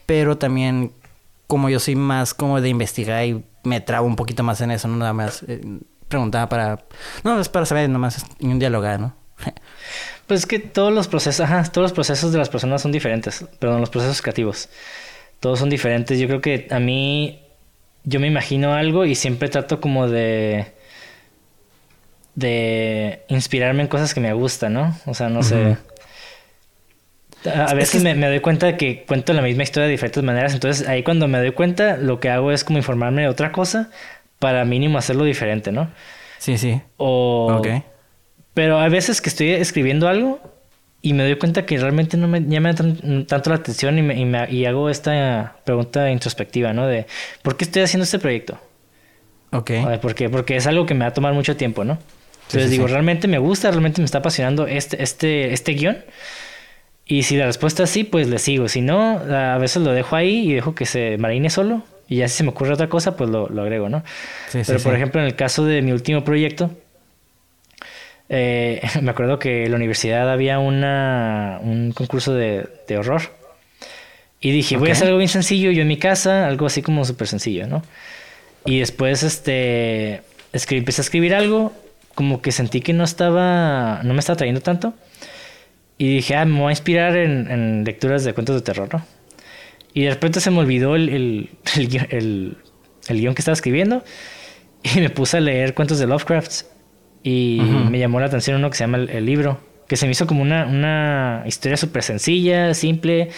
Pero 0.06 0.38
también, 0.38 0.92
como 1.53 1.68
yo 1.68 1.78
soy 1.78 1.96
más 1.96 2.32
como 2.32 2.62
de 2.62 2.70
investigar 2.70 3.26
y 3.26 3.44
me 3.62 3.82
trabo 3.82 4.07
un 4.07 4.16
poquito 4.16 4.42
más 4.42 4.62
en 4.62 4.70
eso, 4.70 4.88
¿no? 4.88 4.96
Nada 4.96 5.12
más 5.12 5.44
eh, 5.46 5.61
preguntaba 6.09 6.48
para... 6.48 6.78
No, 7.24 7.38
es 7.38 7.50
para 7.50 7.66
saber, 7.66 7.90
nomás 7.90 8.24
y 8.38 8.46
un 8.46 8.59
dialogar, 8.59 8.98
¿no? 8.98 9.14
pues 10.26 10.40
es 10.40 10.46
que 10.46 10.59
todos 10.59 10.92
los 10.94 11.09
procesos, 11.09 11.40
ajá, 11.40 11.62
todos 11.64 11.84
los 11.84 11.92
procesos 11.92 12.32
de 12.32 12.38
las 12.38 12.48
personas 12.48 12.80
son 12.80 12.90
diferentes, 12.90 13.44
perdón, 13.59 13.80
los 13.80 13.90
procesos 13.90 14.22
creativos 14.22 14.70
todos 15.42 15.59
son 15.59 15.68
diferentes. 15.68 16.18
Yo 16.18 16.28
creo 16.28 16.40
que 16.40 16.68
a 16.70 16.78
mí, 16.78 17.42
yo 18.05 18.20
me 18.20 18.28
imagino 18.28 18.74
algo 18.74 19.05
y 19.05 19.16
siempre 19.16 19.48
trato 19.48 19.80
como 19.80 20.09
de 20.09 20.72
de 22.36 23.24
inspirarme 23.28 23.82
en 23.82 23.88
cosas 23.88 24.14
que 24.14 24.20
me 24.20 24.32
gustan, 24.32 24.72
¿no? 24.72 24.96
O 25.05 25.14
sea, 25.14 25.28
no 25.28 25.42
sé. 25.42 25.76
A 27.45 27.74
veces 27.74 28.03
me, 28.03 28.14
me, 28.14 28.28
doy 28.28 28.40
cuenta 28.40 28.66
de 28.66 28.76
que 28.76 29.05
cuento 29.05 29.32
la 29.32 29.43
misma 29.43 29.62
historia 29.62 29.86
de 29.86 29.93
diferentes 29.93 30.22
maneras, 30.22 30.55
entonces 30.55 30.86
ahí 30.88 31.03
cuando 31.03 31.26
me 31.28 31.38
doy 31.38 31.53
cuenta 31.53 31.97
lo 31.97 32.20
que 32.20 32.30
hago 32.30 32.53
es 32.53 32.64
como 32.64 32.78
informarme 32.78 33.22
de 33.22 33.28
otra 33.28 33.53
cosa 33.53 33.90
para 34.38 34.64
mínimo 34.64 34.99
hacerlo 34.99 35.24
diferente, 35.24 35.72
¿no? 35.72 35.90
Sí, 36.38 36.59
sí. 36.59 36.80
O... 36.97 37.62
Pero 38.55 38.78
a 38.78 38.88
veces 38.88 39.20
que 39.20 39.28
estoy 39.28 39.51
escribiendo 39.51 40.09
algo 40.09 40.40
y 41.01 41.14
me 41.14 41.24
doy 41.24 41.36
cuenta 41.36 41.64
que 41.66 41.78
realmente 41.78 42.16
no 42.16 42.28
me 42.28 42.40
llama 42.43 42.74
tanto 42.74 43.51
la 43.51 43.57
atención 43.57 43.99
y, 43.99 44.03
me, 44.03 44.51
y, 44.51 44.64
hago 44.66 44.90
esta 44.90 45.57
pregunta 45.64 46.11
introspectiva, 46.11 46.72
¿no? 46.72 46.86
De 46.86 47.07
¿por 47.43 47.57
qué 47.57 47.64
estoy 47.64 47.82
haciendo 47.82 48.05
este 48.05 48.18
proyecto? 48.18 48.59
Ok. 49.53 49.70
¿Por 50.01 50.14
qué? 50.14 50.28
Porque 50.30 50.57
es 50.57 50.66
algo 50.66 50.86
que 50.86 50.95
me 50.95 51.01
va 51.01 51.09
a 51.09 51.14
tomar 51.14 51.32
mucho 51.34 51.57
tiempo, 51.57 51.84
¿no? 51.84 51.99
Entonces 52.47 52.70
digo, 52.70 52.86
realmente 52.86 53.28
me 53.28 53.38
gusta, 53.38 53.70
realmente 53.70 54.01
me 54.01 54.05
está 54.05 54.18
apasionando 54.18 54.66
este, 54.66 55.03
este, 55.03 55.53
este 55.53 55.72
guion. 55.72 55.99
Y 57.12 57.24
si 57.24 57.36
la 57.36 57.44
respuesta 57.44 57.82
es 57.82 57.90
sí, 57.90 58.04
pues 58.04 58.26
le 58.28 58.38
sigo. 58.38 58.68
Si 58.68 58.80
no, 58.80 59.18
a 59.18 59.58
veces 59.58 59.82
lo 59.82 59.92
dejo 59.92 60.16
ahí 60.16 60.50
y 60.50 60.54
dejo 60.54 60.74
que 60.74 60.86
se 60.86 61.18
marine 61.18 61.50
solo. 61.50 61.82
Y 62.08 62.16
ya 62.16 62.28
si 62.28 62.38
se 62.38 62.42
me 62.42 62.48
ocurre 62.48 62.72
otra 62.72 62.88
cosa, 62.88 63.18
pues 63.18 63.28
lo, 63.28 63.50
lo 63.50 63.60
agrego, 63.60 63.90
¿no? 63.90 64.02
Pero 64.50 64.80
por 64.80 64.94
ejemplo, 64.94 65.20
en 65.20 65.26
el 65.26 65.36
caso 65.36 65.66
de 65.66 65.82
mi 65.82 65.92
último 65.92 66.24
proyecto, 66.24 66.70
eh, 68.30 68.80
me 69.02 69.10
acuerdo 69.10 69.38
que 69.38 69.64
en 69.64 69.72
la 69.72 69.76
universidad 69.76 70.32
había 70.32 70.58
una, 70.58 71.60
un 71.62 71.92
concurso 71.92 72.32
de, 72.32 72.66
de 72.88 72.96
horror. 72.96 73.20
Y 74.40 74.50
dije, 74.50 74.78
voy 74.78 74.88
a 74.88 74.92
hacer 74.92 75.08
algo 75.08 75.18
bien 75.18 75.28
sencillo 75.28 75.70
yo 75.70 75.82
en 75.82 75.88
mi 75.88 75.98
casa, 75.98 76.46
algo 76.46 76.64
así 76.64 76.80
como 76.80 77.04
súper 77.04 77.28
sencillo, 77.28 77.66
¿no? 77.66 77.82
Y 78.64 78.78
después 78.78 79.22
este, 79.22 80.22
empecé 80.54 81.02
a 81.02 81.04
escribir 81.04 81.34
algo, 81.34 81.74
como 82.14 82.40
que 82.40 82.52
sentí 82.52 82.80
que 82.80 82.94
no 82.94 83.04
estaba, 83.04 84.00
no 84.02 84.14
me 84.14 84.20
estaba 84.20 84.38
trayendo 84.38 84.62
tanto. 84.62 84.94
Y 86.03 86.09
dije, 86.16 86.34
ah, 86.34 86.44
me 86.44 86.59
voy 86.59 86.70
a 86.70 86.72
inspirar 86.72 87.16
en, 87.16 87.48
en 87.48 87.84
lecturas 87.84 88.24
de 88.24 88.34
cuentos 88.34 88.57
de 88.57 88.62
terror, 88.62 88.88
¿no? 88.92 89.05
Y 89.94 90.03
de 90.03 90.11
repente 90.11 90.40
se 90.40 90.50
me 90.50 90.59
olvidó 90.59 90.96
el, 90.96 91.09
el, 91.09 91.50
el, 92.11 92.57
el, 93.07 93.20
guion 93.20 93.36
que 93.36 93.40
estaba 93.40 93.53
escribiendo 93.53 94.03
y 94.82 94.98
me 94.98 95.11
puse 95.11 95.36
a 95.36 95.40
leer 95.40 95.74
cuentos 95.74 96.00
de 96.00 96.09
Lovecraft. 96.09 96.64
Y 97.22 97.61
me 97.88 98.00
llamó 98.00 98.18
la 98.18 98.26
atención 98.26 98.57
uno 98.57 98.68
que 98.68 98.76
se 98.76 98.82
llama 98.82 98.98
el, 98.98 99.24
libro, 99.24 99.61
que 99.86 99.96
se 99.96 100.07
me 100.07 100.11
hizo 100.11 100.26
como 100.26 100.42
una, 100.42 100.66
una 100.66 101.44
historia 101.46 101.76
súper 101.76 102.03
sencilla, 102.03 102.74
simple, 102.74 103.28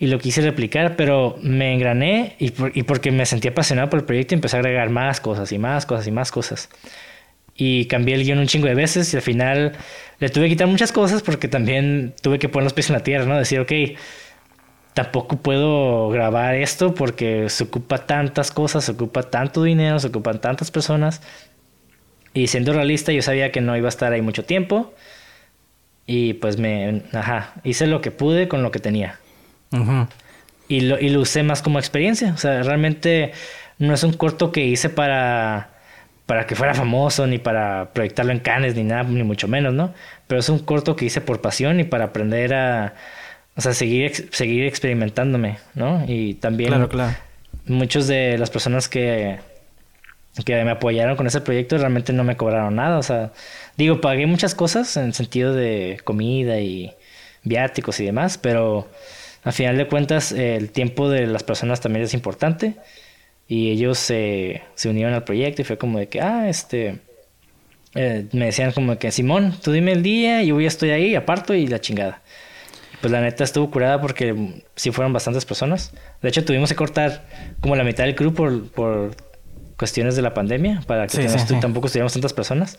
y 0.00 0.08
lo 0.08 0.18
quise 0.18 0.42
replicar, 0.42 0.96
pero 0.96 1.38
me 1.40 1.72
engrané 1.72 2.34
y, 2.40 2.52
y 2.74 2.82
porque 2.82 3.12
me 3.12 3.26
sentí 3.26 3.46
apasionado 3.46 3.88
por 3.90 4.00
el 4.00 4.06
proyecto 4.06 4.34
empecé 4.34 4.56
a 4.56 4.58
agregar 4.58 4.90
más 4.90 5.20
cosas 5.20 5.52
y 5.52 5.58
más 5.58 5.86
cosas 5.86 6.08
y 6.08 6.10
más 6.10 6.32
cosas. 6.32 6.68
Y 7.56 7.86
cambié 7.86 8.14
el 8.14 8.24
guion 8.24 8.38
un 8.38 8.46
chingo 8.46 8.66
de 8.66 8.74
veces 8.74 9.12
y 9.14 9.16
al 9.16 9.22
final 9.22 9.72
le 10.18 10.28
tuve 10.28 10.44
que 10.44 10.50
quitar 10.50 10.66
muchas 10.66 10.92
cosas 10.92 11.22
porque 11.22 11.48
también 11.48 12.14
tuve 12.22 12.38
que 12.38 12.48
poner 12.48 12.64
los 12.64 12.74
pies 12.74 12.90
en 12.90 12.94
la 12.94 13.02
tierra, 13.02 13.24
¿no? 13.24 13.38
Decir, 13.38 13.60
ok, 13.60 13.72
tampoco 14.92 15.38
puedo 15.38 16.10
grabar 16.10 16.54
esto 16.54 16.94
porque 16.94 17.48
se 17.48 17.64
ocupa 17.64 18.06
tantas 18.06 18.50
cosas, 18.50 18.84
se 18.84 18.92
ocupa 18.92 19.22
tanto 19.22 19.62
dinero, 19.62 19.98
se 19.98 20.08
ocupan 20.08 20.40
tantas 20.40 20.70
personas 20.70 21.22
y 22.36 22.48
siendo 22.48 22.74
realista, 22.74 23.12
yo 23.12 23.22
sabía 23.22 23.50
que 23.50 23.62
no 23.62 23.74
iba 23.78 23.86
a 23.86 23.88
estar 23.88 24.12
ahí 24.12 24.20
mucho 24.20 24.44
tiempo. 24.44 24.92
Y 26.06 26.34
pues 26.34 26.58
me, 26.58 27.00
ajá, 27.14 27.54
hice 27.64 27.86
lo 27.86 28.02
que 28.02 28.10
pude 28.10 28.46
con 28.46 28.62
lo 28.62 28.70
que 28.70 28.78
tenía. 28.78 29.18
y, 30.68 30.80
lo, 30.80 31.00
y 31.00 31.08
lo 31.08 31.20
usé 31.20 31.42
más 31.42 31.62
como 31.62 31.78
experiencia. 31.78 32.34
O 32.34 32.36
sea, 32.36 32.62
realmente 32.62 33.32
no 33.78 33.94
es 33.94 34.02
un 34.02 34.12
corto 34.12 34.52
que 34.52 34.66
hice 34.66 34.90
para, 34.90 35.70
para 36.26 36.46
que 36.46 36.56
fuera 36.56 36.74
famoso, 36.74 37.26
ni 37.26 37.38
para 37.38 37.90
proyectarlo 37.92 38.32
en 38.32 38.40
canes, 38.40 38.74
ni 38.74 38.82
nada, 38.82 39.04
ni 39.04 39.22
mucho 39.22 39.48
menos, 39.48 39.72
¿no? 39.72 39.94
Pero 40.26 40.40
es 40.40 40.48
un 40.48 40.58
corto 40.58 40.96
que 40.96 41.04
hice 41.04 41.20
por 41.20 41.40
pasión 41.40 41.78
y 41.80 41.84
para 41.84 42.06
aprender 42.06 42.52
a, 42.52 42.94
o 43.56 43.60
sea, 43.60 43.72
seguir, 43.72 44.28
seguir 44.32 44.64
experimentándome, 44.64 45.58
¿no? 45.74 46.04
Y 46.06 46.34
también 46.34 46.70
claro, 46.70 46.88
claro. 46.88 47.16
muchos 47.66 48.08
de 48.08 48.36
las 48.38 48.50
personas 48.50 48.88
que 48.88 49.38
que 50.44 50.62
me 50.64 50.70
apoyaron 50.70 51.16
con 51.16 51.26
ese 51.26 51.40
proyecto 51.40 51.78
realmente 51.78 52.12
no 52.12 52.24
me 52.24 52.36
cobraron 52.36 52.76
nada. 52.76 52.98
O 52.98 53.02
sea, 53.02 53.32
digo, 53.76 54.00
pagué 54.00 54.26
muchas 54.26 54.54
cosas 54.54 54.96
en 54.96 55.06
el 55.06 55.14
sentido 55.14 55.54
de 55.54 55.98
comida 56.04 56.60
y 56.60 56.94
viáticos 57.42 58.00
y 58.00 58.04
demás, 58.04 58.36
pero 58.38 58.88
al 59.44 59.52
final 59.52 59.76
de 59.78 59.86
cuentas 59.86 60.32
el 60.32 60.70
tiempo 60.70 61.08
de 61.08 61.26
las 61.26 61.42
personas 61.42 61.80
también 61.80 62.04
es 62.04 62.14
importante 62.14 62.74
y 63.48 63.70
ellos 63.70 63.98
se, 63.98 64.62
se 64.74 64.88
unieron 64.88 65.14
al 65.14 65.24
proyecto 65.24 65.62
y 65.62 65.64
fue 65.64 65.78
como 65.78 65.98
de 65.98 66.08
que, 66.08 66.20
ah, 66.20 66.48
este, 66.48 67.00
eh, 67.94 68.26
me 68.32 68.46
decían 68.46 68.72
como 68.72 68.98
que, 68.98 69.10
Simón, 69.10 69.54
tú 69.62 69.72
dime 69.72 69.92
el 69.92 70.02
día 70.02 70.42
y 70.42 70.48
yo 70.48 70.60
ya 70.60 70.68
estoy 70.68 70.90
ahí, 70.90 71.14
aparto 71.14 71.54
y 71.54 71.66
la 71.66 71.80
chingada. 71.80 72.22
Pues 73.00 73.12
la 73.12 73.20
neta 73.20 73.44
estuvo 73.44 73.70
curada 73.70 74.00
porque 74.00 74.62
sí 74.74 74.90
fueron 74.90 75.12
bastantes 75.12 75.44
personas. 75.44 75.92
De 76.22 76.28
hecho, 76.28 76.44
tuvimos 76.44 76.70
que 76.70 76.76
cortar 76.76 77.26
como 77.60 77.76
la 77.76 77.84
mitad 77.84 78.04
del 78.04 78.14
crew 78.14 78.32
por, 78.34 78.68
por 78.70 79.14
cuestiones 79.76 80.16
de 80.16 80.22
la 80.22 80.34
pandemia, 80.34 80.82
para 80.86 81.06
que 81.06 81.26
tampoco 81.60 81.86
estuviéramos 81.86 82.14
tantas 82.14 82.32
personas. 82.32 82.78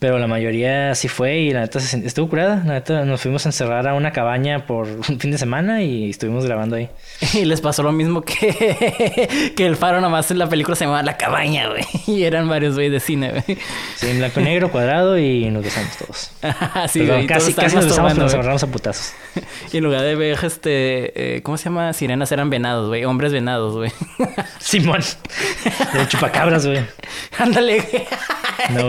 Pero 0.00 0.18
la 0.18 0.26
mayoría 0.26 0.94
sí 0.94 1.08
fue 1.08 1.38
y 1.38 1.50
la 1.50 1.60
neta 1.60 1.78
estuvo 1.78 2.28
curada. 2.28 2.62
La 2.66 2.74
neta 2.74 3.06
nos 3.06 3.22
fuimos 3.22 3.46
a 3.46 3.48
encerrar 3.48 3.88
a 3.88 3.94
una 3.94 4.12
cabaña 4.12 4.66
por 4.66 4.86
un 5.08 5.18
fin 5.18 5.30
de 5.30 5.38
semana 5.38 5.82
y 5.82 6.10
estuvimos 6.10 6.44
grabando 6.44 6.76
ahí. 6.76 6.90
Y 7.32 7.46
les 7.46 7.62
pasó 7.62 7.82
lo 7.82 7.90
mismo 7.90 8.22
que, 8.22 9.52
que 9.56 9.66
el 9.66 9.76
faro, 9.76 10.02
nomás 10.02 10.30
en 10.30 10.38
la 10.38 10.48
película 10.48 10.76
se 10.76 10.84
llamaba 10.84 11.02
La 11.02 11.16
Cabaña, 11.16 11.68
güey. 11.68 11.84
Y 12.06 12.24
eran 12.24 12.48
varios 12.48 12.74
güey 12.74 12.90
de 12.90 13.00
cine, 13.00 13.30
güey. 13.30 13.58
Sí, 13.96 14.08
en 14.08 14.18
blanco 14.18 14.40
negro, 14.40 14.70
cuadrado 14.70 15.18
y 15.18 15.50
nos 15.50 15.64
besamos 15.64 15.96
todos. 15.96 16.32
sí, 16.90 17.06
güey. 17.06 17.26
Casi, 17.26 17.54
casi 17.54 17.76
nos 17.76 17.86
besamos, 17.86 18.12
pero 18.12 18.24
nos 18.24 18.34
agarramos 18.34 18.62
a 18.62 18.66
putazos. 18.66 19.14
Y 19.72 19.78
en 19.78 19.84
lugar 19.84 20.02
de 20.02 20.14
ver 20.14 20.38
este, 20.42 21.36
eh, 21.36 21.42
¿cómo 21.42 21.56
se 21.56 21.64
llama? 21.64 21.92
Sirenas 21.94 22.30
eran 22.30 22.50
venados, 22.50 22.88
güey. 22.88 23.04
Hombres 23.04 23.32
venados, 23.32 23.74
güey. 23.74 23.90
Simón. 24.58 25.00
De 25.94 26.08
chupacabras, 26.08 26.66
güey. 26.66 26.80
Ándale, 27.38 27.80
güey. 27.80 28.06
No, 28.70 28.84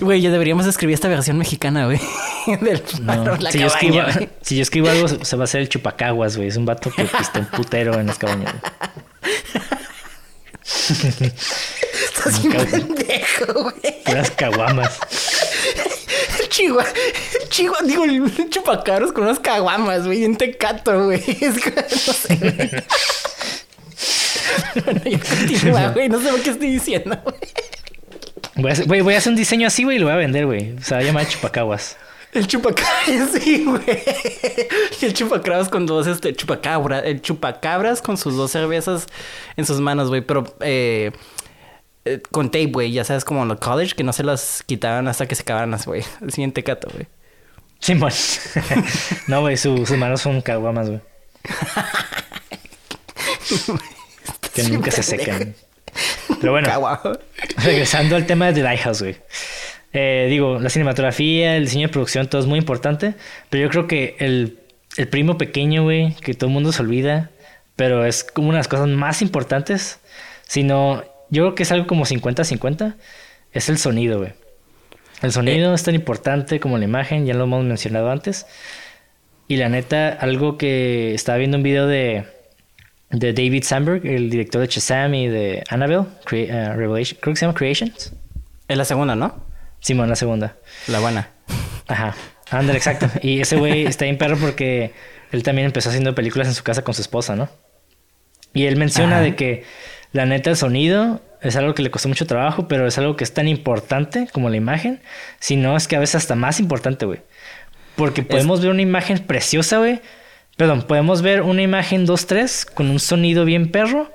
güey. 0.00 0.14
Ya 0.24 0.30
deberíamos 0.30 0.64
escribir 0.66 0.94
esta 0.94 1.08
versión 1.08 1.36
mexicana, 1.36 1.84
güey. 1.84 2.00
Del 2.60 2.82
no. 3.02 3.36
la 3.36 3.52
si, 3.52 3.58
yo 3.58 3.66
escribo, 3.66 4.00
si 4.40 4.56
yo 4.56 4.62
escribo 4.62 4.88
algo, 4.88 5.06
se 5.08 5.36
va 5.36 5.42
a 5.42 5.44
hacer 5.44 5.60
el 5.60 5.68
chupacaguas, 5.68 6.36
güey. 6.36 6.48
Es 6.48 6.56
un 6.56 6.64
vato 6.64 6.90
que 6.90 7.04
pista 7.04 7.40
un 7.40 7.46
putero 7.46 8.00
en 8.00 8.06
las 8.06 8.18
cabañas. 8.18 8.54
Estás 10.64 12.42
bien 12.42 12.66
pendejo, 12.66 13.52
güey. 13.64 14.02
Las 14.06 14.30
caguamas. 14.30 14.98
El 16.40 16.48
chihuahua, 16.48 16.86
el 17.42 17.48
chihuahua, 17.50 17.86
digo, 17.86 18.04
el 18.04 18.50
chupacaros 18.50 19.12
con 19.12 19.24
unas 19.24 19.40
caguamas, 19.40 20.06
güey, 20.06 20.24
en 20.24 20.36
tecato, 20.36 21.04
güey. 21.04 21.22
Es 21.40 21.60
que, 21.60 21.70
no 21.70 22.12
sé, 22.12 22.36
güey. 22.36 22.70
bueno, 24.84 25.02
yo 25.04 25.18
continúa, 25.20 25.88
güey, 25.90 26.08
no 26.08 26.18
sé 26.20 26.32
lo 26.32 26.42
que 26.42 26.50
estoy 26.50 26.70
diciendo, 26.70 27.20
güey. 27.24 27.38
Voy 28.56 28.70
a, 28.70 28.72
hacer, 28.72 28.86
voy 28.86 29.14
a 29.14 29.18
hacer 29.18 29.30
un 29.30 29.36
diseño 29.36 29.66
así, 29.66 29.84
güey, 29.84 29.96
y 29.96 30.00
lo 30.00 30.06
voy 30.06 30.14
a 30.14 30.18
vender, 30.18 30.46
güey. 30.46 30.72
O 30.72 30.82
sea, 30.82 30.98
va 30.98 31.02
a 31.02 31.06
llamar 31.06 31.28
Chupacaguas. 31.28 31.96
El 32.34 32.48
chupacabras, 32.48 33.30
sí, 33.40 33.64
güey. 33.64 34.02
Y 35.00 35.04
el 35.04 35.14
chupacabras 35.14 35.68
con 35.68 35.86
dos, 35.86 36.08
este, 36.08 36.34
chupacabra, 36.34 36.98
el 36.98 37.22
chupacabras 37.22 38.02
con 38.02 38.16
sus 38.18 38.36
dos 38.36 38.50
cervezas 38.50 39.06
en 39.56 39.64
sus 39.64 39.78
manos, 39.78 40.08
güey. 40.08 40.20
Pero, 40.20 40.42
eh, 40.58 41.12
eh, 42.04 42.20
con 42.32 42.50
tape, 42.50 42.72
güey. 42.72 42.90
Ya 42.90 43.04
sabes, 43.04 43.24
como 43.24 43.42
en 43.42 43.48
los 43.48 43.60
college, 43.60 43.94
que 43.94 44.02
no 44.02 44.12
se 44.12 44.24
las 44.24 44.64
quitaban 44.66 45.06
hasta 45.06 45.26
que 45.26 45.36
se 45.36 45.42
acabaran 45.42 45.78
güey. 45.86 46.02
El 46.20 46.32
siguiente 46.32 46.64
cato, 46.64 46.88
güey. 46.92 47.06
Sí, 47.78 47.94
no, 49.28 49.40
güey, 49.42 49.56
sus 49.56 49.90
manos 49.92 50.22
son 50.22 50.40
caguamas, 50.40 50.88
güey. 50.88 51.00
que 54.54 54.62
nunca 54.64 54.90
se 54.90 55.02
secan. 55.04 55.54
Pero 56.40 56.52
bueno, 56.52 56.68
regresando 57.64 58.16
al 58.16 58.26
tema 58.26 58.46
de 58.46 58.54
The 58.54 58.62
Lighthouse, 58.62 59.02
güey. 59.02 59.16
Eh, 59.92 60.26
digo, 60.28 60.58
la 60.58 60.70
cinematografía, 60.70 61.56
el 61.56 61.64
diseño 61.64 61.86
de 61.88 61.92
producción, 61.92 62.26
todo 62.28 62.40
es 62.40 62.46
muy 62.46 62.58
importante. 62.58 63.14
Pero 63.50 63.64
yo 63.64 63.70
creo 63.70 63.86
que 63.86 64.16
el, 64.18 64.58
el 64.96 65.08
primo 65.08 65.38
pequeño, 65.38 65.84
güey, 65.84 66.14
que 66.16 66.34
todo 66.34 66.48
el 66.48 66.54
mundo 66.54 66.72
se 66.72 66.82
olvida, 66.82 67.30
pero 67.76 68.04
es 68.04 68.24
como 68.24 68.48
una 68.48 68.56
de 68.56 68.60
las 68.60 68.68
cosas 68.68 68.88
más 68.88 69.22
importantes. 69.22 70.00
Sino, 70.46 71.04
yo 71.30 71.44
creo 71.44 71.54
que 71.54 71.62
es 71.62 71.72
algo 71.72 71.86
como 71.86 72.04
50-50. 72.04 72.94
Es 73.52 73.68
el 73.68 73.78
sonido, 73.78 74.18
güey. 74.18 74.32
El 75.22 75.32
sonido 75.32 75.72
Eh. 75.72 75.74
es 75.74 75.82
tan 75.84 75.94
importante 75.94 76.60
como 76.60 76.76
la 76.76 76.84
imagen, 76.84 77.24
ya 77.24 77.34
lo 77.34 77.44
hemos 77.44 77.64
mencionado 77.64 78.10
antes. 78.10 78.46
Y 79.46 79.56
la 79.56 79.68
neta, 79.68 80.08
algo 80.08 80.58
que 80.58 81.14
estaba 81.14 81.38
viendo 81.38 81.56
un 81.56 81.62
video 81.62 81.86
de, 81.86 82.24
de 83.14 83.32
David 83.32 83.62
Sandberg, 83.64 84.04
el 84.06 84.28
director 84.30 84.60
de 84.60 84.66
Shazam 84.66 85.14
y 85.14 85.28
de 85.28 85.62
Annabelle, 85.68 86.04
Crea- 86.24 86.48
eh, 86.72 86.72
Revelation, 86.74 87.18
creo 87.20 87.34
que 87.34 87.38
se 87.38 87.46
llama 87.46 87.56
Creations. 87.56 88.12
Es 88.68 88.76
la 88.76 88.84
segunda, 88.84 89.14
¿no? 89.14 89.44
Simón, 89.80 90.08
la 90.08 90.16
segunda. 90.16 90.56
La 90.88 91.00
buena. 91.00 91.28
Ajá. 91.86 92.14
Ándale, 92.50 92.78
exacto. 92.78 93.08
Y 93.22 93.40
ese 93.40 93.56
güey 93.56 93.86
está 93.86 94.04
bien 94.04 94.18
perro 94.18 94.36
porque 94.36 94.92
él 95.32 95.42
también 95.42 95.66
empezó 95.66 95.90
haciendo 95.90 96.14
películas 96.14 96.48
en 96.48 96.54
su 96.54 96.62
casa 96.62 96.82
con 96.82 96.94
su 96.94 97.02
esposa, 97.02 97.36
¿no? 97.36 97.48
Y 98.52 98.66
él 98.66 98.76
menciona 98.76 99.16
Ajá. 99.16 99.24
de 99.24 99.36
que 99.36 99.64
la 100.12 100.26
neta 100.26 100.50
el 100.50 100.56
sonido 100.56 101.20
es 101.42 101.56
algo 101.56 101.74
que 101.74 101.82
le 101.82 101.90
costó 101.90 102.08
mucho 102.08 102.26
trabajo, 102.26 102.68
pero 102.68 102.86
es 102.86 102.96
algo 102.98 103.16
que 103.16 103.24
es 103.24 103.34
tan 103.34 103.48
importante 103.48 104.28
como 104.32 104.48
la 104.48 104.56
imagen. 104.56 105.00
Si 105.40 105.56
no, 105.56 105.76
es 105.76 105.86
que 105.88 105.96
a 105.96 106.00
veces 106.00 106.14
hasta 106.16 106.34
más 106.34 106.58
importante, 106.60 107.04
güey. 107.06 107.20
Porque 107.96 108.22
podemos 108.22 108.60
ver 108.60 108.70
una 108.70 108.82
imagen 108.82 109.18
preciosa, 109.20 109.78
güey. 109.78 110.00
Perdón, 110.56 110.82
podemos 110.82 111.22
ver 111.22 111.42
una 111.42 111.62
imagen 111.62 112.06
2-3 112.06 112.72
con 112.72 112.90
un 112.90 113.00
sonido 113.00 113.44
bien 113.44 113.70
perro. 113.70 114.12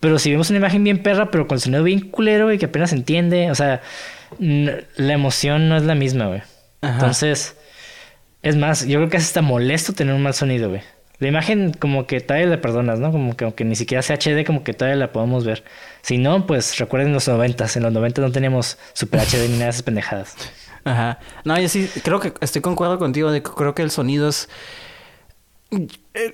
Pero 0.00 0.18
si 0.18 0.30
vemos 0.30 0.48
una 0.48 0.58
imagen 0.58 0.82
bien 0.82 1.02
perra, 1.02 1.30
pero 1.30 1.46
con 1.46 1.60
sonido 1.60 1.82
bien 1.82 2.00
culero, 2.00 2.46
güey, 2.46 2.58
que 2.58 2.64
apenas 2.66 2.90
se 2.90 2.96
entiende. 2.96 3.50
O 3.50 3.54
sea, 3.54 3.82
la 4.38 5.12
emoción 5.12 5.68
no 5.68 5.76
es 5.76 5.82
la 5.82 5.94
misma, 5.94 6.26
güey. 6.26 6.42
Entonces, 6.80 7.56
es 8.42 8.56
más, 8.56 8.86
yo 8.86 8.98
creo 8.98 9.10
que 9.10 9.18
es 9.18 9.24
hasta 9.24 9.42
molesto 9.42 9.92
tener 9.92 10.14
un 10.14 10.22
mal 10.22 10.32
sonido, 10.32 10.70
güey. 10.70 10.80
La 11.18 11.28
imagen 11.28 11.74
como 11.74 12.06
que 12.06 12.22
todavía 12.22 12.46
la 12.46 12.62
perdonas, 12.62 12.98
¿no? 12.98 13.12
Como 13.12 13.36
que 13.36 13.44
aunque 13.44 13.66
ni 13.66 13.76
siquiera 13.76 14.00
sea 14.00 14.16
HD, 14.16 14.46
como 14.46 14.64
que 14.64 14.72
todavía 14.72 14.96
la 14.96 15.12
podemos 15.12 15.44
ver. 15.44 15.64
Si 16.00 16.16
no, 16.16 16.46
pues 16.46 16.78
recuerden 16.78 17.12
los 17.12 17.28
noventas. 17.28 17.76
En 17.76 17.82
los 17.82 17.92
noventas 17.92 18.24
no 18.24 18.32
teníamos 18.32 18.78
Super 18.94 19.20
HD 19.20 19.48
ni 19.50 19.54
nada 19.54 19.64
de 19.64 19.70
esas 19.70 19.82
pendejadas. 19.82 20.34
Ajá. 20.84 21.18
No, 21.44 21.60
yo 21.60 21.68
sí 21.68 21.90
creo 22.02 22.20
que 22.20 22.32
estoy 22.40 22.62
concuerdo 22.62 22.98
contigo 22.98 23.30
de 23.30 23.42
que 23.42 23.50
creo 23.50 23.74
que 23.74 23.82
el 23.82 23.90
sonido 23.90 24.30
es 24.30 24.48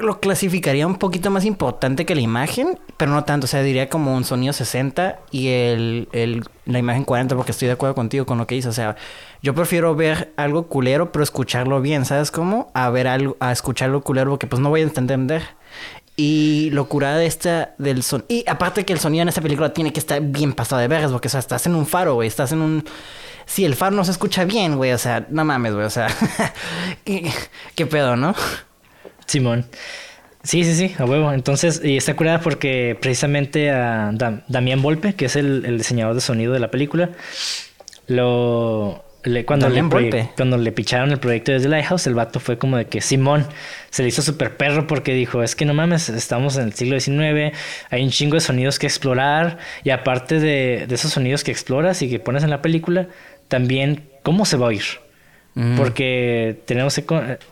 lo 0.00 0.18
clasificaría 0.20 0.86
un 0.86 0.96
poquito 0.96 1.30
más 1.30 1.44
importante 1.44 2.06
que 2.06 2.14
la 2.14 2.22
imagen, 2.22 2.78
pero 2.96 3.10
no 3.12 3.24
tanto, 3.24 3.44
o 3.44 3.48
sea, 3.48 3.62
diría 3.62 3.88
como 3.90 4.14
un 4.14 4.24
sonido 4.24 4.52
60 4.54 5.18
y 5.30 5.48
el, 5.48 6.08
el 6.12 6.44
la 6.64 6.78
imagen 6.78 7.04
40 7.04 7.36
porque 7.36 7.52
estoy 7.52 7.66
de 7.68 7.72
acuerdo 7.72 7.94
contigo 7.94 8.24
con 8.24 8.38
lo 8.38 8.46
que 8.46 8.54
dices, 8.54 8.70
o 8.70 8.72
sea, 8.72 8.96
yo 9.42 9.54
prefiero 9.54 9.94
ver 9.94 10.32
algo 10.36 10.68
culero 10.68 11.12
pero 11.12 11.22
escucharlo 11.22 11.82
bien, 11.82 12.06
¿sabes 12.06 12.30
cómo? 12.30 12.70
A 12.74 12.88
ver 12.90 13.06
algo 13.08 13.36
a 13.40 13.52
escucharlo 13.52 14.00
culero 14.02 14.30
porque 14.30 14.46
pues 14.46 14.60
no 14.60 14.70
voy 14.70 14.80
a 14.80 14.84
entender. 14.84 15.42
Y 16.18 16.70
lo 16.72 16.88
curada 16.88 17.18
de 17.18 17.26
esta 17.26 17.74
del 17.76 18.02
son 18.02 18.24
y 18.28 18.42
aparte 18.48 18.86
que 18.86 18.94
el 18.94 18.98
sonido 19.00 19.20
en 19.20 19.28
esta 19.28 19.42
película 19.42 19.74
tiene 19.74 19.92
que 19.92 20.00
estar 20.00 20.18
bien 20.22 20.54
pasado 20.54 20.80
de 20.80 20.88
vergas 20.88 21.12
porque 21.12 21.28
o 21.28 21.30
sea, 21.30 21.40
estás 21.40 21.66
en 21.66 21.74
un 21.74 21.84
faro, 21.86 22.14
güey, 22.14 22.26
estás 22.26 22.52
en 22.52 22.62
un 22.62 22.84
si 23.44 23.66
el 23.66 23.76
faro 23.76 23.94
no 23.94 24.02
se 24.02 24.12
escucha 24.12 24.44
bien, 24.46 24.76
güey, 24.76 24.92
o 24.92 24.98
sea, 24.98 25.26
no 25.28 25.44
mames, 25.44 25.74
güey, 25.74 25.84
o 25.84 25.90
sea, 25.90 26.08
y- 27.04 27.24
qué 27.74 27.84
pedo, 27.86 28.16
¿no? 28.16 28.34
Simón. 29.26 29.66
Sí, 30.42 30.62
sí, 30.64 30.74
sí, 30.74 30.94
a 30.98 31.04
huevo. 31.04 31.32
Entonces, 31.32 31.80
y 31.84 31.96
está 31.96 32.14
curada 32.14 32.40
porque 32.40 32.96
precisamente 33.00 33.70
a 33.70 34.10
Dam- 34.12 34.42
Damián 34.46 34.80
Volpe, 34.80 35.14
que 35.14 35.24
es 35.24 35.34
el, 35.36 35.64
el 35.66 35.78
diseñador 35.78 36.14
de 36.14 36.20
sonido 36.20 36.52
de 36.52 36.60
la 36.60 36.70
película, 36.70 37.10
lo 38.06 39.04
le- 39.24 39.44
cuando, 39.44 39.68
le 39.68 39.74
Damián 39.82 39.90
cuando 40.36 40.56
le 40.56 40.70
picharon 40.70 41.10
el 41.10 41.18
proyecto 41.18 41.50
desde 41.50 41.68
Lighthouse, 41.68 42.06
el 42.06 42.14
vato 42.14 42.38
fue 42.38 42.58
como 42.58 42.76
de 42.76 42.86
que 42.86 43.00
Simón 43.00 43.44
se 43.90 44.02
le 44.02 44.08
hizo 44.08 44.22
súper 44.22 44.56
perro 44.56 44.86
porque 44.86 45.14
dijo, 45.14 45.42
es 45.42 45.56
que 45.56 45.64
no 45.64 45.74
mames, 45.74 46.08
estamos 46.10 46.56
en 46.56 46.64
el 46.64 46.72
siglo 46.74 46.98
XIX, 47.00 47.52
hay 47.90 48.04
un 48.04 48.10
chingo 48.10 48.34
de 48.34 48.40
sonidos 48.40 48.78
que 48.78 48.86
explorar 48.86 49.58
y 49.82 49.90
aparte 49.90 50.38
de, 50.38 50.86
de 50.86 50.94
esos 50.94 51.12
sonidos 51.12 51.42
que 51.42 51.50
exploras 51.50 52.02
y 52.02 52.08
que 52.08 52.20
pones 52.20 52.44
en 52.44 52.50
la 52.50 52.62
película, 52.62 53.08
también 53.48 54.04
cómo 54.22 54.44
se 54.44 54.56
va 54.56 54.66
a 54.66 54.68
oír. 54.68 54.84
Mm. 55.54 55.76
Porque 55.76 56.60
tenemos, 56.66 57.00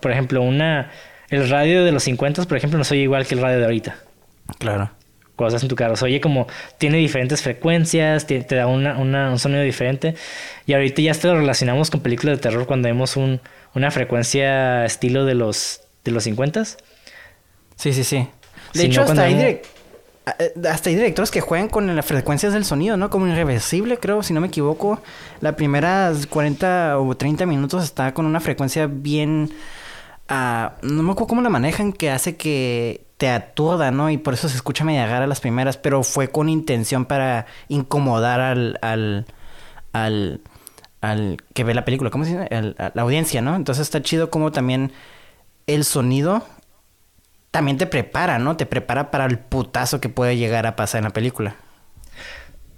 por 0.01 0.11
ejemplo, 0.13 0.43
una... 0.43 0.93
El 1.35 1.49
radio 1.51 1.85
de 1.85 1.93
los 1.93 2.03
50, 2.05 2.45
por 2.45 2.57
ejemplo, 2.57 2.79
no 2.79 2.85
se 2.85 2.95
oye 2.95 3.03
igual 3.05 3.27
que 3.27 3.35
el 3.35 3.41
radio 3.43 3.59
de 3.59 3.65
ahorita. 3.65 3.97
Claro. 4.59 4.91
Cuando 5.37 5.49
estás 5.49 5.63
en 5.65 5.69
tu 5.69 5.75
carro. 5.77 5.97
Se 5.97 6.05
oye 6.05 6.21
como... 6.21 6.47
Tiene 6.79 6.99
diferentes 6.99 7.43
frecuencias, 7.43 8.27
te, 8.27 8.41
te 8.43 8.55
da 8.55 8.67
una, 8.69 8.99
una- 8.99 9.31
un 9.31 9.39
sonido 9.39 9.63
diferente. 9.63 10.15
Y 10.67 10.75
ahorita 10.75 11.03
ya 11.03 11.11
hasta 11.11 11.29
lo 11.29 11.37
relacionamos 11.37 11.91
con 11.91 12.01
películas 12.01 12.37
de 12.37 12.43
terror 12.43 12.67
cuando 12.67 12.89
vemos 12.89 13.17
un, 13.17 13.41
una 13.75 13.91
frecuencia 13.91 14.85
estilo 14.85 15.25
de 15.25 15.35
los, 15.35 15.81
de 16.05 16.13
los 16.13 16.25
50. 16.25 16.65
Sí, 16.65 17.93
sí, 17.93 18.05
sí. 18.05 18.29
De 18.75 18.81
Si 18.81 18.87
hecho, 18.87 19.01
no, 19.05 19.09
hasta, 19.09 19.23
hay 19.25 19.61
hasta 20.71 20.89
hay 20.91 20.97
directores 20.97 21.31
que 21.31 21.41
juegan 21.41 21.69
con 21.69 21.95
las 21.95 22.07
frecuencias 22.07 22.53
del 22.53 22.65
sonido, 22.65 22.97
¿no? 22.97 23.11
Como 23.11 23.27
irreversible, 23.27 23.99
creo, 23.99 24.23
si 24.23 24.33
no 24.33 24.41
me 24.41 24.47
equivoco. 24.47 25.03
La 25.41 25.57
primera 25.57 26.13
40 26.31 26.99
o 26.99 27.15
30 27.17 27.45
minutos 27.47 27.83
está 27.85 28.15
con 28.15 28.27
una 28.27 28.41
frecuencia 28.41 28.87
bien... 28.87 29.51
no 30.29 31.03
me 31.03 31.13
acuerdo 31.13 31.27
cómo 31.27 31.43
la 31.43 31.51
manejan, 31.51 31.93
que 31.93 32.11
hace 32.11 32.37
que 32.37 33.07
te 33.17 33.29
aturda, 33.29 33.91
¿no? 33.91 34.11
Y 34.11 34.19
por 34.19 34.35
eso 34.35 34.49
se 34.49 34.57
escucha 34.57 34.85
media 34.85 35.07
rara 35.07 35.27
las 35.27 35.41
primeras, 35.41 35.77
pero 35.77 36.03
fue 36.03 36.29
con 36.29 36.49
intención 36.49 37.05
para 37.05 37.47
incomodar 37.69 38.41
al... 38.41 38.79
al, 38.83 39.27
al 39.93 41.37
que 41.53 41.65
ve 41.65 41.75
la 41.75 41.85
película, 41.85 42.11
¿cómo 42.11 42.25
se 42.25 42.31
dice? 42.31 42.49
La 42.51 43.03
audiencia, 43.03 43.43
¿no? 43.43 43.57
Entonces 43.57 43.83
está 43.83 44.03
chido 44.03 44.31
como 44.31 44.53
también 44.53 44.93
el 45.67 45.85
sonido 45.85 46.43
también 47.55 47.79
te 47.79 47.87
prepara, 47.87 48.41
¿no? 48.41 48.57
Te 48.57 48.67
prepara 48.67 49.13
para 49.13 49.27
el 49.27 49.39
putazo 49.39 50.01
que 50.01 50.09
puede 50.09 50.37
llegar 50.37 50.67
a 50.67 50.75
pasar 50.75 50.99
en 50.99 51.05
la 51.05 51.11
película. 51.11 51.55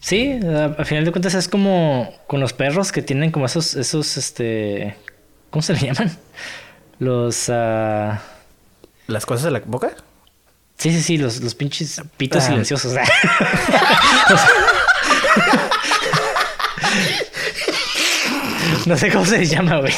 Sí, 0.01 0.39
al 0.45 0.85
final 0.85 1.07
de 1.07 1.13
cuentas 1.13 1.33
es 1.33 1.49
como 1.49 2.13
con 2.27 2.41
los 2.41 2.53
perros 2.53 2.93
que 2.93 3.01
tienen 3.01 3.31
como 3.31 3.47
esos, 3.47 3.75
esos, 3.75 4.19
este... 4.19 4.95
¿Cómo 5.49 5.63
se 5.63 5.73
le 5.73 5.79
llaman? 5.87 6.11
Los... 6.99 7.49
ah, 7.51 8.21
¿Las 9.07 9.27
cosas 9.27 9.45
de 9.45 9.51
la 9.53 9.61
boca? 9.65 9.93
Sí, 10.79 10.91
sí, 10.93 11.03
sí, 11.03 11.19
los, 11.19 11.41
los 11.41 11.55
pinches 11.55 12.01
pitos 12.17 12.43
Ah. 12.45 12.49
silenciosos. 12.49 12.95
no 18.87 18.97
sé 18.97 19.11
cómo 19.11 19.25
se 19.25 19.39
les 19.39 19.51
llama, 19.51 19.79
güey. 19.79 19.93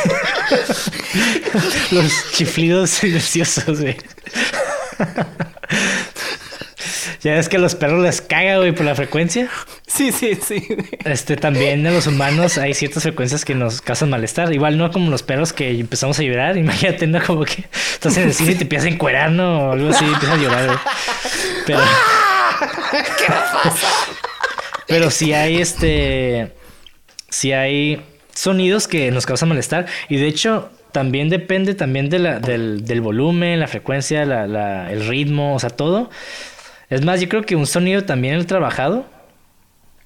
los 1.91 2.13
chiflidos 2.33 2.91
silenciosos, 2.91 3.81
güey. 3.81 3.97
Ya 7.23 7.35
ves 7.35 7.49
que 7.49 7.57
a 7.57 7.61
los 7.61 7.75
perros 7.75 8.03
les 8.03 8.21
caga, 8.21 8.59
güey, 8.59 8.73
por 8.73 8.85
la 8.87 8.95
frecuencia. 8.95 9.49
Sí, 9.87 10.13
sí, 10.13 10.35
sí. 10.37 10.67
Este, 11.05 11.37
también 11.37 11.87
en 11.87 11.95
los 11.95 12.07
humanos 12.07 12.59
hay 12.59 12.75
ciertas 12.75 13.03
frecuencias 13.03 13.45
que 13.45 13.55
nos 13.55 13.81
causan 13.81 14.11
malestar. 14.11 14.53
Igual 14.53 14.79
no 14.79 14.91
como 14.91 15.11
los 15.11 15.23
perros 15.23 15.53
que 15.53 15.71
empezamos 15.71 16.19
a 16.19 16.23
llorar. 16.23 16.57
Imagínate, 16.57 17.07
¿no? 17.07 17.23
Como 17.25 17.45
que 17.45 17.65
estás 17.93 18.17
en 18.17 18.25
el 18.25 18.35
cine 18.35 18.53
y 18.53 18.55
te 18.57 18.63
empiezas 18.63 18.87
a 18.87 18.91
encuerar, 18.91 19.31
¿no? 19.31 19.69
O 19.69 19.73
algo 19.73 19.91
así, 19.91 20.05
empiezas 20.05 20.39
a 20.39 20.43
llorar, 20.43 20.67
güey. 20.67 20.79
Pero... 21.67 21.81
Pero 24.87 25.11
sí 25.11 25.33
hay 25.33 25.59
este... 25.61 26.53
Sí 27.31 27.53
hay 27.53 28.01
sonidos 28.35 28.89
que 28.89 29.11
nos 29.11 29.27
causan 29.27 29.51
malestar. 29.51 29.87
Y 30.09 30.17
de 30.17 30.29
hecho, 30.29 30.71
también 30.93 31.29
depende 31.29 31.75
también 31.75 32.09
de 32.09 32.19
la, 32.19 32.39
del, 32.41 32.87
del 32.87 33.01
volumen, 33.03 33.61
la 33.61 33.67
frecuencia, 33.69 34.25
la, 34.25 34.47
la- 34.47 34.91
el 34.91 35.07
ritmo, 35.07 35.55
o 35.55 35.59
sea, 35.59 35.69
todo. 35.71 36.11
Es 36.91 37.05
más, 37.05 37.21
yo 37.21 37.29
creo 37.29 37.43
que 37.43 37.57
un 37.57 37.67
sonido 37.67 38.05
también 38.05 38.35
el 38.35 38.47
trabajado. 38.47 39.07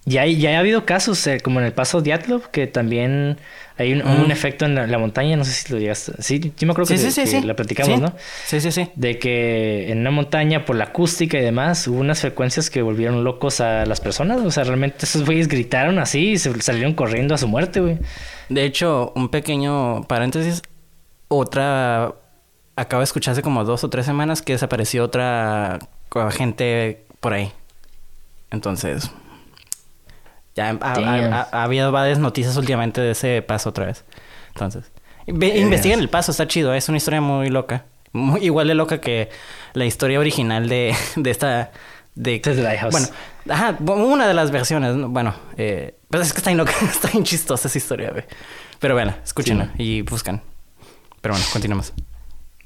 Ya, 0.05 0.23
hay- 0.23 0.37
ya 0.37 0.57
ha 0.57 0.59
habido 0.59 0.85
casos, 0.85 1.25
eh, 1.29 1.39
como 1.41 1.61
en 1.61 1.67
el 1.67 1.73
paso 1.73 2.01
Diatlov, 2.01 2.51
que 2.51 2.67
también 2.67 3.37
hay 3.79 3.93
un, 3.93 4.03
un 4.03 4.33
efecto 4.33 4.65
en 4.65 4.75
la, 4.75 4.89
la 4.89 4.99
montaña. 4.99 5.37
No 5.37 5.45
sé 5.45 5.53
si 5.53 5.73
lo 5.73 5.79
llegaste. 5.79 6.13
Sí, 6.21 6.41
yo 6.41 6.67
me 6.67 6.73
acuerdo 6.73 6.89
que, 6.89 6.99
Sí, 6.99 7.05
te- 7.05 7.11
sí, 7.13 7.21
sí, 7.27 7.35
que 7.37 7.41
sí. 7.43 7.47
la 7.47 7.55
platicamos. 7.55 8.01
¿no? 8.01 8.13
Sí, 8.45 8.61
sí, 8.61 8.73
sí. 8.73 8.89
De 8.97 9.21
que 9.21 9.93
en 9.93 9.99
una 10.01 10.11
montaña, 10.11 10.65
por 10.65 10.75
la 10.75 10.85
acústica 10.87 11.39
y 11.39 11.43
demás, 11.43 11.87
hubo 11.87 12.01
unas 12.01 12.21
frecuencias 12.21 12.69
que 12.69 12.83
volvieron 12.83 13.23
locos 13.23 13.61
a 13.61 13.87
las 13.87 14.01
personas. 14.01 14.41
O 14.41 14.51
sea, 14.51 14.65
realmente 14.65 15.05
esos 15.05 15.25
güeyes 15.25 15.47
gritaron 15.47 16.01
así 16.01 16.31
y 16.31 16.39
se 16.39 16.61
salieron 16.63 16.95
corriendo 16.95 17.37
a 17.37 17.39
su 17.39 17.47
muerte, 17.47 17.79
güey. 17.79 17.99
De 18.49 18.65
hecho, 18.65 19.13
un 19.15 19.29
pequeño 19.29 20.03
paréntesis. 20.09 20.63
Otra... 21.29 22.13
Acabo 22.77 23.01
de 23.01 23.05
escuchar 23.05 23.33
hace 23.33 23.43
como 23.43 23.65
dos 23.65 23.85
o 23.85 23.91
tres 23.91 24.07
semanas 24.07 24.41
que 24.43 24.53
desapareció 24.55 25.05
otra 25.05 25.79
gente 26.31 27.05
por 27.21 27.33
ahí. 27.35 27.53
Entonces... 28.51 29.11
Ya 30.55 30.69
ha, 30.83 31.49
ha- 31.53 31.63
habido 31.65 31.93
varias 31.93 32.19
noticias 32.19 32.57
últimamente 32.59 33.01
de 33.01 33.13
ese 33.13 33.41
paso 33.43 33.71
otra 33.71 33.87
vez. 33.87 34.05
Entonces... 34.49 34.91
Ve- 35.27 35.59
investiguen 35.59 36.01
el 36.01 36.11
paso, 36.11 36.31
está 36.31 36.47
chido. 36.47 36.75
Es 36.75 36.89
una 36.89 36.99
historia 36.99 37.21
muy 37.23 37.49
loca. 37.49 37.85
Muy, 38.13 38.45
igual 38.45 38.69
de 38.69 38.75
loca 38.75 39.01
que 39.01 39.31
la 39.73 39.87
historia 39.87 40.19
original 40.21 40.69
de, 40.69 40.95
de 41.17 41.31
esta... 41.31 41.71
De, 42.15 42.39
The 42.41 42.55
Lighthouse. 42.57 42.93
Bueno, 42.93 43.07
ajá, 43.49 43.77
una 43.81 44.29
de 44.29 44.35
las 44.35 44.51
versiones. 44.51 44.95
Bueno, 45.09 45.35
eh, 45.57 45.97
pues 46.11 46.27
es 46.27 46.33
que 46.35 46.39
está 46.39 46.51
bien, 46.51 46.59
loca, 46.59 46.73
está 46.83 47.09
bien 47.09 47.25
chistosa 47.25 47.69
esa 47.69 47.79
historia, 47.79 48.11
güey. 48.11 48.25
Pero 48.79 48.93
bueno, 48.95 49.15
escúchenla 49.25 49.71
y 49.79 50.03
buscan. 50.03 50.43
Pero 51.23 51.33
bueno, 51.35 51.47
continuamos. 51.51 51.95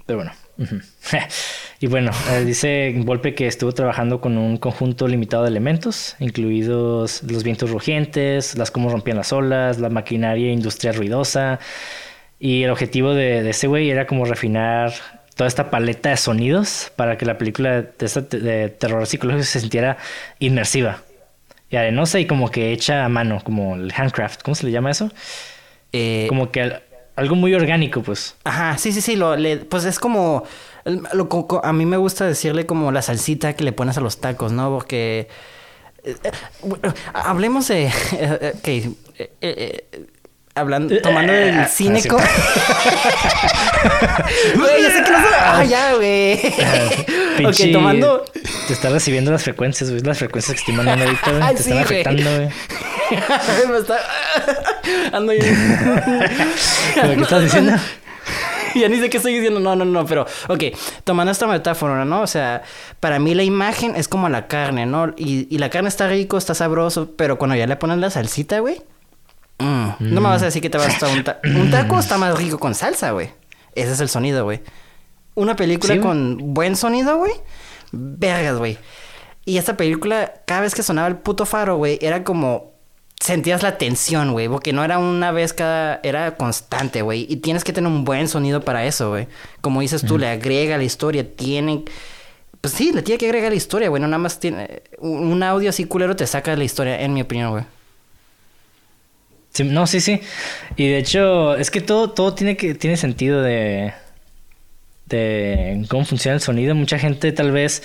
Pero 0.07 0.19
bueno. 0.19 0.33
y 1.81 1.87
bueno, 1.87 2.13
eh, 2.31 2.45
dice 2.45 2.95
Volpe 2.99 3.35
que 3.35 3.47
estuvo 3.47 3.73
trabajando 3.73 4.21
con 4.21 4.39
un 4.39 4.57
conjunto 4.57 5.07
limitado 5.09 5.43
de 5.43 5.51
elementos, 5.51 6.17
incluidos 6.19 7.23
los 7.25 7.43
vientos 7.45 7.71
rugientes, 7.71 8.57
las 8.57 8.71
cómo 8.71 8.89
rompían 8.89 9.19
las 9.19 9.33
olas, 9.33 9.79
la 9.79 9.91
maquinaria 9.91 10.51
industrial 10.53 10.95
ruidosa. 10.95 11.59
Y 12.39 12.63
el 12.63 12.71
objetivo 12.71 13.15
de, 13.15 13.43
de 13.43 13.51
ese 13.51 13.67
güey 13.67 13.91
era 13.91 14.07
como 14.07 14.25
refinar 14.25 14.93
toda 15.35 15.49
esta 15.49 15.71
paleta 15.71 16.11
de 16.11 16.17
sonidos 16.17 16.91
para 16.97 17.19
que 17.19 17.27
la 17.27 17.37
película 17.39 17.83
de, 17.83 17.93
esta- 18.07 18.21
de 18.23 18.69
terror 18.71 19.07
psicológico 19.07 19.45
se 19.45 19.61
sintiera 19.61 19.99
inmersiva 20.39 21.03
y 21.69 21.77
arenosa 21.77 22.21
y 22.21 22.27
como 22.27 22.51
que 22.51 22.73
hecha 22.73 23.05
a 23.05 23.09
mano, 23.09 23.41
como 23.45 23.75
el 23.77 23.93
handcraft, 23.95 24.43
¿cómo 24.43 24.55
se 24.55 24.65
le 24.67 24.73
llama 24.73 24.91
eso? 24.91 25.11
Eh, 25.93 26.27
Como 26.29 26.51
que 26.51 26.81
algo 27.17 27.35
muy 27.35 27.55
orgánico, 27.55 28.03
pues. 28.03 28.35
Ajá, 28.45 28.79
sí, 28.79 28.93
sí, 28.93 29.01
sí. 29.01 29.17
Lo, 29.17 29.37
le- 29.37 29.57
pues 29.59 29.85
es 29.85 29.99
como. 29.99 30.45
lo- 30.85 31.29
a 31.65 31.73
mí 31.73 31.85
me 31.87 31.97
gusta 31.97 32.27
decirle 32.27 32.67
como 32.67 32.93
la 32.93 33.03
salsita 33.03 33.55
que 33.55 33.65
le 33.65 33.73
pones 33.73 33.97
a 33.99 34.01
los 34.01 34.21
tacos, 34.21 34.53
¿no? 34.53 34.71
Porque. 34.71 35.29
eh, 36.05 36.15
eh, 36.23 36.31
bueno, 36.63 36.95
hablemos 37.13 37.69
de. 37.69 37.87
eh, 38.13 38.53
ok. 38.55 38.69
eh, 39.41 39.87
hablando, 40.55 40.99
tomando 41.03 41.33
del 41.33 41.59
Ah, 41.61 41.69
cine. 41.69 42.01
sí. 42.01 42.09
co- 42.09 42.17
Güey, 44.57 44.83
ya 44.83 44.91
sé 44.91 45.03
que 45.05 45.11
no 45.11 45.19
sé- 45.21 45.35
Ah, 45.39 45.65
ya, 45.65 45.95
güey. 45.95 46.35
ok, 46.35 47.39
Pinche- 47.39 47.73
tomando. 47.73 48.25
Te 48.67 48.73
está 48.73 48.89
recibiendo 48.91 49.31
las 49.33 49.43
frecuencias, 49.43 49.91
güey. 49.91 50.03
Las 50.03 50.19
frecuencias 50.19 50.55
que 50.55 50.61
estoy 50.61 50.75
mandando 50.75 51.05
ahorita, 51.05 51.31
güey. 51.31 51.43
Ay, 51.43 51.55
Te 51.57 51.63
sí, 51.63 51.71
están 51.71 51.85
afectando, 51.85 52.31
güey. 52.37 52.49
me 53.71 53.79
está. 53.79 53.99
Ando 55.13 55.33
bien. 55.33 55.45
¿Pero 56.95 57.15
¿Qué 57.17 57.23
estás 57.23 57.43
diciendo? 57.43 57.73
ya 58.75 58.89
ni 58.89 58.99
sé 58.99 59.09
qué 59.11 59.17
estoy 59.17 59.35
diciendo. 59.35 59.61
No, 59.61 59.77
no, 59.77 59.85
no, 59.85 60.05
pero, 60.07 60.27
ok, 60.49 60.63
tomando 61.05 61.33
esta 61.33 61.47
metáfora, 61.47 62.05
¿no? 62.05 62.23
O 62.23 62.27
sea, 62.27 62.63
para 63.01 63.19
mí 63.19 63.35
la 63.35 63.43
imagen 63.43 63.95
es 63.97 64.09
como 64.09 64.29
la 64.29 64.47
carne, 64.49 64.87
¿no? 64.87 65.13
Y, 65.17 65.47
y 65.55 65.59
la 65.59 65.71
carne 65.71 65.89
está 65.89 66.09
rico, 66.09 66.37
está 66.39 66.55
sabroso, 66.55 67.13
pero 67.17 67.39
cuando 67.39 67.57
ya 67.57 67.67
le 67.67 67.77
ponen 67.77 68.01
la 68.01 68.11
salsita, 68.11 68.61
güey. 68.61 68.83
mm, 69.59 69.89
No 70.01 70.21
me 70.21 70.29
vas 70.29 70.43
a 70.43 70.47
decir 70.47 70.63
que 70.63 70.71
te 70.71 70.79
vas 70.79 71.03
a 71.03 71.09
un, 71.09 71.25
ta- 71.25 71.41
un 71.45 71.71
taco 71.71 71.99
está 71.99 72.19
más 72.19 72.37
rico 72.39 72.59
con 72.59 72.75
salsa, 72.75 73.13
güey. 73.13 73.31
Ese 73.75 73.93
es 73.93 74.01
el 74.01 74.09
sonido, 74.09 74.45
güey. 74.45 74.63
Una 75.35 75.55
película 75.55 75.95
Sí, 75.95 76.01
con 76.01 76.55
buen 76.55 76.77
sonido, 76.77 77.19
güey. 77.19 77.33
Vergas, 77.93 78.57
güey. 78.59 78.79
Y 79.45 79.59
esta 79.59 79.77
película, 79.77 80.33
cada 80.47 80.63
vez 80.63 80.75
que 80.75 80.83
sonaba 80.83 81.07
el 81.09 81.17
puto 81.17 81.45
faro, 81.47 81.77
güey, 81.77 81.99
era 82.01 82.25
como 82.25 82.73
sentías 83.21 83.63
la 83.63 83.79
tensión, 83.79 84.33
güey, 84.33 84.49
porque 84.49 84.73
no 84.73 84.85
era 84.85 84.99
una 84.99 85.33
vez 85.33 85.53
cada, 85.53 86.01
era 86.03 86.37
constante, 86.37 87.03
güey, 87.03 87.27
y 87.29 87.37
tienes 87.37 87.65
que 87.65 87.73
tener 87.73 87.91
un 87.91 88.05
buen 88.05 88.29
sonido 88.29 88.61
para 88.61 88.85
eso, 88.87 89.11
güey. 89.11 89.29
Como 89.61 89.81
dices 89.81 90.03
tú, 90.03 90.19
le 90.19 90.29
agrega 90.29 90.77
la 90.77 90.85
historia, 90.85 91.27
tiene, 91.35 91.85
pues 92.61 92.75
sí, 92.75 92.93
le 92.93 93.03
tiene 93.03 93.19
que 93.19 93.27
agregar 93.27 93.51
la 93.51 93.57
historia, 93.57 93.89
güey, 93.89 94.01
no 94.01 94.09
nada 94.09 94.19
más 94.19 94.39
tiene, 94.39 94.83
un 94.99 95.33
un 95.33 95.43
audio 95.43 95.71
así 95.71 95.85
culero 95.85 96.17
te 96.17 96.27
saca 96.27 96.53
de 96.53 96.59
la 96.59 96.65
historia, 96.65 97.01
en 97.01 97.15
mi 97.15 97.23
opinión, 97.23 97.51
güey. 97.51 97.65
Sí, 99.57 99.65
no, 99.65 99.87
sí, 99.87 100.01
sí. 100.01 100.21
Y 100.77 100.87
de 100.87 100.99
hecho, 100.99 101.57
es 101.57 101.71
que 101.71 101.81
todo, 101.81 102.11
todo 102.11 102.35
tiene 102.35 102.59
que, 102.59 102.75
tiene 102.75 102.99
sentido 102.99 103.41
de, 103.41 103.95
de 105.07 105.87
cómo 105.89 106.05
funciona 106.05 106.35
el 106.35 106.43
sonido. 106.43 106.75
Mucha 106.75 106.99
gente 106.99 107.33
tal 107.33 107.53
vez, 107.53 107.83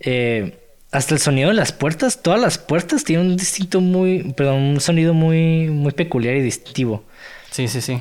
eh, 0.00 0.58
hasta 0.96 1.14
el 1.14 1.20
sonido 1.20 1.48
de 1.48 1.54
las 1.54 1.72
puertas, 1.72 2.22
todas 2.22 2.40
las 2.40 2.56
puertas 2.56 3.04
tienen 3.04 3.26
un 3.26 3.36
distinto 3.36 3.80
muy, 3.80 4.32
perdón, 4.32 4.62
un 4.62 4.80
sonido 4.80 5.12
muy, 5.12 5.68
muy 5.68 5.92
peculiar 5.92 6.34
y 6.36 6.40
distintivo. 6.40 7.04
Sí, 7.50 7.68
sí, 7.68 7.82
sí. 7.82 8.00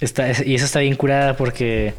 Está, 0.00 0.28
y 0.44 0.54
eso 0.54 0.64
está 0.64 0.78
bien 0.80 0.94
curada 0.94 1.36
porque. 1.36 1.94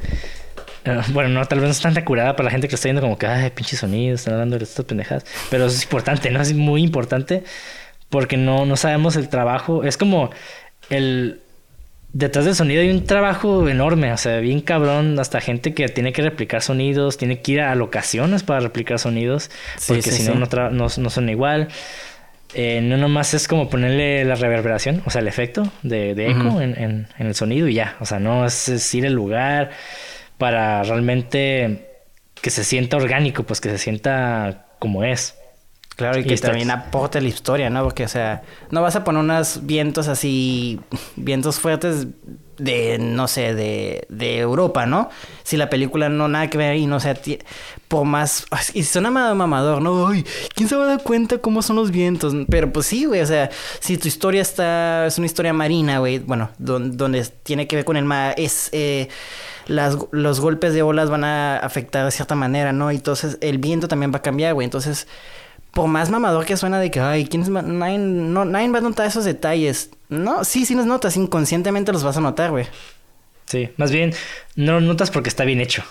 eh, 0.86 1.02
bueno, 1.10 1.30
no, 1.30 1.46
tal 1.46 1.60
vez 1.60 1.68
no 1.68 1.72
es 1.72 1.82
tanta 1.82 2.06
curada 2.06 2.36
para 2.38 2.46
la 2.46 2.52
gente 2.52 2.68
que 2.68 2.72
lo 2.72 2.76
está 2.76 2.88
viendo 2.88 3.02
como 3.02 3.18
que, 3.18 3.28
ay, 3.28 3.50
pinche 3.52 3.76
sonido, 3.76 4.16
están 4.16 4.36
hablando 4.36 4.58
de 4.58 4.64
estas 4.64 4.86
pendejadas. 4.86 5.26
Pero 5.50 5.66
eso 5.66 5.76
es 5.76 5.84
importante, 5.84 6.32
¿no? 6.32 6.42
Es 6.42 6.54
muy 6.54 6.84
importante 6.84 7.44
porque 8.10 8.38
no, 8.38 8.66
no 8.66 8.78
sabemos 8.78 9.18
el 9.18 9.28
trabajo. 9.28 9.84
Es 9.84 9.98
como 9.98 10.30
el. 10.90 11.42
Detrás 12.12 12.46
del 12.46 12.56
sonido 12.56 12.82
hay 12.82 12.90
un 12.90 13.06
trabajo 13.06 13.70
enorme, 13.70 14.12
o 14.12 14.18
sea, 14.18 14.40
bien 14.40 14.62
cabrón, 14.62 15.20
hasta 15.20 15.42
gente 15.42 15.76
que 15.76 15.88
tiene 15.90 16.12
que 16.12 16.24
replicar 16.24 16.64
sonidos, 16.64 17.18
tiene 17.18 17.42
que 17.42 17.52
ir 17.52 17.62
a 17.62 17.76
locaciones 17.76 18.42
para 18.42 18.62
replicar 18.62 18.98
sonidos, 18.98 19.52
porque 19.88 20.02
sí, 20.02 20.24
si 20.24 20.24
no, 20.24 20.34
sí. 20.34 20.52
no, 20.56 20.70
no, 20.72 20.88
no 20.98 21.10
son 21.12 21.30
igual. 21.30 21.68
Eh, 22.56 22.82
no 22.82 22.98
nomás 22.98 23.36
es 23.36 23.48
como 23.48 23.70
ponerle 23.70 24.26
la 24.26 24.34
reverberación, 24.34 25.04
o 25.06 25.12
sea, 25.12 25.22
el 25.22 25.28
efecto 25.28 25.72
de, 25.84 26.16
de 26.16 26.32
eco 26.32 26.62
en, 26.62 26.76
en- 26.82 27.08
en 27.20 27.28
el 27.28 27.36
sonido 27.36 27.68
y 27.68 27.76
ya. 27.76 27.96
O 28.00 28.08
sea, 28.08 28.20
no 28.20 28.44
es, 28.44 28.70
es 28.70 28.96
ir 28.96 29.06
al 29.06 29.14
lugar 29.14 29.70
para 30.40 30.82
realmente 30.84 31.86
que 32.42 32.50
se 32.50 32.64
sienta 32.64 32.98
orgánico, 32.98 33.44
pues 33.44 33.62
que 33.62 33.70
se 33.70 33.78
sienta 33.78 34.66
como 34.80 35.04
es. 35.04 35.36
Claro, 36.00 36.18
y 36.18 36.22
Y 36.22 36.26
que 36.26 36.34
está- 36.34 36.48
también 36.48 36.72
aporte 36.72 37.20
la 37.20 37.28
historia, 37.28 37.70
¿no? 37.70 37.84
Porque, 37.84 38.06
o 38.06 38.08
sea, 38.08 38.42
no 38.72 38.82
vas 38.82 38.96
a 38.96 39.04
poner 39.04 39.22
unos 39.22 39.60
vientos 39.64 40.08
así, 40.08 40.80
vientos 41.18 41.60
fuertes 41.60 42.08
de, 42.58 42.98
no 43.00 43.28
sé, 43.28 43.54
de, 43.54 44.06
de 44.08 44.38
Europa, 44.40 44.86
¿no? 44.86 45.10
Si 45.44 45.58
la 45.58 45.70
película 45.70 46.08
no 46.08 46.30
nada 46.30 46.50
que 46.50 46.58
ver 46.58 46.78
y 46.78 46.86
no 46.86 47.00
ti- 47.16 47.40
por 47.90 48.06
más... 48.06 48.46
Y 48.74 48.84
suena 48.84 49.12
ma- 49.12 49.34
mamador, 49.34 49.82
¿no? 49.82 50.08
Ay, 50.08 50.26
¿quién 50.56 50.70
se 50.70 50.78
va 50.78 50.86
a 50.86 50.88
dar 50.88 51.04
cuenta 51.04 51.40
cómo 51.40 51.62
son 51.62 51.76
los 51.76 51.92
vientos? 51.92 52.34
Pero 52.50 52.72
pues 52.72 52.86
sí, 52.86 53.04
güey, 53.04 53.20
o 53.20 53.26
sea, 53.26 53.50
si 53.82 53.98
tu 53.98 54.08
historia 54.08 54.42
está... 54.42 55.06
Es 55.06 55.18
una 55.18 55.26
historia 55.26 55.52
marina, 55.52 56.00
güey, 56.00 56.20
bueno, 56.20 56.50
don- 56.60 56.96
donde 56.96 57.26
tiene 57.44 57.68
que 57.68 57.76
ver 57.76 57.84
con 57.84 57.98
el 57.98 58.06
mar, 58.06 58.36
es... 58.38 58.70
eh, 58.72 59.10
las, 59.68 59.98
los 60.12 60.40
golpes 60.40 60.74
de 60.74 60.82
olas 60.82 61.10
van 61.12 61.24
a 61.26 61.58
afectar 61.58 62.04
de 62.06 62.12
cierta 62.12 62.34
manera, 62.36 62.72
¿no? 62.74 62.90
Entonces 62.90 63.38
el 63.42 63.60
viento 63.60 63.88
también 63.88 64.12
va 64.12 64.18
a 64.18 64.22
cambiar, 64.24 64.56
güey. 64.56 64.66
Entonces, 64.66 65.08
por 65.72 65.88
más 65.88 66.10
mamador 66.10 66.46
que 66.46 66.58
suena 66.58 66.80
de 66.80 66.92
que, 66.92 67.00
ay, 67.00 67.26
¿quién 67.28 67.44
es 67.44 67.50
nadie, 67.50 67.98
no, 67.98 68.46
nadie 68.46 68.70
va 68.70 68.80
a 68.80 68.82
notar 68.82 69.06
esos 69.06 69.26
detalles. 69.26 69.92
No, 70.10 70.44
sí, 70.44 70.66
sí 70.66 70.76
los 70.76 70.86
notas, 70.86 71.16
inconscientemente 71.18 71.92
los 71.92 72.04
vas 72.04 72.18
a 72.18 72.22
notar, 72.22 72.52
güey. 72.52 72.68
Sí, 73.46 73.70
más 73.78 73.92
bien 73.92 74.14
no 74.56 74.74
lo 74.74 74.82
notas 74.82 75.12
porque 75.12 75.30
está 75.30 75.44
bien 75.44 75.60
hecho. 75.62 75.84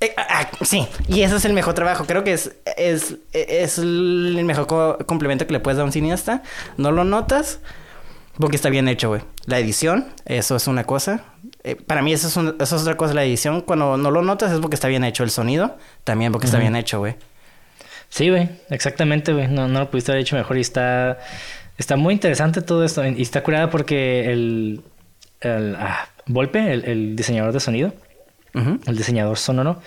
Eh, 0.00 0.12
ah, 0.16 0.26
ah, 0.30 0.50
sí, 0.64 0.86
y 1.08 1.22
ese 1.22 1.36
es 1.36 1.44
el 1.44 1.52
mejor 1.52 1.74
trabajo. 1.74 2.04
Creo 2.06 2.24
que 2.24 2.32
es, 2.32 2.52
es, 2.76 3.16
es 3.32 3.78
el 3.78 4.40
mejor 4.44 4.66
co- 4.66 4.96
complemento 5.06 5.46
que 5.46 5.52
le 5.52 5.60
puedes 5.60 5.76
dar 5.76 5.82
a 5.82 5.86
un 5.86 5.92
cineasta. 5.92 6.42
No 6.78 6.90
lo 6.90 7.04
notas 7.04 7.60
porque 8.38 8.56
está 8.56 8.70
bien 8.70 8.88
hecho, 8.88 9.08
güey. 9.10 9.20
La 9.44 9.58
edición, 9.58 10.06
eso 10.24 10.56
es 10.56 10.66
una 10.68 10.84
cosa. 10.84 11.24
Eh, 11.64 11.74
para 11.76 12.00
mí 12.00 12.12
eso 12.14 12.28
es, 12.28 12.36
un- 12.36 12.56
eso 12.58 12.76
es 12.76 12.82
otra 12.82 12.96
cosa. 12.96 13.12
La 13.12 13.24
edición, 13.24 13.60
cuando 13.60 13.96
no 13.98 14.10
lo 14.10 14.22
notas 14.22 14.50
es 14.52 14.60
porque 14.60 14.74
está 14.76 14.88
bien 14.88 15.04
hecho. 15.04 15.22
El 15.22 15.30
sonido, 15.30 15.76
también 16.04 16.32
porque 16.32 16.46
está 16.46 16.58
bien 16.58 16.76
hecho, 16.76 16.98
güey. 17.00 17.16
Sí, 18.10 18.28
güey, 18.28 18.48
exactamente, 18.68 19.32
güey. 19.32 19.48
No, 19.48 19.66
no 19.68 19.78
lo 19.80 19.90
pudiste 19.90 20.12
haber 20.12 20.22
hecho 20.22 20.36
mejor 20.36 20.58
y 20.58 20.60
está, 20.60 21.18
está 21.78 21.96
muy 21.96 22.12
interesante 22.14 22.60
todo 22.60 22.84
esto. 22.84 23.06
Y 23.06 23.22
está 23.22 23.42
curada 23.42 23.70
porque 23.70 24.30
el, 24.30 24.82
el 25.40 25.74
ah, 25.76 26.08
Volpe, 26.26 26.72
el, 26.72 26.84
el 26.84 27.16
diseñador 27.16 27.52
de 27.52 27.60
sonido, 27.60 27.94
Ujú. 28.54 28.80
el 28.86 28.96
diseñador 28.96 29.38
sonoro, 29.38 29.80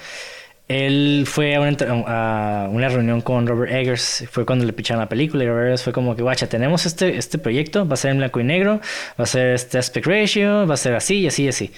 él 0.69 1.25
fue 1.27 1.55
a 1.55 1.59
una, 1.59 1.75
a 2.07 2.69
una 2.69 2.87
reunión 2.87 3.19
con 3.21 3.45
Robert 3.45 3.71
Eggers, 3.73 4.25
fue 4.31 4.45
cuando 4.45 4.63
le 4.65 4.71
picharon 4.71 5.01
la 5.01 5.09
película 5.09 5.43
y 5.43 5.47
Robert 5.47 5.67
Eggers 5.67 5.83
fue 5.83 5.91
como 5.93 6.15
que, 6.15 6.23
guacha, 6.23 6.47
tenemos 6.47 6.85
este, 6.85 7.17
este 7.17 7.37
proyecto, 7.37 7.85
va 7.87 7.95
a 7.95 7.97
ser 7.97 8.11
en 8.11 8.17
blanco 8.19 8.39
y 8.39 8.45
negro, 8.45 8.79
va 9.19 9.23
a 9.23 9.27
ser 9.27 9.49
este 9.55 9.77
aspect 9.77 10.07
ratio, 10.07 10.65
va 10.65 10.75
a 10.75 10.77
ser 10.77 10.95
así 10.95 11.19
y 11.19 11.27
así 11.27 11.43
y 11.43 11.47
así. 11.49 11.73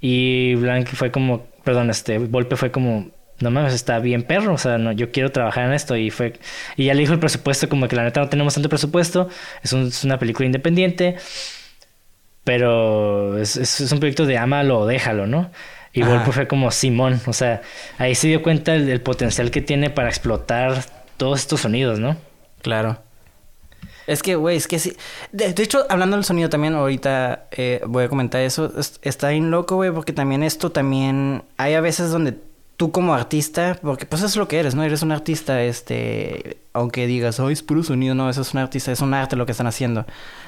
Y 0.00 0.54
Blanc 0.56 0.86
fue 0.88 1.10
como, 1.10 1.46
perdón, 1.64 1.88
este 1.88 2.18
Volpe 2.18 2.56
fue 2.56 2.70
como, 2.70 3.10
no 3.40 3.50
mames, 3.50 3.74
está 3.74 3.98
bien 3.98 4.22
perro, 4.22 4.54
o 4.54 4.58
sea, 4.58 4.78
no, 4.78 4.92
yo 4.92 5.10
quiero 5.12 5.30
trabajar 5.32 5.66
en 5.66 5.72
esto 5.74 5.96
y 5.96 6.10
fue, 6.10 6.34
y 6.76 6.86
ya 6.86 6.94
le 6.94 7.00
dijo 7.00 7.12
el 7.12 7.18
presupuesto 7.20 7.68
como 7.68 7.86
que 7.88 7.96
la 7.96 8.04
neta 8.04 8.20
no 8.20 8.28
tenemos 8.28 8.54
tanto 8.54 8.68
presupuesto, 8.68 9.28
es, 9.62 9.72
un- 9.72 9.88
es 9.88 10.04
una 10.04 10.18
película 10.18 10.46
independiente, 10.46 11.16
pero 12.44 13.36
es, 13.38 13.56
es- 13.56 13.80
es 13.80 13.92
un 13.92 13.98
proyecto 13.98 14.26
de 14.26 14.38
ámalo 14.38 14.80
o 14.80 14.86
déjalo, 14.86 15.26
¿no? 15.26 15.50
Y 15.92 16.02
Ajá. 16.02 16.30
Fue 16.30 16.46
como 16.46 16.70
Simón, 16.70 17.20
o 17.26 17.32
sea, 17.32 17.62
ahí 17.98 18.14
se 18.14 18.28
dio 18.28 18.42
cuenta 18.42 18.72
del, 18.72 18.86
del 18.86 19.00
potencial 19.00 19.50
que 19.50 19.62
tiene 19.62 19.88
para 19.88 20.08
explotar 20.08 20.84
todos 21.16 21.40
estos 21.40 21.62
sonidos, 21.62 21.98
¿no? 21.98 22.16
Claro. 22.60 22.98
Es 24.06 24.22
que, 24.22 24.34
güey, 24.36 24.56
es 24.58 24.68
que 24.68 24.78
sí. 24.78 24.94
De, 25.32 25.52
de 25.54 25.62
hecho, 25.62 25.86
hablando 25.88 26.16
del 26.16 26.24
sonido 26.24 26.48
también, 26.50 26.74
ahorita 26.74 27.46
eh, 27.50 27.80
voy 27.86 28.04
a 28.04 28.08
comentar 28.08 28.42
eso. 28.42 28.72
Es- 28.78 29.00
está 29.02 29.30
bien 29.30 29.50
loco, 29.50 29.76
güey, 29.76 29.90
porque 29.90 30.12
también 30.12 30.42
esto 30.42 30.70
también. 30.70 31.42
Hay 31.56 31.74
a 31.74 31.80
veces 31.80 32.10
donde 32.10 32.34
tú 32.76 32.90
como 32.92 33.14
artista, 33.14 33.78
porque 33.82 34.06
pues 34.06 34.20
eso 34.20 34.28
es 34.28 34.36
lo 34.36 34.48
que 34.48 34.58
eres, 34.58 34.74
¿no? 34.74 34.82
Eres 34.82 35.02
un 35.02 35.12
artista, 35.12 35.62
este. 35.62 36.58
Aunque 36.72 37.06
digas, 37.06 37.40
oh, 37.40 37.50
es 37.50 37.62
puro 37.62 37.82
sonido, 37.82 38.14
no, 38.14 38.28
eso 38.28 38.42
es 38.42 38.52
un 38.54 38.60
artista, 38.60 38.92
es 38.92 39.00
un 39.00 39.14
arte 39.14 39.36
lo 39.36 39.46
que 39.46 39.52
están 39.52 39.66
haciendo. 39.66 40.06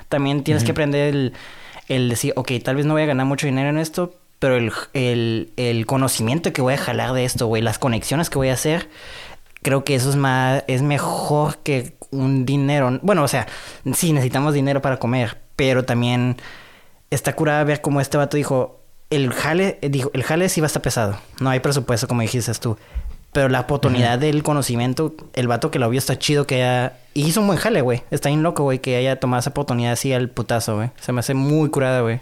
También 0.08 0.44
tienes 0.44 0.64
que 0.64 0.72
aprender 0.72 1.14
el, 1.14 1.32
el 1.88 2.08
decir, 2.08 2.32
ok, 2.36 2.52
tal 2.62 2.76
vez 2.76 2.86
no 2.86 2.94
voy 2.94 3.02
a 3.02 3.06
ganar 3.06 3.26
mucho 3.26 3.46
dinero 3.46 3.70
en 3.70 3.78
esto, 3.78 4.14
pero 4.38 4.56
el, 4.56 4.72
el, 4.92 5.52
el 5.56 5.86
conocimiento 5.86 6.52
que 6.52 6.62
voy 6.62 6.74
a 6.74 6.78
jalar 6.78 7.12
de 7.12 7.24
esto, 7.24 7.46
güey, 7.46 7.62
las 7.62 7.78
conexiones 7.78 8.30
que 8.30 8.38
voy 8.38 8.48
a 8.48 8.54
hacer 8.54 8.88
creo 9.62 9.84
que 9.84 9.94
eso 9.94 10.10
es 10.10 10.16
más, 10.16 10.64
es 10.66 10.82
mejor 10.82 11.58
que 11.58 11.94
un 12.10 12.46
dinero. 12.46 12.98
Bueno, 13.02 13.22
o 13.24 13.28
sea, 13.28 13.46
sí 13.94 14.12
necesitamos 14.12 14.54
dinero 14.54 14.82
para 14.82 14.98
comer, 14.98 15.38
pero 15.56 15.84
también 15.84 16.36
está 17.10 17.34
curada 17.34 17.64
ver 17.64 17.80
cómo 17.80 18.00
este 18.00 18.16
vato 18.16 18.36
dijo, 18.36 18.77
el 19.10 19.32
jale, 19.32 19.78
eh, 19.80 19.88
dijo, 19.88 20.10
el 20.14 20.22
jale 20.22 20.48
sí 20.48 20.60
va 20.60 20.66
a 20.66 20.68
estar 20.68 20.82
pesado. 20.82 21.18
No 21.40 21.50
hay 21.50 21.60
presupuesto, 21.60 22.08
como 22.08 22.22
dijiste 22.22 22.52
tú. 22.54 22.76
Pero 23.32 23.48
la 23.48 23.60
oportunidad 23.60 24.18
del 24.18 24.42
conocimiento, 24.42 25.14
el 25.34 25.48
vato 25.48 25.70
que 25.70 25.78
lo 25.78 25.88
vio 25.90 25.98
está 25.98 26.18
chido 26.18 26.46
que 26.46 26.56
haya... 26.56 26.94
Y 27.12 27.26
hizo 27.26 27.40
un 27.40 27.46
buen 27.46 27.58
jale, 27.58 27.82
güey. 27.82 28.02
Está 28.10 28.30
bien 28.30 28.42
loco, 28.42 28.62
güey, 28.62 28.78
que 28.78 28.96
haya 28.96 29.20
tomado 29.20 29.40
esa 29.40 29.50
oportunidad 29.50 29.92
así 29.92 30.12
al 30.12 30.30
putazo, 30.30 30.76
güey. 30.76 30.90
Se 31.00 31.12
me 31.12 31.20
hace 31.20 31.34
muy 31.34 31.68
curada, 31.68 32.00
güey. 32.00 32.20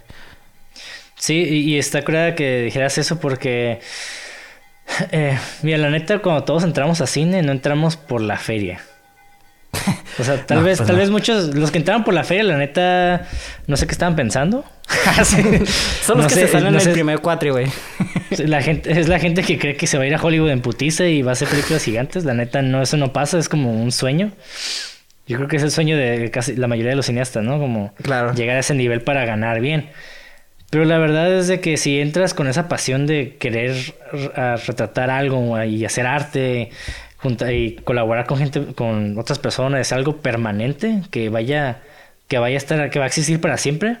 Sí, 1.15 1.35
y, 1.35 1.77
está 1.77 2.03
curada 2.03 2.35
que 2.35 2.61
dijeras 2.61 2.97
eso 2.97 3.19
porque... 3.19 3.79
Eh, 5.11 5.37
mira, 5.63 5.77
la 5.77 5.89
neta, 5.89 6.19
cuando 6.19 6.43
todos 6.43 6.63
entramos 6.63 7.01
a 7.01 7.07
cine, 7.07 7.41
no 7.41 7.51
entramos 7.51 7.97
por 7.97 8.21
la 8.21 8.37
feria. 8.37 8.81
O 10.19 10.23
sea, 10.23 10.43
tal 10.45 10.63
vez, 10.63 10.77
pues 10.77 10.87
tal 10.87 10.95
vez 10.95 11.11
muchos, 11.11 11.53
los 11.53 11.69
que 11.69 11.77
entraron 11.77 12.03
por 12.03 12.13
la 12.13 12.23
feria, 12.23 12.43
la 12.43 12.57
neta, 12.57 13.27
no 13.67 13.77
sé 13.77 13.85
qué 13.85 13.91
estaban 13.91 14.15
pensando. 14.15 14.65
Son 16.03 16.17
los 16.17 16.27
que 16.27 16.33
se 16.33 16.47
salen 16.47 16.73
en 16.73 16.81
el 16.81 16.91
primer 16.91 17.19
cuatri, 17.19 17.51
güey. 17.51 17.67
la 18.37 18.61
gente, 18.63 18.99
es 18.99 19.07
la 19.07 19.19
gente 19.19 19.43
que 19.43 19.59
cree 19.59 19.75
que 19.75 19.85
se 19.85 19.97
va 19.97 20.05
a 20.05 20.07
ir 20.07 20.15
a 20.15 20.21
Hollywood 20.21 20.49
en 20.49 20.61
putiza 20.61 21.05
y 21.05 21.21
va 21.21 21.31
a 21.31 21.33
hacer 21.33 21.47
películas 21.47 21.83
gigantes. 21.83 22.25
La 22.25 22.33
neta, 22.33 22.63
no, 22.63 22.81
eso 22.81 22.97
no 22.97 23.13
pasa, 23.13 23.37
es 23.37 23.47
como 23.47 23.71
un 23.71 23.91
sueño. 23.91 24.31
Yo 25.27 25.37
creo 25.37 25.47
que 25.47 25.57
es 25.57 25.63
el 25.63 25.71
sueño 25.71 25.97
de 25.97 26.31
casi 26.31 26.55
la 26.55 26.67
mayoría 26.67 26.91
de 26.91 26.95
los 26.95 27.05
cineastas, 27.05 27.43
¿no? 27.43 27.59
Como 27.59 27.93
llegar 28.35 28.57
a 28.57 28.59
ese 28.61 28.73
nivel 28.73 29.01
para 29.01 29.25
ganar 29.25 29.59
bien. 29.59 29.89
Pero 30.69 30.83
la 30.83 30.97
verdad 30.97 31.31
es 31.31 31.47
de 31.47 31.61
que 31.61 31.77
si 31.77 31.99
entras 31.99 32.33
con 32.33 32.47
esa 32.47 32.67
pasión 32.67 33.07
de 33.07 33.37
querer 33.37 33.75
retratar 34.65 35.09
algo 35.09 35.63
y 35.63 35.85
hacer 35.85 36.05
arte 36.05 36.71
y 37.51 37.75
colaborar 37.77 38.25
con 38.25 38.37
gente, 38.37 38.73
con 38.75 39.17
otras 39.17 39.39
personas, 39.39 39.81
es 39.81 39.91
algo 39.91 40.17
permanente 40.17 41.01
que 41.11 41.29
vaya, 41.29 41.81
que 42.27 42.37
vaya 42.37 42.55
a 42.55 42.57
estar, 42.57 42.89
que 42.89 42.99
va 42.99 43.05
a 43.05 43.07
existir 43.07 43.41
para 43.41 43.57
siempre. 43.57 43.97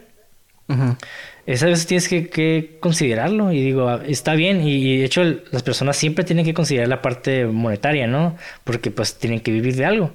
Esa 1.45 1.67
vez 1.67 1.87
tienes 1.87 2.09
que, 2.09 2.77
considerarlo 2.79 3.53
y 3.53 3.61
digo, 3.61 3.91
está 4.01 4.33
bien 4.33 4.67
y, 4.67 4.97
de 4.97 5.05
hecho 5.05 5.23
las 5.23 5.63
personas 5.63 5.95
siempre 5.95 6.25
tienen 6.25 6.45
que 6.45 6.53
considerar 6.53 6.89
la 6.89 7.01
parte 7.01 7.45
monetaria, 7.45 8.05
¿no? 8.05 8.35
Porque 8.63 8.91
pues 8.91 9.17
tienen 9.17 9.39
que 9.39 9.51
vivir 9.51 9.75
de 9.75 9.85
algo. 9.85 10.11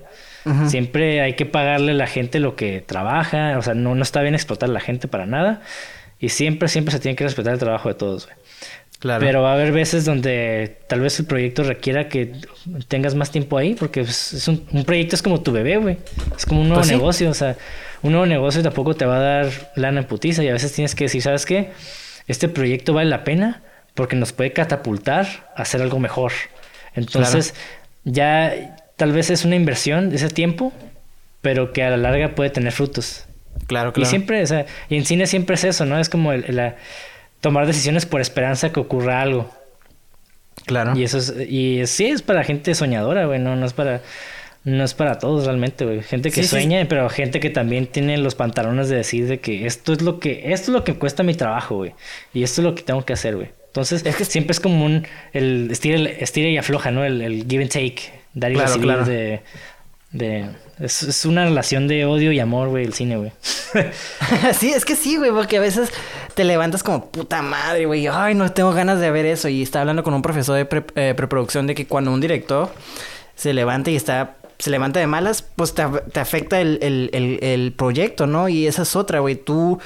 Siempre 0.66 1.20
hay 1.20 1.34
que 1.34 1.46
pagarle 1.46 1.92
a 1.92 1.94
la 1.94 2.08
gente 2.08 2.40
lo 2.40 2.56
que 2.56 2.80
trabaja, 2.80 3.56
o 3.58 3.62
sea, 3.62 3.74
no, 3.74 3.94
no 3.94 4.02
está 4.02 4.22
bien 4.22 4.34
explotar 4.34 4.68
a 4.68 4.72
la 4.72 4.80
gente 4.80 5.06
para 5.06 5.24
nada 5.24 5.62
y 6.18 6.30
siempre, 6.30 6.68
siempre 6.68 6.92
se 6.92 7.00
tiene 7.00 7.16
que 7.16 7.24
respetar 7.24 7.52
el 7.52 7.58
trabajo 7.60 7.88
de 7.88 7.94
todos, 7.94 8.26
güey. 8.26 8.36
Pero 9.02 9.42
va 9.42 9.50
a 9.50 9.54
haber 9.54 9.72
veces 9.72 10.04
donde 10.04 10.76
tal 10.86 11.00
vez 11.00 11.18
el 11.18 11.26
proyecto 11.26 11.64
requiera 11.64 12.08
que 12.08 12.32
tengas 12.86 13.16
más 13.16 13.32
tiempo 13.32 13.58
ahí, 13.58 13.74
porque 13.74 14.00
es 14.02 14.46
un, 14.46 14.84
proyecto 14.84 15.16
es 15.16 15.22
como 15.22 15.40
tu 15.40 15.50
bebé, 15.50 15.76
güey. 15.78 15.98
Es 16.36 16.46
como 16.46 16.60
un 16.60 16.68
nuevo 16.68 16.82
pues 16.82 16.92
negocio, 16.92 17.30
o 17.30 17.34
sea, 17.34 17.56
un 18.02 18.12
nuevo 18.12 18.26
negocio 18.26 18.62
tampoco 18.62 18.94
te 18.94 19.04
va 19.04 19.16
a 19.16 19.20
dar 19.20 19.72
lana 19.74 20.00
en 20.00 20.06
putiza 20.06 20.44
y 20.44 20.48
a 20.48 20.52
veces 20.52 20.72
tienes 20.72 20.94
que 20.94 21.04
decir, 21.04 21.20
¿sabes 21.20 21.46
qué? 21.46 21.70
Este 22.28 22.48
proyecto 22.48 22.94
vale 22.94 23.10
la 23.10 23.24
pena 23.24 23.62
porque 23.94 24.14
nos 24.14 24.32
puede 24.32 24.52
catapultar 24.52 25.26
a 25.56 25.62
hacer 25.62 25.82
algo 25.82 25.98
mejor. 25.98 26.32
Entonces, 26.94 27.54
ya 28.04 28.76
tal 28.96 29.12
vez 29.12 29.30
es 29.30 29.44
una 29.44 29.56
inversión 29.56 30.10
de 30.10 30.16
ese 30.16 30.28
tiempo, 30.28 30.72
pero 31.40 31.72
que 31.72 31.82
a 31.82 31.90
la 31.90 31.96
larga 31.96 32.36
puede 32.36 32.50
tener 32.50 32.72
frutos. 32.72 33.24
Claro, 33.66 33.92
claro. 33.92 34.06
Y 34.06 34.08
siempre, 34.08 34.42
o 34.42 34.46
sea, 34.46 34.66
y 34.88 34.96
en 34.96 35.04
cine 35.04 35.26
siempre 35.26 35.56
es 35.56 35.64
eso, 35.64 35.86
¿no? 35.86 35.98
Es 35.98 36.08
como 36.08 36.32
el, 36.32 36.44
la 36.54 36.76
tomar 37.42 37.66
decisiones 37.66 38.06
por 38.06 38.22
esperanza 38.22 38.72
que 38.72 38.80
ocurra 38.80 39.20
algo. 39.20 39.50
Claro. 40.64 40.96
Y 40.96 41.02
eso 41.02 41.18
es, 41.18 41.34
y 41.48 41.86
sí 41.86 42.06
es 42.06 42.22
para 42.22 42.44
gente 42.44 42.74
soñadora, 42.74 43.26
güey, 43.26 43.40
no, 43.40 43.56
no 43.56 43.66
es 43.66 43.72
para, 43.72 44.00
no 44.64 44.84
es 44.84 44.94
para 44.94 45.18
todos 45.18 45.44
realmente, 45.44 45.84
güey. 45.84 46.02
Gente 46.02 46.30
que 46.30 46.44
sueña, 46.44 46.86
pero 46.88 47.10
gente 47.10 47.40
que 47.40 47.50
también 47.50 47.88
tiene 47.88 48.16
los 48.16 48.36
pantalones 48.36 48.88
de 48.88 48.96
decir 48.96 49.26
de 49.26 49.40
que 49.40 49.66
esto 49.66 49.92
es 49.92 50.02
lo 50.02 50.20
que, 50.20 50.52
esto 50.52 50.70
es 50.70 50.74
lo 50.74 50.84
que 50.84 50.94
cuesta 50.94 51.24
mi 51.24 51.34
trabajo, 51.34 51.76
güey. 51.76 51.94
Y 52.32 52.44
esto 52.44 52.60
es 52.60 52.64
lo 52.64 52.74
que 52.76 52.82
tengo 52.82 53.04
que 53.04 53.12
hacer, 53.12 53.34
güey. 53.34 53.50
Entonces, 53.66 54.06
es 54.06 54.14
que 54.14 54.24
siempre 54.24 54.52
es 54.52 54.60
como 54.60 54.84
un, 54.84 55.06
el 55.32 55.68
estira, 55.70 56.48
y 56.48 56.56
afloja, 56.58 56.92
¿no? 56.92 57.04
El, 57.04 57.44
give 57.48 57.62
and 57.62 57.72
take, 57.72 58.02
dar 58.34 58.52
y 58.52 58.54
claro, 58.54 59.04
de, 59.04 59.40
de 60.12 60.48
es, 60.82 61.24
una 61.24 61.44
relación 61.44 61.86
de 61.86 62.04
odio 62.04 62.32
y 62.32 62.40
amor, 62.40 62.68
güey, 62.68 62.84
el 62.84 62.92
cine, 62.92 63.16
güey. 63.16 63.32
sí, 64.58 64.72
es 64.72 64.84
que 64.84 64.96
sí, 64.96 65.16
güey, 65.16 65.30
porque 65.30 65.58
a 65.58 65.60
veces 65.60 65.90
te 66.34 66.44
levantas 66.44 66.82
como 66.82 67.06
puta 67.06 67.40
madre, 67.42 67.86
güey. 67.86 68.08
Ay, 68.08 68.34
no 68.34 68.50
tengo 68.52 68.72
ganas 68.72 69.00
de 69.00 69.10
ver 69.10 69.24
eso. 69.26 69.48
Y 69.48 69.62
está 69.62 69.80
hablando 69.80 70.02
con 70.02 70.12
un 70.12 70.22
profesor 70.22 70.56
de 70.56 70.84
eh, 70.96 71.14
preproducción 71.16 71.66
de 71.66 71.74
que 71.74 71.86
cuando 71.86 72.12
un 72.12 72.20
director 72.20 72.70
se 73.36 73.52
levanta 73.52 73.90
y 73.90 73.96
está 73.96 74.36
se 74.58 74.70
levanta 74.70 75.00
de 75.00 75.08
malas, 75.08 75.42
pues 75.42 75.74
te, 75.74 75.82
afecta 75.82 76.60
el, 76.60 76.78
el, 76.80 77.72
proyecto, 77.72 78.28
¿no? 78.28 78.48
Y 78.48 78.68
esa 78.68 78.82
es 78.82 78.94
otra, 78.94 79.18
güey. 79.18 79.34
Tú, 79.34 79.80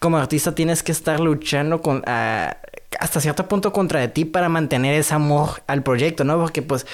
como 0.00 0.18
artista, 0.18 0.54
tienes 0.54 0.82
que 0.82 0.92
estar 0.92 1.18
luchando 1.18 1.80
con, 1.80 2.02
hasta 2.06 3.20
cierto 3.22 3.48
punto 3.48 3.72
contra 3.72 4.00
de 4.00 4.08
ti 4.08 4.26
para 4.26 4.50
mantener 4.50 4.94
ese 4.96 5.14
amor 5.14 5.62
al 5.66 5.82
proyecto, 5.82 6.24
¿no? 6.24 6.38
Porque, 6.38 6.60
pues, 6.60 6.86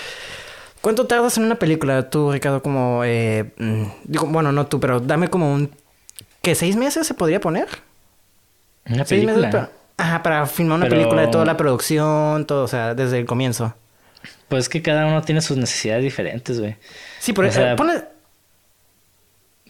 ¿Cuánto 0.84 1.06
tardas 1.06 1.38
en 1.38 1.44
una 1.44 1.54
película 1.54 2.10
tú, 2.10 2.30
Ricardo? 2.30 2.62
Como, 2.62 3.04
eh, 3.06 3.54
mm, 3.56 3.84
digo, 4.04 4.26
bueno, 4.26 4.52
no 4.52 4.66
tú, 4.66 4.80
pero 4.80 5.00
dame 5.00 5.28
como 5.28 5.50
un... 5.50 5.70
¿Qué, 6.42 6.54
seis 6.54 6.76
meses 6.76 7.06
se 7.06 7.14
podría 7.14 7.40
poner? 7.40 7.68
¿Una 8.84 9.06
película? 9.06 9.48
para, 9.48 9.70
ajá, 9.96 10.22
para 10.22 10.44
filmar 10.44 10.80
una 10.80 10.88
película 10.90 11.22
de 11.22 11.28
toda 11.28 11.46
la 11.46 11.56
producción, 11.56 12.44
todo, 12.44 12.64
o 12.64 12.68
sea, 12.68 12.94
desde 12.94 13.18
el 13.18 13.24
comienzo. 13.24 13.74
Pues 14.48 14.68
que 14.68 14.82
cada 14.82 15.06
uno 15.06 15.22
tiene 15.22 15.40
sus 15.40 15.56
necesidades 15.56 16.02
diferentes, 16.02 16.60
güey. 16.60 16.76
Sí, 17.18 17.32
por 17.32 17.46
eso, 17.46 17.62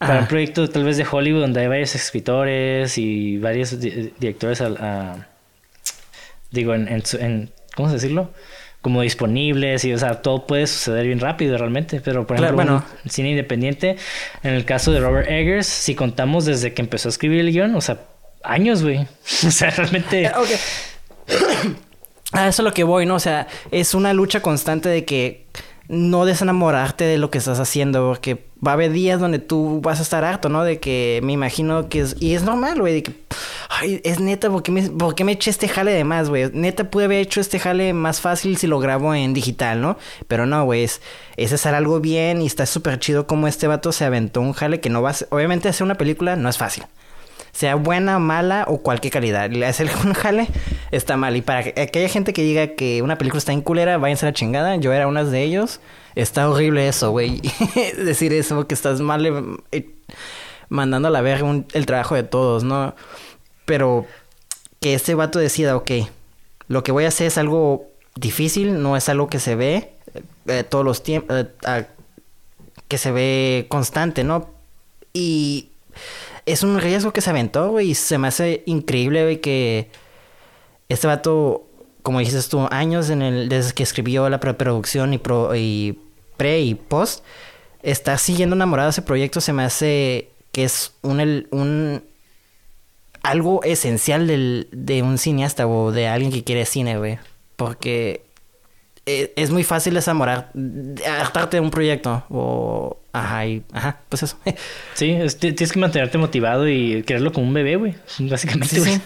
Para 0.00 0.18
un 0.18 0.26
proyecto 0.26 0.68
tal 0.68 0.82
vez 0.82 0.96
de 0.96 1.06
Hollywood 1.08 1.42
donde 1.42 1.60
hay 1.60 1.68
varios 1.68 1.94
escritores 1.94 2.98
y 2.98 3.38
varios 3.38 3.78
directores 3.78 4.60
a, 4.60 5.28
digo, 6.50 6.74
en, 6.74 6.88
en, 6.88 7.04
en, 7.20 7.52
¿cómo 7.76 7.92
decirlo? 7.92 8.32
Como 8.84 9.00
disponibles 9.00 9.82
y, 9.86 9.94
o 9.94 9.98
sea, 9.98 10.20
todo 10.20 10.46
puede 10.46 10.66
suceder 10.66 11.06
bien 11.06 11.18
rápido 11.18 11.56
realmente. 11.56 12.02
Pero, 12.02 12.26
por 12.26 12.36
ejemplo, 12.36 12.54
bueno. 12.54 12.84
cine 13.08 13.30
independiente, 13.30 13.96
en 14.42 14.52
el 14.52 14.66
caso 14.66 14.92
de 14.92 15.00
Robert 15.00 15.30
Eggers, 15.30 15.66
si 15.66 15.94
contamos 15.94 16.44
desde 16.44 16.74
que 16.74 16.82
empezó 16.82 17.08
a 17.08 17.10
escribir 17.10 17.40
el 17.40 17.50
guion, 17.50 17.74
o 17.76 17.80
sea, 17.80 18.00
años, 18.42 18.82
güey. 18.82 18.98
o 19.46 19.50
sea, 19.50 19.70
realmente... 19.70 20.26
a 22.32 22.48
eso 22.48 22.62
es 22.62 22.64
lo 22.64 22.74
que 22.74 22.84
voy, 22.84 23.06
¿no? 23.06 23.14
O 23.14 23.20
sea, 23.20 23.48
es 23.70 23.94
una 23.94 24.12
lucha 24.12 24.42
constante 24.42 24.90
de 24.90 25.06
que 25.06 25.46
no 25.88 26.24
desenamorarte 26.24 27.04
de 27.04 27.18
lo 27.18 27.30
que 27.30 27.38
estás 27.38 27.60
haciendo, 27.60 28.06
porque 28.08 28.46
va 28.66 28.72
a 28.72 28.74
haber 28.74 28.92
días 28.92 29.20
donde 29.20 29.38
tú 29.38 29.80
vas 29.82 30.00
a 30.00 30.02
estar 30.02 30.24
harto, 30.24 30.48
¿no? 30.48 30.64
De 30.64 30.80
que 30.80 31.20
me 31.22 31.32
imagino 31.32 31.88
que 31.88 32.00
es... 32.00 32.16
Y 32.20 32.34
es 32.34 32.42
normal, 32.42 32.80
güey, 32.80 32.94
de 32.94 33.02
que... 33.02 33.12
Ay, 33.68 34.00
es 34.04 34.20
neta, 34.20 34.50
¿por 34.50 34.62
qué, 34.62 34.72
me, 34.72 34.82
¿por 34.88 35.22
me 35.24 35.32
eché 35.32 35.50
este 35.50 35.68
jale 35.68 35.92
de 35.92 36.04
más, 36.04 36.28
güey? 36.28 36.50
Neta, 36.52 36.90
pude 36.90 37.04
haber 37.04 37.18
hecho 37.18 37.40
este 37.40 37.58
jale 37.58 37.92
más 37.92 38.20
fácil 38.20 38.56
si 38.56 38.66
lo 38.66 38.78
grabo 38.78 39.14
en 39.14 39.34
digital, 39.34 39.80
¿no? 39.80 39.98
Pero 40.28 40.46
no, 40.46 40.64
güey, 40.64 40.84
es, 40.84 41.02
es 41.36 41.52
hacer 41.52 41.74
algo 41.74 42.00
bien 42.00 42.40
y 42.40 42.46
está 42.46 42.66
súper 42.66 42.98
chido 42.98 43.26
como 43.26 43.48
este 43.48 43.66
vato 43.66 43.92
se 43.92 44.04
aventó 44.04 44.40
un 44.40 44.52
jale 44.52 44.80
que 44.80 44.90
no 44.90 45.02
va 45.02 45.10
a... 45.10 45.14
Obviamente 45.30 45.68
hacer 45.68 45.84
una 45.84 45.96
película 45.96 46.36
no 46.36 46.48
es 46.48 46.56
fácil 46.58 46.84
sea 47.54 47.76
buena, 47.76 48.18
mala 48.18 48.66
o 48.68 48.78
cualquier 48.78 49.12
calidad. 49.12 49.50
Hacer 49.62 49.90
un 50.04 50.12
jale 50.14 50.48
está 50.90 51.16
mal. 51.16 51.36
Y 51.36 51.42
para 51.42 51.60
aquella 51.60 52.08
gente 52.08 52.32
que 52.32 52.42
diga 52.42 52.74
que 52.74 53.00
una 53.00 53.16
película 53.16 53.38
está 53.38 53.52
en 53.52 53.62
culera, 53.62 53.96
váyanse 53.96 54.26
a 54.26 54.30
la 54.30 54.34
chingada. 54.34 54.76
Yo 54.76 54.92
era 54.92 55.06
una 55.06 55.24
de 55.24 55.42
ellos. 55.42 55.80
Está 56.14 56.48
horrible 56.48 56.86
eso, 56.88 57.10
güey. 57.10 57.40
Decir 57.96 58.32
eso, 58.32 58.66
que 58.66 58.74
estás 58.74 59.00
mal 59.00 59.62
eh, 59.72 59.90
mandando 60.68 61.08
a 61.08 61.10
la 61.10 61.20
verga 61.22 61.64
el 61.72 61.86
trabajo 61.86 62.14
de 62.16 62.24
todos, 62.24 62.64
¿no? 62.64 62.94
Pero 63.64 64.06
que 64.80 64.94
este 64.94 65.14
vato 65.14 65.38
decida, 65.38 65.76
ok, 65.76 65.90
lo 66.68 66.82
que 66.82 66.92
voy 66.92 67.04
a 67.04 67.08
hacer 67.08 67.28
es 67.28 67.38
algo 67.38 67.86
difícil, 68.16 68.82
no 68.82 68.96
es 68.96 69.08
algo 69.08 69.28
que 69.28 69.38
se 69.38 69.54
ve 69.54 69.92
eh, 70.46 70.64
todos 70.64 70.84
los 70.84 71.02
tiempos, 71.02 71.46
eh, 71.66 71.86
que 72.88 72.98
se 72.98 73.10
ve 73.10 73.66
constante, 73.68 74.24
¿no? 74.24 74.50
Y 75.12 75.70
es 76.46 76.62
un 76.62 76.80
riesgo 76.80 77.12
que 77.12 77.20
se 77.20 77.30
aventó, 77.30 77.70
güey. 77.70 77.90
Y 77.90 77.94
se 77.94 78.18
me 78.18 78.28
hace 78.28 78.62
increíble, 78.66 79.22
güey, 79.22 79.40
que 79.40 79.90
este 80.88 81.06
vato, 81.06 81.66
como 82.02 82.18
dices 82.18 82.48
tú, 82.48 82.66
años 82.70 83.10
en 83.10 83.22
el, 83.22 83.48
desde 83.48 83.72
que 83.72 83.82
escribió 83.82 84.28
la 84.28 84.40
preproducción 84.40 85.14
y, 85.14 85.20
y 85.56 85.98
pre 86.36 86.60
y 86.60 86.74
post, 86.74 87.24
está 87.82 88.18
siguiendo 88.18 88.56
enamorado 88.56 88.88
de 88.88 88.92
ese 88.92 89.02
proyecto. 89.02 89.40
Se 89.40 89.52
me 89.52 89.64
hace 89.64 90.30
que 90.52 90.64
es 90.64 90.94
un, 91.02 92.02
algo 93.22 93.62
esencial 93.64 94.26
del, 94.26 94.68
de 94.70 95.02
un 95.02 95.18
cineasta 95.18 95.66
o 95.66 95.92
de 95.92 96.06
alguien 96.08 96.30
que 96.30 96.44
quiere 96.44 96.66
cine, 96.66 96.98
güey. 96.98 97.18
Porque 97.56 98.24
eh, 99.06 99.32
es 99.36 99.50
muy 99.50 99.64
fácil 99.64 99.94
desamorar, 99.94 100.52
hartarte 101.06 101.56
de 101.56 101.60
un 101.60 101.70
proyecto 101.70 102.24
o... 102.30 102.98
Ajá, 103.14 103.46
y, 103.46 103.62
ajá, 103.72 104.00
pues 104.08 104.24
eso. 104.24 104.36
Sí, 104.94 105.16
tienes 105.38 105.72
que 105.72 105.78
mantenerte 105.78 106.18
motivado 106.18 106.68
y 106.68 107.04
quererlo 107.04 107.32
como 107.32 107.46
un 107.46 107.54
bebé, 107.54 107.76
güey. 107.76 107.94
Básicamente, 108.18 108.80
sí, 108.80 109.00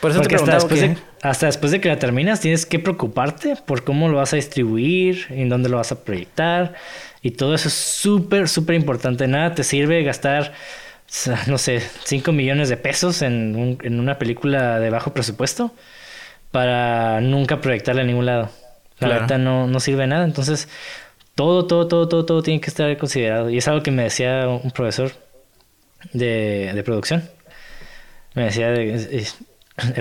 Por 0.00 0.10
eso 0.10 0.20
te 0.22 0.34
hasta 0.34 0.54
después, 0.54 0.80
de, 0.80 0.96
hasta 1.22 1.46
después 1.46 1.70
de 1.70 1.80
que 1.80 1.88
la 1.88 1.98
terminas 2.00 2.40
tienes 2.40 2.66
que 2.66 2.80
preocuparte 2.80 3.54
por 3.64 3.84
cómo 3.84 4.08
lo 4.08 4.16
vas 4.16 4.32
a 4.32 4.36
distribuir, 4.36 5.26
en 5.30 5.48
dónde 5.48 5.68
lo 5.68 5.76
vas 5.76 5.92
a 5.92 6.02
proyectar. 6.02 6.74
Y 7.22 7.30
todo 7.30 7.54
eso 7.54 7.68
es 7.68 7.74
súper, 7.74 8.48
súper 8.48 8.74
importante. 8.74 9.28
Nada 9.28 9.54
te 9.54 9.62
sirve 9.62 10.02
gastar, 10.02 10.52
no 11.46 11.56
sé, 11.58 11.80
5 12.04 12.32
millones 12.32 12.68
de 12.68 12.76
pesos 12.76 13.22
en, 13.22 13.78
en 13.82 14.00
una 14.00 14.18
película 14.18 14.80
de 14.80 14.90
bajo 14.90 15.14
presupuesto 15.14 15.72
para 16.50 17.20
nunca 17.20 17.60
proyectarla 17.60 18.02
a 18.02 18.04
ningún 18.04 18.26
lado. 18.26 18.50
La 18.98 19.08
verdad 19.08 19.38
no, 19.38 19.66
no 19.66 19.80
sirve 19.80 20.02
de 20.02 20.06
nada. 20.08 20.24
Entonces, 20.24 20.68
todo, 21.34 21.66
todo, 21.66 21.88
todo, 21.88 22.08
todo, 22.08 22.24
todo 22.24 22.42
tiene 22.42 22.60
que 22.60 22.68
estar 22.68 22.96
considerado. 22.96 23.50
Y 23.50 23.58
es 23.58 23.68
algo 23.68 23.82
que 23.82 23.90
me 23.90 24.04
decía 24.04 24.48
un 24.48 24.70
profesor 24.70 25.12
de, 26.12 26.72
de 26.74 26.82
producción. 26.82 27.28
Me 28.34 28.44
decía, 28.44 28.70
de, 28.70 29.26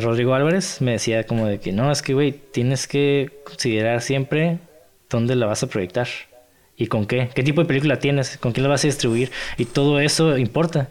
Rodrigo 0.01 0.33
Álvarez, 0.35 0.81
me 0.81 0.91
decía 0.91 1.23
como 1.25 1.47
de 1.47 1.59
que 1.59 1.71
no, 1.71 1.91
es 1.91 2.01
que, 2.01 2.13
güey, 2.13 2.31
tienes 2.31 2.87
que 2.87 3.41
considerar 3.43 4.01
siempre 4.01 4.59
dónde 5.09 5.35
la 5.35 5.47
vas 5.47 5.63
a 5.63 5.67
proyectar 5.67 6.07
y 6.77 6.87
con 6.87 7.05
qué, 7.05 7.29
qué 7.33 7.43
tipo 7.43 7.61
de 7.61 7.67
película 7.67 7.99
tienes, 7.99 8.37
con 8.37 8.51
quién 8.51 8.63
la 8.63 8.69
vas 8.69 8.83
a 8.83 8.87
distribuir. 8.87 9.31
Y 9.57 9.65
todo 9.65 9.99
eso 9.99 10.37
importa. 10.37 10.89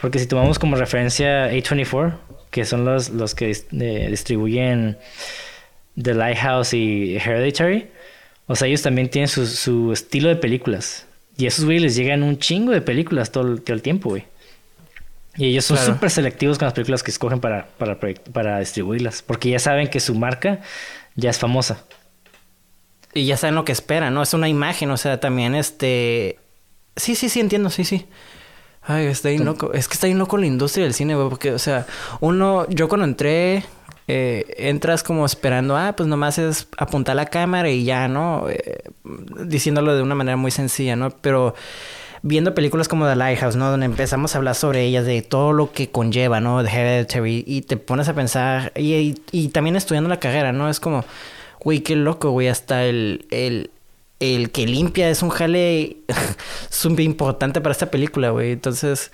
Porque 0.00 0.18
si 0.18 0.26
tomamos 0.26 0.58
como 0.58 0.76
referencia 0.76 1.50
A24, 1.52 2.18
que 2.50 2.64
son 2.64 2.84
los, 2.84 3.10
los 3.10 3.34
que 3.34 3.50
eh, 3.50 4.06
distribuyen 4.10 4.98
The 6.00 6.14
Lighthouse 6.14 6.74
y 6.74 7.16
Hereditary, 7.16 7.88
o 8.52 8.56
sea, 8.56 8.68
ellos 8.68 8.82
también 8.82 9.08
tienen 9.08 9.28
su, 9.28 9.46
su 9.46 9.92
estilo 9.92 10.28
de 10.28 10.36
películas. 10.36 11.06
Y 11.38 11.46
esos 11.46 11.64
güey 11.64 11.78
les 11.78 11.96
llegan 11.96 12.22
un 12.22 12.38
chingo 12.38 12.72
de 12.72 12.82
películas 12.82 13.32
todo, 13.32 13.56
todo 13.56 13.74
el 13.74 13.80
tiempo, 13.80 14.10
güey. 14.10 14.24
Y 15.36 15.46
ellos 15.46 15.64
son 15.64 15.78
súper 15.78 16.10
selectivos 16.10 16.58
con 16.58 16.66
las 16.66 16.74
películas 16.74 17.02
que 17.02 17.10
escogen 17.10 17.40
para, 17.40 17.66
para, 17.78 17.98
para 17.98 18.58
distribuirlas. 18.58 19.22
Porque 19.22 19.48
ya 19.48 19.58
saben 19.58 19.88
que 19.88 19.98
su 19.98 20.14
marca 20.14 20.60
ya 21.16 21.30
es 21.30 21.38
famosa. 21.38 21.82
Y 23.14 23.24
ya 23.24 23.38
saben 23.38 23.54
lo 23.54 23.64
que 23.64 23.72
esperan, 23.72 24.12
¿no? 24.12 24.22
Es 24.22 24.34
una 24.34 24.50
imagen, 24.50 24.90
o 24.90 24.98
sea, 24.98 25.18
también 25.18 25.54
este... 25.54 26.38
Sí, 26.96 27.14
sí, 27.14 27.30
sí, 27.30 27.40
entiendo, 27.40 27.70
sí, 27.70 27.84
sí. 27.84 28.04
Ay, 28.82 29.06
está 29.06 29.30
bien 29.30 29.46
loco. 29.46 29.72
Es 29.72 29.88
que 29.88 29.94
está 29.94 30.06
bien 30.06 30.18
loco 30.18 30.36
la 30.36 30.44
industria 30.44 30.84
del 30.84 30.92
cine, 30.92 31.14
güey. 31.14 31.30
Porque, 31.30 31.52
o 31.52 31.58
sea, 31.58 31.86
uno... 32.20 32.66
Yo 32.68 32.90
cuando 32.90 33.06
entré 33.06 33.64
eh, 34.08 34.54
entras 34.58 35.02
como 35.02 35.24
esperando, 35.24 35.76
ah, 35.76 35.94
pues 35.96 36.08
nomás 36.08 36.38
es 36.38 36.66
apuntar 36.76 37.16
la 37.16 37.26
cámara 37.26 37.70
y 37.70 37.84
ya, 37.84 38.08
¿no? 38.08 38.48
Eh, 38.48 38.82
diciéndolo 39.44 39.94
de 39.94 40.02
una 40.02 40.14
manera 40.14 40.36
muy 40.36 40.50
sencilla, 40.50 40.96
¿no? 40.96 41.10
Pero 41.10 41.54
viendo 42.22 42.54
películas 42.54 42.88
como 42.88 43.06
The 43.06 43.16
Lighthouse, 43.16 43.56
¿no? 43.56 43.70
Donde 43.70 43.86
empezamos 43.86 44.34
a 44.34 44.38
hablar 44.38 44.54
sobre 44.54 44.84
ellas, 44.84 45.04
de 45.04 45.22
todo 45.22 45.52
lo 45.52 45.72
que 45.72 45.90
conlleva, 45.90 46.40
¿no? 46.40 46.62
De 46.62 46.70
Hereditary, 46.70 47.44
y 47.46 47.62
te 47.62 47.76
pones 47.76 48.08
a 48.08 48.14
pensar, 48.14 48.72
y, 48.76 49.14
y, 49.30 49.48
también 49.48 49.76
estudiando 49.76 50.08
la 50.08 50.20
carrera, 50.20 50.52
¿no? 50.52 50.68
Es 50.68 50.80
como, 50.80 51.04
güey, 51.60 51.80
qué 51.80 51.96
loco, 51.96 52.30
güey, 52.30 52.48
hasta 52.48 52.84
el, 52.84 53.26
el, 53.30 53.70
el 54.20 54.50
que 54.50 54.66
limpia 54.66 55.10
es 55.10 55.22
un 55.22 55.30
jale 55.30 55.98
súper 56.70 57.04
importante 57.04 57.60
para 57.60 57.72
esta 57.72 57.90
película, 57.90 58.30
güey. 58.30 58.52
Entonces 58.52 59.10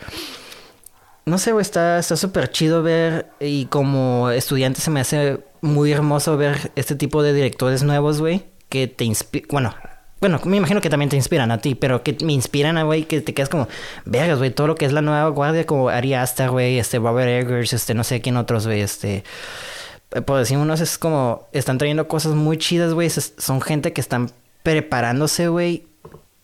no 1.29 1.39
sé, 1.39 1.53
güey, 1.53 1.63
está 1.63 2.03
súper 2.03 2.51
chido 2.51 2.83
ver 2.83 3.27
y 3.41 3.67
como 3.67 4.31
estudiante 4.31 4.81
se 4.81 4.91
me 4.91 5.01
hace 5.01 5.41
muy 5.61 5.93
hermoso 5.93 6.37
ver 6.37 6.73
este 6.77 6.95
tipo 6.95 7.23
de 7.23 7.33
directores 7.33 7.83
nuevos, 7.83 8.21
güey, 8.21 8.45
que 8.69 8.87
te 8.87 9.05
inspiran, 9.05 9.49
bueno, 9.51 9.75
bueno, 10.21 10.41
me 10.45 10.57
imagino 10.57 10.81
que 10.81 10.91
también 10.91 11.09
te 11.09 11.17
inspiran 11.17 11.51
a 11.51 11.59
ti, 11.59 11.75
pero 11.75 12.03
que 12.03 12.17
me 12.25 12.33
inspiran, 12.33 12.85
güey, 12.85 13.05
que 13.05 13.21
te 13.21 13.35
quedas 13.35 13.49
como, 13.49 13.69
vergas, 14.05 14.39
güey, 14.39 14.51
todo 14.51 14.67
lo 14.67 14.75
que 14.75 14.85
es 14.85 14.93
la 14.93 15.03
nueva 15.03 15.29
guardia, 15.29 15.65
como 15.65 15.89
Ari 15.89 16.15
Aster, 16.15 16.51
güey, 16.51 16.79
este 16.79 16.99
Robert 16.99 17.29
Eggers, 17.29 17.73
este, 17.73 17.95
no 17.95 18.03
sé 18.03 18.21
quién 18.21 18.37
otros, 18.37 18.67
güey, 18.67 18.81
este, 18.81 19.23
por 20.27 20.39
decir 20.39 20.59
unos, 20.59 20.81
es 20.81 20.99
como, 20.99 21.47
están 21.53 21.79
trayendo 21.79 22.09
cosas 22.09 22.35
muy 22.35 22.59
chidas, 22.59 22.95
güey, 22.95 23.11
son 23.11 23.61
gente 23.61 23.93
que 23.93 24.01
están 24.01 24.33
preparándose, 24.65 25.49
güey, 25.49 25.87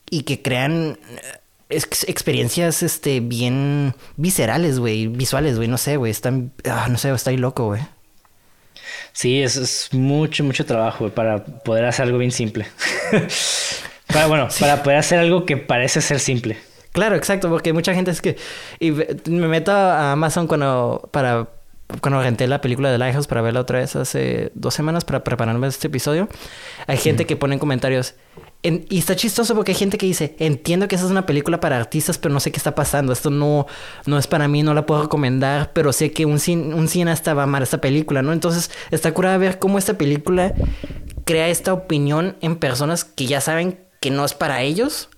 y 0.08 0.22
que 0.22 0.40
crean 0.40 0.98
experiencias 1.68 2.82
este 2.82 3.20
bien 3.20 3.94
viscerales, 4.16 4.78
güey, 4.78 5.06
visuales, 5.06 5.56
güey, 5.56 5.68
no 5.68 5.78
sé, 5.78 5.96
güey, 5.96 6.10
están 6.10 6.52
ah, 6.68 6.88
no 6.90 6.98
sé, 6.98 7.10
está 7.10 7.30
ahí 7.30 7.36
loco, 7.36 7.66
güey. 7.66 7.82
Sí, 9.12 9.42
es, 9.42 9.56
es 9.56 9.88
mucho 9.92 10.44
mucho 10.44 10.66
trabajo 10.66 11.08
para 11.10 11.44
poder 11.44 11.84
hacer 11.84 12.06
algo 12.06 12.18
bien 12.18 12.32
simple. 12.32 12.66
para, 14.06 14.26
bueno, 14.26 14.48
para 14.60 14.82
poder 14.82 14.98
hacer 14.98 15.18
algo 15.18 15.46
que 15.46 15.56
parece 15.56 16.00
ser 16.00 16.20
simple. 16.20 16.58
Claro, 16.92 17.16
exacto, 17.16 17.48
porque 17.48 17.72
mucha 17.72 17.94
gente 17.94 18.10
es 18.10 18.20
que 18.20 18.36
y 18.78 18.92
me 18.92 19.48
meto 19.48 19.72
a 19.72 20.12
Amazon 20.12 20.46
cuando 20.46 21.08
para 21.12 21.48
cuando 22.00 22.22
renté 22.22 22.46
la 22.46 22.60
película 22.60 22.90
de 22.90 22.98
Lighthouse 22.98 23.26
para 23.26 23.42
verla 23.42 23.60
otra 23.60 23.78
vez 23.78 23.94
hace 23.96 24.50
dos 24.54 24.74
semanas 24.74 25.04
para 25.04 25.22
prepararme 25.22 25.66
este 25.66 25.88
episodio, 25.88 26.28
hay 26.86 26.96
gente 26.96 27.26
que 27.26 27.36
pone 27.36 27.54
en 27.54 27.58
comentarios, 27.58 28.14
y 28.64 28.98
está 28.98 29.14
chistoso 29.14 29.54
porque 29.54 29.72
hay 29.72 29.76
gente 29.76 29.98
que 29.98 30.06
dice, 30.06 30.34
entiendo 30.38 30.88
que 30.88 30.94
esa 30.94 31.04
es 31.04 31.10
una 31.10 31.26
película 31.26 31.60
para 31.60 31.76
artistas, 31.76 32.16
pero 32.16 32.32
no 32.32 32.40
sé 32.40 32.50
qué 32.50 32.56
está 32.56 32.74
pasando. 32.74 33.12
Esto 33.12 33.28
no, 33.28 33.66
no 34.06 34.18
es 34.18 34.26
para 34.26 34.48
mí, 34.48 34.62
no 34.62 34.72
la 34.72 34.86
puedo 34.86 35.02
recomendar, 35.02 35.72
pero 35.74 35.92
sé 35.92 36.12
que 36.12 36.24
un, 36.24 36.40
un 36.74 36.88
cineasta 36.88 37.34
va 37.34 37.42
a 37.42 37.44
amar 37.44 37.62
esta 37.62 37.82
película, 37.82 38.22
¿no? 38.22 38.32
Entonces 38.32 38.70
está 38.90 39.12
curada 39.12 39.36
ver 39.36 39.58
cómo 39.58 39.76
esta 39.76 39.98
película 39.98 40.54
crea 41.26 41.48
esta 41.48 41.74
opinión 41.74 42.36
en 42.40 42.56
personas 42.56 43.04
que 43.04 43.26
ya 43.26 43.42
saben 43.42 43.78
que 44.00 44.10
no 44.10 44.24
es 44.24 44.32
para 44.32 44.62
ellos 44.62 45.10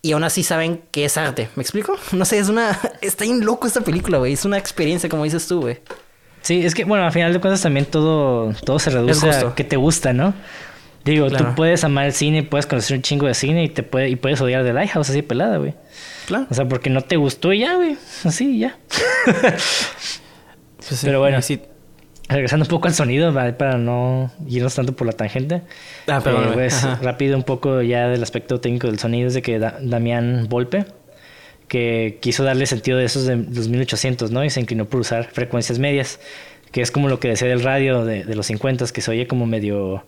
y 0.00 0.12
aún 0.12 0.24
así 0.24 0.42
saben 0.42 0.82
que 0.90 1.04
es 1.04 1.18
arte. 1.18 1.50
¿Me 1.56 1.62
explico? 1.62 1.96
No 2.12 2.24
sé, 2.24 2.38
es 2.38 2.48
una... 2.48 2.78
Está 3.02 3.24
bien 3.24 3.44
loco 3.44 3.66
esta 3.66 3.82
película, 3.82 4.16
güey. 4.16 4.32
Es 4.32 4.46
una 4.46 4.56
experiencia, 4.56 5.10
como 5.10 5.24
dices 5.24 5.46
tú, 5.46 5.60
güey. 5.60 5.80
Sí, 6.40 6.64
es 6.64 6.74
que, 6.74 6.84
bueno, 6.84 7.04
al 7.04 7.12
final 7.12 7.32
de 7.32 7.40
cuentas 7.40 7.62
también 7.62 7.86
todo, 7.86 8.52
todo 8.64 8.78
se 8.78 8.90
reduce 8.90 9.30
a 9.30 9.54
que 9.54 9.64
te 9.64 9.76
gusta, 9.76 10.12
¿no? 10.12 10.34
Digo, 11.04 11.30
tú 11.30 11.44
puedes 11.54 11.84
amar 11.84 12.06
el 12.06 12.12
cine, 12.12 12.42
puedes 12.42 12.66
conocer 12.66 12.96
un 12.96 13.02
chingo 13.02 13.26
de 13.26 13.34
cine 13.34 13.64
y 13.64 13.68
te 13.68 13.82
puede, 13.82 14.08
y 14.08 14.16
puedes 14.16 14.40
odiar 14.40 14.64
The 14.64 14.72
Lighthouse 14.72 15.10
así 15.10 15.20
pelada, 15.20 15.58
güey. 15.58 15.74
Claro. 16.26 16.46
O 16.50 16.54
sea, 16.54 16.66
porque 16.66 16.88
no 16.88 17.02
te 17.02 17.16
gustó 17.16 17.52
y 17.52 17.60
ya, 17.60 17.74
güey. 17.74 17.96
Así, 18.24 18.58
ya. 18.58 18.78
Pues 20.86 21.00
pero 21.02 21.18
bueno, 21.18 21.40
sí. 21.40 21.60
Regresando 22.28 22.64
un 22.64 22.68
poco 22.68 22.88
al 22.88 22.94
sonido, 22.94 23.32
para 23.32 23.78
no 23.78 24.30
irnos 24.46 24.74
tanto 24.74 24.94
por 24.94 25.06
la 25.06 25.14
tangente. 25.14 25.62
Ah, 26.06 26.20
pero 26.22 26.42
eh, 26.42 26.50
pues, 26.52 26.86
rápido 27.00 27.36
un 27.36 27.42
poco 27.42 27.82
ya 27.82 28.08
del 28.08 28.22
aspecto 28.22 28.60
técnico 28.60 28.86
del 28.86 28.98
sonido 28.98 29.28
es 29.28 29.34
de 29.34 29.40
que 29.40 29.58
Damián 29.58 30.46
Volpe, 30.48 30.84
que 31.68 32.18
quiso 32.20 32.44
darle 32.44 32.66
sentido 32.66 32.98
de 32.98 33.04
esos 33.04 33.24
de 33.24 33.36
los 33.36 33.68
1800, 33.68 34.30
¿no? 34.30 34.44
Y 34.44 34.50
se 34.50 34.60
inclinó 34.60 34.86
por 34.86 35.00
usar 35.00 35.24
frecuencias 35.24 35.78
medias, 35.78 36.20
que 36.70 36.82
es 36.82 36.90
como 36.90 37.08
lo 37.08 37.20
que 37.20 37.28
decía 37.28 37.48
del 37.48 37.62
radio 37.62 38.04
de, 38.04 38.24
de 38.24 38.34
los 38.34 38.46
50, 38.46 38.86
que 38.92 39.00
se 39.00 39.10
oye 39.10 39.26
como 39.26 39.46
medio 39.46 40.04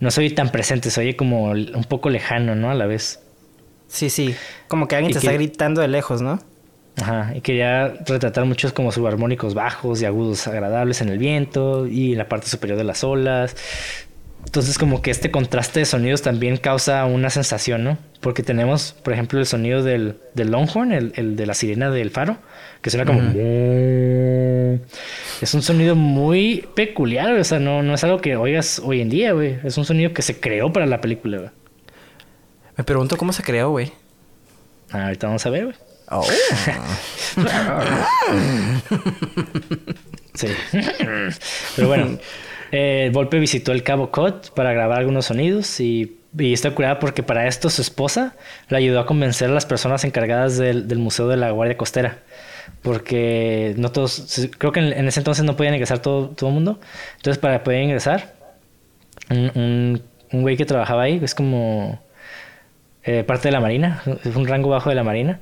no 0.00 0.10
soy 0.10 0.30
tan 0.30 0.50
presente, 0.50 0.90
se 0.90 1.00
oye 1.00 1.16
como 1.16 1.50
un 1.50 1.84
poco 1.88 2.10
lejano, 2.10 2.54
¿no? 2.54 2.70
A 2.70 2.74
la 2.74 2.86
vez. 2.86 3.20
Sí, 3.88 4.10
sí, 4.10 4.34
como 4.68 4.88
que 4.88 4.96
alguien 4.96 5.12
te 5.12 5.18
está 5.18 5.32
gritando 5.32 5.80
de 5.80 5.88
lejos, 5.88 6.20
¿no? 6.20 6.40
Ajá, 7.00 7.32
y 7.34 7.40
quería 7.40 7.88
retratar 8.06 8.44
muchos 8.44 8.72
como 8.72 8.92
subarmónicos 8.92 9.54
bajos 9.54 10.00
y 10.00 10.04
agudos 10.04 10.46
agradables 10.46 11.00
en 11.00 11.08
el 11.08 11.18
viento 11.18 11.86
y 11.86 12.12
en 12.12 12.18
la 12.18 12.28
parte 12.28 12.48
superior 12.48 12.78
de 12.78 12.84
las 12.84 13.02
olas. 13.02 13.56
Entonces 14.44 14.78
como 14.78 15.02
que 15.02 15.10
este 15.10 15.30
contraste 15.30 15.80
de 15.80 15.86
sonidos 15.86 16.22
también 16.22 16.56
causa 16.56 17.04
una 17.06 17.30
sensación, 17.30 17.82
¿no? 17.82 17.98
Porque 18.20 18.42
tenemos, 18.42 18.92
por 19.02 19.12
ejemplo, 19.12 19.40
el 19.40 19.46
sonido 19.46 19.82
del, 19.82 20.18
del 20.34 20.50
Longhorn, 20.50 20.92
el, 20.92 21.12
el, 21.16 21.36
de 21.36 21.46
la 21.46 21.54
sirena 21.54 21.90
del 21.90 22.10
faro, 22.10 22.38
que 22.84 22.90
suena 22.90 23.06
como... 23.06 23.22
Es 25.40 25.54
un 25.54 25.62
sonido 25.62 25.96
muy 25.96 26.68
peculiar, 26.74 27.32
o 27.32 27.42
sea, 27.42 27.58
no, 27.58 27.82
no 27.82 27.94
es 27.94 28.04
algo 28.04 28.20
que 28.20 28.36
oigas 28.36 28.78
hoy 28.84 29.00
en 29.00 29.08
día, 29.08 29.32
güey. 29.32 29.58
Es 29.64 29.78
un 29.78 29.86
sonido 29.86 30.12
que 30.12 30.20
se 30.20 30.38
creó 30.38 30.70
para 30.70 30.84
la 30.84 31.00
película, 31.00 31.38
güey. 31.38 31.50
Me 32.76 32.84
pregunto 32.84 33.16
cómo 33.16 33.32
se 33.32 33.42
creó, 33.42 33.70
güey. 33.70 33.90
ahorita 34.90 35.28
vamos 35.28 35.46
a 35.46 35.50
ver, 35.50 35.64
güey. 35.64 35.76
Oh. 36.10 36.22
sí. 40.34 40.48
Pero 41.76 41.88
bueno, 41.88 42.18
eh, 42.70 43.08
Volpe 43.14 43.38
visitó 43.38 43.72
el 43.72 43.82
Cabo 43.82 44.10
Cod 44.10 44.50
para 44.54 44.74
grabar 44.74 44.98
algunos 44.98 45.24
sonidos 45.24 45.80
y, 45.80 46.18
y, 46.38 46.52
está 46.52 46.72
curada 46.74 46.98
porque 46.98 47.22
para 47.22 47.46
esto 47.48 47.70
su 47.70 47.80
esposa 47.80 48.36
le 48.68 48.76
ayudó 48.76 49.00
a 49.00 49.06
convencer 49.06 49.48
a 49.48 49.54
las 49.54 49.64
personas 49.64 50.04
encargadas 50.04 50.58
del, 50.58 50.86
del 50.86 50.98
Museo 50.98 51.28
de 51.28 51.38
la 51.38 51.50
Guardia 51.50 51.78
Costera 51.78 52.18
porque 52.82 53.74
no 53.76 53.90
todos, 53.90 54.48
creo 54.58 54.72
que 54.72 54.80
en, 54.80 55.08
ese 55.08 55.20
entonces 55.20 55.44
no 55.44 55.56
podían 55.56 55.74
ingresar 55.74 56.00
todo, 56.00 56.28
todo 56.28 56.50
el 56.50 56.54
mundo. 56.54 56.80
Entonces, 57.16 57.38
para 57.38 57.64
poder 57.64 57.82
ingresar, 57.82 58.34
un, 59.30 60.02
un, 60.32 60.42
güey 60.42 60.56
que 60.56 60.64
trabajaba 60.64 61.02
ahí, 61.02 61.20
es 61.22 61.34
como 61.34 62.00
eh, 63.04 63.24
parte 63.24 63.48
de 63.48 63.52
la 63.52 63.60
Marina, 63.60 64.02
es 64.24 64.36
un 64.36 64.46
rango 64.46 64.68
bajo 64.68 64.88
de 64.88 64.94
la 64.94 65.04
Marina. 65.04 65.40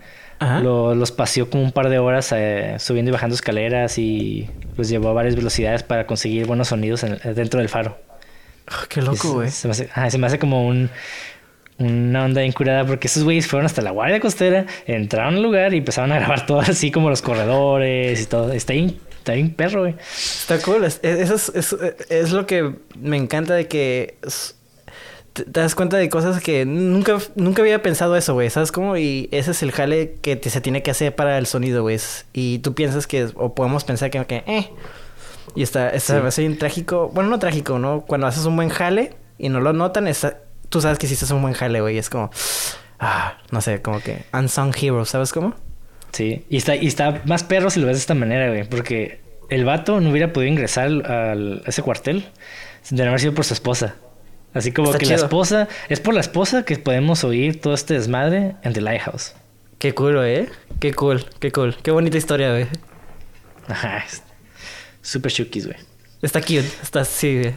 los 0.62 1.12
paseó 1.12 1.48
como 1.50 1.62
un 1.62 1.72
par 1.72 1.88
de 1.88 1.98
horas 1.98 2.32
eh, 2.32 2.76
subiendo 2.78 3.10
y 3.10 3.12
bajando 3.12 3.34
escaleras 3.34 3.98
y 3.98 4.48
los 4.76 4.88
llevó 4.88 5.08
a 5.08 5.12
varias 5.12 5.36
velocidades 5.36 5.82
para 5.82 6.06
conseguir 6.06 6.46
buenos 6.46 6.68
sonidos 6.68 7.04
dentro 7.24 7.60
del 7.60 7.68
faro. 7.68 7.98
Oh, 8.68 8.86
qué 8.88 9.02
loco, 9.02 9.32
güey. 9.34 9.50
Se 9.50 9.68
me 10.18 10.26
hace 10.26 10.38
como 10.38 10.66
un, 10.66 10.90
una 11.82 12.24
onda 12.24 12.44
incurada 12.44 12.84
porque 12.86 13.06
esos 13.06 13.24
güeyes 13.24 13.46
fueron 13.46 13.66
hasta 13.66 13.82
la 13.82 13.90
guardia 13.90 14.20
costera, 14.20 14.66
entraron 14.86 15.36
al 15.36 15.42
lugar 15.42 15.74
y 15.74 15.78
empezaron 15.78 16.12
a 16.12 16.16
grabar 16.18 16.46
todo 16.46 16.60
así 16.60 16.90
como 16.90 17.10
los 17.10 17.22
corredores 17.22 18.20
y 18.20 18.26
todo. 18.26 18.52
Está 18.52 18.72
bien, 18.72 18.98
está 19.18 19.32
bien 19.32 19.54
perro, 19.54 19.80
güey. 19.80 19.94
Está 20.14 20.58
cool. 20.60 20.84
Es, 20.84 21.00
eso 21.02 21.34
es, 21.34 21.48
es, 21.50 21.76
es, 22.08 22.32
lo 22.32 22.46
que 22.46 22.74
me 23.00 23.16
encanta 23.16 23.54
de 23.54 23.68
que 23.68 24.16
te, 25.32 25.44
das 25.46 25.74
cuenta 25.74 25.96
de 25.96 26.08
cosas 26.08 26.42
que 26.42 26.64
nunca, 26.64 27.18
nunca 27.34 27.62
había 27.62 27.82
pensado 27.82 28.16
eso, 28.16 28.34
güey. 28.34 28.50
¿Sabes 28.50 28.72
cómo? 28.72 28.96
Y 28.96 29.28
ese 29.32 29.52
es 29.52 29.62
el 29.62 29.72
jale 29.72 30.16
que 30.22 30.36
te, 30.36 30.50
se 30.50 30.60
tiene 30.60 30.82
que 30.82 30.90
hacer 30.90 31.14
para 31.14 31.38
el 31.38 31.46
sonido, 31.46 31.82
güey. 31.82 31.98
Y 32.32 32.58
tú 32.58 32.74
piensas 32.74 33.06
que, 33.06 33.28
o 33.34 33.54
podemos 33.54 33.84
pensar 33.84 34.10
que, 34.10 34.24
que 34.26 34.44
eh. 34.46 34.70
Y 35.54 35.62
está, 35.62 35.90
está 35.90 36.30
sí. 36.30 36.48
trágico. 36.54 37.10
Bueno, 37.12 37.30
no 37.30 37.38
trágico, 37.38 37.78
¿no? 37.78 38.02
Cuando 38.02 38.26
haces 38.26 38.44
un 38.46 38.56
buen 38.56 38.68
jale 38.68 39.14
y 39.38 39.48
no 39.48 39.60
lo 39.60 39.72
notan, 39.72 40.08
está, 40.08 40.38
tú 40.72 40.80
sabes 40.80 40.98
que 40.98 41.06
hiciste 41.06 41.32
un 41.32 41.42
buen 41.42 41.54
jale, 41.54 41.80
güey. 41.80 41.98
Es 41.98 42.10
como, 42.10 42.30
ah, 42.98 43.38
no 43.52 43.60
sé, 43.60 43.80
como 43.82 44.00
que 44.00 44.24
unsung 44.32 44.74
hero, 44.80 45.04
¿sabes 45.04 45.32
cómo? 45.32 45.54
Sí, 46.10 46.44
y 46.50 46.56
está, 46.56 46.74
y 46.74 46.88
está 46.88 47.22
más 47.24 47.44
perro 47.44 47.70
si 47.70 47.78
lo 47.78 47.86
ves 47.86 47.96
de 47.96 48.00
esta 48.00 48.14
manera, 48.14 48.48
güey. 48.48 48.64
Porque 48.64 49.20
el 49.50 49.64
vato 49.64 50.00
no 50.00 50.10
hubiera 50.10 50.32
podido 50.32 50.50
ingresar 50.50 50.86
al, 50.86 51.62
a 51.64 51.68
ese 51.68 51.82
cuartel 51.82 52.26
no 52.90 53.02
haber 53.04 53.20
sido 53.20 53.34
por 53.34 53.44
su 53.44 53.54
esposa. 53.54 53.94
Así 54.54 54.72
como 54.72 54.88
Está 54.88 54.98
que 54.98 55.06
chido. 55.06 55.18
la 55.18 55.24
esposa, 55.24 55.68
es 55.88 56.00
por 56.00 56.14
la 56.14 56.20
esposa 56.20 56.64
que 56.64 56.76
podemos 56.76 57.24
oír 57.24 57.60
todo 57.60 57.74
este 57.74 57.94
desmadre 57.94 58.56
en 58.62 58.72
The 58.72 58.80
Lighthouse. 58.80 59.34
Qué 59.78 59.94
cool, 59.94 60.18
¿eh? 60.24 60.48
Qué 60.78 60.92
cool, 60.92 61.24
qué 61.38 61.50
cool. 61.52 61.76
Qué 61.82 61.90
bonita 61.90 62.18
historia, 62.18 62.50
güey. 62.50 62.66
Ajá. 63.68 64.04
Super 65.00 65.32
chukis, 65.32 65.66
güey. 65.66 65.78
Está 66.20 66.40
cute, 66.40 66.68
está 66.82 67.00
así, 67.00 67.40
güey. 67.40 67.54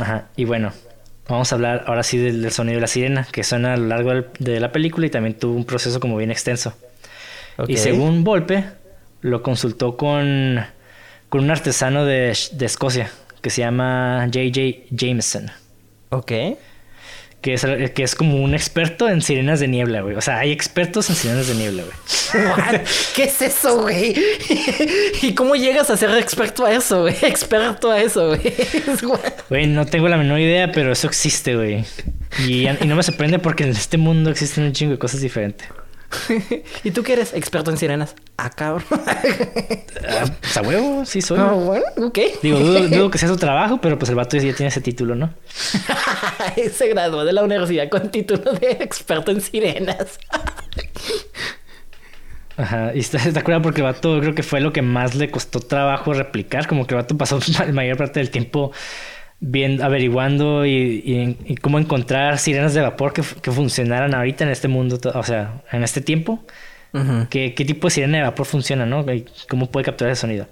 Ajá. 0.00 0.28
Y 0.36 0.44
bueno, 0.44 0.72
vamos 1.30 1.52
a 1.52 1.54
hablar 1.54 1.84
ahora 1.86 2.02
sí 2.02 2.18
del, 2.18 2.42
del, 2.42 2.52
sonido 2.52 2.76
de 2.76 2.80
la 2.80 2.86
sirena, 2.86 3.26
que 3.30 3.44
suena 3.44 3.74
a 3.74 3.76
lo 3.76 3.86
largo 3.86 4.12
de 4.38 4.60
la 4.60 4.72
película 4.72 5.06
y 5.06 5.10
también 5.10 5.34
tuvo 5.34 5.54
un 5.54 5.64
proceso 5.64 6.00
como 6.00 6.16
bien 6.16 6.30
extenso. 6.30 6.74
Okay. 7.56 7.74
Y 7.74 7.78
según 7.78 8.24
Volpe, 8.24 8.64
lo 9.20 9.42
consultó 9.42 9.96
con, 9.96 10.60
con 11.28 11.44
un 11.44 11.50
artesano 11.50 12.04
de, 12.04 12.36
de 12.52 12.66
Escocia 12.66 13.10
que 13.40 13.50
se 13.50 13.62
llama 13.62 14.28
J.J. 14.32 14.86
Jameson. 14.90 15.50
Ok. 16.10 16.32
Que 17.40 17.54
es, 17.54 17.64
que 17.94 18.02
es 18.02 18.14
como 18.14 18.42
un 18.42 18.54
experto 18.54 19.08
en 19.08 19.22
sirenas 19.22 19.60
de 19.60 19.68
niebla, 19.68 20.02
güey. 20.02 20.14
O 20.14 20.20
sea, 20.20 20.40
hay 20.40 20.52
expertos 20.52 21.08
en 21.08 21.16
sirenas 21.16 21.46
de 21.48 21.54
niebla, 21.54 21.84
güey. 21.84 22.80
¿Qué 23.16 23.24
es 23.24 23.40
eso, 23.40 23.80
güey? 23.82 24.14
¿Y 25.22 25.34
cómo 25.34 25.56
llegas 25.56 25.88
a 25.88 25.96
ser 25.96 26.10
experto 26.18 26.66
a 26.66 26.72
eso, 26.72 27.02
güey? 27.02 27.14
Experto 27.22 27.90
a 27.90 28.00
eso, 28.00 28.28
güey. 28.28 28.40
Güey, 29.48 29.66
no 29.66 29.86
tengo 29.86 30.08
la 30.08 30.18
menor 30.18 30.38
idea, 30.38 30.70
pero 30.70 30.92
eso 30.92 31.06
existe, 31.06 31.56
güey. 31.56 31.84
Y, 32.46 32.68
y 32.68 32.86
no 32.86 32.94
me 32.94 33.02
sorprende 33.02 33.38
porque 33.38 33.64
en 33.64 33.70
este 33.70 33.96
mundo 33.96 34.30
existen 34.30 34.64
un 34.64 34.72
chingo 34.72 34.92
de 34.92 34.98
cosas 34.98 35.20
diferentes. 35.22 35.66
¿Y 36.84 36.90
tú 36.90 37.02
qué 37.02 37.14
eres? 37.14 37.34
Experto 37.34 37.70
en 37.70 37.76
sirenas. 37.76 38.14
Ah, 38.36 38.50
cabrón. 38.50 38.84
Ah, 40.08 40.24
pues 40.40 40.56
a 40.56 40.62
huevo, 40.62 41.04
sí 41.04 41.22
soy. 41.22 41.38
Ah, 41.38 41.52
bueno, 41.52 41.84
ok. 41.98 42.18
Digo, 42.42 42.58
dudo, 42.58 42.88
dudo, 42.88 43.10
que 43.10 43.18
sea 43.18 43.28
su 43.28 43.36
trabajo, 43.36 43.80
pero 43.80 43.98
pues 43.98 44.08
el 44.10 44.16
vato 44.16 44.36
ya 44.36 44.54
tiene 44.54 44.68
ese 44.68 44.80
título, 44.80 45.14
¿no? 45.14 45.32
Se 46.72 46.88
graduó 46.88 47.24
de 47.24 47.32
la 47.32 47.42
universidad 47.42 47.88
con 47.88 48.10
título 48.10 48.52
de 48.52 48.72
experto 48.72 49.30
en 49.30 49.40
sirenas. 49.40 50.18
Ajá, 52.56 52.92
y 52.94 53.00
está, 53.00 53.18
está 53.18 53.42
curado 53.42 53.62
porque 53.62 53.80
el 53.80 53.86
vato 53.86 54.20
creo 54.20 54.34
que 54.34 54.42
fue 54.42 54.60
lo 54.60 54.72
que 54.72 54.82
más 54.82 55.14
le 55.14 55.30
costó 55.30 55.60
trabajo 55.60 56.12
replicar. 56.12 56.66
Como 56.66 56.86
que 56.86 56.94
el 56.94 57.00
vato 57.00 57.16
pasó 57.16 57.38
la 57.58 57.66
mayor 57.72 57.96
parte 57.96 58.20
del 58.20 58.30
tiempo 58.30 58.72
bien 59.40 59.82
averiguando 59.82 60.66
y, 60.66 60.70
y, 60.70 61.36
y, 61.46 61.56
cómo 61.56 61.78
encontrar 61.78 62.38
sirenas 62.38 62.74
de 62.74 62.82
vapor 62.82 63.12
que, 63.14 63.22
que, 63.40 63.50
funcionaran 63.50 64.14
ahorita 64.14 64.44
en 64.44 64.50
este 64.50 64.68
mundo, 64.68 64.98
o 65.14 65.22
sea, 65.22 65.62
en 65.72 65.82
este 65.82 66.00
tiempo. 66.02 66.44
Uh 66.92 66.98
-huh. 66.98 67.28
¿qué, 67.28 67.54
¿Qué 67.54 67.64
tipo 67.64 67.86
de 67.86 67.92
sirena 67.92 68.18
de 68.18 68.24
vapor 68.24 68.46
funciona, 68.46 68.84
no? 68.84 69.06
¿Cómo 69.48 69.70
puede 69.70 69.84
capturar 69.86 70.12
ese 70.12 70.22
sonido? 70.22 70.46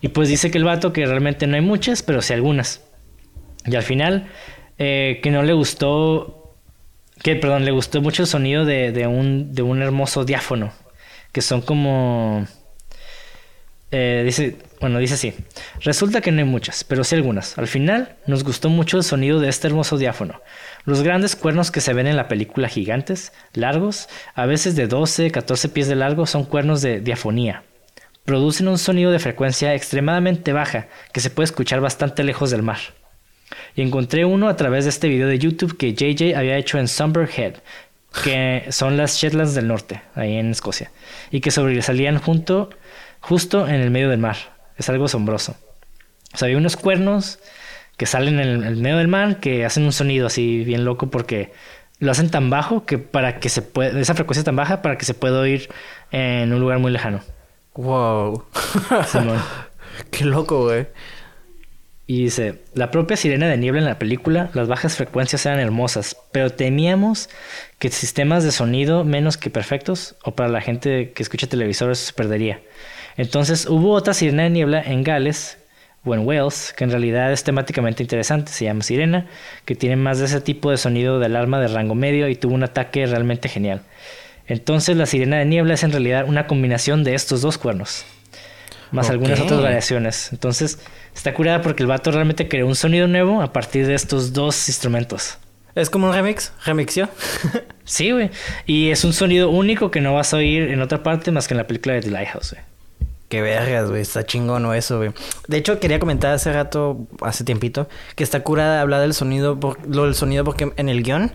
Y 0.00 0.08
pues 0.08 0.28
dice 0.28 0.50
que 0.50 0.58
el 0.58 0.64
vato 0.64 0.92
que 0.92 1.06
realmente 1.06 1.46
no 1.46 1.54
hay 1.54 1.60
muchas, 1.60 2.02
pero 2.02 2.22
sí 2.22 2.32
algunas. 2.32 2.82
Y 3.64 3.76
al 3.76 3.82
final, 3.82 4.26
eh, 4.78 5.20
que 5.22 5.30
no 5.30 5.42
le 5.44 5.52
gustó, 5.52 6.56
que 7.22 7.36
perdón, 7.36 7.64
le 7.64 7.70
gustó 7.70 8.00
mucho 8.02 8.22
el 8.22 8.28
sonido 8.28 8.64
de, 8.64 8.90
de, 8.90 9.06
un, 9.06 9.54
de 9.54 9.62
un 9.62 9.80
hermoso 9.80 10.24
diáfono, 10.24 10.72
que 11.30 11.40
son 11.40 11.60
como... 11.60 12.46
Eh, 13.94 14.22
dice, 14.24 14.56
bueno, 14.80 14.98
dice 14.98 15.14
así. 15.14 15.34
Resulta 15.80 16.22
que 16.22 16.32
no 16.32 16.38
hay 16.38 16.46
muchas, 16.46 16.82
pero 16.82 17.04
sí 17.04 17.14
algunas. 17.14 17.58
Al 17.58 17.66
final, 17.66 18.16
nos 18.26 18.42
gustó 18.42 18.70
mucho 18.70 18.96
el 18.96 19.02
sonido 19.02 19.38
de 19.38 19.50
este 19.50 19.68
hermoso 19.68 19.98
diáfono. 19.98 20.40
Los 20.86 21.02
grandes 21.02 21.36
cuernos 21.36 21.70
que 21.70 21.82
se 21.82 21.92
ven 21.92 22.06
en 22.06 22.16
la 22.16 22.26
película 22.26 22.68
gigantes, 22.68 23.32
largos, 23.52 24.08
a 24.34 24.46
veces 24.46 24.76
de 24.76 24.86
12, 24.86 25.30
14 25.30 25.68
pies 25.68 25.88
de 25.88 25.94
largo, 25.94 26.24
son 26.24 26.44
cuernos 26.44 26.80
de 26.80 27.00
diafonía. 27.00 27.64
Producen 28.24 28.68
un 28.68 28.78
sonido 28.78 29.10
de 29.10 29.18
frecuencia 29.18 29.74
extremadamente 29.74 30.54
baja 30.54 30.88
que 31.12 31.20
se 31.20 31.28
puede 31.28 31.44
escuchar 31.44 31.80
bastante 31.80 32.24
lejos 32.24 32.50
del 32.50 32.62
mar. 32.62 32.78
Y 33.76 33.82
encontré 33.82 34.24
uno 34.24 34.48
a 34.48 34.56
través 34.56 34.84
de 34.84 34.90
este 34.90 35.08
video 35.08 35.28
de 35.28 35.38
YouTube 35.38 35.76
que 35.76 35.92
JJ 35.92 36.34
había 36.34 36.56
hecho 36.56 36.78
en 36.78 36.88
Somber 36.88 37.28
Head, 37.28 37.56
que 38.24 38.66
son 38.70 38.96
las 38.96 39.16
Shetlands 39.16 39.54
del 39.54 39.68
norte, 39.68 40.02
ahí 40.14 40.36
en 40.36 40.50
Escocia, 40.50 40.90
y 41.30 41.40
que 41.40 41.50
sobresalían 41.50 42.18
junto, 42.18 42.70
justo 43.22 43.66
en 43.66 43.76
el 43.76 43.90
medio 43.90 44.10
del 44.10 44.18
mar. 44.18 44.36
Es 44.76 44.90
algo 44.90 45.06
asombroso. 45.06 45.56
O 46.34 46.36
sea, 46.36 46.48
hay 46.48 46.54
unos 46.54 46.76
cuernos 46.76 47.38
que 47.96 48.04
salen 48.04 48.40
en 48.40 48.64
el 48.64 48.76
medio 48.76 48.98
del 48.98 49.08
mar 49.08 49.40
que 49.40 49.64
hacen 49.64 49.84
un 49.84 49.92
sonido 49.92 50.26
así 50.26 50.64
bien 50.64 50.84
loco 50.84 51.08
porque 51.08 51.52
lo 51.98 52.10
hacen 52.10 52.30
tan 52.30 52.50
bajo 52.50 52.84
que 52.84 52.98
para 52.98 53.38
que 53.38 53.48
se 53.48 53.62
pueda, 53.62 53.98
esa 54.00 54.14
frecuencia 54.14 54.42
tan 54.42 54.56
baja 54.56 54.82
para 54.82 54.98
que 54.98 55.04
se 55.04 55.14
pueda 55.14 55.38
oír 55.40 55.68
en 56.10 56.52
un 56.52 56.60
lugar 56.60 56.78
muy 56.78 56.90
lejano. 56.90 57.20
Wow. 57.74 58.44
Qué 60.10 60.24
loco, 60.24 60.64
güey. 60.64 60.86
Y 62.06 62.24
dice, 62.24 62.60
la 62.74 62.90
propia 62.90 63.16
sirena 63.16 63.46
de 63.46 63.56
niebla 63.56 63.80
en 63.80 63.86
la 63.86 63.98
película, 63.98 64.50
las 64.52 64.66
bajas 64.66 64.96
frecuencias 64.96 65.46
eran 65.46 65.60
hermosas, 65.60 66.16
pero 66.32 66.50
temíamos 66.50 67.30
que 67.78 67.88
sistemas 67.90 68.42
de 68.42 68.50
sonido 68.50 69.04
menos 69.04 69.36
que 69.36 69.48
perfectos, 69.48 70.16
o 70.24 70.34
para 70.34 70.50
la 70.50 70.60
gente 70.60 71.12
que 71.12 71.22
escucha 71.22 71.46
televisores, 71.46 71.98
se 71.98 72.12
perdería. 72.12 72.60
Entonces 73.16 73.66
hubo 73.66 73.92
otra 73.92 74.14
sirena 74.14 74.44
de 74.44 74.50
niebla 74.50 74.82
en 74.82 75.02
Gales 75.02 75.58
o 76.04 76.14
en 76.14 76.26
Wales, 76.26 76.74
que 76.76 76.84
en 76.84 76.90
realidad 76.90 77.32
es 77.32 77.44
temáticamente 77.44 78.02
interesante, 78.02 78.50
se 78.52 78.64
llama 78.64 78.82
Sirena, 78.82 79.26
que 79.64 79.74
tiene 79.74 79.96
más 79.96 80.18
de 80.18 80.24
ese 80.24 80.40
tipo 80.40 80.70
de 80.70 80.76
sonido 80.76 81.18
de 81.18 81.26
alarma 81.26 81.60
de 81.60 81.68
rango 81.68 81.94
medio 81.94 82.28
y 82.28 82.34
tuvo 82.34 82.54
un 82.54 82.64
ataque 82.64 83.06
realmente 83.06 83.48
genial. 83.48 83.82
Entonces 84.46 84.96
la 84.96 85.06
sirena 85.06 85.38
de 85.38 85.44
niebla 85.44 85.74
es 85.74 85.84
en 85.84 85.92
realidad 85.92 86.24
una 86.28 86.46
combinación 86.46 87.04
de 87.04 87.14
estos 87.14 87.42
dos 87.42 87.58
cuernos, 87.58 88.04
más 88.90 89.06
okay. 89.06 89.14
algunas 89.14 89.40
otras 89.40 89.62
variaciones. 89.62 90.30
Entonces 90.32 90.80
está 91.14 91.32
curada 91.34 91.62
porque 91.62 91.84
el 91.84 91.86
vato 91.86 92.10
realmente 92.10 92.48
creó 92.48 92.66
un 92.66 92.74
sonido 92.74 93.06
nuevo 93.06 93.40
a 93.40 93.52
partir 93.52 93.86
de 93.86 93.94
estos 93.94 94.32
dos 94.32 94.68
instrumentos. 94.68 95.38
Es 95.74 95.88
como 95.88 96.08
un 96.08 96.14
remix, 96.14 96.52
remixio. 96.66 97.08
sí, 97.84 98.10
güey. 98.10 98.30
Y 98.66 98.90
es 98.90 99.04
un 99.04 99.12
sonido 99.12 99.48
único 99.48 99.90
que 99.90 100.00
no 100.00 100.12
vas 100.12 100.34
a 100.34 100.38
oír 100.38 100.64
en 100.64 100.82
otra 100.82 101.02
parte 101.02 101.30
más 101.30 101.48
que 101.48 101.54
en 101.54 101.58
la 101.58 101.66
película 101.66 101.94
de 101.94 102.02
The 102.02 102.10
Lighthouse, 102.10 102.52
güey. 102.52 102.71
Qué 103.32 103.40
vergas, 103.40 103.88
güey. 103.88 104.02
Está 104.02 104.26
chingón 104.26 104.66
eso, 104.74 104.98
güey. 104.98 105.10
De 105.48 105.56
hecho, 105.56 105.80
quería 105.80 105.98
comentar 105.98 106.34
hace 106.34 106.52
rato, 106.52 107.06
hace 107.22 107.44
tiempito, 107.44 107.88
que 108.14 108.24
está 108.24 108.42
curada 108.42 108.82
hablar 108.82 109.00
del 109.00 109.14
sonido, 109.14 109.58
por, 109.58 109.78
lo 109.86 110.04
del 110.04 110.14
sonido, 110.14 110.44
porque 110.44 110.70
en 110.76 110.90
el 110.90 111.02
guion 111.02 111.34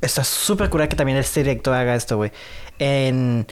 está 0.00 0.24
súper 0.24 0.68
está 0.68 0.68
curada 0.68 0.88
que 0.88 0.96
también 0.96 1.16
este 1.16 1.44
director 1.44 1.72
haga 1.74 1.94
esto, 1.94 2.16
güey. 2.16 2.32
En, 2.80 3.46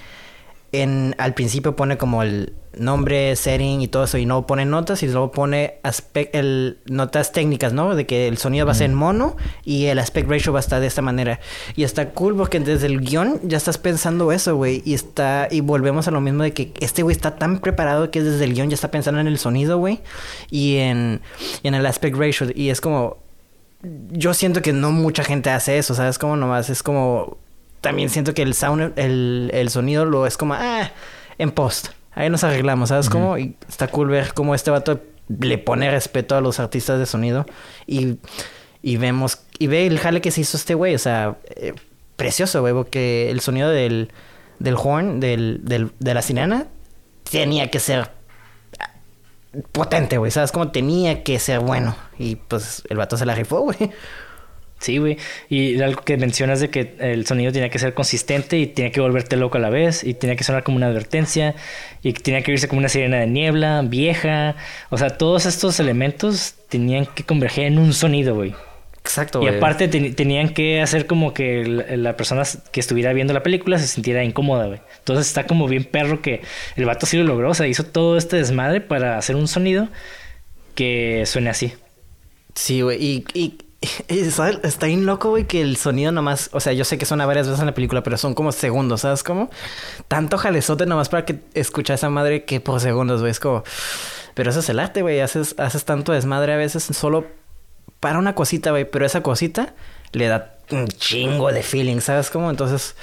en, 0.73 1.15
al 1.19 1.35
principio 1.35 1.77
pone 1.77 1.97
como 1.97 2.23
el 2.23 2.53
nombre, 2.77 3.35
setting 3.37 3.81
y 3.81 3.89
todo 3.89 4.05
eso, 4.05 4.19
y 4.19 4.27
no 4.27 4.47
pone 4.47 4.65
notas, 4.65 5.03
y 5.03 5.07
luego 5.09 5.31
pone 5.31 5.79
aspect, 5.83 6.35
el, 6.35 6.79
notas 6.87 7.33
técnicas, 7.33 7.73
¿no? 7.73 7.95
De 7.95 8.07
que 8.07 8.29
el 8.29 8.39
sonido 8.39 8.67
va 8.67 8.73
a 8.73 8.75
ser 8.75 8.91
en 8.91 8.95
mono 8.95 9.37
y 9.65 9.87
el 9.87 9.99
aspect 9.99 10.29
ratio 10.29 10.53
va 10.53 10.59
a 10.59 10.61
estar 10.61 10.81
de 10.81 10.87
esta 10.87 11.03
manera. 11.03 11.41
Y 11.75 11.85
está 11.85 12.11
cool 12.11 12.37
porque 12.37 12.61
desde 12.61 12.87
el 12.87 13.01
guion 13.01 13.41
ya 13.45 13.57
estás 13.57 13.79
pensando 13.79 14.33
eso, 14.33 14.57
güey. 14.57 14.83
Y 14.85 14.95
está, 14.95 15.49
y 15.51 15.61
volvemos 15.61 16.09
a 16.09 16.11
lo 16.11 16.21
mismo 16.21 16.43
de 16.43 16.53
que 16.53 16.73
este 16.81 17.03
güey 17.03 17.17
está 17.17 17.37
tan 17.37 17.61
preparado 17.61 18.11
que 18.11 18.23
desde 18.23 18.45
el 18.45 18.55
guion 18.55 18.71
ya 18.71 18.75
está 18.75 18.91
pensando 18.91 19.21
en 19.21 19.27
el 19.27 19.39
sonido, 19.39 19.79
güey. 19.79 20.01
Y 20.51 20.77
en, 20.77 21.23
y 21.63 21.69
en 21.69 21.75
el 21.75 21.87
aspect 21.87 22.17
ratio. 22.17 22.49
Y 22.55 22.71
es 22.71 22.81
como, 22.81 23.19
yo 24.11 24.35
siento 24.35 24.63
que 24.63 24.73
no 24.73 24.93
mucha 24.93 25.25
gente 25.25 25.51
hace 25.51 25.79
eso, 25.79 25.95
¿sabes? 25.95 26.19
Como 26.19 26.37
nomás 26.37 26.71
es 26.71 26.83
como, 26.83 27.39
también 27.81 28.11
siento 28.11 28.35
que 28.35 28.43
el 28.43 28.55
sound, 28.55 28.99
el, 28.99 29.51
el 29.53 29.71
sonido 29.71 30.05
lo 30.05 30.27
es 30.27 30.37
como, 30.37 30.55
ah, 30.55 30.91
en 31.39 31.51
post. 31.51 31.89
Ahí 32.13 32.31
nos 32.31 32.45
arreglamos, 32.45 32.89
¿sabes 32.89 33.07
uh 33.07 33.11
-huh. 33.11 33.13
cómo? 33.13 33.39
Y 33.39 33.57
está 33.69 33.89
cool 33.89 34.09
ver 34.09 34.33
cómo 34.35 34.55
este 34.55 34.71
vato 34.71 35.01
le 35.29 35.59
pone 35.59 35.91
respeto 35.91 36.37
a 36.37 36.41
los 36.41 36.61
artistas 36.61 36.99
de 36.99 37.07
sonido. 37.07 37.47
Y, 37.87 38.19
y 38.83 38.97
vemos, 38.97 39.43
y 39.59 39.67
ve 39.67 39.87
el 39.87 39.99
jale 39.99 40.21
que 40.21 40.31
se 40.31 40.41
hizo 40.41 40.57
este 40.57 40.75
güey, 40.75 40.95
o 40.95 40.99
sea, 40.99 41.37
eh, 41.57 41.75
precioso, 42.17 42.61
güey, 42.61 42.73
porque 42.73 43.31
el 43.31 43.41
sonido 43.41 43.69
del, 43.69 44.11
del 44.59 44.77
horn, 44.77 45.21
del, 45.21 45.61
del, 45.63 45.93
de 45.99 46.15
la 46.15 46.23
sirena, 46.23 46.67
tenía 47.31 47.71
que 47.71 47.81
ser 47.81 48.11
potente, 49.73 50.19
güey. 50.19 50.31
¿Sabes? 50.31 50.53
Como 50.53 50.71
tenía 50.71 51.23
que 51.23 51.39
ser 51.39 51.61
bueno. 51.61 51.97
Y 52.19 52.37
pues 52.37 52.83
el 52.89 52.97
vato 52.97 53.17
se 53.17 53.27
la 53.27 53.35
rifó, 53.35 53.61
güey. 53.61 53.91
Sí, 54.87 54.99
güey. 54.99 55.17
Y 55.49 55.81
algo 55.83 56.03
que 56.03 56.17
mencionas 56.17 56.61
de 56.61 56.71
que 56.71 56.95
el 57.01 57.27
sonido 57.27 57.51
tenía 57.51 57.69
que 57.71 57.79
ser 57.81 57.93
consistente 57.93 58.57
y 58.59 58.69
tenía 58.69 58.93
que 58.93 59.01
volverte 59.01 59.37
loco 59.37 59.59
a 59.59 59.61
la 59.61 59.69
vez 59.69 60.05
y 60.05 60.15
tenía 60.15 60.37
que 60.37 60.45
sonar 60.45 60.63
como 60.63 60.77
una 60.77 60.87
advertencia 60.87 61.57
y 62.05 62.13
tenía 62.13 62.43
que 62.43 62.53
irse 62.53 62.69
como 62.69 62.79
una 62.79 62.89
sirena 62.89 63.19
de 63.19 63.27
niebla, 63.27 63.83
vieja. 63.85 64.55
O 64.91 64.97
sea, 64.99 65.11
todos 65.19 65.45
estos 65.45 65.81
elementos 65.81 66.55
tenían 66.69 67.07
que 67.07 67.25
converger 67.25 67.67
en 67.67 67.79
un 67.81 67.93
sonido, 67.93 68.37
güey. 68.37 68.55
Exacto, 69.01 69.41
Y 69.41 69.47
güey. 69.47 69.57
aparte 69.57 69.89
te- 69.89 70.11
tenían 70.11 70.49
que 70.51 70.81
hacer 70.81 71.07
como 71.07 71.33
que 71.35 71.65
la, 71.65 71.97
la 71.97 72.17
persona 72.17 72.43
que 72.73 72.81
estuviera 72.81 73.13
viendo 73.13 73.33
la 73.35 73.43
película 73.43 73.79
se 73.79 73.87
sintiera 73.89 74.23
incómoda, 74.25 74.67
güey. 74.67 74.81
Entonces 74.99 75.27
está 75.27 75.47
como 75.47 75.67
bien 75.69 75.85
perro 75.85 76.23
que 76.23 76.43
el 76.77 76.85
vato 76.87 77.07
sí 77.07 77.17
lo 77.17 77.25
logró. 77.25 77.51
O 77.51 77.55
sea, 77.55 77.67
hizo 77.67 77.85
todo 77.85 78.17
este 78.17 78.37
desmadre 78.37 78.81
para 78.81 79.17
hacer 79.19 79.35
un 79.37 79.49
sonido 79.49 79.89
que 80.75 81.23
suene 81.27 81.51
así. 81.51 81.73
Sí, 82.55 82.81
güey. 82.81 82.99
Y, 83.03 83.25
y, 83.35 83.43
y, 83.45 83.59
¿sabes? 84.31 84.59
está 84.63 84.87
bien 84.87 85.07
loco, 85.07 85.31
güey, 85.31 85.45
que 85.45 85.61
el 85.61 85.77
sonido 85.77 86.13
nomás. 86.13 86.51
O 86.53 86.61
sea, 86.61 86.73
yo 86.73 86.85
sé 86.85 86.99
que 86.99 87.07
suena 87.07 87.27
varias 87.27 87.47
veces 87.47 87.61
en 87.61 87.67
la 87.67 87.75
película, 87.75 88.03
pero 88.03 88.17
son 88.17 88.35
como 88.35 88.53
segundos, 88.53 89.03
¿sabes 89.03 89.23
cómo? 89.23 89.51
Tanto 90.09 90.39
jalezote 90.39 90.87
nomás 90.87 91.09
para 91.09 91.25
que 91.25 91.41
escucha 91.55 91.95
esa 91.95 92.11
madre 92.11 92.45
que 92.45 92.61
por 92.61 92.81
segundos, 92.81 93.21
güey. 93.21 93.31
Es 93.31 93.41
como. 93.41 93.65
Pero 94.35 94.51
eso 94.51 94.61
es 94.61 94.69
el 94.69 94.79
arte, 94.79 95.03
güey. 95.03 95.21
Haces, 95.21 95.55
haces 95.59 95.85
tanto 95.85 96.13
desmadre 96.13 96.53
a 96.53 96.57
veces 96.57 96.83
solo 96.85 97.27
para 98.01 98.19
una 98.19 98.35
cosita, 98.35 98.71
güey. 98.71 98.85
Pero 98.91 99.07
esa 99.07 99.23
cosita 99.23 99.75
le 100.13 100.27
da 100.27 100.57
un 100.71 100.89
chingo 100.89 101.53
de 101.53 101.63
feeling, 101.63 102.01
¿sabes 102.01 102.31
cómo? 102.31 102.51
Entonces. 102.51 102.97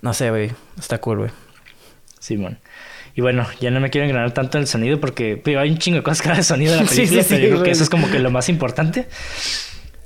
No 0.00 0.14
sé, 0.14 0.30
güey. 0.30 0.52
Está 0.78 0.98
cool, 1.00 1.18
güey. 1.18 1.30
Simón. 2.20 2.58
Y 3.14 3.20
bueno, 3.20 3.48
ya 3.58 3.72
no 3.72 3.80
me 3.80 3.90
quiero 3.90 4.06
engranar 4.06 4.32
tanto 4.32 4.58
en 4.58 4.62
el 4.62 4.68
sonido 4.68 5.00
porque 5.00 5.42
hay 5.44 5.70
un 5.70 5.78
chingo 5.78 5.96
de 5.96 6.02
cosas 6.04 6.22
que 6.22 6.28
del 6.28 6.44
sonido 6.44 6.74
de 6.74 6.82
la 6.82 6.86
Sí, 6.88 6.98
película, 6.98 7.22
sí, 7.22 7.28
pero 7.28 7.40
sí, 7.40 7.48
yo 7.48 7.50
creo 7.50 7.62
que 7.64 7.70
eso 7.72 7.82
es 7.82 7.90
como 7.90 8.08
que 8.10 8.20
lo 8.20 8.30
más 8.30 8.48
importante. 8.48 9.08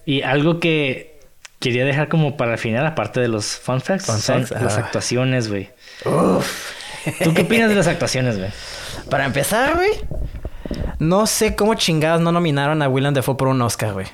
Y 0.04 0.22
algo 0.22 0.58
que 0.60 1.20
quería 1.60 1.84
dejar 1.84 2.08
como 2.08 2.36
para 2.36 2.52
el 2.52 2.58
final, 2.58 2.84
aparte 2.86 3.20
de 3.20 3.28
los 3.28 3.56
fun 3.56 3.80
facts, 3.80 4.06
Fun 4.06 4.18
son 4.18 4.46
facts, 4.46 4.62
las 4.62 4.76
ah. 4.76 4.80
actuaciones, 4.80 5.48
güey. 5.48 5.70
Uf. 6.04 6.72
¿Tú 7.22 7.34
qué 7.34 7.42
opinas 7.42 7.68
de 7.68 7.76
las 7.76 7.86
actuaciones, 7.86 8.38
güey? 8.38 8.50
Para 9.10 9.24
empezar, 9.24 9.76
güey. 9.76 9.92
No 10.98 11.26
sé 11.26 11.56
cómo 11.56 11.74
chingados 11.74 12.20
no 12.20 12.32
nominaron 12.32 12.82
a 12.82 12.88
Willem 12.88 13.14
Dafoe 13.14 13.36
por 13.36 13.48
un 13.48 13.60
Oscar, 13.62 13.92
güey. 13.92 14.06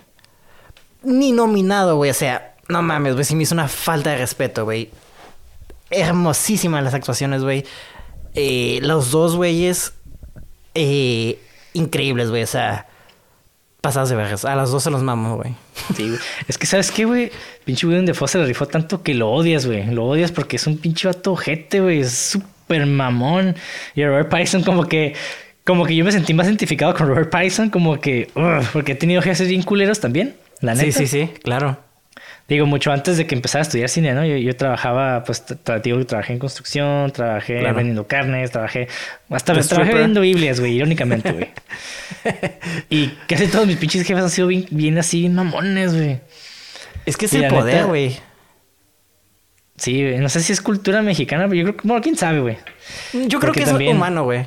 Ni 1.02 1.32
nominado, 1.32 1.96
güey. 1.96 2.10
O 2.10 2.14
sea, 2.14 2.54
no 2.68 2.82
mames, 2.82 3.14
güey. 3.14 3.24
Sí 3.24 3.34
me 3.36 3.42
hizo 3.42 3.54
una 3.54 3.68
falta 3.68 4.10
de 4.10 4.18
respeto, 4.18 4.64
güey. 4.64 4.90
Hermosísimas 5.90 6.82
las 6.82 6.94
actuaciones, 6.94 7.42
güey. 7.42 7.64
Eh, 8.34 8.80
los 8.82 9.10
dos 9.10 9.36
güeyes. 9.36 9.94
eh, 10.74 11.38
increíbles, 11.72 12.30
güey. 12.30 12.42
O 12.42 12.46
sea, 12.46 12.86
pasados 13.80 14.08
de 14.10 14.16
vergas. 14.16 14.44
A 14.44 14.54
los 14.56 14.70
dos 14.70 14.82
se 14.82 14.90
los 14.90 15.02
mamo, 15.02 15.36
güey. 15.36 15.54
Sí, 15.94 16.08
güey. 16.08 16.20
Es 16.46 16.58
que, 16.58 16.66
¿sabes 16.66 16.90
qué, 16.90 17.04
güey? 17.04 17.30
Pinche 17.64 17.86
Willem 17.86 18.06
Dafoe 18.06 18.28
se 18.28 18.38
le 18.38 18.46
rifó 18.46 18.66
tanto 18.66 19.02
que 19.02 19.14
lo 19.14 19.30
odias, 19.30 19.66
güey. 19.66 19.86
Lo 19.86 20.06
odias 20.06 20.32
porque 20.32 20.56
es 20.56 20.66
un 20.66 20.78
pinche 20.78 21.08
vato 21.08 21.32
ojete, 21.32 21.80
güey. 21.80 22.00
Es 22.00 22.12
súper 22.12 22.86
mamón. 22.86 23.56
Y 23.94 24.02
a 24.02 24.08
Robert 24.08 24.28
Pattinson 24.28 24.62
como 24.62 24.84
que... 24.86 25.14
Como 25.64 25.84
que 25.84 25.94
yo 25.94 26.04
me 26.04 26.12
sentí 26.12 26.32
más 26.32 26.46
identificado 26.46 26.94
con 26.94 27.08
Robert 27.08 27.30
Pattinson. 27.30 27.70
Como 27.70 28.00
que... 28.00 28.30
porque 28.72 28.92
he 28.92 28.96
tenido 28.96 29.22
jefes 29.22 29.48
bien 29.48 29.62
culeros 29.62 30.00
también. 30.00 30.34
La 30.60 30.74
neta. 30.74 30.90
Sí, 30.90 31.06
sí, 31.06 31.06
sí. 31.06 31.30
Claro. 31.42 31.78
Digo, 32.48 32.64
mucho 32.64 32.90
antes 32.90 33.18
de 33.18 33.26
que 33.26 33.34
empezara 33.34 33.60
a 33.60 33.66
estudiar 33.66 33.90
cine, 33.90 34.14
¿no? 34.14 34.24
Yo, 34.24 34.36
yo 34.38 34.56
trabajaba, 34.56 35.22
pues, 35.24 35.44
tra- 35.46 35.82
digo, 35.82 36.02
trabajé 36.06 36.32
en 36.32 36.38
construcción, 36.38 37.10
trabajé 37.12 37.58
Claro. 37.60 37.74
vendiendo 37.76 38.06
carnes, 38.06 38.50
trabajé... 38.50 38.88
Hasta 39.28 39.52
trabajé 39.52 39.64
stripper. 39.66 39.94
vendiendo 39.94 40.20
Biblias, 40.22 40.58
güey, 40.58 40.72
irónicamente, 40.76 41.30
güey. 41.32 41.48
y 42.88 43.08
casi 43.28 43.48
todos 43.48 43.66
mis 43.66 43.76
pinches 43.76 44.06
jefes 44.06 44.24
han 44.24 44.30
sido 44.30 44.48
bien, 44.48 44.66
bien 44.70 44.96
así, 44.96 45.28
mamones, 45.28 45.94
güey. 45.94 46.20
Es 47.04 47.18
que 47.18 47.26
es 47.26 47.34
Y 47.34 47.44
el 47.44 47.52
poder, 47.52 47.84
güey. 47.84 48.16
Sí, 49.76 50.02
güey. 50.02 50.18
No 50.18 50.28
sé 50.30 50.40
si 50.40 50.52
es 50.52 50.60
cultura 50.62 51.02
mexicana, 51.02 51.44
pero 51.48 51.54
yo 51.56 51.64
creo 51.64 51.76
que... 51.76 51.86
Bueno, 51.86 52.02
quién 52.02 52.16
sabe, 52.16 52.40
güey. 52.40 52.56
Yo 53.12 53.38
creo 53.38 53.40
Porque 53.40 53.58
que 53.60 53.64
es 53.64 53.68
también- 53.70 53.96
humano, 53.96 54.24
güey. 54.24 54.46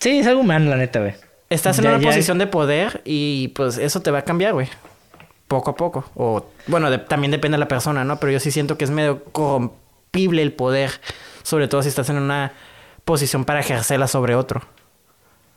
Sí, 0.00 0.18
es 0.18 0.26
algo 0.26 0.40
humano, 0.40 0.70
la 0.70 0.76
neta, 0.76 0.98
güey. 1.00 1.14
Estás 1.50 1.78
en 1.78 1.86
una 1.86 1.98
ya- 1.98 2.08
posición 2.08 2.38
de 2.38 2.46
poder 2.48 3.00
y 3.04 3.48
pues 3.54 3.78
eso 3.78 4.00
te 4.02 4.10
va 4.10 4.18
a 4.18 4.24
cambiar, 4.24 4.52
güey. 4.54 4.68
Poco 5.48 5.70
a 5.70 5.74
poco. 5.76 6.04
O 6.14 6.44
bueno, 6.66 6.90
de- 6.90 6.98
también 6.98 7.30
depende 7.30 7.56
de 7.56 7.60
la 7.60 7.68
persona, 7.68 8.04
¿no? 8.04 8.20
Pero 8.20 8.32
yo 8.32 8.40
sí 8.40 8.50
siento 8.50 8.76
que 8.78 8.84
es 8.84 8.90
medio 8.90 9.24
corrompible 9.24 10.42
el 10.42 10.52
poder. 10.52 10.90
Sobre 11.42 11.68
todo 11.68 11.82
si 11.82 11.88
estás 11.88 12.08
en 12.10 12.18
una 12.18 12.52
posición 13.04 13.44
para 13.46 13.60
ejercerla 13.60 14.06
sobre 14.08 14.34
otro. 14.34 14.62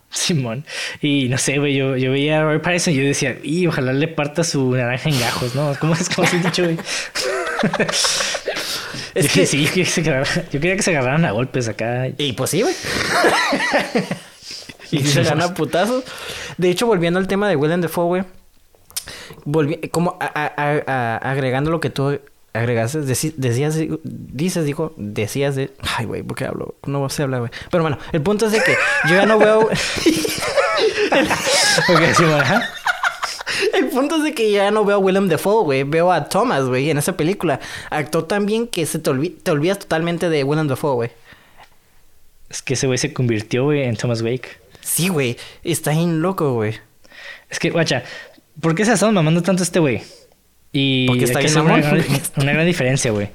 Simón. 0.08 0.64
Y 1.00 1.28
no 1.28 1.38
sé, 1.38 1.58
güey, 1.58 1.74
yo, 1.74 1.96
yo 1.96 2.10
veía 2.12 2.40
a 2.40 2.42
Robert 2.44 2.62
Pattinson 2.62 2.92
y 2.94 2.96
yo 2.96 3.02
decía, 3.02 3.38
y 3.42 3.66
ojalá 3.66 3.92
le 3.94 4.08
parta 4.08 4.44
su 4.44 4.70
naranja 4.72 5.08
en 5.08 5.18
gajos, 5.20 5.54
¿no? 5.54 5.74
¿Cómo 5.80 5.94
es 5.94 6.08
como 6.10 6.26
se 6.28 6.36
ha 6.36 6.40
dicho, 6.40 6.64
güey? 6.64 6.78
Es 9.14 9.26
Yo 9.28 9.32
que- 9.34 9.46
sí, 9.46 9.62
yo 9.64 9.68
quería 9.70 9.84
que 9.84 9.90
se 9.90 10.00
agarraran, 10.00 10.44
yo 10.50 10.60
quería 10.60 10.76
que 10.76 10.82
se 10.82 10.90
agarraran 10.90 11.24
a 11.26 11.30
golpes 11.32 11.68
acá. 11.68 12.08
Y 12.16 12.32
pues 12.32 12.50
sí, 12.50 12.62
güey. 12.62 12.74
y 14.90 15.00
se 15.06 15.22
gana 15.22 15.46
a 15.46 15.54
putazos. 15.54 16.04
De 16.56 16.70
hecho, 16.70 16.86
volviendo 16.86 17.18
al 17.18 17.26
tema 17.28 17.48
de 17.48 17.56
Willem 17.56 17.80
Dafoe, 17.82 18.06
güey. 18.06 18.24
Volvi- 19.44 19.90
como 19.90 20.16
a- 20.20 20.26
a- 20.26 20.52
a- 20.56 20.82
a- 20.86 21.30
agregando 21.30 21.70
lo 21.70 21.80
que 21.80 21.90
tú 21.90 22.18
agregaste, 22.54 23.00
decías, 23.00 23.32
dices, 24.04 24.64
dijo, 24.66 24.92
decías 24.96 25.56
de... 25.56 25.70
Ay, 25.96 26.04
güey, 26.06 26.22
¿por 26.22 26.36
qué 26.36 26.44
hablo? 26.44 26.74
No 26.86 27.08
sé 27.08 27.22
hablar, 27.22 27.40
güey. 27.40 27.50
Pero 27.70 27.82
bueno, 27.82 27.98
el 28.12 28.20
punto 28.22 28.46
es 28.46 28.52
de 28.52 28.62
que 28.62 28.76
yo 29.08 29.14
ya 29.16 29.24
no 29.26 29.38
veo... 29.38 29.68
Ok, 31.88 32.00
Simón, 32.16 32.40
ajá. 32.40 32.68
El 33.74 33.88
punto 33.88 34.16
es 34.16 34.22
de 34.24 34.34
que 34.34 34.50
ya 34.50 34.70
no 34.70 34.84
veo 34.84 34.96
a 34.96 34.98
Willem 34.98 35.28
Dafoe, 35.28 35.64
güey. 35.64 35.82
Veo 35.84 36.12
a 36.12 36.28
Thomas, 36.28 36.64
güey, 36.64 36.90
en 36.90 36.98
esa 36.98 37.16
película. 37.16 37.60
Actuó 37.90 38.24
tan 38.24 38.46
bien 38.46 38.66
que 38.66 38.86
se 38.86 38.98
te, 38.98 39.10
olvi- 39.10 39.36
te 39.42 39.50
olvidas 39.50 39.78
totalmente 39.78 40.28
de 40.28 40.44
Willem 40.44 40.68
Dafoe, 40.68 40.94
güey. 40.94 41.10
Es 42.50 42.62
que 42.62 42.74
ese 42.74 42.86
güey 42.86 42.98
se 42.98 43.12
convirtió, 43.12 43.64
güey, 43.64 43.82
en 43.84 43.96
Thomas 43.96 44.20
Wake. 44.22 44.48
Sí, 44.80 45.08
güey. 45.08 45.36
Está 45.64 45.92
bien 45.92 46.20
loco, 46.22 46.52
güey. 46.54 46.74
Es 47.48 47.58
que, 47.58 47.70
guacha, 47.70 48.02
¿por 48.60 48.74
qué 48.74 48.84
se 48.84 48.90
ha 48.92 48.94
estado 48.94 49.12
mamando 49.12 49.42
tanto 49.42 49.62
este 49.62 49.78
güey? 49.78 50.02
Y 50.72 51.06
Porque 51.06 51.24
está 51.24 51.38
hacer 51.40 51.60
una, 51.62 51.78
gran- 51.78 52.04
una 52.36 52.52
gran 52.52 52.66
diferencia, 52.66 53.10
güey. 53.10 53.28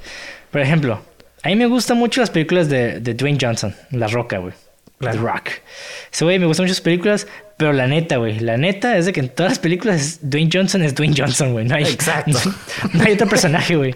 Por 0.52 0.62
ejemplo, 0.62 1.02
a 1.44 1.48
mí 1.50 1.56
me 1.56 1.68
gustan 1.68 1.98
mucho 1.98 2.20
las 2.22 2.30
películas 2.30 2.68
de, 2.70 3.00
de 3.00 3.14
Dwayne 3.14 3.38
Johnson, 3.40 3.76
La 3.92 4.08
Roca, 4.08 4.38
güey. 4.40 4.54
The 5.00 5.12
Rock. 5.12 5.50
Ese 6.12 6.26
güey 6.26 6.40
me 6.40 6.48
gustan 6.48 6.64
mucho 6.66 6.74
sus 6.74 6.82
películas, 6.82 7.28
pero 7.56 7.72
la 7.72 7.86
neta, 7.86 8.18
güey, 8.18 8.40
la 8.40 8.58
neta 8.58 8.98
es 8.98 9.06
de 9.06 9.14
que 9.14 9.20
en 9.20 9.30
todas 9.30 9.52
las 9.52 9.60
películas 9.60 10.02
es- 10.02 10.20
Dwayne 10.30 10.50
Johnson 10.52 10.82
es 10.82 10.96
Dwayne 10.96 11.14
Johnson, 11.16 11.52
güey. 11.54 11.66
No 11.66 11.76
hay, 11.76 11.84
Exacto. 11.84 12.32
No, 12.94 13.04
hay 13.04 13.14
otro 13.14 13.28
personaje, 13.28 13.76
güey. 13.76 13.94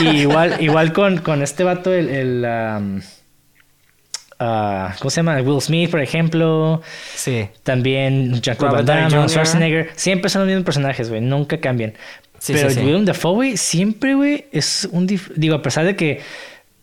Igual, 0.00 0.56
igual 0.60 0.92
con, 0.92 1.18
con 1.18 1.42
este 1.42 1.62
vato, 1.62 1.92
el... 1.94 2.08
el 2.08 2.44
um, 2.44 3.00
¿Cómo 4.98 5.10
se 5.10 5.16
llama? 5.16 5.36
Will 5.42 5.60
Smith, 5.60 5.90
por 5.90 6.00
ejemplo. 6.00 6.80
Sí. 7.14 7.46
También 7.62 8.40
Jean-Claude 8.40 8.76
Van 8.76 8.86
Damme, 8.86 9.10
Jr.. 9.10 9.28
Schwarzenegger. 9.30 9.90
Siempre 9.96 10.30
son 10.30 10.40
los 10.42 10.46
mismos 10.48 10.64
personajes, 10.64 11.08
güey. 11.10 11.20
Nunca 11.20 11.58
cambian. 11.60 11.92
Sí, 12.38 12.54
Pero 12.54 12.70
sí, 12.70 12.76
sí. 12.76 12.80
Willem 12.86 13.04
Dafoe, 13.04 13.34
güey, 13.34 13.56
siempre, 13.58 14.14
güey, 14.14 14.46
es 14.50 14.88
un... 14.92 15.06
dif- 15.06 15.30
Digo, 15.36 15.54
a 15.56 15.62
pesar 15.62 15.84
de 15.84 15.94
que... 15.94 16.20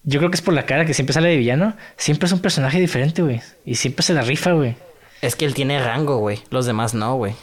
Yo 0.04 0.20
creo 0.20 0.30
que 0.30 0.36
es 0.36 0.42
por 0.42 0.54
la 0.54 0.66
cara 0.68 0.86
que 0.86 0.94
siempre 0.94 1.14
sale 1.14 1.30
de 1.30 1.38
villano. 1.38 1.76
Siempre 1.98 2.28
es 2.28 2.32
un 2.32 2.40
personaje 2.40 2.80
diferente, 2.80 3.22
güey. 3.24 3.42
Y 3.66 3.76
siempre 3.76 4.04
se 4.04 4.14
la 4.14 4.22
rifa, 4.22 4.52
güey. 4.52 4.76
Es 5.22 5.36
que 5.36 5.46
él 5.46 5.54
tiene 5.56 5.84
rango, 5.84 6.20
güey. 6.20 6.40
Los 6.52 6.66
demás 6.68 6.94
no, 6.94 7.16
güey. 7.16 7.34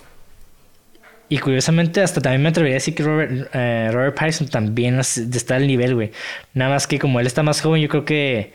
Y 1.28 1.38
curiosamente, 1.38 2.02
hasta 2.02 2.20
también 2.20 2.42
me 2.42 2.50
atrevería 2.50 2.74
a 2.76 2.78
decir 2.78 2.94
que 2.94 3.02
Robert, 3.02 3.48
eh, 3.52 3.88
Robert 3.92 4.14
Pattinson 4.16 4.48
también 4.48 4.98
es- 5.00 5.18
está 5.18 5.56
al 5.56 5.66
nivel, 5.66 5.94
güey. 5.94 6.12
Nada 6.52 6.70
más 6.70 6.86
que 6.86 6.98
como 6.98 7.18
él 7.18 7.26
está 7.26 7.42
más 7.42 7.60
joven, 7.60 7.82
yo 7.82 7.88
creo 7.88 8.04
que 8.04 8.52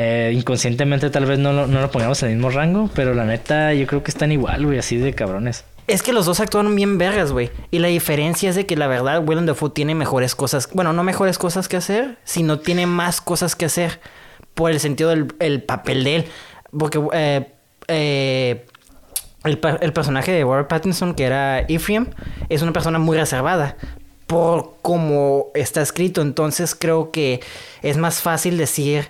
eh, 0.00 0.32
inconscientemente 0.32 1.10
tal 1.10 1.26
vez 1.26 1.40
no 1.40 1.52
lo, 1.52 1.66
no 1.66 1.80
lo 1.80 1.90
pongamos 1.90 2.22
en 2.22 2.30
el 2.30 2.36
mismo 2.36 2.50
rango. 2.50 2.88
Pero 2.94 3.14
la 3.14 3.24
neta, 3.24 3.74
yo 3.74 3.86
creo 3.86 4.04
que 4.04 4.12
están 4.12 4.30
igual, 4.30 4.64
güey, 4.64 4.78
así 4.78 4.96
de 4.96 5.12
cabrones. 5.12 5.64
Es 5.88 6.02
que 6.02 6.12
los 6.12 6.24
dos 6.24 6.38
actuaron 6.38 6.76
bien 6.76 6.98
vergas, 6.98 7.32
güey. 7.32 7.50
Y 7.72 7.80
la 7.80 7.88
diferencia 7.88 8.48
es 8.48 8.54
de 8.54 8.64
que 8.64 8.76
la 8.76 8.86
verdad 8.86 9.26
Willem 9.26 9.46
Dafoe 9.46 9.70
tiene 9.70 9.96
mejores 9.96 10.36
cosas. 10.36 10.68
Bueno, 10.72 10.92
no 10.92 11.02
mejores 11.02 11.36
cosas 11.36 11.68
que 11.68 11.76
hacer, 11.76 12.16
sino 12.24 12.60
tiene 12.60 12.86
más 12.86 13.20
cosas 13.20 13.56
que 13.56 13.64
hacer. 13.64 13.98
Por 14.54 14.70
el 14.70 14.80
sentido 14.80 15.10
del 15.10 15.34
el 15.40 15.62
papel 15.62 16.04
de 16.04 16.16
él. 16.16 16.24
Porque 16.78 17.00
eh, 17.12 17.52
eh, 17.88 18.66
el, 19.44 19.58
el 19.80 19.92
personaje 19.92 20.30
de 20.30 20.42
Robert 20.42 20.68
Pattinson, 20.68 21.14
que 21.14 21.24
era 21.24 21.60
Ephraim, 21.60 22.06
es 22.48 22.62
una 22.62 22.72
persona 22.72 23.00
muy 23.00 23.16
reservada. 23.16 23.76
Por 24.28 24.74
como 24.82 25.46
está 25.54 25.80
escrito. 25.80 26.22
Entonces 26.22 26.76
creo 26.76 27.10
que 27.10 27.40
es 27.82 27.96
más 27.96 28.20
fácil 28.20 28.58
decir 28.58 29.08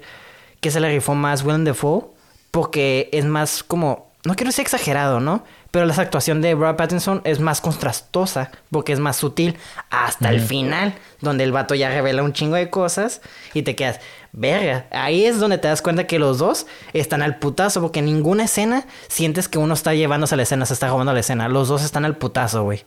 que 0.61 0.71
se 0.71 0.81
le 0.81 0.89
rifó 0.89 1.15
más 1.15 1.43
Willem 1.43 1.65
Dafoe. 1.65 2.07
Porque 2.51 3.11
es 3.13 3.25
más 3.25 3.63
como 3.63 4.09
no 4.25 4.35
quiero 4.35 4.49
decir 4.49 4.63
exagerado, 4.63 5.21
¿no? 5.21 5.45
Pero 5.71 5.87
la 5.87 5.95
actuación 5.95 6.41
de 6.41 6.55
Robert 6.55 6.77
Pattinson 6.77 7.21
es 7.25 7.41
más 7.41 7.61
contrastosa 7.61 8.51
porque 8.71 8.93
es 8.93 8.99
más 8.99 9.17
sutil 9.17 9.57
hasta 9.91 10.31
el 10.31 10.41
final, 10.41 10.95
donde 11.21 11.45
el 11.45 11.53
vato 11.53 11.75
ya 11.75 11.89
revela 11.89 12.23
un 12.23 12.33
chingo 12.33 12.57
de 12.57 12.69
cosas 12.69 13.21
y 13.55 13.63
te 13.63 13.77
quedas, 13.77 14.01
verga. 14.33 14.87
Ahí 14.91 15.25
es 15.25 15.39
donde 15.39 15.59
te 15.59 15.69
das 15.69 15.83
cuenta 15.83 16.07
que 16.07 16.19
los 16.19 16.39
dos 16.39 16.67
están 16.93 17.23
al 17.23 17.39
putazo 17.39 17.81
porque 17.81 18.01
en 18.01 18.07
ninguna 18.07 18.45
escena 18.45 18.87
sientes 19.09 19.49
que 19.49 19.59
uno 19.59 19.75
está 19.75 19.95
llevándose 19.95 20.35
a 20.35 20.37
la 20.37 20.43
escena, 20.43 20.67
se 20.67 20.75
está 20.75 20.89
robando 20.89 21.13
la 21.13 21.21
escena. 21.21 21.49
Los 21.49 21.69
dos 21.69 21.85
están 21.85 22.05
al 22.05 22.17
putazo, 22.17 22.65
güey. 22.65 22.85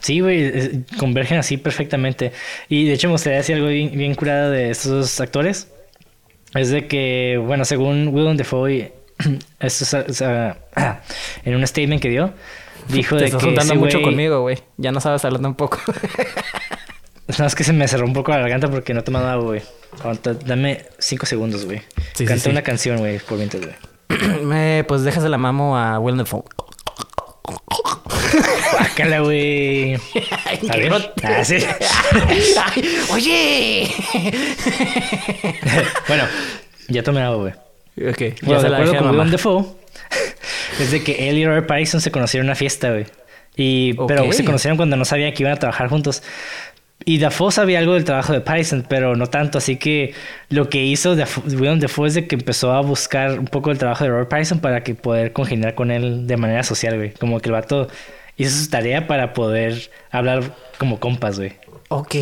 Sí, 0.00 0.20
güey, 0.20 0.84
convergen 0.98 1.38
así 1.38 1.58
perfectamente. 1.58 2.32
Y 2.68 2.86
de 2.86 2.94
hecho 2.94 3.08
me 3.08 3.12
gustaría 3.12 3.38
decir 3.38 3.56
algo 3.56 3.68
bien, 3.68 3.90
bien 3.92 4.14
curado 4.14 4.50
de 4.50 4.70
estos 4.70 5.20
actores. 5.20 5.68
Es 6.54 6.70
de 6.70 6.86
que, 6.86 7.40
bueno, 7.44 7.64
según 7.64 8.08
Willem 8.08 8.36
Dafoe, 8.36 8.92
esto 9.60 10.00
es, 10.06 10.20
en 11.44 11.54
un 11.54 11.66
statement 11.66 12.00
que 12.00 12.08
dio, 12.08 12.32
dijo 12.88 13.16
Te 13.16 13.22
de 13.22 13.26
estás 13.26 13.40
que 13.40 13.46
juntando 13.46 13.72
ese 13.74 13.80
mucho 13.80 14.02
conmigo, 14.02 14.40
güey. 14.42 14.58
Ya 14.76 14.92
no 14.92 15.00
sabes 15.00 15.24
hablar 15.24 15.42
tampoco. 15.42 15.78
No, 17.38 17.44
es 17.44 17.56
que 17.56 17.64
se 17.64 17.72
me 17.72 17.88
cerró 17.88 18.06
un 18.06 18.12
poco 18.12 18.30
la 18.30 18.38
garganta 18.38 18.70
porque 18.70 18.94
no 18.94 19.02
tomado 19.02 19.28
agua, 19.28 19.44
güey. 19.46 19.62
Dame 20.46 20.86
cinco 20.98 21.26
segundos, 21.26 21.64
güey. 21.64 21.80
Sí, 21.80 22.18
sí, 22.18 22.24
Canta 22.24 22.44
sí. 22.44 22.50
una 22.50 22.62
canción, 22.62 22.98
güey, 22.98 23.18
por 23.18 23.36
mientras, 23.36 23.64
güey. 23.64 24.84
Pues 24.86 25.02
déjase 25.02 25.28
la 25.28 25.36
mamo 25.36 25.76
a 25.76 25.98
Willem 25.98 26.18
Dafoe. 26.18 26.44
Bácala, 28.96 29.20
güey. 29.20 29.94
Ay, 30.44 30.58
A 30.68 30.76
ver. 30.76 31.12
Ah, 31.22 31.44
sí. 31.44 31.56
Ay, 32.64 32.88
oye. 33.12 33.88
bueno, 36.08 36.24
ya 36.88 37.02
tomé 37.02 37.20
agua, 37.20 37.52
güey. 37.96 38.10
ok, 38.10 38.18
ya 38.18 38.34
Bueno, 38.42 38.60
se 38.60 38.64
de 38.66 38.70
la 38.70 38.76
acuerdo 38.78 38.98
con. 38.98 39.10
Willem 39.10 39.30
Dafoe, 39.30 39.64
es 40.80 40.90
de 40.90 41.02
que 41.02 41.28
él 41.28 41.38
y 41.38 41.46
Robert 41.46 41.66
Pattinson 41.66 42.00
se 42.00 42.10
conocieron 42.10 42.46
en 42.46 42.50
una 42.50 42.56
fiesta, 42.56 42.90
güey. 42.90 43.06
Y, 43.56 43.94
Pero 44.06 44.32
se 44.32 44.44
conocieron 44.44 44.76
cuando 44.76 44.96
no 44.96 45.04
sabían 45.04 45.32
que 45.32 45.42
iban 45.42 45.54
a 45.54 45.58
trabajar 45.58 45.88
juntos. 45.88 46.22
Y 47.04 47.18
Dafoe 47.18 47.52
sabía 47.52 47.78
algo 47.78 47.94
del 47.94 48.04
trabajo 48.04 48.32
de 48.32 48.40
Pattinson, 48.40 48.86
pero 48.88 49.14
no 49.16 49.26
tanto. 49.26 49.58
Así 49.58 49.76
que 49.76 50.14
lo 50.48 50.68
que 50.68 50.84
hizo 50.84 51.14
Dafoe, 51.14 51.54
Willem 51.54 51.80
Dafoe 51.80 52.08
es 52.08 52.14
de 52.14 52.26
que 52.26 52.34
empezó 52.36 52.72
a 52.72 52.80
buscar 52.80 53.38
un 53.38 53.46
poco 53.46 53.70
el 53.70 53.78
trabajo 53.78 54.04
de 54.04 54.10
Robert 54.10 54.28
Pattinson 54.28 54.60
para 54.60 54.82
que 54.82 54.94
poder 54.94 55.32
congeniar 55.32 55.74
con 55.74 55.90
él 55.90 56.26
de 56.26 56.36
manera 56.36 56.62
social, 56.62 56.96
güey. 56.96 57.12
Como 57.12 57.40
que 57.40 57.48
el 57.48 57.52
vato 57.52 57.88
hizo 58.36 58.56
su 58.56 58.68
tarea 58.70 59.06
para 59.06 59.32
poder 59.32 59.90
hablar 60.10 60.54
como 60.78 61.00
compas, 61.00 61.38
güey. 61.38 61.52
Ok. 61.88 62.14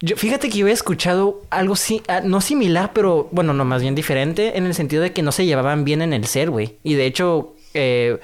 Yo, 0.00 0.16
fíjate 0.16 0.50
que 0.50 0.58
yo 0.58 0.68
he 0.68 0.72
escuchado 0.72 1.42
algo 1.50 1.74
si- 1.74 2.02
ah, 2.08 2.20
no 2.22 2.40
similar, 2.40 2.90
pero 2.92 3.28
bueno, 3.32 3.54
no, 3.54 3.64
más 3.64 3.80
bien 3.82 3.94
diferente, 3.94 4.58
en 4.58 4.66
el 4.66 4.74
sentido 4.74 5.02
de 5.02 5.12
que 5.12 5.22
no 5.22 5.32
se 5.32 5.46
llevaban 5.46 5.84
bien 5.84 6.02
en 6.02 6.12
el 6.12 6.26
ser, 6.26 6.50
güey. 6.50 6.76
Y 6.82 6.94
de 6.94 7.06
hecho, 7.06 7.54
eh, 7.72 8.18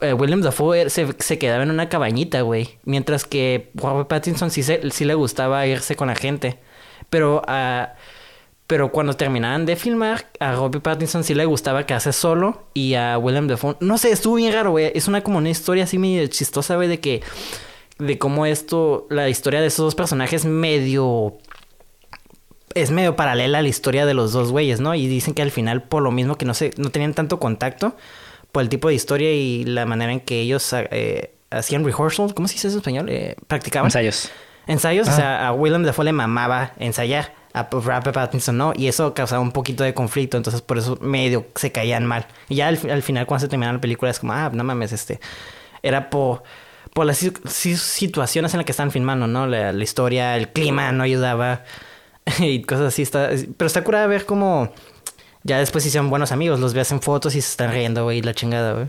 eh, 0.00 0.12
William 0.12 0.40
Dafoe 0.40 0.88
se, 0.88 1.08
se 1.18 1.38
quedaba 1.38 1.64
en 1.64 1.70
una 1.70 1.88
cabañita, 1.88 2.42
güey. 2.42 2.78
Mientras 2.84 3.24
que 3.24 3.70
Robert 3.74 4.08
Pattinson 4.08 4.50
sí, 4.52 4.62
sí 4.62 5.04
le 5.04 5.14
gustaba 5.14 5.66
irse 5.66 5.96
con 5.96 6.08
la 6.08 6.14
gente. 6.14 6.58
Pero, 7.08 7.42
ah, 7.48 7.94
pero 8.70 8.92
cuando 8.92 9.14
terminaban 9.14 9.66
de 9.66 9.74
filmar, 9.74 10.26
a 10.38 10.52
Robert 10.54 10.84
Pattinson 10.84 11.24
sí 11.24 11.34
le 11.34 11.44
gustaba 11.44 11.86
quedarse 11.86 12.12
solo. 12.12 12.66
Y 12.72 12.94
a 12.94 13.18
William 13.18 13.48
Dafoe, 13.48 13.76
no 13.80 13.98
sé, 13.98 14.12
estuvo 14.12 14.36
bien 14.36 14.52
raro, 14.52 14.70
güey. 14.70 14.92
Es 14.94 15.08
una 15.08 15.22
como 15.24 15.38
una 15.38 15.50
historia 15.50 15.82
así 15.82 15.98
medio 15.98 16.24
chistosa, 16.28 16.76
güey, 16.76 16.86
de 16.86 17.00
que 17.00 17.20
de 17.98 18.16
cómo 18.16 18.46
esto, 18.46 19.08
la 19.10 19.28
historia 19.28 19.60
de 19.60 19.66
esos 19.66 19.84
dos 19.86 19.94
personajes 19.96 20.44
medio... 20.44 21.36
Es 22.74 22.92
medio 22.92 23.16
paralela 23.16 23.58
a 23.58 23.62
la 23.62 23.66
historia 23.68 24.06
de 24.06 24.14
los 24.14 24.30
dos 24.32 24.52
güeyes, 24.52 24.78
¿no? 24.80 24.94
Y 24.94 25.08
dicen 25.08 25.34
que 25.34 25.42
al 25.42 25.50
final, 25.50 25.82
por 25.82 26.04
lo 26.04 26.12
mismo 26.12 26.38
que 26.38 26.44
no 26.44 26.54
se, 26.54 26.70
no 26.76 26.90
tenían 26.90 27.12
tanto 27.14 27.40
contacto, 27.40 27.96
por 28.52 28.62
el 28.62 28.68
tipo 28.68 28.86
de 28.86 28.94
historia 28.94 29.32
y 29.32 29.64
la 29.64 29.84
manera 29.84 30.12
en 30.12 30.20
que 30.20 30.40
ellos 30.40 30.72
eh, 30.72 31.32
hacían 31.50 31.84
rehearsal, 31.84 32.32
¿cómo 32.34 32.46
se 32.46 32.54
dice 32.54 32.68
eso 32.68 32.76
en 32.76 32.80
español? 32.82 33.08
Eh, 33.08 33.34
practicaban. 33.48 33.88
Ensayos. 33.88 34.30
Ensayos, 34.68 35.08
o 35.08 35.10
Ah. 35.10 35.14
sea, 35.16 35.48
a 35.48 35.52
Willem 35.52 35.82
Dafoe 35.82 36.04
le 36.04 36.12
mamaba 36.12 36.72
ensayar, 36.78 37.34
a 37.52 37.68
Robert 37.70 38.12
Pattinson 38.12 38.56
no, 38.56 38.72
y 38.76 38.86
eso 38.88 39.12
causaba 39.14 39.40
un 39.42 39.52
poquito 39.52 39.82
de 39.84 39.92
conflicto, 39.94 40.36
entonces 40.36 40.62
por 40.62 40.78
eso 40.78 40.98
medio 41.00 41.46
se 41.56 41.72
caían 41.72 42.06
mal. 42.06 42.26
Y 42.48 42.56
ya 42.56 42.68
al, 42.68 42.78
al 42.90 43.02
final 43.02 43.26
cuando 43.26 43.40
se 43.44 43.48
terminaba 43.48 43.74
la 43.74 43.80
película 43.80 44.10
es 44.10 44.20
como, 44.20 44.32
ah, 44.32 44.50
no 44.52 44.62
mames, 44.64 44.92
este, 44.92 45.20
era 45.82 46.10
por, 46.10 46.42
por 46.94 47.06
las 47.06 47.18
si- 47.18 47.32
si- 47.48 47.76
situaciones 47.76 48.54
en 48.54 48.58
las 48.58 48.64
que 48.66 48.72
están 48.72 48.90
filmando, 48.90 49.26
¿no? 49.26 49.46
La, 49.46 49.72
historia, 49.82 50.36
el 50.36 50.48
clima 50.48 50.92
no 50.92 51.02
ayudaba 51.02 51.64
y 52.38 52.62
cosas 52.62 52.86
así. 52.88 53.02
Está, 53.02 53.30
pero 53.56 53.66
está 53.66 53.82
curada 53.82 54.06
ver 54.06 54.26
cómo 54.26 54.72
ya 55.42 55.58
después 55.58 55.84
hicieron 55.86 56.10
buenos 56.10 56.32
amigos, 56.32 56.60
los 56.60 56.74
ves 56.74 56.92
en 56.92 57.00
fotos 57.00 57.34
y 57.34 57.40
se 57.40 57.50
están 57.50 57.72
riendo, 57.72 58.04
güey, 58.04 58.22
la 58.22 58.34
chingada, 58.34 58.74
güey. 58.74 58.86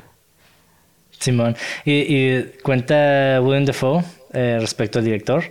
Simón. 1.19 1.55
Y, 1.85 1.91
y 2.37 2.43
cuenta 2.63 3.39
Willem 3.41 3.65
Dafoe 3.65 4.03
eh, 4.33 4.57
respecto 4.59 4.99
al 4.99 5.05
director 5.05 5.43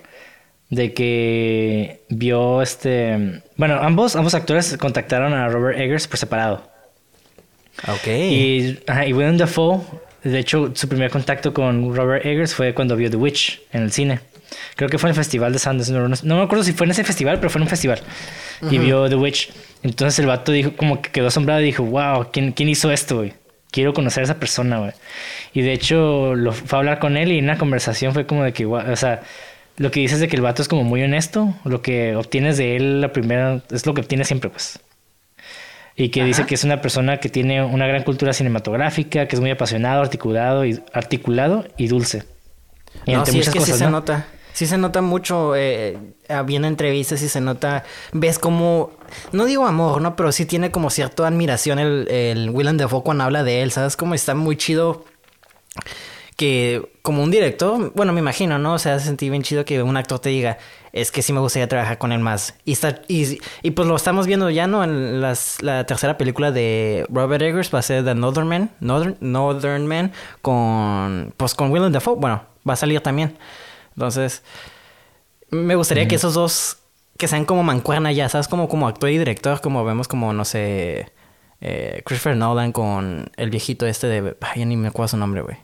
de 0.70 0.94
que 0.94 2.01
vio 2.09 2.62
este. 2.62 3.42
Bueno, 3.56 3.74
ambos, 3.80 4.16
ambos 4.16 4.34
actores 4.34 4.76
contactaron 4.78 5.32
a 5.34 5.48
Robert 5.48 5.78
Eggers 5.78 6.06
por 6.09 6.18
separado. 6.18 6.62
Ok. 7.88 8.06
Y, 8.09 8.78
ajá, 8.86 9.06
y 9.06 9.12
Willem 9.12 9.36
Dafoe, 9.36 9.80
de 10.24 10.38
hecho, 10.38 10.70
su 10.74 10.88
primer 10.88 11.10
contacto 11.10 11.52
con 11.52 11.94
Robert 11.94 12.24
Eggers 12.26 12.55
fue 12.55 12.74
cuando 12.74 12.97
vio 12.97 13.10
The 13.10 13.16
Witch 13.16 13.60
en 13.72 13.82
el 13.82 13.92
cine. 13.92 14.20
Creo 14.76 14.88
que 14.88 14.98
fue 14.98 15.09
en 15.09 15.12
el 15.12 15.16
festival 15.16 15.52
de 15.52 15.59
Sundance. 15.59 15.92
No, 15.92 16.09
no- 16.09 16.16
no 16.22 16.36
me 16.36 16.42
acuerdo 16.42 16.64
si 16.64 16.72
fue 16.72 16.84
en 16.86 16.90
ese 16.92 17.05
festival, 17.05 17.36
pero 17.38 17.51
fue 17.51 17.59
en 17.60 17.62
un 17.64 17.68
festival. 17.68 18.01
Y 18.70 18.78
vio 18.78 19.09
The 19.09 19.14
Witch. 19.14 19.51
Entonces 19.82 20.18
el 20.18 20.26
vato 20.26 20.52
dijo, 20.52 20.72
como 20.76 21.01
que 21.01 21.10
quedó 21.10 21.28
asombrado 21.28 21.60
y 21.62 21.64
dijo, 21.64 21.82
wow, 21.84 22.28
¿quién, 22.32 22.52
quién 22.52 22.68
hizo 22.68 22.90
esto, 22.92 23.16
güey? 23.18 23.32
Quiero 23.70 23.94
conocer 23.94 24.22
a 24.22 24.24
esa 24.24 24.38
persona, 24.38 24.78
güey. 24.78 24.92
Y 25.55 25.62
de 25.62 25.72
hecho, 25.72 26.34
lo, 26.34 26.52
fue 26.52 26.76
a 26.76 26.80
hablar 26.80 26.98
con 26.98 27.16
él 27.16 27.32
y 27.32 27.38
en 27.38 27.44
una 27.44 27.56
conversación 27.56 28.12
fue 28.12 28.26
como 28.26 28.42
de 28.44 28.52
que, 28.52 28.64
"Guau", 28.64 28.90
o 28.92 28.97
sea, 28.97 29.22
lo 29.81 29.90
que 29.90 30.01
dices 30.01 30.20
de 30.20 30.28
que 30.28 30.36
el 30.36 30.43
vato 30.43 30.61
es 30.61 30.69
como 30.69 30.85
muy 30.85 31.02
honesto. 31.02 31.55
Lo 31.65 31.81
que 31.81 32.15
obtienes 32.15 32.59
de 32.59 32.77
él 32.77 33.01
la 33.01 33.15
primera 33.15 33.62
es 33.70 33.86
lo 33.86 33.94
que 33.94 34.02
obtienes 34.02 34.27
siempre, 34.27 34.51
pues. 34.51 34.78
Y 35.97 36.11
que 36.11 36.23
dice 36.23 36.44
que 36.44 36.55
es 36.55 36.65
una 36.65 36.82
persona 36.82 37.16
que 37.16 37.31
tiene 37.31 37.65
una 37.65 37.86
gran 37.86 38.02
cultura 38.02 38.35
cinematográfica, 38.35 39.27
que 39.27 39.36
es 39.36 39.40
muy 39.40 39.51
apasionado, 39.51 40.02
articulado 40.02 40.66
y, 40.66 40.82
articulado 40.93 41.65
y 41.78 41.89
dulce. 41.89 42.24
Y 43.07 43.12
No, 43.12 43.20
entre 43.20 43.32
sí, 43.32 43.39
muchas 43.39 43.48
es 43.48 43.52
que 43.55 43.59
cosas, 43.61 43.74
sí 43.74 43.78
se 43.78 43.85
¿no? 43.86 43.90
nota. 43.93 44.27
Sí 44.52 44.66
se 44.66 44.77
nota 44.77 45.01
mucho, 45.01 45.57
eh, 45.57 45.97
viendo 46.44 46.69
entrevistas 46.69 47.23
y 47.23 47.31
se 47.31 47.40
nota, 47.40 47.85
ves 48.12 48.39
como, 48.39 48.90
no 49.32 49.47
digo 49.47 49.66
amor, 49.66 50.02
¿no? 50.02 50.15
Pero 50.15 50.31
sí 50.31 50.44
tiene 50.44 50.70
como 50.70 50.90
cierta 50.90 51.27
admiración 51.27 51.78
el, 51.78 52.07
el 52.11 52.51
Willem 52.51 52.77
Dafoe 52.77 53.02
cuando 53.02 53.24
habla 53.24 53.44
de 53.44 53.62
él, 53.62 53.73
¿sabes? 53.73 53.97
Como 53.97 54.12
está 54.12 54.35
muy 54.35 54.59
chido 54.59 55.07
que 56.36 56.90
como 57.10 57.24
un 57.24 57.32
director, 57.32 57.92
bueno, 57.96 58.12
me 58.12 58.20
imagino, 58.20 58.60
¿no? 58.60 58.74
O 58.74 58.78
sea, 58.78 59.00
sentí 59.00 59.30
bien 59.30 59.42
chido 59.42 59.64
que 59.64 59.82
un 59.82 59.96
actor 59.96 60.20
te 60.20 60.28
diga, 60.28 60.58
es 60.92 61.10
que 61.10 61.22
sí 61.22 61.32
me 61.32 61.40
gustaría 61.40 61.66
trabajar 61.66 61.98
con 61.98 62.12
él 62.12 62.20
más. 62.20 62.54
Y, 62.64 62.70
está, 62.70 63.02
y, 63.08 63.40
y 63.62 63.72
pues 63.72 63.88
lo 63.88 63.96
estamos 63.96 64.28
viendo 64.28 64.48
ya, 64.48 64.68
¿no? 64.68 64.84
En 64.84 65.20
las, 65.20 65.60
la 65.60 65.84
tercera 65.86 66.16
película 66.16 66.52
de 66.52 67.04
Robert 67.08 67.42
Eggers 67.42 67.74
va 67.74 67.80
a 67.80 67.82
ser 67.82 68.04
The 68.04 68.14
Northern 68.14 68.46
Man, 68.46 68.70
Northern, 68.78 69.16
Northern 69.18 69.88
Man, 69.88 70.12
con, 70.40 71.34
pues 71.36 71.56
con 71.56 71.72
Willem 71.72 71.90
Dafoe, 71.90 72.14
bueno, 72.14 72.44
va 72.68 72.74
a 72.74 72.76
salir 72.76 73.00
también. 73.00 73.36
Entonces, 73.96 74.44
me 75.50 75.74
gustaría 75.74 76.06
que 76.06 76.14
esos 76.14 76.34
dos, 76.34 76.78
que 77.18 77.26
sean 77.26 77.44
como 77.44 77.64
mancuerna 77.64 78.12
ya, 78.12 78.28
¿sabes? 78.28 78.46
Como, 78.46 78.68
como 78.68 78.86
actor 78.86 79.10
y 79.10 79.18
director, 79.18 79.60
como 79.60 79.84
vemos 79.84 80.06
como, 80.06 80.32
no 80.32 80.44
sé, 80.44 81.10
eh, 81.60 82.02
Christopher 82.04 82.36
Nolan 82.36 82.70
con 82.70 83.32
el 83.36 83.50
viejito 83.50 83.84
este 83.84 84.06
de, 84.06 84.36
ay, 84.42 84.60
ya 84.60 84.64
ni 84.64 84.76
me 84.76 84.86
acuerdo 84.86 85.08
su 85.08 85.16
nombre, 85.16 85.42
güey. 85.42 85.56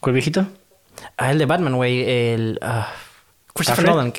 ¿Cuál 0.00 0.14
viejito? 0.14 0.46
Ah, 1.16 1.30
el 1.30 1.38
de 1.38 1.46
Batman, 1.46 1.76
güey. 1.76 2.08
El. 2.08 2.58
ah, 2.62 2.92
Christopher 3.54 3.86
¿Alfred? 3.86 3.96
Nolan. 3.96 4.12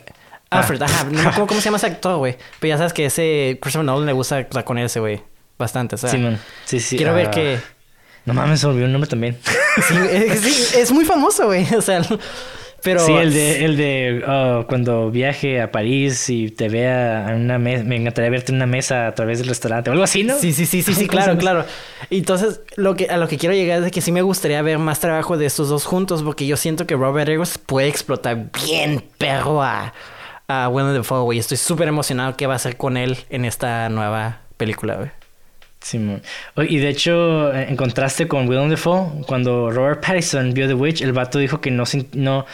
Alfred, 0.50 0.82
ajá. 0.82 1.04
No 1.06 1.12
me 1.12 1.22
acuerdo 1.30 1.48
cómo 1.48 1.62
se 1.62 1.66
llama 1.66 1.78
ese 1.78 1.88
actor, 1.88 2.18
güey. 2.18 2.38
Pero 2.60 2.70
ya 2.70 2.78
sabes 2.78 2.94
que 2.94 3.06
ese 3.06 3.58
Christopher 3.62 3.86
Nolan 3.86 4.06
le 4.06 4.14
gusta 4.14 4.40
ese, 4.40 5.00
güey. 5.00 5.24
Bastante, 5.58 5.96
o 5.96 5.98
sea. 5.98 6.10
Simón. 6.10 6.40
Sí, 6.66 6.80
sí. 6.80 6.98
quiero 6.98 7.14
ver 7.14 7.28
ah, 7.28 7.32
que. 7.32 7.60
No 8.26 8.34
mames, 8.34 8.60
se 8.60 8.68
olvidó 8.68 8.86
un 8.86 8.92
nombre 8.92 9.10
también. 9.10 9.38
Sí, 9.88 9.96
es, 10.12 10.42
sí, 10.42 10.78
es 10.78 10.92
muy 10.92 11.06
famoso, 11.06 11.48
güey. 11.48 11.66
O 11.76 11.82
sea, 11.82 12.02
pero. 12.84 13.00
sí, 13.00 13.12
el 13.14 13.34
de, 13.34 13.66
el 13.66 13.78
de 13.78 14.24
ah, 14.26 14.66
cuando 14.68 15.12
viaje 15.12 15.62
a 15.62 15.72
París 15.72 16.30
y 16.30 16.50
te 16.50 16.70
vea 16.70 17.34
en 17.34 17.42
una 17.42 17.58
mesa, 17.58 17.84
me 17.84 17.96
encantaría 17.96 18.30
verte 18.30 18.52
en 18.52 18.58
una 18.58 18.66
mesa 18.66 19.08
a 19.08 19.16
través 19.16 19.40
del 19.40 19.48
restaurante 19.48 19.90
o 19.90 19.94
algo 19.94 20.04
así, 20.04 20.24
¿no? 20.24 20.38
Sí, 20.38 20.54
sí, 20.54 20.66
sí, 20.66 20.82
sí, 20.82 20.94
sí, 20.94 21.08
¿Cómo 21.08 21.22
se 21.22 21.26
claro, 21.26 21.40
claro. 21.40 21.66
Entonces, 22.10 22.62
lo 22.76 22.96
que, 22.96 23.08
a 23.08 23.18
lo 23.18 23.28
que 23.28 23.38
quiero 23.38 23.54
llegar 23.56 23.80
es 23.80 23.86
de 23.86 23.92
que 23.92 24.02
sí 24.02 24.12
me 24.12 24.22
gustaría 24.22 24.62
ver 24.62 24.80
más 24.80 25.00
trabajo 25.00 25.38
de 25.38 25.46
estos 25.46 25.70
dos 25.70 25.86
juntos, 25.86 26.24
porque 26.24 26.46
yo 26.46 26.58
siento 26.58 26.88
que 26.88 26.96
Robert 26.96 27.30
Eggers 27.30 27.58
puede 27.58 27.88
explotar 27.88 28.50
bien 28.66 29.04
perro 29.18 29.62
a, 29.62 29.94
a 30.48 30.70
Willem 30.70 30.94
Dafoe, 30.94 31.24
güey. 31.24 31.40
Estoy 31.40 31.58
súper 31.58 31.88
emocionado 31.88 32.36
qué 32.36 32.48
va 32.48 32.54
a 32.54 32.56
hacer 32.58 32.78
con 32.78 32.98
él 32.98 33.18
en 33.30 33.46
esta 33.46 33.90
nueva 33.90 34.42
película, 34.58 34.96
güey. 34.96 35.21
Oye, 36.56 36.68
Y 36.72 36.78
de 36.78 36.90
hecho, 36.90 37.54
en 37.54 37.76
contraste 37.76 38.28
con 38.28 38.48
Willem 38.48 38.70
Dafoe, 38.70 39.24
cuando 39.26 39.72
Robert 39.72 40.06
Pattinson 40.06 40.54
vio 40.54 40.68
The 40.68 40.74
Witch, 40.74 41.02
el 41.02 41.14
vato 41.14 41.40
dijo 41.40 41.60
que 41.60 41.72
no, 41.72 41.84
no 42.14 42.46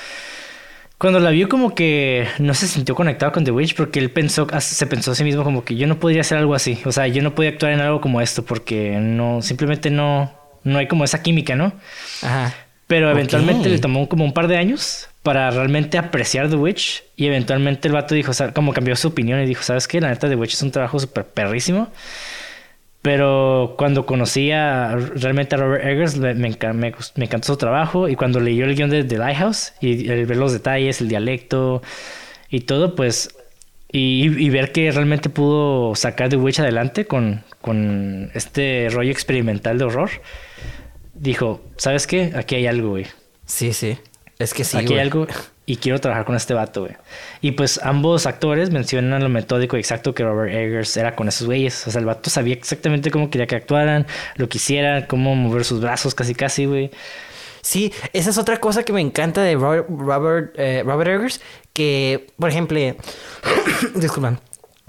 Cuando 0.97 1.19
la 1.19 1.29
vio 1.29 1.49
como 1.49 1.75
que 1.75 2.27
no 2.39 2.53
se 2.53 2.67
sintió 2.67 2.95
conectado 2.95 3.31
con 3.31 3.43
The 3.43 3.51
Witch 3.51 3.75
porque 3.75 3.99
él 3.99 4.09
pensó, 4.11 4.47
se 4.59 4.87
pensó 4.87 5.11
a 5.11 5.15
sí 5.15 5.23
mismo 5.23 5.43
como 5.43 5.63
que 5.63 5.75
yo 5.75 5.87
no 5.87 5.99
podría 5.99 6.21
hacer 6.21 6.37
algo 6.37 6.55
así. 6.55 6.79
O 6.85 6.91
sea, 6.91 7.07
yo 7.07 7.21
no 7.21 7.35
podía 7.35 7.51
actuar 7.51 7.73
en 7.73 7.81
algo 7.81 8.01
como 8.01 8.21
esto 8.21 8.43
porque 8.43 8.97
no, 8.99 9.41
simplemente 9.41 9.89
no, 9.89 10.33
no 10.63 10.79
hay 10.79 10.87
como 10.87 11.03
esa 11.03 11.21
química, 11.21 11.55
¿no? 11.55 11.73
Ajá. 12.21 12.53
Pero 12.87 13.11
eventualmente 13.11 13.67
le 13.67 13.79
tomó 13.79 14.07
como 14.07 14.23
un 14.23 14.33
par 14.33 14.47
de 14.47 14.55
años 14.55 15.09
para 15.21 15.51
realmente 15.51 15.97
apreciar 15.97 16.49
The 16.49 16.55
Witch. 16.55 17.03
Y 17.17 17.25
eventualmente 17.25 17.89
el 17.89 17.93
vato 17.93 18.15
dijo, 18.15 18.31
o 18.31 18.33
sea, 18.33 18.53
como 18.53 18.71
cambió 18.71 18.95
su 18.95 19.09
opinión 19.09 19.41
y 19.41 19.45
dijo, 19.45 19.61
¿sabes 19.61 19.85
qué? 19.89 19.99
La 19.99 20.07
neta 20.07 20.29
The 20.29 20.35
Witch 20.35 20.53
es 20.53 20.61
un 20.61 20.71
trabajo 20.71 20.97
súper 20.97 21.25
perrísimo. 21.25 21.89
Pero 23.01 23.75
cuando 23.77 24.05
conocí 24.05 24.51
a, 24.51 24.95
realmente 24.95 25.55
a 25.55 25.59
Robert 25.59 25.85
Eggers, 25.85 26.17
me, 26.17 26.33
me, 26.33 26.47
encantó 26.47 27.47
su 27.47 27.57
trabajo. 27.57 28.09
Y 28.09 28.15
cuando 28.15 28.39
leyó 28.39 28.65
el 28.65 28.75
guion 28.75 28.89
de 28.89 29.03
The 29.03 29.17
Lighthouse 29.17 29.73
y 29.79 30.07
ver 30.07 30.37
los 30.37 30.51
detalles, 30.51 31.01
el 31.01 31.07
dialecto 31.07 31.81
y 32.49 32.61
todo, 32.61 32.95
pues. 32.95 33.35
Y, 33.89 34.49
ver 34.49 34.73
que 34.73 34.91
realmente 34.91 35.29
pudo 35.29 35.95
sacar 35.95 36.27
The 36.29 36.35
Witch 36.35 36.59
adelante 36.59 37.05
con, 37.05 37.43
con 37.61 38.29
este 38.33 38.89
rollo 38.91 39.11
experimental 39.11 39.77
de 39.77 39.85
horror, 39.85 40.09
dijo: 41.13 41.61
¿Sabes 41.77 42.05
qué? 42.07 42.33
Aquí 42.35 42.55
hay 42.55 42.67
algo, 42.67 42.89
güey. 42.89 43.05
Sí, 43.45 43.71
sí. 43.71 43.97
Es 44.39 44.53
que 44.53 44.65
sí. 44.65 44.77
Aquí 44.77 44.93
hay 44.93 44.99
algo 44.99 45.25
y 45.69 45.75
quiero 45.75 45.99
trabajar 45.99 46.23
con 46.23 46.35
este 46.37 46.53
vato, 46.53 46.83
güey. 46.83 46.95
Y 47.41 47.51
pues 47.51 47.79
ambos 47.83 48.25
actores 48.25 48.71
mencionan 48.71 49.21
lo 49.21 49.27
metódico 49.27 49.75
y 49.75 49.81
exacto 49.81 50.15
que 50.15 50.23
Robert 50.23 50.53
Eggers 50.53 50.95
era 50.95 51.13
con 51.13 51.27
esos 51.27 51.45
güeyes. 51.45 51.85
O 51.87 51.91
sea, 51.91 51.99
el 51.99 52.05
vato 52.05 52.29
sabía 52.29 52.55
exactamente 52.55 53.11
cómo 53.11 53.29
quería 53.29 53.47
que 53.47 53.57
actuaran, 53.57 54.07
lo 54.37 54.47
quisieran, 54.47 55.07
cómo 55.07 55.35
mover 55.35 55.65
sus 55.65 55.81
brazos, 55.81 56.15
casi 56.15 56.33
casi, 56.33 56.65
güey. 56.65 56.89
Sí, 57.61 57.93
esa 58.13 58.29
es 58.29 58.37
otra 58.37 58.61
cosa 58.61 58.83
que 58.83 58.93
me 58.93 59.01
encanta 59.01 59.43
de 59.43 59.55
Robert, 59.55 59.87
Robert, 59.89 60.53
eh, 60.57 60.83
Robert 60.85 61.11
Eggers, 61.11 61.41
que, 61.73 62.27
por 62.39 62.49
ejemplo, 62.49 62.79
disculpan, 63.95 64.39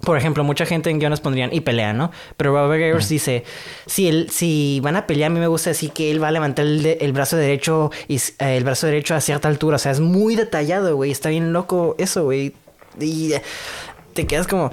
por 0.01 0.16
ejemplo, 0.16 0.45
mucha 0.45 0.65
gente 0.65 0.91
en 0.91 1.01
guiones 1.01 1.20
pondrían 1.20 1.53
y 1.53 1.61
pelea, 1.61 1.93
¿no? 1.93 2.12
Pero 2.37 2.53
Robert 2.53 2.81
Eggers 2.81 3.09
dice, 3.09 3.45
si, 3.87 4.09
él, 4.09 4.29
si 4.31 4.81
van 4.83 4.97
a 4.97 5.07
pelear, 5.07 5.31
a 5.31 5.35
mí 5.35 5.41
me 5.41 5.49
gusta 5.49 5.70
decir 5.70 5.91
que 5.91 6.11
él 6.11 6.23
va 6.23 6.29
a 6.29 6.31
levantar 6.31 6.66
el, 6.66 7.12
brazo 7.12 7.37
derecho 7.37 7.91
y 8.07 8.16
eh, 8.16 8.57
el 8.57 8.65
brazo 8.65 8.87
derecho 8.87 9.15
a 9.15 9.20
cierta 9.20 9.49
altura. 9.49 9.77
O 9.77 9.79
sea, 9.79 9.91
es 9.91 10.01
muy 10.01 10.37
detallado, 10.37 10.95
güey. 10.95 11.11
Está 11.11 11.31
bien 11.31 11.53
loco 11.53 11.97
eso, 11.99 12.25
güey. 12.25 12.55
Y 13.01 13.33
eh, 13.33 13.43
te 14.15 14.27
quedas 14.27 14.47
como... 14.47 14.70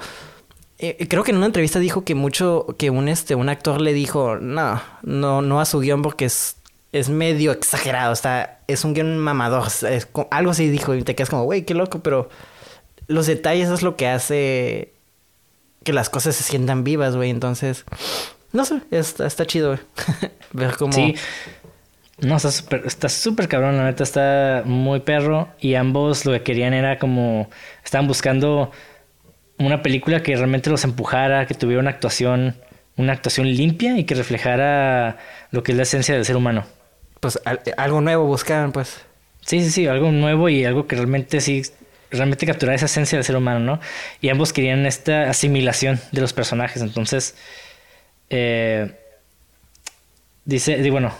Eh, 0.78 1.06
creo 1.08 1.24
que 1.24 1.30
en 1.30 1.38
una 1.38 1.46
entrevista 1.46 1.78
dijo 1.78 2.04
que 2.04 2.14
mucho, 2.14 2.66
que 2.78 2.90
un 2.90 3.08
este, 3.08 3.34
un 3.34 3.48
actor 3.48 3.80
le 3.80 3.94
dijo, 3.94 4.36
no, 4.36 4.80
no, 5.02 5.40
no 5.40 5.60
a 5.60 5.64
su 5.64 5.80
guion 5.80 6.02
porque 6.02 6.26
es, 6.26 6.56
es 6.92 7.08
medio 7.08 7.50
exagerado, 7.50 8.12
está, 8.12 8.60
es 8.68 8.84
un 8.84 8.92
guion 8.92 9.16
mamador, 9.16 9.68
algo 10.30 10.50
así 10.50 10.68
dijo 10.68 10.94
y 10.94 11.02
te 11.02 11.14
quedas 11.14 11.30
como, 11.30 11.44
güey, 11.44 11.64
qué 11.64 11.72
loco, 11.72 12.00
pero 12.00 12.28
los 13.06 13.26
detalles 13.26 13.70
es 13.70 13.82
lo 13.82 13.96
que 13.96 14.06
hace 14.06 14.95
que 15.86 15.92
las 15.92 16.10
cosas 16.10 16.34
se 16.34 16.42
sientan 16.42 16.82
vivas, 16.82 17.14
güey. 17.14 17.30
Entonces, 17.30 17.84
no 18.52 18.64
sé, 18.64 18.80
está, 18.90 19.24
está 19.24 19.46
chido, 19.46 19.68
güey. 19.68 19.80
Ver 20.52 20.76
cómo... 20.76 20.92
Sí. 20.92 21.14
No, 22.18 22.36
está 22.36 22.50
súper 22.50 22.82
está 22.86 23.08
super 23.08 23.46
cabrón, 23.46 23.76
la 23.76 23.84
neta 23.84 24.02
está 24.02 24.62
muy 24.64 25.00
perro. 25.00 25.48
Y 25.60 25.76
ambos 25.76 26.26
lo 26.26 26.32
que 26.32 26.42
querían 26.42 26.74
era 26.74 26.98
como... 26.98 27.48
Estaban 27.84 28.08
buscando 28.08 28.72
una 29.58 29.80
película 29.82 30.24
que 30.24 30.34
realmente 30.34 30.70
los 30.70 30.82
empujara, 30.82 31.46
que 31.46 31.54
tuviera 31.54 31.80
una 31.80 31.90
actuación, 31.90 32.56
una 32.96 33.12
actuación 33.12 33.46
limpia 33.46 33.96
y 33.96 34.04
que 34.04 34.16
reflejara 34.16 35.18
lo 35.52 35.62
que 35.62 35.70
es 35.70 35.78
la 35.78 35.84
esencia 35.84 36.16
del 36.16 36.24
ser 36.24 36.36
humano. 36.36 36.66
Pues 37.20 37.40
algo 37.76 38.00
nuevo 38.00 38.26
buscaban, 38.26 38.72
pues. 38.72 39.02
Sí, 39.42 39.62
sí, 39.62 39.70
sí, 39.70 39.86
algo 39.86 40.10
nuevo 40.10 40.48
y 40.48 40.64
algo 40.64 40.88
que 40.88 40.96
realmente 40.96 41.40
sí 41.40 41.62
realmente 42.10 42.46
capturar 42.46 42.74
esa 42.74 42.86
esencia 42.86 43.16
del 43.16 43.24
ser 43.24 43.36
humano, 43.36 43.60
¿no? 43.60 43.80
Y 44.20 44.28
ambos 44.28 44.52
querían 44.52 44.86
esta 44.86 45.28
asimilación 45.30 46.00
de 46.12 46.20
los 46.20 46.32
personajes. 46.32 46.82
Entonces, 46.82 47.34
eh, 48.30 48.92
dice, 50.44 50.90
bueno, 50.90 51.14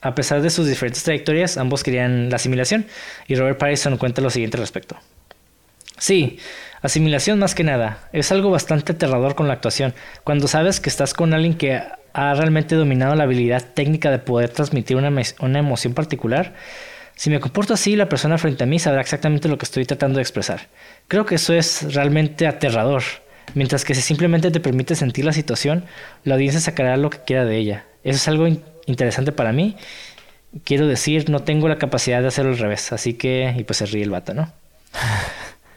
a 0.00 0.14
pesar 0.14 0.40
de 0.42 0.50
sus 0.50 0.66
diferentes 0.66 1.02
trayectorias, 1.02 1.56
ambos 1.56 1.82
querían 1.82 2.30
la 2.30 2.36
asimilación. 2.36 2.86
Y 3.26 3.34
Robert 3.34 3.58
Pattinson 3.58 3.98
cuenta 3.98 4.22
lo 4.22 4.30
siguiente 4.30 4.56
al 4.56 4.62
respecto. 4.62 4.96
Sí, 5.98 6.38
asimilación 6.80 7.38
más 7.38 7.54
que 7.54 7.64
nada. 7.64 8.08
Es 8.12 8.32
algo 8.32 8.50
bastante 8.50 8.92
aterrador 8.92 9.34
con 9.34 9.48
la 9.48 9.54
actuación. 9.54 9.92
Cuando 10.24 10.48
sabes 10.48 10.80
que 10.80 10.88
estás 10.88 11.12
con 11.12 11.34
alguien 11.34 11.54
que 11.54 11.82
ha 12.12 12.34
realmente 12.34 12.74
dominado 12.74 13.14
la 13.14 13.24
habilidad 13.24 13.64
técnica 13.74 14.10
de 14.10 14.18
poder 14.18 14.48
transmitir 14.48 14.96
una, 14.96 15.12
una 15.40 15.58
emoción 15.58 15.94
particular, 15.94 16.54
si 17.20 17.28
me 17.28 17.38
comporto 17.38 17.74
así, 17.74 17.96
la 17.96 18.08
persona 18.08 18.38
frente 18.38 18.64
a 18.64 18.66
mí 18.66 18.78
sabrá 18.78 19.02
exactamente 19.02 19.46
lo 19.46 19.58
que 19.58 19.66
estoy 19.66 19.84
tratando 19.84 20.16
de 20.16 20.22
expresar. 20.22 20.68
Creo 21.06 21.26
que 21.26 21.34
eso 21.34 21.52
es 21.52 21.92
realmente 21.92 22.46
aterrador. 22.46 23.02
Mientras 23.52 23.84
que 23.84 23.94
si 23.94 24.00
simplemente 24.00 24.50
te 24.50 24.58
permite 24.58 24.94
sentir 24.94 25.26
la 25.26 25.34
situación, 25.34 25.84
la 26.24 26.36
audiencia 26.36 26.62
sacará 26.62 26.96
lo 26.96 27.10
que 27.10 27.18
quiera 27.18 27.44
de 27.44 27.58
ella. 27.58 27.84
Eso 28.04 28.16
es 28.16 28.26
algo 28.26 28.48
interesante 28.86 29.32
para 29.32 29.52
mí. 29.52 29.76
Quiero 30.64 30.86
decir, 30.86 31.28
no 31.28 31.40
tengo 31.40 31.68
la 31.68 31.76
capacidad 31.76 32.22
de 32.22 32.28
hacerlo 32.28 32.52
al 32.52 32.58
revés. 32.58 32.90
Así 32.90 33.12
que, 33.12 33.54
y 33.54 33.64
pues 33.64 33.76
se 33.76 33.84
ríe 33.84 34.02
el 34.02 34.08
vato, 34.08 34.32
¿no? 34.32 34.50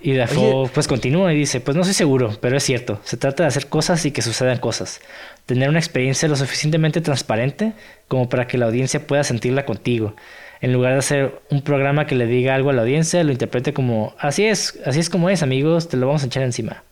Y 0.02 0.14
Dafoe 0.14 0.70
pues 0.74 0.88
continúa 0.88 1.34
y 1.34 1.38
dice, 1.40 1.60
pues 1.60 1.76
no 1.76 1.84
soy 1.84 1.94
seguro, 1.94 2.38
pero 2.40 2.56
es 2.56 2.64
cierto, 2.64 3.02
se 3.04 3.18
trata 3.18 3.44
de 3.44 3.48
hacer 3.48 3.68
cosas 3.68 4.06
y 4.06 4.12
que 4.12 4.22
sucedan 4.22 4.60
cosas. 4.60 5.02
Tener 5.46 5.68
una 5.68 5.80
experiencia 5.80 6.30
lo 6.30 6.38
suficientemente 6.38 7.02
transparente 7.02 7.74
como 8.08 8.30
para 8.30 8.48
que 8.48 8.58
la 8.58 8.68
audiencia 8.68 9.06
pueda 9.06 9.26
sentirla 9.26 9.66
contigo 9.66 10.16
en 10.64 10.72
lugar 10.72 10.94
de 10.94 11.00
hacer 11.00 11.42
un 11.50 11.62
programa 11.62 12.08
que 12.08 12.16
le 12.16 12.26
diga 12.26 12.56
algo 12.56 12.70
a 12.70 12.74
la 12.74 12.84
audiencia, 12.84 13.22
lo 13.26 13.34
interprete 13.34 13.74
como, 13.74 14.16
así 14.18 14.46
es, 14.46 14.80
así 14.86 15.02
es 15.02 15.10
como 15.10 15.30
es, 15.30 15.44
amigos, 15.44 15.90
te 15.90 15.98
lo 15.98 16.08
vamos 16.08 16.24
a 16.24 16.28
echar 16.28 16.42
encima. 16.42 16.84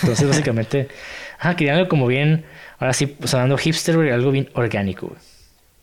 Entonces, 0.00 0.28
básicamente, 0.28 0.86
ah, 1.40 1.56
querían 1.56 1.76
algo 1.76 1.88
como 1.88 2.06
bien, 2.06 2.44
ahora 2.78 2.92
sí, 2.92 3.16
sonando 3.24 3.58
hipster, 3.58 3.96
algo 4.12 4.30
bien 4.30 4.48
orgánico. 4.54 5.12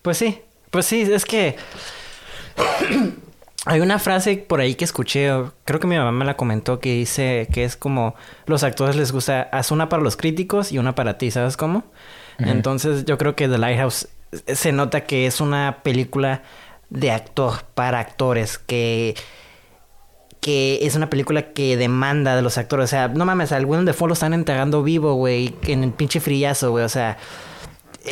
Pues 0.03 0.19
sí, 0.19 0.39
pues 0.71 0.85
sí, 0.85 1.01
es 1.01 1.25
que 1.25 1.57
hay 3.65 3.81
una 3.81 3.99
frase 3.99 4.37
por 4.37 4.61
ahí 4.61 4.75
que 4.75 4.85
escuché, 4.85 5.29
creo 5.65 5.81
que 5.81 5.87
mi 5.87 5.97
mamá 5.97 6.13
me 6.13 6.23
la 6.23 6.37
comentó, 6.37 6.79
que 6.79 6.93
dice 6.93 7.49
que 7.51 7.65
es 7.65 7.75
como 7.75 8.15
los 8.45 8.63
actores 8.63 8.95
les 8.95 9.11
gusta, 9.11 9.49
haz 9.51 9.69
una 9.69 9.89
para 9.89 10.01
los 10.01 10.15
críticos 10.15 10.71
y 10.71 10.77
una 10.77 10.95
para 10.95 11.17
ti, 11.17 11.29
¿sabes 11.29 11.57
cómo? 11.57 11.83
Entonces 12.39 13.03
yo 13.03 13.17
creo 13.17 13.35
que 13.35 13.49
The 13.49 13.57
Lighthouse 13.57 14.07
se 14.47 14.71
nota 14.71 15.01
que 15.01 15.27
es 15.27 15.41
una 15.41 15.79
película 15.83 16.41
de 16.93 17.11
actor 17.11 17.65
para 17.73 17.99
actores 17.99 18.57
que 18.57 19.15
que 20.39 20.79
es 20.85 20.95
una 20.95 21.09
película 21.09 21.53
que 21.53 21.77
demanda 21.77 22.35
de 22.35 22.41
los 22.41 22.57
actores. 22.57 22.83
O 22.83 22.87
sea, 22.87 23.07
no 23.07 23.25
mames, 23.25 23.53
al 23.53 23.65
Willem 23.65 23.85
Dafoe 23.85 24.09
lo 24.09 24.13
están 24.13 24.33
entregando 24.33 24.83
vivo, 24.83 25.13
güey, 25.13 25.55
en 25.63 25.85
el 25.85 25.91
pinche 25.91 26.19
frillazo, 26.19 26.71
güey. 26.71 26.83
O 26.83 26.89
sea, 26.89 27.17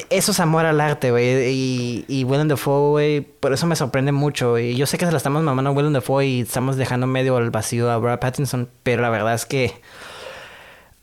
eso 0.09 0.31
es 0.31 0.39
amor 0.39 0.65
al 0.65 0.79
arte, 0.79 1.11
güey. 1.11 1.51
Y, 1.51 2.05
y 2.07 2.23
Willem 2.23 2.47
Dafoe, 2.47 2.89
güey, 2.89 3.21
por 3.21 3.51
eso 3.51 3.67
me 3.67 3.75
sorprende 3.75 4.13
mucho. 4.13 4.57
Y 4.57 4.77
yo 4.77 4.85
sé 4.85 4.97
que 4.97 5.05
se 5.05 5.11
la 5.11 5.17
estamos 5.17 5.43
mamando 5.43 5.71
a 5.71 5.73
Willem 5.73 5.91
Dafoe 5.91 6.25
y 6.25 6.41
estamos 6.41 6.77
dejando 6.77 7.05
medio 7.05 7.35
al 7.35 7.51
vacío 7.51 7.91
a 7.91 7.97
Brad 7.97 8.19
Pattinson, 8.19 8.69
pero 8.81 9.01
la 9.01 9.09
verdad 9.09 9.33
es 9.33 9.45
que... 9.45 9.73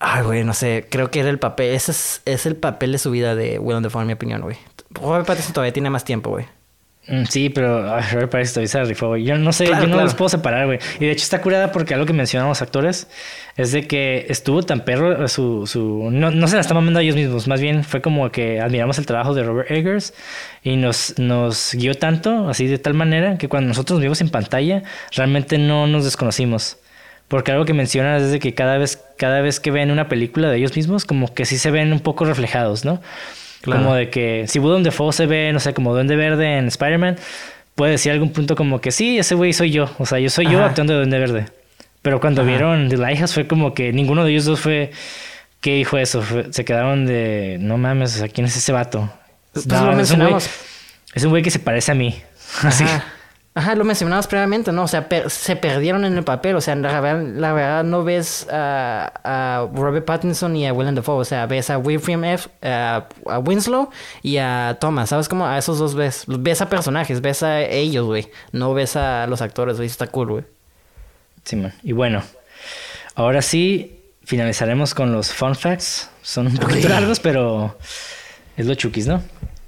Ay, 0.00 0.22
güey, 0.22 0.44
no 0.44 0.54
sé, 0.54 0.86
creo 0.88 1.10
que 1.10 1.20
era 1.20 1.28
el 1.28 1.40
papel, 1.40 1.74
ese 1.74 1.90
es, 1.90 2.22
es 2.24 2.46
el 2.46 2.56
papel 2.56 2.92
de 2.92 2.98
su 2.98 3.10
vida 3.10 3.34
de 3.34 3.58
Willem 3.58 3.82
Dafoe, 3.82 4.02
en 4.02 4.06
mi 4.06 4.12
opinión, 4.14 4.40
güey. 4.40 4.56
Robert 4.90 5.26
Pattinson 5.26 5.52
todavía 5.52 5.72
tiene 5.72 5.90
más 5.90 6.04
tiempo, 6.04 6.30
güey. 6.30 6.46
Mm, 7.08 7.24
sí, 7.24 7.48
pero 7.48 7.90
a 7.90 8.02
ver, 8.14 8.28
parece 8.28 8.52
todavía 8.52 8.68
se 8.68 8.84
rifó, 8.84 9.08
güey. 9.08 9.24
Yo 9.24 9.38
no 9.38 9.50
sé, 9.52 9.66
yo 9.66 9.86
no 9.86 10.02
los 10.02 10.14
puedo 10.14 10.28
separar, 10.28 10.66
güey. 10.66 10.78
Y 11.00 11.06
de 11.06 11.12
hecho 11.12 11.22
está 11.22 11.40
curada 11.40 11.72
porque 11.72 11.94
algo 11.94 12.04
que 12.04 12.12
mencionan 12.12 12.48
los 12.50 12.60
actores 12.60 13.08
es 13.56 13.72
de 13.72 13.86
que 13.86 14.26
estuvo 14.28 14.62
tan 14.62 14.84
perro 14.84 15.26
su... 15.26 15.66
su 15.66 16.10
no, 16.12 16.30
no 16.30 16.48
se 16.48 16.56
la 16.56 16.60
están 16.60 16.76
mamando 16.76 17.00
a 17.00 17.02
ellos 17.02 17.16
mismos, 17.16 17.48
más 17.48 17.62
bien 17.62 17.82
fue 17.82 18.02
como 18.02 18.30
que 18.30 18.60
admiramos 18.60 18.98
el 18.98 19.06
trabajo 19.06 19.32
de 19.32 19.42
Robert 19.42 19.70
Eggers 19.70 20.12
y 20.62 20.76
nos, 20.76 21.18
nos 21.18 21.74
guió 21.74 21.94
tanto, 21.94 22.48
así 22.50 22.66
de 22.66 22.78
tal 22.78 22.92
manera, 22.92 23.38
que 23.38 23.48
cuando 23.48 23.68
nosotros 23.68 23.96
nos 23.96 24.02
vimos 24.02 24.20
en 24.20 24.28
pantalla, 24.28 24.82
realmente 25.12 25.56
no 25.56 25.86
nos 25.86 26.04
desconocimos. 26.04 26.76
Porque 27.26 27.52
algo 27.52 27.64
que 27.64 27.74
mencionan 27.74 28.16
es 28.16 28.30
de 28.30 28.38
que 28.38 28.54
cada 28.54 28.76
vez, 28.78 29.02
cada 29.16 29.40
vez 29.40 29.60
que 29.60 29.70
ven 29.70 29.90
una 29.90 30.08
película 30.08 30.50
de 30.50 30.58
ellos 30.58 30.76
mismos, 30.76 31.04
como 31.04 31.32
que 31.32 31.46
sí 31.46 31.58
se 31.58 31.70
ven 31.70 31.92
un 31.92 32.00
poco 32.00 32.24
reflejados, 32.26 32.84
¿no? 32.84 33.00
Como 33.64 33.94
de 33.94 34.08
que 34.10 34.44
si 34.46 34.58
Willem 34.58 34.82
Dafoe 34.82 35.12
se 35.12 35.26
ve, 35.26 35.52
no 35.52 35.60
sé, 35.60 35.74
como 35.74 35.92
Duende 35.92 36.16
Verde 36.16 36.58
en 36.58 36.68
Spider-Man, 36.68 37.16
puede 37.74 37.92
decir 37.92 38.12
algún 38.12 38.32
punto 38.32 38.56
como 38.56 38.80
que 38.80 38.90
sí, 38.90 39.18
ese 39.18 39.34
güey 39.34 39.52
soy 39.52 39.70
yo. 39.70 39.90
O 39.98 40.06
sea, 40.06 40.18
yo 40.18 40.30
soy 40.30 40.46
yo 40.50 40.64
actuando 40.64 40.92
de 40.92 40.98
Duende 41.00 41.18
Verde. 41.18 41.46
Pero 42.02 42.20
cuando 42.20 42.44
vieron 42.44 42.88
The 42.88 42.96
Lighthouse 42.96 43.34
fue 43.34 43.46
como 43.46 43.74
que 43.74 43.92
ninguno 43.92 44.24
de 44.24 44.30
ellos 44.32 44.44
dos 44.44 44.60
fue... 44.60 44.92
¿Qué 45.60 45.74
dijo 45.74 45.98
eso? 45.98 46.22
se 46.50 46.64
quedaron 46.64 47.04
de... 47.04 47.58
No 47.60 47.78
mames, 47.78 48.14
o 48.14 48.18
sea, 48.20 48.28
¿quién 48.28 48.46
es 48.46 48.56
ese 48.56 48.70
vato? 48.70 49.10
Pues 49.52 49.66
lo 49.66 49.92
mencionamos. 49.92 50.48
Es 51.14 51.24
un 51.24 51.30
güey 51.30 51.42
que 51.42 51.50
se 51.50 51.58
parece 51.58 51.90
a 51.90 51.94
mí. 51.94 52.14
Así. 52.62 52.84
Ajá, 53.54 53.74
lo 53.74 53.84
mencionabas 53.84 54.28
previamente, 54.28 54.70
¿no? 54.70 54.84
O 54.84 54.88
sea, 54.88 55.08
se 55.26 55.56
perdieron 55.56 56.04
en 56.04 56.16
el 56.16 56.22
papel. 56.22 56.54
O 56.54 56.60
sea, 56.60 56.76
la 56.76 57.00
verdad, 57.00 57.26
la 57.34 57.52
verdad 57.52 57.84
no 57.84 58.04
ves 58.04 58.46
a, 58.52 59.12
a, 59.24 59.68
Robert 59.74 60.04
Pattinson 60.04 60.54
y 60.54 60.66
a 60.66 60.72
Willem 60.72 60.94
Dafoe. 60.94 61.20
O 61.20 61.24
sea, 61.24 61.46
ves 61.46 61.68
a 61.70 61.78
William 61.78 62.24
F., 62.24 62.48
a, 62.62 63.08
Winslow 63.44 63.90
y 64.22 64.36
a 64.36 64.76
Thomas. 64.80 65.08
¿Sabes 65.08 65.28
cómo? 65.28 65.44
A 65.46 65.58
esos 65.58 65.78
dos 65.78 65.96
ves. 65.96 66.24
Ves 66.28 66.60
a 66.60 66.68
personajes, 66.68 67.20
ves 67.20 67.42
a 67.42 67.62
ellos, 67.62 68.06
güey. 68.06 68.30
No 68.52 68.74
ves 68.74 68.94
a 68.94 69.26
los 69.26 69.42
actores, 69.42 69.76
güey. 69.76 69.88
Está 69.88 70.06
cool, 70.06 70.28
güey. 70.28 70.44
Simón. 71.44 71.72
Y 71.82 71.92
bueno, 71.92 72.22
ahora 73.16 73.42
sí 73.42 74.02
finalizaremos 74.22 74.94
con 74.94 75.10
los 75.10 75.32
fun 75.32 75.56
facts. 75.56 76.10
Son 76.22 76.46
un 76.46 76.56
poquito 76.58 76.88
largos, 76.88 77.18
pero 77.18 77.76
es 78.56 78.66
lo 78.66 78.74
chukis, 78.76 79.08
¿no? 79.08 79.20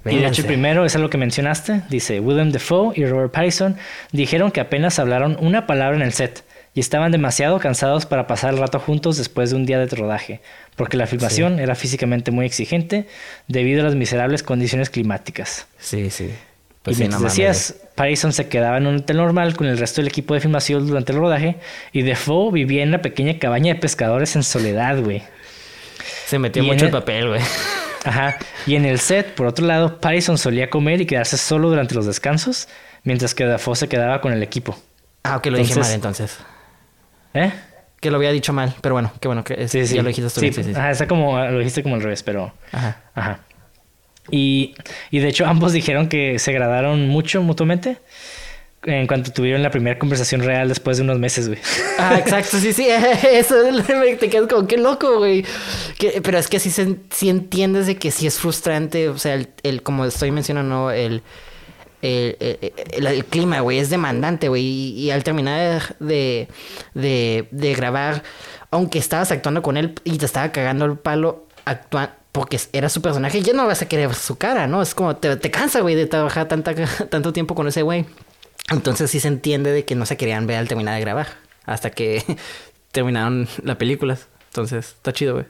Y 0.05 0.17
de 0.17 0.27
hecho, 0.27 0.45
primero 0.45 0.83
es 0.85 0.95
algo 0.95 1.09
que 1.09 1.17
mencionaste. 1.17 1.81
Dice, 1.89 2.19
William 2.19 2.51
Defoe 2.51 2.93
y 2.95 3.05
Robert 3.05 3.31
Pattinson 3.33 3.77
dijeron 4.11 4.51
que 4.51 4.59
apenas 4.59 4.97
hablaron 4.97 5.37
una 5.39 5.67
palabra 5.67 5.95
en 5.95 6.01
el 6.01 6.11
set 6.13 6.43
y 6.73 6.79
estaban 6.79 7.11
demasiado 7.11 7.59
cansados 7.59 8.05
para 8.05 8.25
pasar 8.27 8.53
el 8.53 8.59
rato 8.59 8.79
juntos 8.79 9.17
después 9.17 9.51
de 9.51 9.57
un 9.57 9.65
día 9.65 9.77
de 9.77 9.85
rodaje, 9.87 10.41
porque 10.75 10.97
la 10.97 11.05
filmación 11.05 11.59
era 11.59 11.75
físicamente 11.75 12.31
muy 12.31 12.45
exigente 12.45 13.07
debido 13.47 13.81
a 13.81 13.83
las 13.83 13.95
miserables 13.95 14.41
condiciones 14.41 14.89
climáticas. 14.89 15.67
Sí, 15.77 16.09
sí. 16.09 16.23
y 16.25 16.29
Pues 16.81 16.95
sí, 16.97 17.01
mientras 17.03 17.21
decías, 17.21 17.75
Pattinson 17.93 18.31
se 18.33 18.47
quedaba 18.47 18.77
en 18.77 18.87
un 18.87 18.95
hotel 18.97 19.17
normal 19.17 19.55
con 19.55 19.67
el 19.67 19.77
resto 19.77 20.01
del 20.01 20.07
equipo 20.07 20.33
de 20.33 20.39
filmación 20.39 20.87
durante 20.87 21.11
el 21.11 21.19
rodaje 21.19 21.57
y 21.91 22.01
Defoe 22.01 22.51
vivía 22.53 22.81
en 22.83 22.89
una 22.89 23.01
pequeña 23.03 23.37
cabaña 23.37 23.73
de 23.75 23.79
pescadores 23.79 24.35
en 24.35 24.41
soledad, 24.43 24.99
güey. 25.01 25.21
Se 26.25 26.39
metió 26.39 26.63
y 26.63 26.65
mucho 26.65 26.85
el 26.85 26.87
el- 26.87 26.91
papel, 26.91 27.27
güey. 27.27 27.41
Ajá. 28.03 28.37
Y 28.65 28.75
en 28.75 28.85
el 28.85 28.99
set, 28.99 29.35
por 29.35 29.47
otro 29.47 29.65
lado, 29.65 29.99
Pattinson 29.99 30.37
solía 30.37 30.69
comer 30.69 31.01
y 31.01 31.05
quedarse 31.05 31.37
solo 31.37 31.69
durante 31.69 31.93
los 31.95 32.05
descansos, 32.05 32.67
mientras 33.03 33.35
que 33.35 33.45
Dafoe 33.45 33.75
se 33.75 33.87
quedaba 33.87 34.21
con 34.21 34.33
el 34.33 34.41
equipo. 34.43 34.77
Ah, 35.23 35.37
ok, 35.37 35.45
lo 35.47 35.57
dije 35.59 35.75
mal 35.79 35.91
entonces. 35.91 36.39
¿Eh? 37.33 37.51
Que 37.99 38.09
lo 38.09 38.17
había 38.17 38.31
dicho 38.31 38.51
mal, 38.53 38.73
pero 38.81 38.95
bueno, 38.95 39.11
qué 39.19 39.27
bueno 39.27 39.43
que 39.43 39.53
es- 39.55 39.71
Sí, 39.71 39.85
sí. 39.85 39.95
ya 39.95 40.01
lo 40.01 40.07
dijiste 40.07 40.29
tú 40.33 40.39
Sí, 40.39 40.49
bien, 40.49 40.63
sí. 40.63 40.71
Ajá, 40.71 40.89
está 40.91 41.07
como, 41.07 41.37
lo 41.37 41.59
dijiste 41.59 41.83
como 41.83 41.95
al 41.95 42.01
revés, 42.01 42.23
pero... 42.23 42.51
Ajá. 42.71 43.01
Ajá. 43.13 43.39
Y, 44.31 44.73
y 45.11 45.19
de 45.19 45.27
hecho 45.27 45.45
ambos 45.47 45.71
dijeron 45.73 46.07
que 46.09 46.39
se 46.39 46.49
agradaron 46.51 47.07
mucho 47.07 47.41
mutuamente 47.43 47.99
en 48.83 49.05
cuanto 49.05 49.31
tuvieron 49.31 49.61
la 49.61 49.69
primera 49.69 49.99
conversación 49.99 50.41
real 50.41 50.67
después 50.67 50.97
de 50.97 51.03
unos 51.03 51.19
meses, 51.19 51.47
güey. 51.47 51.59
Ah, 51.99 52.17
exacto, 52.17 52.57
sí, 52.57 52.73
sí, 52.73 52.87
eso 53.31 53.55
te 54.19 54.29
quedas 54.29 54.47
como, 54.47 54.67
qué 54.67 54.77
loco, 54.77 55.19
güey. 55.19 55.45
Que- 55.99 56.19
Pero 56.23 56.37
es 56.39 56.47
que 56.47 56.59
sí, 56.59 56.71
sí 57.11 57.29
entiendes 57.29 57.85
de 57.87 57.95
que 57.97 58.09
sí 58.11 58.25
es 58.25 58.39
frustrante, 58.39 59.09
o 59.09 59.17
sea, 59.19 59.39
el, 59.63 59.83
como 59.83 60.05
estoy 60.05 60.31
mencionando, 60.31 60.89
el, 60.89 61.21
el, 62.01 62.35
el- 62.39 63.07
el- 63.07 63.25
clima, 63.25 63.59
güey, 63.59 63.77
es 63.77 63.89
demandante, 63.91 64.49
güey. 64.49 64.63
Y, 64.63 65.11
al 65.11 65.23
terminar 65.23 65.95
de, 65.99 66.47
de, 66.95 67.47
de 67.51 67.73
grabar, 67.75 68.23
aunque 68.71 68.97
estabas 68.97 69.31
actuando 69.31 69.61
con 69.61 69.77
él 69.77 69.93
y 70.03 70.17
te 70.17 70.25
estaba 70.25 70.51
cagando 70.51 70.85
el 70.85 70.97
palo, 70.97 71.45
actua 71.65 72.15
porque 72.31 72.57
era 72.71 72.87
su 72.89 73.01
personaje, 73.01 73.41
ya 73.41 73.51
no 73.53 73.67
vas 73.67 73.81
a 73.81 73.87
querer 73.89 74.13
su 74.15 74.37
cara, 74.37 74.65
¿no? 74.65 74.81
Es 74.81 74.95
como, 74.95 75.17
te, 75.17 75.35
te 75.35 75.51
cansa, 75.51 75.81
güey, 75.81 75.95
de 75.95 76.07
trabajar 76.07 76.47
tanta, 76.47 76.73
tanto 77.09 77.33
tiempo 77.33 77.53
con 77.53 77.67
ese 77.67 77.81
güey. 77.81 78.05
Entonces 78.69 79.11
sí 79.11 79.19
se 79.19 79.27
entiende 79.27 79.71
de 79.71 79.85
que 79.85 79.95
no 79.95 80.05
se 80.05 80.17
querían 80.17 80.47
ver 80.47 80.57
al 80.57 80.67
terminar 80.67 80.95
de 80.95 81.01
grabar. 81.01 81.27
Hasta 81.65 81.91
que 81.91 82.23
terminaron 82.91 83.47
las 83.63 83.77
películas. 83.77 84.27
Entonces, 84.49 84.87
está 84.97 85.13
chido, 85.13 85.33
güey. 85.33 85.45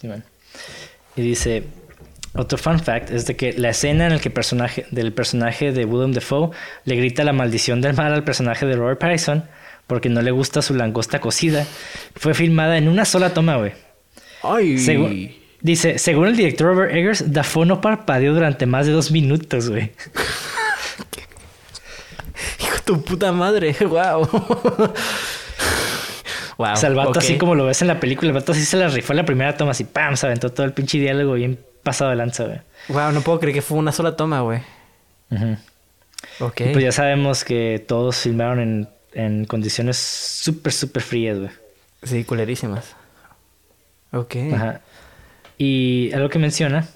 Sí, 0.00 0.08
man. 0.08 0.24
Y 1.16 1.22
dice, 1.22 1.64
otro 2.34 2.56
fun 2.58 2.78
fact 2.78 3.10
es 3.10 3.26
de 3.26 3.36
que 3.36 3.52
la 3.52 3.70
escena 3.70 4.06
en 4.06 4.14
la 4.14 4.18
que 4.20 4.30
personaje, 4.30 4.86
del 4.90 5.12
personaje 5.12 5.72
de 5.72 5.84
Willem 5.84 6.12
Dafoe 6.12 6.50
le 6.84 6.96
grita 6.96 7.24
la 7.24 7.32
maldición 7.32 7.80
del 7.80 7.94
mar 7.94 8.12
al 8.12 8.24
personaje 8.24 8.66
de 8.66 8.76
Robert 8.76 9.00
Pattinson 9.00 9.44
porque 9.90 10.08
no 10.08 10.22
le 10.22 10.30
gusta 10.30 10.62
su 10.62 10.74
langosta 10.74 11.20
cocida, 11.20 11.66
fue 12.14 12.32
filmada 12.32 12.78
en 12.78 12.86
una 12.86 13.04
sola 13.04 13.34
toma, 13.34 13.56
güey. 13.56 13.72
Ay. 14.44 15.36
Dice, 15.62 15.98
según 15.98 16.28
el 16.28 16.36
director 16.36 16.68
Robert 16.68 16.94
Eggers, 16.94 17.32
Dafoe 17.32 17.66
no 17.66 17.80
parpadeó 17.80 18.32
durante 18.32 18.66
más 18.66 18.86
de 18.86 18.92
dos 18.92 19.10
minutos, 19.10 19.68
güey. 19.68 19.90
Tu 22.90 23.02
puta 23.04 23.30
madre. 23.30 23.74
Wow. 23.86 24.28
wow. 26.58 26.72
o 26.72 26.76
sea, 26.76 26.88
el 26.88 26.94
vato 26.94 27.18
así 27.20 27.38
como 27.38 27.54
lo 27.54 27.64
ves 27.64 27.80
en 27.82 27.88
la 27.88 28.00
película, 28.00 28.28
el 28.30 28.34
vato 28.34 28.52
así 28.52 28.64
se 28.64 28.76
la 28.76 28.88
rifó 28.88 29.12
en 29.12 29.18
la 29.18 29.24
primera 29.24 29.56
toma, 29.56 29.70
así, 29.70 29.84
¡pam! 29.84 30.16
Se 30.16 30.26
aventó 30.26 30.50
todo 30.50 30.66
el 30.66 30.72
pinche 30.72 30.98
diálogo 30.98 31.34
bien 31.34 31.58
pasado 31.82 32.10
de 32.10 32.16
lanza, 32.16 32.44
güey. 32.44 32.58
Wow, 32.88 33.12
no 33.12 33.20
puedo 33.22 33.38
creer 33.40 33.54
que 33.54 33.62
fue 33.62 33.78
una 33.78 33.92
sola 33.92 34.16
toma, 34.16 34.40
güey. 34.40 34.60
Ujú. 35.30 35.56
Ok. 36.40 36.60
Y 36.62 36.72
Pues 36.72 36.84
ya 36.84 36.92
sabemos 36.92 37.44
que 37.44 37.82
todos 37.86 38.16
filmaron 38.16 38.60
en, 38.60 38.88
en 39.14 39.44
condiciones 39.44 39.96
súper, 39.96 40.72
súper 40.72 41.02
frías, 41.02 41.38
güey. 41.38 41.50
Sí, 42.02 42.24
culerísimas. 42.24 42.96
Ok. 44.12 44.34
Ajá. 44.52 44.80
Y 45.58 46.12
algo 46.12 46.28
que 46.28 46.38
menciona, 46.40 46.88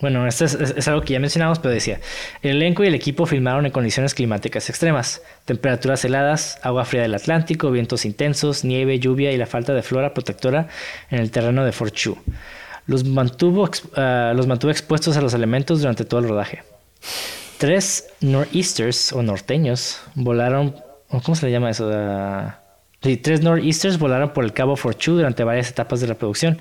bueno, 0.00 0.26
esto 0.26 0.44
es, 0.44 0.86
algo 0.86 1.02
que 1.02 1.14
ya 1.14 1.20
mencionamos, 1.20 1.58
pero 1.58 1.74
decía, 1.74 2.00
el 2.42 2.56
elenco 2.56 2.84
y 2.84 2.86
el 2.86 2.94
equipo 2.94 3.26
filmaron 3.26 3.66
en 3.66 3.72
condiciones 3.72 4.14
climáticas 4.14 4.68
extremas, 4.70 5.22
temperaturas 5.44 6.04
heladas, 6.04 6.60
agua 6.62 6.84
fría 6.84 7.02
del 7.02 7.14
Atlántico, 7.14 7.70
vientos 7.70 8.04
intensos, 8.04 8.64
nieve, 8.64 9.00
lluvia 9.00 9.32
y 9.32 9.36
la 9.36 9.46
falta 9.46 9.74
de 9.74 9.82
flora 9.82 10.14
protectora 10.14 10.68
en 11.10 11.18
el 11.18 11.30
terreno 11.30 11.64
de 11.64 11.72
Fort 11.72 11.94
Chu. 11.94 12.16
Los 12.86 13.04
mantuvo, 13.04 13.68
ah, 13.96 14.32
los 14.36 14.46
mantuvo 14.46 14.70
expuestos 14.70 15.16
a 15.16 15.20
los 15.20 15.34
elementos 15.34 15.80
durante 15.80 16.04
todo 16.04 16.20
el 16.20 16.28
rodaje. 16.28 16.62
Tres 17.58 18.08
nor'easters 18.20 19.12
o 19.12 19.22
norteños 19.22 20.00
volaron, 20.14 20.76
¿cómo 21.08 21.34
se 21.34 21.46
le 21.46 21.52
llama 21.52 21.70
eso? 21.70 21.90
Ah, 21.92 22.60
sí, 23.02 23.16
tres 23.16 23.42
nor'easters 23.42 23.98
volaron 23.98 24.32
por 24.32 24.44
el 24.44 24.52
cabo 24.52 24.76
Forchu 24.76 25.14
durante 25.14 25.42
varias 25.42 25.70
etapas 25.70 26.00
de 26.00 26.06
la 26.06 26.14
producción. 26.14 26.60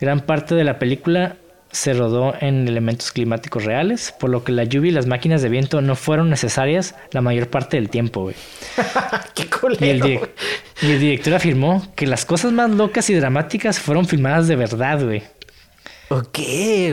Gran 0.00 0.20
parte 0.20 0.54
de 0.54 0.64
la 0.64 0.78
película 0.78 1.36
se 1.72 1.94
rodó 1.94 2.34
en 2.40 2.68
elementos 2.68 3.10
climáticos 3.12 3.64
reales, 3.64 4.14
por 4.20 4.30
lo 4.30 4.44
que 4.44 4.52
la 4.52 4.64
lluvia 4.64 4.90
y 4.90 4.92
las 4.92 5.06
máquinas 5.06 5.42
de 5.42 5.48
viento 5.48 5.80
no 5.80 5.96
fueron 5.96 6.30
necesarias 6.30 6.94
la 7.10 7.22
mayor 7.22 7.48
parte 7.48 7.78
del 7.78 7.88
tiempo, 7.88 8.22
güey. 8.22 8.36
Qué 9.34 9.42
Y 9.80 9.88
el, 9.88 10.00
culero. 10.00 10.28
y 10.82 10.90
el 10.90 11.00
director 11.00 11.34
afirmó 11.34 11.86
que 11.96 12.06
las 12.06 12.26
cosas 12.26 12.52
más 12.52 12.70
locas 12.70 13.08
y 13.10 13.14
dramáticas 13.14 13.80
fueron 13.80 14.06
filmadas 14.06 14.48
de 14.48 14.56
verdad, 14.56 15.02
güey. 15.02 15.22
Ok, 16.12 16.38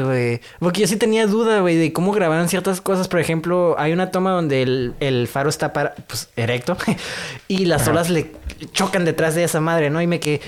güey. 0.01 0.39
Porque 0.59 0.79
yo 0.79 0.87
sí 0.87 0.95
tenía 0.95 1.27
duda, 1.27 1.59
güey, 1.59 1.75
de 1.75 1.91
cómo 1.91 2.13
grabaron 2.13 2.47
ciertas 2.47 2.79
cosas. 2.79 3.09
Por 3.09 3.19
ejemplo, 3.19 3.75
hay 3.77 3.91
una 3.91 4.11
toma 4.11 4.31
donde 4.31 4.61
el, 4.61 4.93
el 5.01 5.27
faro 5.27 5.49
está 5.49 5.73
para, 5.73 5.93
pues, 6.07 6.29
erecto 6.37 6.77
y 7.49 7.65
las 7.65 7.85
olas 7.89 8.09
le 8.09 8.31
chocan 8.71 9.03
detrás 9.03 9.35
de 9.35 9.43
esa 9.43 9.59
madre, 9.59 9.89
¿no? 9.89 10.01
Y 10.01 10.07
me 10.07 10.21
quedé, 10.21 10.39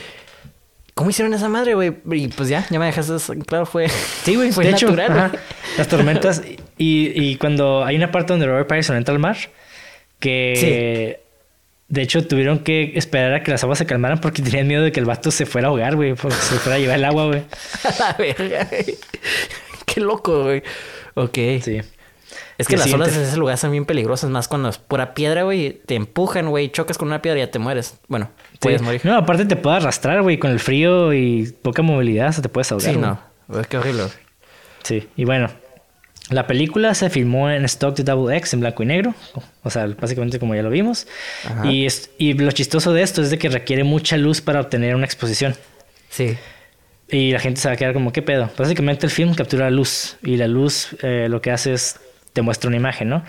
¿cómo 0.93 1.09
hicieron 1.09 1.33
esa 1.33 1.49
madre, 1.49 1.73
güey? 1.73 1.93
Y 2.11 2.27
pues 2.29 2.49
ya, 2.49 2.65
ya 2.69 2.79
me 2.79 2.85
dejaste, 2.85 3.15
eso 3.15 3.33
claro, 3.45 3.65
fue, 3.65 3.87
Sí, 3.89 4.35
güey, 4.35 4.51
fue 4.51 4.63
de 4.65 4.71
hecho, 4.71 4.87
natural. 4.87 5.11
ajá, 5.11 5.27
güey. 5.29 5.41
las 5.77 5.87
tormentas 5.87 6.41
y, 6.77 7.11
y 7.15 7.35
cuando 7.37 7.83
hay 7.85 7.95
una 7.95 8.11
parte 8.11 8.33
donde 8.33 8.45
Robert 8.47 8.67
Pattinson 8.67 8.97
entra 8.97 9.13
al 9.13 9.19
mar 9.19 9.37
que 10.19 11.19
de 11.87 12.01
hecho 12.01 12.25
tuvieron 12.25 12.59
que 12.59 12.93
esperar 12.95 13.33
a 13.33 13.43
que 13.43 13.51
las 13.51 13.63
aguas 13.63 13.77
se 13.79 13.85
calmaran 13.85 14.21
porque 14.21 14.41
tenían 14.43 14.67
miedo 14.67 14.83
de 14.83 14.91
que 14.91 14.99
el 14.99 15.05
vato 15.05 15.31
se 15.31 15.45
fuera 15.45 15.67
a 15.67 15.69
ahogar, 15.69 15.95
güey, 15.95 16.13
porque 16.13 16.37
se 16.37 16.55
fuera 16.55 16.75
a 16.75 16.79
llevar 16.79 16.97
el 16.97 17.05
agua, 17.05 17.25
güey. 17.27 17.41
A 17.83 17.99
la 17.99 18.13
verga, 18.17 18.67
güey. 18.69 18.95
Qué 19.85 19.99
loco, 19.99 20.43
güey. 20.43 20.63
Ok. 21.15 21.37
Sí. 21.61 21.81
Es 22.61 22.67
que 22.67 22.77
las 22.77 22.93
olas 22.93 23.15
de 23.15 23.23
ese 23.23 23.37
lugar 23.37 23.57
son 23.57 23.71
bien 23.71 23.85
peligrosas, 23.85 24.29
más 24.29 24.47
cuando 24.47 24.69
es 24.69 24.77
pura 24.77 25.13
piedra, 25.13 25.43
güey. 25.43 25.81
Te 25.85 25.95
empujan, 25.95 26.49
güey, 26.49 26.69
chocas 26.71 26.97
con 26.97 27.07
una 27.09 27.21
piedra 27.21 27.39
y 27.39 27.43
ya 27.43 27.51
te 27.51 27.59
mueres. 27.59 27.99
Bueno, 28.07 28.29
puedes 28.59 28.81
morir. 28.81 29.01
No, 29.03 29.15
aparte 29.15 29.45
te 29.45 29.55
puede 29.55 29.77
arrastrar, 29.77 30.21
güey, 30.21 30.37
con 30.39 30.51
el 30.51 30.59
frío 30.59 31.13
y 31.13 31.53
poca 31.61 31.81
movilidad, 31.81 32.31
se 32.31 32.41
te 32.41 32.49
puedes 32.49 32.71
ahogar. 32.71 32.93
sí, 32.93 32.97
no. 32.99 33.19
Güey, 33.47 33.65
qué 33.69 33.77
horrible. 33.77 34.03
Sí, 34.83 35.07
y 35.15 35.25
bueno, 35.25 35.49
la 36.29 36.47
película 36.47 36.93
se 36.95 37.09
filmó 37.09 37.49
en 37.49 37.65
stock 37.65 37.95
de 37.95 38.03
Double 38.03 38.35
X 38.37 38.53
en 38.53 38.61
blanco 38.61 38.83
y 38.83 38.85
negro, 38.85 39.13
o 39.63 39.69
sea, 39.69 39.85
básicamente 39.99 40.39
como 40.39 40.55
ya 40.55 40.63
lo 40.63 40.69
vimos. 40.69 41.05
Ajá. 41.45 41.67
Y, 41.69 41.85
es- 41.85 42.09
y 42.17 42.33
lo 42.33 42.51
chistoso 42.51 42.93
de 42.93 43.01
esto 43.03 43.21
es 43.21 43.29
de 43.29 43.37
que 43.37 43.49
requiere 43.49 43.83
mucha 43.83 44.17
luz 44.17 44.41
para 44.41 44.61
obtener 44.61 44.95
una 44.95 45.05
exposición. 45.05 45.55
Sí. 46.09 46.37
Y 47.09 47.31
la 47.33 47.39
gente 47.39 47.59
se 47.59 47.67
va 47.67 47.73
a 47.73 47.77
quedar 47.77 47.93
como, 47.93 48.13
¿qué 48.13 48.21
pedo? 48.21 48.49
Básicamente 48.57 49.05
el 49.05 49.11
film 49.11 49.33
captura 49.33 49.65
la 49.65 49.71
luz 49.71 50.15
y 50.23 50.37
la 50.37 50.47
luz 50.47 50.95
eh, 51.03 51.27
lo 51.29 51.41
que 51.41 51.51
hace 51.51 51.73
es 51.73 51.99
te 52.33 52.41
muestra 52.41 52.67
una 52.69 52.77
imagen, 52.77 53.09
¿no? 53.09 53.23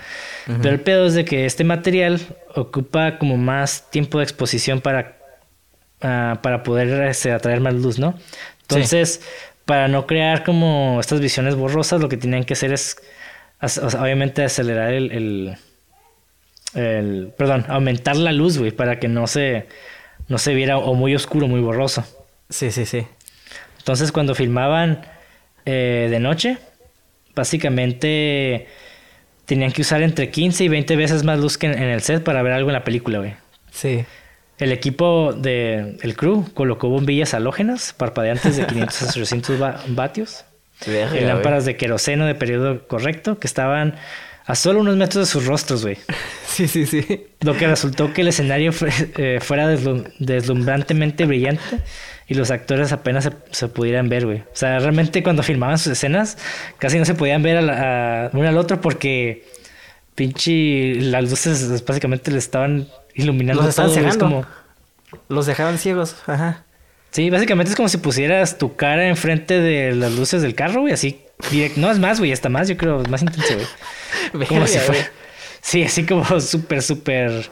Pero 0.62 0.70
el 0.74 0.80
pedo 0.80 1.06
es 1.06 1.14
de 1.14 1.24
que 1.24 1.44
este 1.46 1.64
material 1.64 2.20
ocupa 2.54 3.18
como 3.18 3.36
más 3.36 3.90
tiempo 3.90 4.18
de 4.18 4.24
exposición 4.24 4.80
para, 4.80 5.16
ah, 6.02 6.38
para 6.42 6.62
poder 6.62 7.02
este, 7.08 7.32
atraer 7.32 7.60
más 7.60 7.74
luz, 7.74 7.98
¿no? 7.98 8.14
Entonces, 8.62 9.20
para 9.64 9.88
no 9.88 10.06
crear 10.06 10.44
como 10.44 10.98
estas 11.00 11.20
visiones 11.20 11.54
borrosas, 11.56 12.00
lo 12.00 12.08
que 12.08 12.16
tenían 12.16 12.44
que 12.44 12.54
hacer 12.54 12.72
es, 12.72 12.96
as- 13.60 13.78
o 13.78 13.90
sea, 13.90 14.02
obviamente, 14.02 14.42
acelerar 14.44 14.92
el, 14.92 15.10
el, 15.12 15.56
el- 16.74 17.32
perdón, 17.36 17.64
aumentar 17.68 18.16
la 18.16 18.32
luz, 18.32 18.58
güey, 18.58 18.70
para 18.70 18.98
que 18.98 19.08
no 19.08 19.26
se, 19.26 19.66
no 20.28 20.38
se 20.38 20.54
viera 20.54 20.78
o 20.78 20.94
muy 20.94 21.14
oscuro, 21.14 21.48
muy 21.48 21.60
borroso. 21.60 22.04
Sí, 22.48 22.70
sí, 22.70 22.86
sí. 22.86 23.06
Entonces 23.78 24.12
cuando 24.12 24.34
filmaban 24.34 25.02
eh, 25.64 26.06
de 26.10 26.20
noche, 26.20 26.58
básicamente 27.34 28.68
tenían 29.52 29.70
que 29.72 29.82
usar 29.82 30.02
entre 30.02 30.30
15 30.30 30.64
y 30.64 30.68
20 30.68 30.96
veces 30.96 31.24
más 31.24 31.38
luz 31.38 31.58
que 31.58 31.66
en, 31.66 31.74
en 31.74 31.90
el 31.90 32.00
set 32.00 32.22
para 32.24 32.42
ver 32.42 32.52
algo 32.54 32.70
en 32.70 32.74
la 32.74 32.84
película, 32.84 33.18
güey. 33.18 33.34
Sí. 33.70 34.04
El 34.58 34.72
equipo 34.72 35.34
de 35.34 35.98
el 36.00 36.16
crew 36.16 36.46
colocó 36.54 36.88
bombillas 36.88 37.34
halógenas 37.34 37.92
parpadeantes 37.94 38.56
de 38.56 38.66
500 38.66 39.02
a 39.02 39.06
800 39.10 39.62
va- 39.62 39.82
vatios 39.88 40.44
Verga, 40.86 41.08
y 41.14 41.18
güey. 41.18 41.24
lámparas 41.26 41.66
de 41.66 41.76
queroseno 41.76 42.24
de 42.24 42.34
periodo 42.34 42.86
correcto 42.88 43.38
que 43.38 43.46
estaban 43.46 43.96
a 44.46 44.54
solo 44.54 44.80
unos 44.80 44.96
metros 44.96 45.26
de 45.26 45.30
sus 45.30 45.44
rostros, 45.46 45.82
güey. 45.82 45.98
Sí, 46.46 46.68
sí, 46.68 46.84
sí. 46.86 47.26
Lo 47.40 47.56
que 47.56 47.66
resultó 47.66 48.12
que 48.12 48.20
el 48.22 48.28
escenario 48.28 48.72
fue- 48.72 48.90
eh, 49.16 49.38
fuera 49.40 49.70
deslum- 49.72 50.10
deslumbrantemente 50.18 51.24
brillante 51.26 51.78
y 52.28 52.34
los 52.34 52.50
actores 52.50 52.92
apenas 52.92 53.24
se, 53.24 53.30
se 53.50 53.68
pudieran 53.68 54.08
ver, 54.08 54.24
güey. 54.26 54.38
O 54.38 54.44
sea, 54.54 54.78
realmente 54.78 55.22
cuando 55.22 55.42
filmaban 55.42 55.78
sus 55.78 55.92
escenas 55.92 56.38
casi 56.78 56.98
no 56.98 57.04
se 57.04 57.14
podían 57.14 57.42
ver 57.42 57.56
a 57.58 57.62
la- 57.62 58.26
a 58.26 58.30
uno 58.32 58.48
al 58.48 58.56
otro 58.58 58.80
porque 58.80 59.44
pinche 60.14 60.94
las 60.96 61.28
luces 61.30 61.84
básicamente 61.86 62.30
le 62.30 62.38
estaban 62.38 62.88
iluminando 63.14 63.62
Los 63.62 63.70
estaban 63.70 63.90
cegando. 63.92 64.18
como- 64.18 64.46
Los 65.28 65.46
dejaban 65.46 65.78
ciegos. 65.78 66.16
Ajá. 66.26 66.64
Sí, 67.10 67.28
básicamente 67.28 67.70
es 67.70 67.76
como 67.76 67.88
si 67.90 67.98
pusieras 67.98 68.56
tu 68.56 68.74
cara 68.76 69.06
enfrente 69.08 69.60
de 69.60 69.94
las 69.94 70.12
luces 70.12 70.40
del 70.42 70.54
carro, 70.54 70.80
güey, 70.82 70.92
así. 70.94 71.20
direct- 71.50 71.76
No, 71.76 71.90
es 71.90 71.98
más, 71.98 72.18
güey, 72.18 72.32
hasta 72.32 72.48
más, 72.48 72.68
yo 72.68 72.76
creo, 72.76 73.02
es 73.02 73.08
más 73.08 73.20
intenso, 73.22 73.54
güey. 74.32 74.46
Como 74.48 74.66
si 74.66 74.78
fuera. 74.78 75.10
Sí, 75.60 75.82
así 75.82 76.04
como 76.06 76.24
súper, 76.40 76.82
súper. 76.82 77.50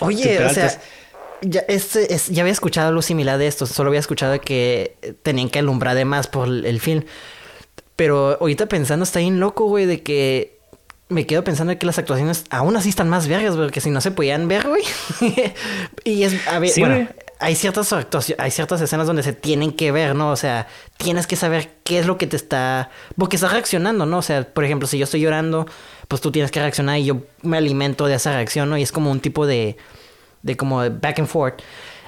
Oye, 0.00 0.22
Súper 0.22 0.46
o 0.46 0.50
sea, 0.50 0.64
altas. 0.64 0.80
Ya, 1.42 1.60
este, 1.68 2.14
es- 2.14 2.28
ya 2.28 2.42
había 2.42 2.52
escuchado 2.52 2.88
algo 2.88 3.02
similar 3.02 3.38
de 3.38 3.46
esto, 3.46 3.66
solo 3.66 3.88
había 3.88 4.00
escuchado 4.00 4.40
que 4.40 4.96
tenían 5.22 5.48
que 5.50 5.58
alumbrar 5.58 5.94
de 5.96 6.04
más 6.04 6.26
por 6.26 6.48
el, 6.48 6.80
film. 6.80 7.04
Pero 7.96 8.38
ahorita 8.40 8.66
pensando, 8.66 9.02
está 9.04 9.18
bien 9.18 9.40
loco, 9.40 9.64
güey, 9.66 9.86
de 9.86 10.02
que 10.02 10.58
me 11.08 11.26
quedo 11.26 11.42
pensando 11.42 11.76
que 11.78 11.86
las 11.86 11.98
actuaciones 11.98 12.44
aún 12.50 12.76
así 12.76 12.90
están 12.90 13.08
más 13.08 13.26
vergas, 13.28 13.56
güey, 13.56 13.70
que 13.70 13.80
si 13.80 13.90
no 13.90 14.00
se 14.00 14.10
podían 14.10 14.46
ver, 14.46 14.66
güey. 14.68 14.82
y 16.04 16.22
es, 16.22 16.46
a 16.46 16.58
ver, 16.58 16.70
Sí, 16.70 16.80
bueno, 16.80 16.96
güey. 16.96 17.08
hay 17.40 17.54
ciertas 17.56 17.92
actuaciones, 17.92 18.44
hay 18.44 18.50
ciertas 18.50 18.80
escenas 18.80 19.06
donde 19.06 19.22
se 19.22 19.32
tienen 19.32 19.72
que 19.72 19.90
ver, 19.90 20.14
¿no? 20.14 20.30
O 20.30 20.36
sea, 20.36 20.68
tienes 20.98 21.26
que 21.26 21.34
saber 21.34 21.70
qué 21.82 21.98
es 21.98 22.06
lo 22.06 22.18
que 22.18 22.26
te 22.26 22.36
está, 22.36 22.90
porque 23.16 23.36
estás 23.36 23.52
reaccionando, 23.52 24.06
¿no? 24.06 24.18
O 24.18 24.22
sea, 24.22 24.44
por 24.44 24.64
ejemplo, 24.64 24.86
si 24.86 24.98
yo 24.98 25.04
estoy 25.04 25.20
llorando, 25.22 25.66
pues 26.08 26.20
tú 26.20 26.30
tienes 26.30 26.50
que 26.50 26.60
reaccionar 26.60 26.98
y 26.98 27.06
yo 27.06 27.22
me 27.42 27.56
alimento 27.56 28.06
de 28.06 28.14
esa 28.14 28.34
reacción, 28.34 28.68
¿no? 28.70 28.76
Y 28.76 28.82
es 28.82 28.92
como 28.92 29.10
un 29.10 29.20
tipo 29.20 29.46
de, 29.46 29.76
de 30.42 30.56
como 30.56 30.82
de 30.82 30.90
back 30.90 31.18
and 31.18 31.28
forth. 31.28 31.60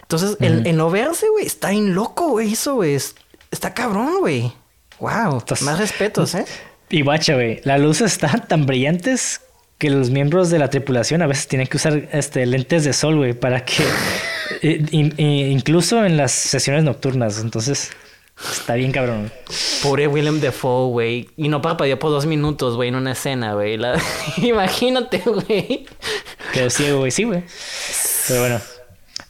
Entonces, 0.03 0.37
el, 0.41 0.67
el 0.67 0.77
no 0.77 0.91
verse, 0.91 1.27
güey, 1.31 1.47
está 1.47 1.71
bien 1.71 1.95
loco, 1.95 2.31
güey, 2.31 2.53
eso, 2.53 2.75
güey, 2.75 2.95
es- 2.95 3.15
está 3.51 3.73
cabrón, 3.75 4.19
güey. 4.21 4.53
Wow, 4.99 5.43
más 5.63 5.79
respetos, 5.79 6.35
¿eh? 6.35 6.45
Y 6.89 7.03
guacha, 7.03 7.35
güey, 7.35 7.61
las 7.65 7.81
luces 7.81 8.13
están 8.13 8.47
tan 8.49 8.67
brillantes 8.67 9.41
que 9.79 9.89
los 9.89 10.11
miembros 10.11 10.51
de 10.51 10.59
la 10.59 10.69
tripulación 10.69 11.23
a 11.23 11.27
veces 11.27 11.47
tienen 11.49 11.67
que 11.69 11.77
usar 11.77 12.09
este, 12.13 12.45
lentes 12.45 12.85
de 12.85 12.93
sol, 12.93 13.17
güey, 13.17 13.33
para 13.33 13.65
que. 13.65 13.83
eh, 14.63 14.85
in- 14.91 15.15
in- 15.17 15.53
incluso 15.53 16.05
en 16.05 16.17
las 16.17 16.33
sesiones 16.33 16.83
nocturnas. 16.85 17.39
Entonces, 17.39 17.91
está 18.53 18.75
bien 18.75 18.93
cabrón. 18.93 19.31
Pobre 19.83 20.07
Willem 20.07 20.41
Dafoe, 20.41 20.91
güey. 20.91 21.29
Y 21.37 21.49
no 21.49 21.61
parpadeó 21.63 21.99
por 21.99 22.11
dos 22.11 22.27
minutos, 22.27 22.77
güey, 22.77 22.89
en 22.89 22.95
una 22.95 23.13
escena, 23.13 23.55
güey. 23.55 23.77
La- 23.77 24.01
Imagínate, 24.37 25.19
güey. 25.25 25.87
Quedó 26.53 26.71
ciego, 26.71 26.99
güey, 27.01 27.11
sí, 27.11 27.25
güey. 27.25 27.43
Pero 28.29 28.41
bueno. 28.41 28.61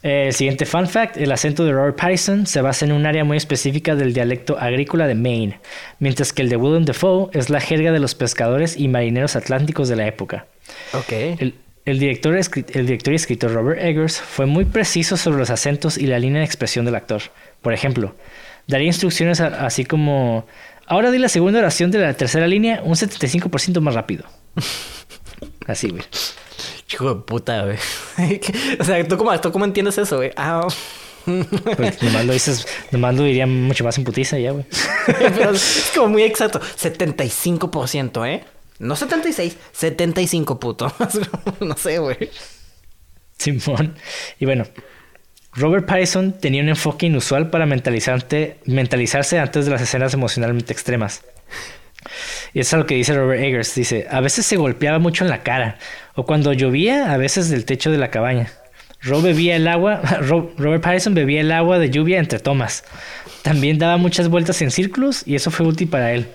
Eh, 0.03 0.25
el 0.29 0.33
siguiente 0.33 0.65
fun 0.65 0.87
fact, 0.87 1.17
el 1.17 1.31
acento 1.31 1.63
de 1.63 1.73
Robert 1.73 1.95
Pattinson 1.95 2.47
se 2.47 2.59
basa 2.61 2.85
en 2.85 2.91
un 2.91 3.05
área 3.05 3.23
muy 3.23 3.37
específica 3.37 3.95
del 3.95 4.13
dialecto 4.15 4.57
agrícola 4.59 5.05
de 5.05 5.13
Maine, 5.13 5.59
mientras 5.99 6.33
que 6.33 6.41
el 6.41 6.49
de 6.49 6.55
Willem 6.55 6.85
Dafoe 6.85 7.29
es 7.33 7.51
la 7.51 7.59
jerga 7.61 7.91
de 7.91 7.99
los 7.99 8.15
pescadores 8.15 8.77
y 8.77 8.87
marineros 8.87 9.35
atlánticos 9.35 9.89
de 9.89 9.97
la 9.97 10.07
época. 10.07 10.47
Ok. 10.93 11.11
El, 11.11 11.53
el 11.85 11.99
director, 11.99 12.35
el 12.35 12.85
director 12.87 13.13
y 13.13 13.15
escritor 13.15 13.53
Robert 13.53 13.79
Eggers 13.79 14.19
fue 14.19 14.47
muy 14.47 14.65
preciso 14.65 15.17
sobre 15.17 15.37
los 15.37 15.51
acentos 15.51 15.99
y 15.99 16.07
la 16.07 16.17
línea 16.17 16.39
de 16.39 16.45
expresión 16.45 16.83
del 16.85 16.95
actor. 16.95 17.21
Por 17.61 17.73
ejemplo, 17.73 18.15
daría 18.71 18.87
instrucciones 18.87 19.39
a- 19.41 19.65
así 19.67 19.85
como, 19.85 20.47
ahora 20.87 21.11
di 21.11 21.19
la 21.19 21.29
segunda 21.29 21.59
oración 21.59 21.91
de 21.91 21.99
la 21.99 22.13
tercera 22.15 22.47
línea 22.47 22.81
un 22.83 22.93
75% 22.95 23.79
más 23.81 23.93
rápido. 23.93 24.25
Así, 25.67 25.89
güey. 25.89 26.03
Hijo 26.91 27.13
de 27.13 27.21
puta, 27.21 27.63
güey. 27.65 27.77
o 28.79 28.83
sea, 28.83 29.07
¿tú 29.07 29.17
cómo, 29.17 29.39
¿tú 29.39 29.51
cómo 29.51 29.65
entiendes 29.65 29.97
eso, 29.97 30.17
güey? 30.17 30.31
Ah, 30.35 30.67
Pues 31.77 32.01
nomás 32.01 32.25
lo 32.25 32.33
dices, 32.33 32.67
nomás 32.91 33.15
lo 33.15 33.23
diría 33.23 33.45
mucho 33.45 33.83
más 33.83 33.95
en 33.97 34.03
putiza 34.03 34.39
ya, 34.39 34.51
güey. 34.51 34.65
pero 35.05 35.51
es 35.51 35.91
como 35.95 36.09
muy 36.09 36.23
exacto. 36.23 36.59
75%, 36.59 38.27
¿eh? 38.27 38.43
No 38.79 38.95
76, 38.95 39.55
75, 39.71 40.59
puto. 40.59 40.91
no 41.59 41.77
sé, 41.77 41.99
güey. 41.99 42.17
Simón. 43.37 43.95
Y 44.39 44.45
bueno, 44.45 44.65
Robert 45.53 45.85
Pattinson 45.85 46.33
tenía 46.33 46.61
un 46.61 46.69
enfoque 46.69 47.07
inusual 47.07 47.49
para 47.49 47.65
mentalizarse 47.65 49.39
antes 49.39 49.65
de 49.65 49.71
las 49.71 49.81
escenas 49.81 50.13
emocionalmente 50.13 50.71
extremas. 50.73 51.21
Y 52.53 52.59
eso 52.61 52.75
es 52.77 52.79
lo 52.81 52.85
que 52.87 52.95
dice 52.95 53.13
Robert 53.13 53.41
Eggers. 53.41 53.75
Dice, 53.75 54.07
a 54.09 54.21
veces 54.21 54.45
se 54.45 54.57
golpeaba 54.57 54.99
mucho 54.99 55.23
en 55.23 55.29
la 55.29 55.43
cara, 55.43 55.77
o 56.15 56.25
cuando 56.25 56.53
llovía, 56.53 57.11
a 57.13 57.17
veces 57.17 57.49
del 57.49 57.65
techo 57.65 57.91
de 57.91 57.97
la 57.97 58.09
cabaña. 58.09 58.51
Rob 59.01 59.23
bebía 59.23 59.55
el 59.55 59.67
agua, 59.67 60.01
Ro- 60.21 60.51
Robert 60.57 60.83
Pattinson 60.83 61.13
bebía 61.13 61.41
el 61.41 61.51
agua 61.51 61.79
de 61.79 61.89
lluvia 61.89 62.19
entre 62.19 62.39
tomas. 62.39 62.83
También 63.41 63.77
daba 63.79 63.97
muchas 63.97 64.29
vueltas 64.29 64.61
en 64.61 64.71
círculos 64.71 65.23
y 65.25 65.35
eso 65.35 65.51
fue 65.51 65.65
útil 65.65 65.87
para 65.89 66.13
él. 66.13 66.27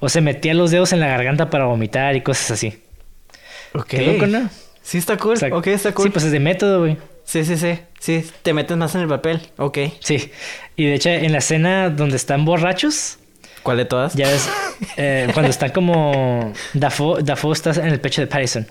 O 0.00 0.08
se 0.08 0.20
metía 0.20 0.54
los 0.54 0.70
dedos 0.70 0.92
en 0.92 1.00
la 1.00 1.06
garganta 1.08 1.50
para 1.50 1.66
vomitar 1.66 2.16
y 2.16 2.20
cosas 2.22 2.50
así. 2.52 2.82
Ok. 3.74 3.86
Qué 3.88 4.06
loco, 4.12 4.26
¿no? 4.26 4.48
Sí, 4.82 4.98
está 4.98 5.16
cool. 5.18 5.34
O 5.34 5.36
sea, 5.36 5.54
ok, 5.54 5.66
está 5.68 5.92
cool. 5.92 6.04
Sí, 6.06 6.10
pues 6.10 6.24
es 6.24 6.32
de 6.32 6.40
método, 6.40 6.80
güey. 6.80 6.96
Sí, 7.26 7.44
sí, 7.44 7.56
sí. 7.58 7.78
Sí, 8.00 8.24
te 8.42 8.54
metes 8.54 8.76
más 8.78 8.94
en 8.94 9.02
el 9.02 9.08
papel. 9.08 9.40
Ok. 9.58 9.78
Sí. 10.00 10.30
Y 10.76 10.86
de 10.86 10.94
hecho, 10.94 11.10
en 11.10 11.32
la 11.32 11.38
escena 11.38 11.90
donde 11.90 12.16
están 12.16 12.44
borrachos, 12.44 13.18
¿Cuál 13.62 13.78
de 13.78 13.84
todas? 13.84 14.14
ya 14.14 14.28
ves, 14.28 14.48
eh, 14.96 15.28
cuando 15.34 15.50
están 15.50 15.70
como. 15.70 16.52
Dafoe, 16.72 17.22
Dafoe 17.22 17.52
está 17.52 17.70
en 17.72 17.88
el 17.88 18.00
pecho 18.00 18.20
de 18.22 18.28
Pattinson. 18.28 18.66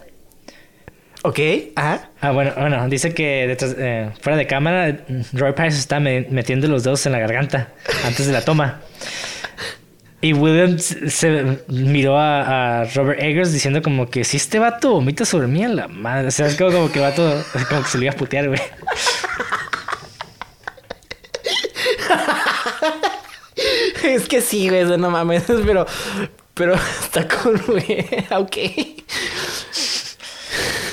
Ok. 1.23 1.39
Ajá. 1.75 2.11
Ah, 2.21 2.31
bueno, 2.31 2.53
bueno, 2.57 2.87
dice 2.87 3.13
que 3.13 3.45
detrás, 3.47 3.75
eh, 3.77 4.11
fuera 4.21 4.37
de 4.37 4.47
cámara, 4.47 4.99
Robert 5.33 5.57
Pattinson 5.57 5.79
está 5.79 5.99
me- 5.99 6.27
metiendo 6.29 6.67
los 6.67 6.83
dedos 6.83 7.05
en 7.07 7.11
la 7.11 7.19
garganta 7.19 7.73
antes 8.05 8.25
de 8.25 8.31
la 8.33 8.41
toma. 8.41 8.81
Y 10.25 10.33
William 10.33 10.79
se 10.79 11.59
miró 11.67 12.17
a, 12.17 12.79
a 12.79 12.85
Robert 12.85 13.21
Eggers 13.21 13.53
diciendo 13.53 13.83
como 13.83 14.09
que 14.09 14.23
si 14.23 14.37
este 14.37 14.57
vato 14.57 14.89
vomita 14.89 15.23
sobre 15.23 15.45
mí 15.45 15.63
a 15.63 15.69
la 15.69 15.87
madre. 15.87 16.29
O 16.29 16.31
sea, 16.31 16.47
es 16.47 16.55
como, 16.55 16.71
como 16.71 16.91
que 16.91 16.99
vato 16.99 17.21
como 17.69 17.83
que 17.83 17.87
se 17.87 17.99
lo 17.99 18.05
iba 18.05 18.13
a 18.13 18.15
putear, 18.15 18.47
güey. 18.47 18.59
es 24.03 24.27
que 24.27 24.41
sí, 24.41 24.67
güey, 24.67 24.81
eso 24.81 24.97
no 24.97 25.11
mames, 25.11 25.43
pero. 25.47 25.85
Pero 26.55 26.73
está 26.73 27.27
cool, 27.27 27.61
güey. 27.67 28.07
ok. 28.31 28.57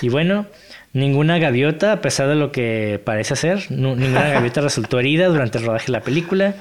Y 0.02 0.10
bueno, 0.10 0.44
ninguna 0.92 1.38
gaviota, 1.38 1.92
a 1.92 2.02
pesar 2.02 2.28
de 2.28 2.34
lo 2.34 2.52
que 2.52 3.00
parece 3.02 3.34
ser, 3.36 3.64
ninguna 3.70 4.28
gaviota 4.28 4.60
resultó 4.60 5.00
herida 5.00 5.28
durante 5.28 5.56
el 5.56 5.64
rodaje 5.64 5.86
de 5.86 5.92
la 5.92 6.02
película 6.02 6.54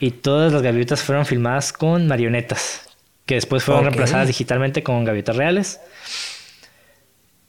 y 0.00 0.10
todas 0.10 0.52
las 0.52 0.62
gaviotas 0.62 1.02
fueron 1.02 1.26
filmadas 1.26 1.72
con 1.72 2.06
marionetas, 2.06 2.88
que 3.24 3.34
después 3.36 3.64
fueron 3.64 3.84
reemplazadas 3.84 4.26
digitalmente 4.28 4.82
con 4.82 5.04
gaviotas 5.04 5.36
reales. 5.36 5.80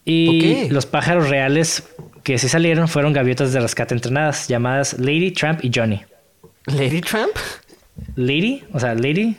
Y 0.05 0.69
los 0.69 0.85
pájaros 0.85 1.29
reales 1.29 1.83
que 2.23 2.37
sí 2.37 2.47
salieron 2.47 2.87
fueron 2.87 3.11
gaviotas 3.13 3.51
de 3.51 3.59
rescate 3.59 3.93
entrenadas, 3.93 4.47
llamadas 4.47 4.97
Lady, 4.99 5.31
Tramp 5.31 5.63
y 5.63 5.71
Johnny. 5.73 6.01
¿Lady 6.65 7.01
Trump? 7.01 7.31
Lady, 8.15 8.63
o 8.73 8.79
sea, 8.79 8.93
Lady, 8.95 9.35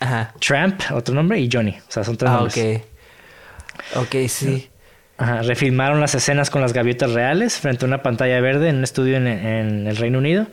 Ajá. 0.00 0.34
Tramp, 0.40 0.80
otro 0.92 1.14
nombre, 1.14 1.38
y 1.40 1.48
Johnny. 1.52 1.76
O 1.88 1.90
sea, 1.90 2.02
son 2.04 2.16
tres 2.16 2.30
Ah, 2.30 2.34
nombres. 2.36 2.82
ok. 3.94 4.02
Ok, 4.02 4.28
sí. 4.28 4.68
Ajá, 5.20 5.42
refilmaron 5.42 6.00
las 6.00 6.14
escenas 6.14 6.48
con 6.48 6.62
las 6.62 6.72
gaviotas 6.72 7.12
reales 7.12 7.58
frente 7.58 7.84
a 7.84 7.88
una 7.88 8.02
pantalla 8.02 8.40
verde 8.40 8.68
en 8.68 8.76
un 8.76 8.84
estudio 8.84 9.16
en, 9.16 9.26
en 9.26 9.86
el 9.88 9.96
Reino 9.96 10.18
Unido 10.18 10.46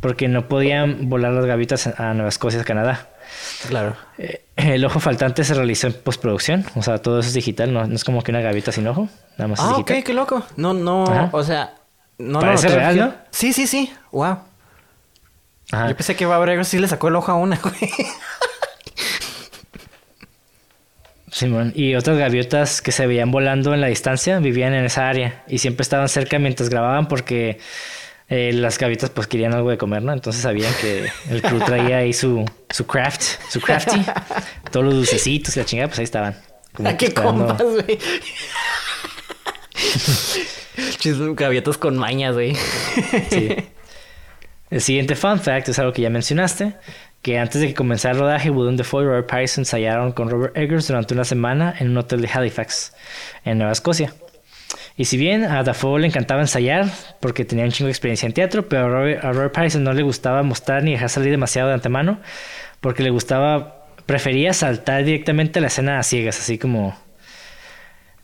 porque 0.00 0.28
no 0.28 0.46
podían 0.46 1.08
volar 1.08 1.32
las 1.32 1.44
gaviotas 1.44 1.88
a 1.88 2.14
Nueva 2.14 2.28
Escocia, 2.28 2.62
Canadá. 2.62 3.08
Claro. 3.68 3.96
Eh, 4.18 4.44
el 4.56 4.84
ojo 4.84 5.00
faltante 5.00 5.42
se 5.42 5.54
realizó 5.54 5.88
en 5.88 5.94
postproducción, 5.94 6.64
o 6.76 6.82
sea, 6.82 6.98
todo 6.98 7.18
eso 7.18 7.28
es 7.28 7.34
digital, 7.34 7.72
no, 7.74 7.84
no 7.86 7.94
es 7.96 8.04
como 8.04 8.22
que 8.22 8.30
una 8.30 8.40
gaviota 8.40 8.70
sin 8.70 8.86
ojo, 8.86 9.08
nada 9.38 9.48
más 9.48 9.58
es 9.58 9.64
Ah, 9.64 9.68
digital. 9.78 9.98
ok, 9.98 10.04
qué 10.04 10.14
loco. 10.14 10.44
No, 10.56 10.72
no, 10.72 11.04
Ajá. 11.04 11.28
o 11.32 11.42
sea. 11.42 11.74
No, 12.18 12.38
Parece 12.38 12.68
no, 12.68 12.74
real, 12.76 12.96
¿no? 12.98 13.14
Sí, 13.30 13.52
sí, 13.52 13.66
sí. 13.66 13.92
Wow. 14.12 14.38
Ajá. 15.72 15.88
Yo 15.88 15.96
pensé 15.96 16.14
que 16.14 16.26
Babrego 16.26 16.62
sí 16.62 16.78
le 16.78 16.86
sacó 16.86 17.08
el 17.08 17.16
ojo 17.16 17.32
a 17.32 17.34
una, 17.34 17.56
güey. 17.60 17.74
Simón. 21.32 21.72
Y 21.74 21.94
otras 21.94 22.18
gaviotas 22.18 22.82
que 22.82 22.92
se 22.92 23.06
veían 23.06 23.30
volando 23.30 23.72
en 23.72 23.80
la 23.80 23.86
distancia 23.86 24.38
vivían 24.38 24.74
en 24.74 24.84
esa 24.84 25.08
área 25.08 25.44
y 25.48 25.58
siempre 25.58 25.82
estaban 25.82 26.08
cerca 26.10 26.38
mientras 26.38 26.68
grababan 26.68 27.08
porque 27.08 27.58
eh, 28.28 28.52
las 28.52 28.78
gaviotas 28.78 29.08
pues 29.08 29.26
querían 29.26 29.54
algo 29.54 29.70
de 29.70 29.78
comer, 29.78 30.02
¿no? 30.02 30.12
Entonces 30.12 30.42
sabían 30.42 30.72
que 30.80 31.10
el 31.30 31.40
crew 31.40 31.58
traía 31.60 31.98
ahí 31.98 32.12
su, 32.12 32.44
su 32.68 32.86
craft, 32.86 33.22
su 33.48 33.62
crafty, 33.62 34.04
todos 34.70 34.84
los 34.84 34.94
dulcecitos 34.94 35.56
y 35.56 35.60
la 35.60 35.64
chingada, 35.64 35.88
pues 35.88 36.00
ahí 36.00 36.04
estaban. 36.04 36.36
como 36.74 36.90
¿A 36.90 36.96
que 36.98 37.08
qué 37.08 37.14
compas, 37.14 37.62
güey? 37.62 37.98
Gaviotas 41.34 41.78
con 41.78 41.96
mañas, 41.96 42.34
güey. 42.34 42.54
Sí. 43.30 43.56
El 44.72 44.80
siguiente 44.80 45.16
fun 45.16 45.38
fact 45.38 45.68
es 45.68 45.78
algo 45.78 45.92
que 45.92 46.00
ya 46.00 46.08
mencionaste, 46.08 46.72
que 47.20 47.38
antes 47.38 47.60
de 47.60 47.68
que 47.68 47.74
comenzara 47.74 48.14
el 48.14 48.20
rodaje, 48.20 48.48
William 48.48 48.74
Defoe 48.74 49.02
y 49.02 49.06
Robert 49.06 49.28
Pattinson 49.28 49.60
ensayaron 49.60 50.12
con 50.12 50.30
Robert 50.30 50.56
Eggers 50.56 50.88
durante 50.88 51.12
una 51.12 51.24
semana 51.24 51.74
en 51.78 51.90
un 51.90 51.98
hotel 51.98 52.22
de 52.22 52.30
Halifax, 52.32 52.94
en 53.44 53.58
Nueva 53.58 53.74
Escocia. 53.74 54.14
Y 54.96 55.04
si 55.04 55.18
bien 55.18 55.44
a 55.44 55.62
Dafoe 55.62 56.00
le 56.00 56.06
encantaba 56.06 56.40
ensayar 56.40 56.86
porque 57.20 57.44
tenía 57.44 57.66
un 57.66 57.70
chingo 57.70 57.88
de 57.88 57.92
experiencia 57.92 58.26
en 58.26 58.32
teatro, 58.32 58.66
pero 58.66 58.86
a 58.86 58.88
Robert, 58.88 59.22
a 59.22 59.32
Robert 59.32 59.52
Pattinson 59.52 59.84
no 59.84 59.92
le 59.92 60.02
gustaba 60.02 60.42
mostrar 60.42 60.82
ni 60.82 60.92
dejar 60.92 61.10
salir 61.10 61.30
demasiado 61.32 61.68
de 61.68 61.74
antemano 61.74 62.20
porque 62.80 63.02
le 63.02 63.10
gustaba, 63.10 63.84
prefería 64.06 64.54
saltar 64.54 65.04
directamente 65.04 65.58
a 65.58 65.60
la 65.60 65.68
escena 65.68 65.98
a 65.98 66.02
ciegas, 66.02 66.40
así 66.40 66.56
como... 66.56 66.96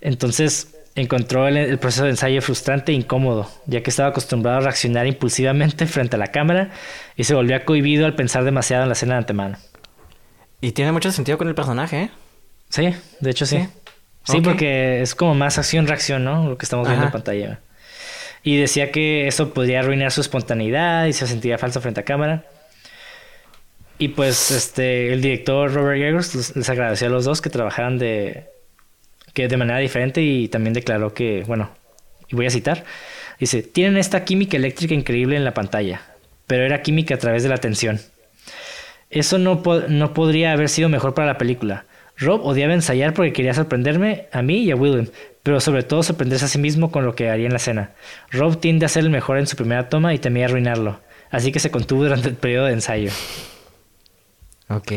Entonces 0.01 0.78
encontró 1.01 1.47
el, 1.49 1.57
el 1.57 1.79
proceso 1.79 2.05
de 2.05 2.11
ensayo 2.11 2.43
frustrante 2.43 2.93
e 2.93 2.95
incómodo, 2.95 3.51
ya 3.67 3.83
que 3.83 3.91
estaba 3.91 4.11
acostumbrado 4.11 4.59
a 4.59 4.61
reaccionar 4.61 5.07
impulsivamente 5.07 5.87
frente 5.87 6.17
a 6.17 6.19
la 6.19 6.29
cámara 6.29 6.71
y 7.17 7.25
se 7.25 7.35
volvía 7.35 7.65
cohibido 7.65 8.07
al 8.07 8.15
pensar 8.15 8.45
demasiado 8.45 8.83
en 8.83 8.89
la 8.89 8.95
escena 8.95 9.15
de 9.15 9.19
antemano. 9.19 9.59
Y 10.61 10.73
tiene 10.73 10.93
mucho 10.93 11.13
sentido 11.13 11.39
con 11.39 11.49
el 11.49 11.55
personaje, 11.55 12.03
¿eh? 12.03 12.11
Sí, 12.69 12.95
de 13.21 13.31
hecho 13.31 13.47
sí. 13.47 13.67
Sí, 14.25 14.41
porque 14.43 15.01
es 15.01 15.15
como 15.15 15.35
más 15.35 15.57
acción-reacción, 15.57 16.23
¿no? 16.23 16.51
Lo 16.51 16.59
que 16.59 16.67
estamos 16.67 16.87
viendo 16.87 17.07
Ajá. 17.07 17.09
en 17.09 17.13
pantalla. 17.13 17.61
Y 18.43 18.59
decía 18.59 18.91
que 18.93 19.27
eso 19.27 19.55
podría 19.55 19.81
arruinar 19.81 20.13
su 20.13 20.21
espontaneidad 20.21 21.07
y 21.07 21.15
se 21.15 21.27
sentía 21.27 21.57
falso 21.57 21.81
frente 21.81 22.01
a 22.01 22.05
cámara. 22.05 22.45
Y 23.99 24.09
pues 24.09 24.51
este 24.51 25.13
el 25.13 25.23
director 25.23 25.73
Robert 25.73 26.01
Eggers 26.01 26.35
les, 26.35 26.57
les 26.57 26.69
agradeció 26.69 27.07
a 27.07 27.11
los 27.11 27.25
dos 27.25 27.41
que 27.41 27.51
trabajaran 27.51 27.99
de 27.99 28.49
que 29.35 29.49
de 29.49 29.57
manera 29.57 29.79
diferente 29.79 30.23
y 30.23 30.49
también 30.49 30.75
declaró 30.75 31.15
que, 31.15 31.45
bueno, 31.47 31.71
y 32.29 32.37
voy 32.37 32.47
a 32.47 32.51
citar, 32.51 32.85
dice, 33.39 33.63
"Tienen 33.63 33.97
esta 33.97 34.25
química 34.25 34.57
eléctrica 34.57 34.95
increíble 34.95 35.37
en 35.37 35.45
la 35.45 35.55
pantalla, 35.55 36.03
pero 36.47 36.65
era 36.65 36.83
química 36.83 37.15
a 37.15 37.19
través 37.19 37.43
de 37.43 37.49
la 37.49 37.59
tensión. 37.59 38.01
Eso 39.11 39.39
no, 39.39 39.63
no 39.89 40.15
podría 40.15 40.53
haber 40.53 40.69
sido 40.69 40.89
mejor 40.89 41.15
para 41.15 41.29
la 41.29 41.39
película. 41.39 41.85
Rob 42.17 42.45
odiaba 42.45 42.75
ensayar 42.75 43.15
porque 43.15 43.33
quería 43.33 43.55
sorprenderme 43.55 44.27
a 44.33 44.43
mí 44.43 44.65
y 44.65 44.71
a 44.71 44.77
William, 44.77 45.07
pero 45.43 45.61
sobre 45.61 45.85
todo 45.85 46.03
sorprenderse 46.03 46.47
a 46.47 46.49
sí 46.49 46.59
mismo 46.59 46.91
con 46.91 47.07
lo 47.07 47.15
que 47.15 47.31
haría 47.31 47.47
en 47.47 47.53
la 47.53 47.59
escena. 47.59 47.93
Rob 48.31 48.61
tiende 48.61 48.87
a 48.87 48.89
ser 48.89 49.05
el 49.05 49.11
mejor 49.11 49.39
en 49.39 49.47
su 49.47 49.57
primera 49.57 49.89
toma 49.89 50.13
y 50.13 50.19
temía 50.19 50.47
arruinarlo, 50.47 51.01
así 51.31 51.53
que 51.53 51.61
se 51.61 51.71
contuvo 51.71 52.03
durante 52.03 52.29
el 52.29 52.35
periodo 52.35 52.67
de 52.67 52.73
ensayo. 52.73 53.11
Ok. 54.69 54.93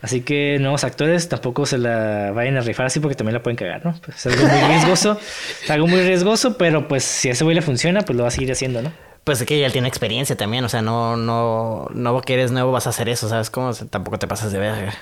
Así 0.00 0.20
que 0.20 0.58
nuevos 0.60 0.84
actores 0.84 1.28
tampoco 1.28 1.66
se 1.66 1.76
la 1.76 2.30
vayan 2.30 2.56
a 2.56 2.60
rifar 2.60 2.86
así 2.86 3.00
porque 3.00 3.16
también 3.16 3.34
la 3.34 3.42
pueden 3.42 3.56
cagar, 3.56 3.84
¿no? 3.84 3.98
Pues 4.04 4.24
es 4.24 4.26
algo 4.26 4.46
muy 4.46 4.60
riesgoso, 4.68 5.18
es 5.64 5.70
algo 5.70 5.86
muy 5.88 6.00
riesgoso, 6.02 6.56
pero 6.56 6.86
pues 6.86 7.02
si 7.02 7.28
a 7.28 7.32
ese 7.32 7.42
güey 7.42 7.56
le 7.56 7.62
funciona, 7.62 8.02
pues 8.02 8.16
lo 8.16 8.22
va 8.22 8.28
a 8.28 8.30
seguir 8.30 8.52
haciendo, 8.52 8.80
¿no? 8.80 8.92
Pues 9.24 9.40
es 9.40 9.46
que 9.46 9.58
ya 9.58 9.70
tiene 9.70 9.88
experiencia 9.88 10.36
también, 10.36 10.64
o 10.64 10.68
sea, 10.68 10.82
no, 10.82 11.16
no, 11.16 11.88
no 11.92 12.12
porque 12.12 12.34
eres 12.34 12.52
nuevo 12.52 12.70
vas 12.70 12.86
a 12.86 12.90
hacer 12.90 13.08
eso, 13.08 13.28
¿sabes 13.28 13.50
cómo? 13.50 13.68
O 13.68 13.72
sea, 13.72 13.88
tampoco 13.88 14.18
te 14.18 14.28
pasas 14.28 14.52
de 14.52 14.58
verga. 14.60 14.94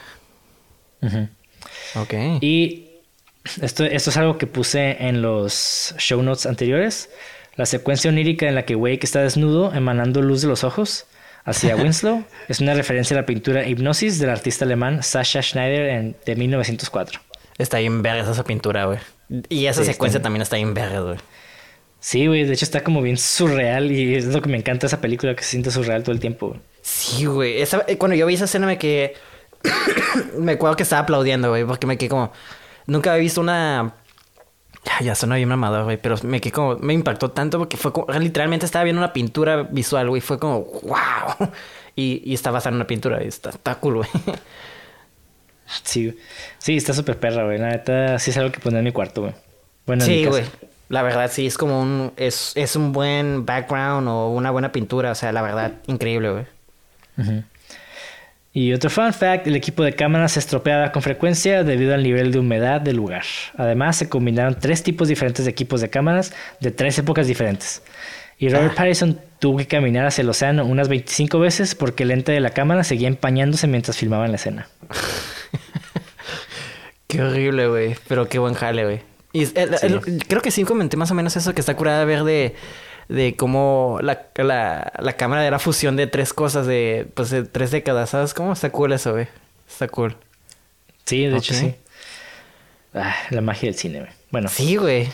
Ok. 1.94 2.14
Y 2.40 2.89
esto, 3.60 3.85
esto 3.85 4.10
es 4.10 4.16
algo 4.16 4.39
que 4.39 4.47
puse 4.47 4.97
en 5.06 5.20
los 5.20 5.94
show 5.98 6.23
notes 6.23 6.47
anteriores. 6.47 7.10
La 7.55 7.66
secuencia 7.66 8.10
onírica 8.10 8.48
en 8.48 8.55
la 8.55 8.64
que 8.64 8.74
Wake 8.74 9.05
está 9.05 9.20
desnudo, 9.20 9.73
emanando 9.74 10.23
luz 10.23 10.43
de 10.43 10.48
los 10.48 10.64
ojos 10.64 11.06
hacia 11.47 11.74
Winslow, 11.77 12.24
es 12.48 12.60
una 12.60 12.74
referencia 12.74 13.16
a 13.16 13.20
la 13.20 13.27
pintura 13.27 13.66
Hipnosis 13.66 14.18
del 14.18 14.28
artista 14.31 14.64
alemán 14.66 15.02
Sascha 15.02 15.40
Schneider 15.43 15.86
en- 15.89 16.16
de 16.27 16.36
1904. 16.36 17.20
Está 17.56 17.78
bien 17.78 18.02
verga 18.02 18.31
esa 18.31 18.44
pintura, 18.44 18.85
güey. 18.85 18.98
Y 19.48 19.64
esa 19.66 19.81
Sí, 19.81 19.93
secuencia 19.93 20.18
está- 20.18 20.24
también 20.24 20.43
está 20.43 20.56
bien 20.56 20.74
verga, 20.74 21.01
güey. 21.01 21.16
Sí, 22.01 22.27
güey, 22.27 22.44
de 22.44 22.52
hecho 22.52 22.64
está 22.66 22.85
como 22.85 23.01
bien 23.01 23.16
surreal 23.16 23.90
y 23.90 24.14
es 24.14 24.27
lo 24.27 24.43
que 24.43 24.48
me 24.51 24.59
encanta 24.59 24.82
de 24.82 24.89
esa 24.89 25.01
película, 25.01 25.35
que 25.35 25.43
se 25.43 25.51
siente 25.51 25.70
surreal 25.70 26.02
todo 26.02 26.12
el 26.12 26.20
tiempo. 26.20 26.56
Sí, 26.82 27.24
güey. 27.24 27.62
Esa- 27.62 27.85
eh, 27.89 27.97
Cuando 27.97 28.14
yo 28.16 28.27
vi 28.27 28.35
esa 28.35 28.44
escena 28.44 28.66
me 28.66 28.77
quedé... 28.78 29.14
me 30.39 30.52
acuerdo 30.52 30.77
que 30.77 30.82
estaba 30.82 31.02
aplaudiendo, 31.02 31.48
güey, 31.48 31.64
porque 31.64 31.86
me 31.86 31.97
quedé 31.97 32.09
como... 32.10 32.32
Nunca 32.86 33.10
había 33.12 33.23
visto 33.23 33.40
una... 33.40 33.94
Ya, 34.86 35.00
ya 35.04 35.14
suena 35.16 35.34
bien 35.34 35.48
mamador, 35.48 35.82
güey, 35.82 35.96
pero 35.96 36.16
me 36.22 36.40
quedé 36.40 36.52
como... 36.52 36.76
Me 36.76 36.92
impactó 36.92 37.32
tanto 37.32 37.58
porque 37.58 37.76
fue 37.76 37.92
como... 37.92 38.06
Literalmente 38.18 38.66
estaba 38.66 38.84
viendo 38.84 39.00
una 39.00 39.12
pintura 39.12 39.64
visual, 39.64 40.08
güey. 40.08 40.20
Fue 40.20 40.38
como... 40.38 40.60
¡Wow! 40.60 41.50
Y, 41.98 42.20
y 42.26 42.34
está 42.34 42.50
basada 42.50 42.70
en 42.72 42.74
una 42.76 42.86
pintura. 42.86 43.24
Y 43.24 43.28
está, 43.28 43.48
está 43.50 43.74
cool, 43.76 43.96
güey. 43.96 44.08
Sí, 45.82 46.16
sí, 46.58 46.76
está 46.76 46.92
súper 46.92 47.18
perra, 47.18 47.44
güey. 47.44 47.58
La 47.58 47.70
neta, 47.70 48.18
sí 48.20 48.30
es 48.30 48.36
algo 48.36 48.52
que 48.52 48.60
poner 48.60 48.78
en 48.78 48.84
mi 48.84 48.92
cuarto, 48.92 49.22
güey. 49.22 49.34
Bueno, 49.86 50.04
Sí, 50.04 50.24
güey. 50.26 50.44
La 50.88 51.02
verdad, 51.02 51.28
sí, 51.32 51.46
es 51.46 51.58
como 51.58 51.80
un... 51.80 52.12
Es, 52.16 52.52
es 52.54 52.76
un 52.76 52.92
buen 52.92 53.44
background 53.44 54.06
o 54.08 54.28
una 54.28 54.50
buena 54.52 54.70
pintura. 54.70 55.10
O 55.10 55.14
sea, 55.16 55.32
la 55.32 55.42
verdad, 55.42 55.72
increíble, 55.86 56.30
güey. 56.30 56.46
Ujú. 57.18 57.42
Y 58.58 58.72
otro 58.72 58.88
fun 58.88 59.12
fact, 59.12 59.46
el 59.46 59.54
equipo 59.54 59.82
de 59.82 59.92
cámaras 59.92 60.32
se 60.32 60.38
estropeaba 60.38 60.90
con 60.90 61.02
frecuencia 61.02 61.62
debido 61.62 61.92
al 61.92 62.02
nivel 62.02 62.32
de 62.32 62.38
humedad 62.38 62.80
del 62.80 62.96
lugar. 62.96 63.22
Además, 63.58 63.96
se 63.96 64.08
combinaron 64.08 64.56
tres 64.58 64.82
tipos 64.82 65.08
diferentes 65.08 65.44
de 65.44 65.50
equipos 65.50 65.82
de 65.82 65.90
cámaras 65.90 66.32
de 66.60 66.70
tres 66.70 66.98
épocas 66.98 67.26
diferentes. 67.26 67.82
Y 68.38 68.48
Robert 68.48 68.74
Pattinson 68.74 69.20
tuvo 69.40 69.58
que 69.58 69.66
caminar 69.66 70.06
hacia 70.06 70.22
el 70.22 70.30
océano 70.30 70.64
unas 70.64 70.88
25 70.88 71.38
veces 71.38 71.74
porque 71.74 72.04
el 72.04 72.08
lente 72.08 72.32
de 72.32 72.40
la 72.40 72.48
cámara 72.48 72.82
seguía 72.82 73.08
empañándose 73.08 73.66
mientras 73.66 73.98
filmaban 73.98 74.30
la 74.30 74.36
escena. 74.36 74.66
Qué 77.08 77.22
horrible, 77.22 77.68
güey. 77.68 77.96
Pero 78.08 78.28
qué 78.28 78.38
buen 78.38 78.54
jale, 78.54 78.84
güey. 78.84 79.00
Y 79.32 79.42
es- 79.42 79.52
el- 79.54 79.76
Sí. 79.78 79.86
el- 79.86 80.24
creo 80.26 80.40
que 80.40 80.50
sí 80.50 80.64
comenté 80.64 80.96
más 80.96 81.10
o 81.10 81.14
menos 81.14 81.36
eso, 81.36 81.54
que 81.54 81.60
está 81.60 81.74
curada 81.76 82.00
de 82.00 82.04
ver 82.06 82.24
de, 82.24 82.54
de 83.08 83.36
cómo 83.36 83.98
la, 84.02 84.26
la, 84.36 84.92
la 84.98 85.12
cámara 85.14 85.46
era 85.46 85.58
fusión 85.58 85.96
de 85.96 86.06
tres 86.06 86.32
cosas 86.32 86.66
de, 86.66 87.06
pues, 87.14 87.30
de 87.30 87.44
tres 87.44 87.70
décadas. 87.70 88.10
¿Sabes 88.10 88.34
cómo? 88.34 88.52
Está 88.52 88.70
cool 88.70 88.92
eso, 88.92 89.12
güey. 89.12 89.28
Está 89.68 89.88
cool. 89.88 90.16
Sí, 91.04 91.26
de 91.26 91.36
hecho 91.36 91.54
sí. 91.54 91.74
Ah, 92.94 93.14
la 93.30 93.40
magia 93.40 93.68
del 93.68 93.78
cine, 93.78 94.00
güey. 94.00 94.10
Bueno, 94.30 94.48
Sí, 94.48 94.76
güey. 94.76 95.08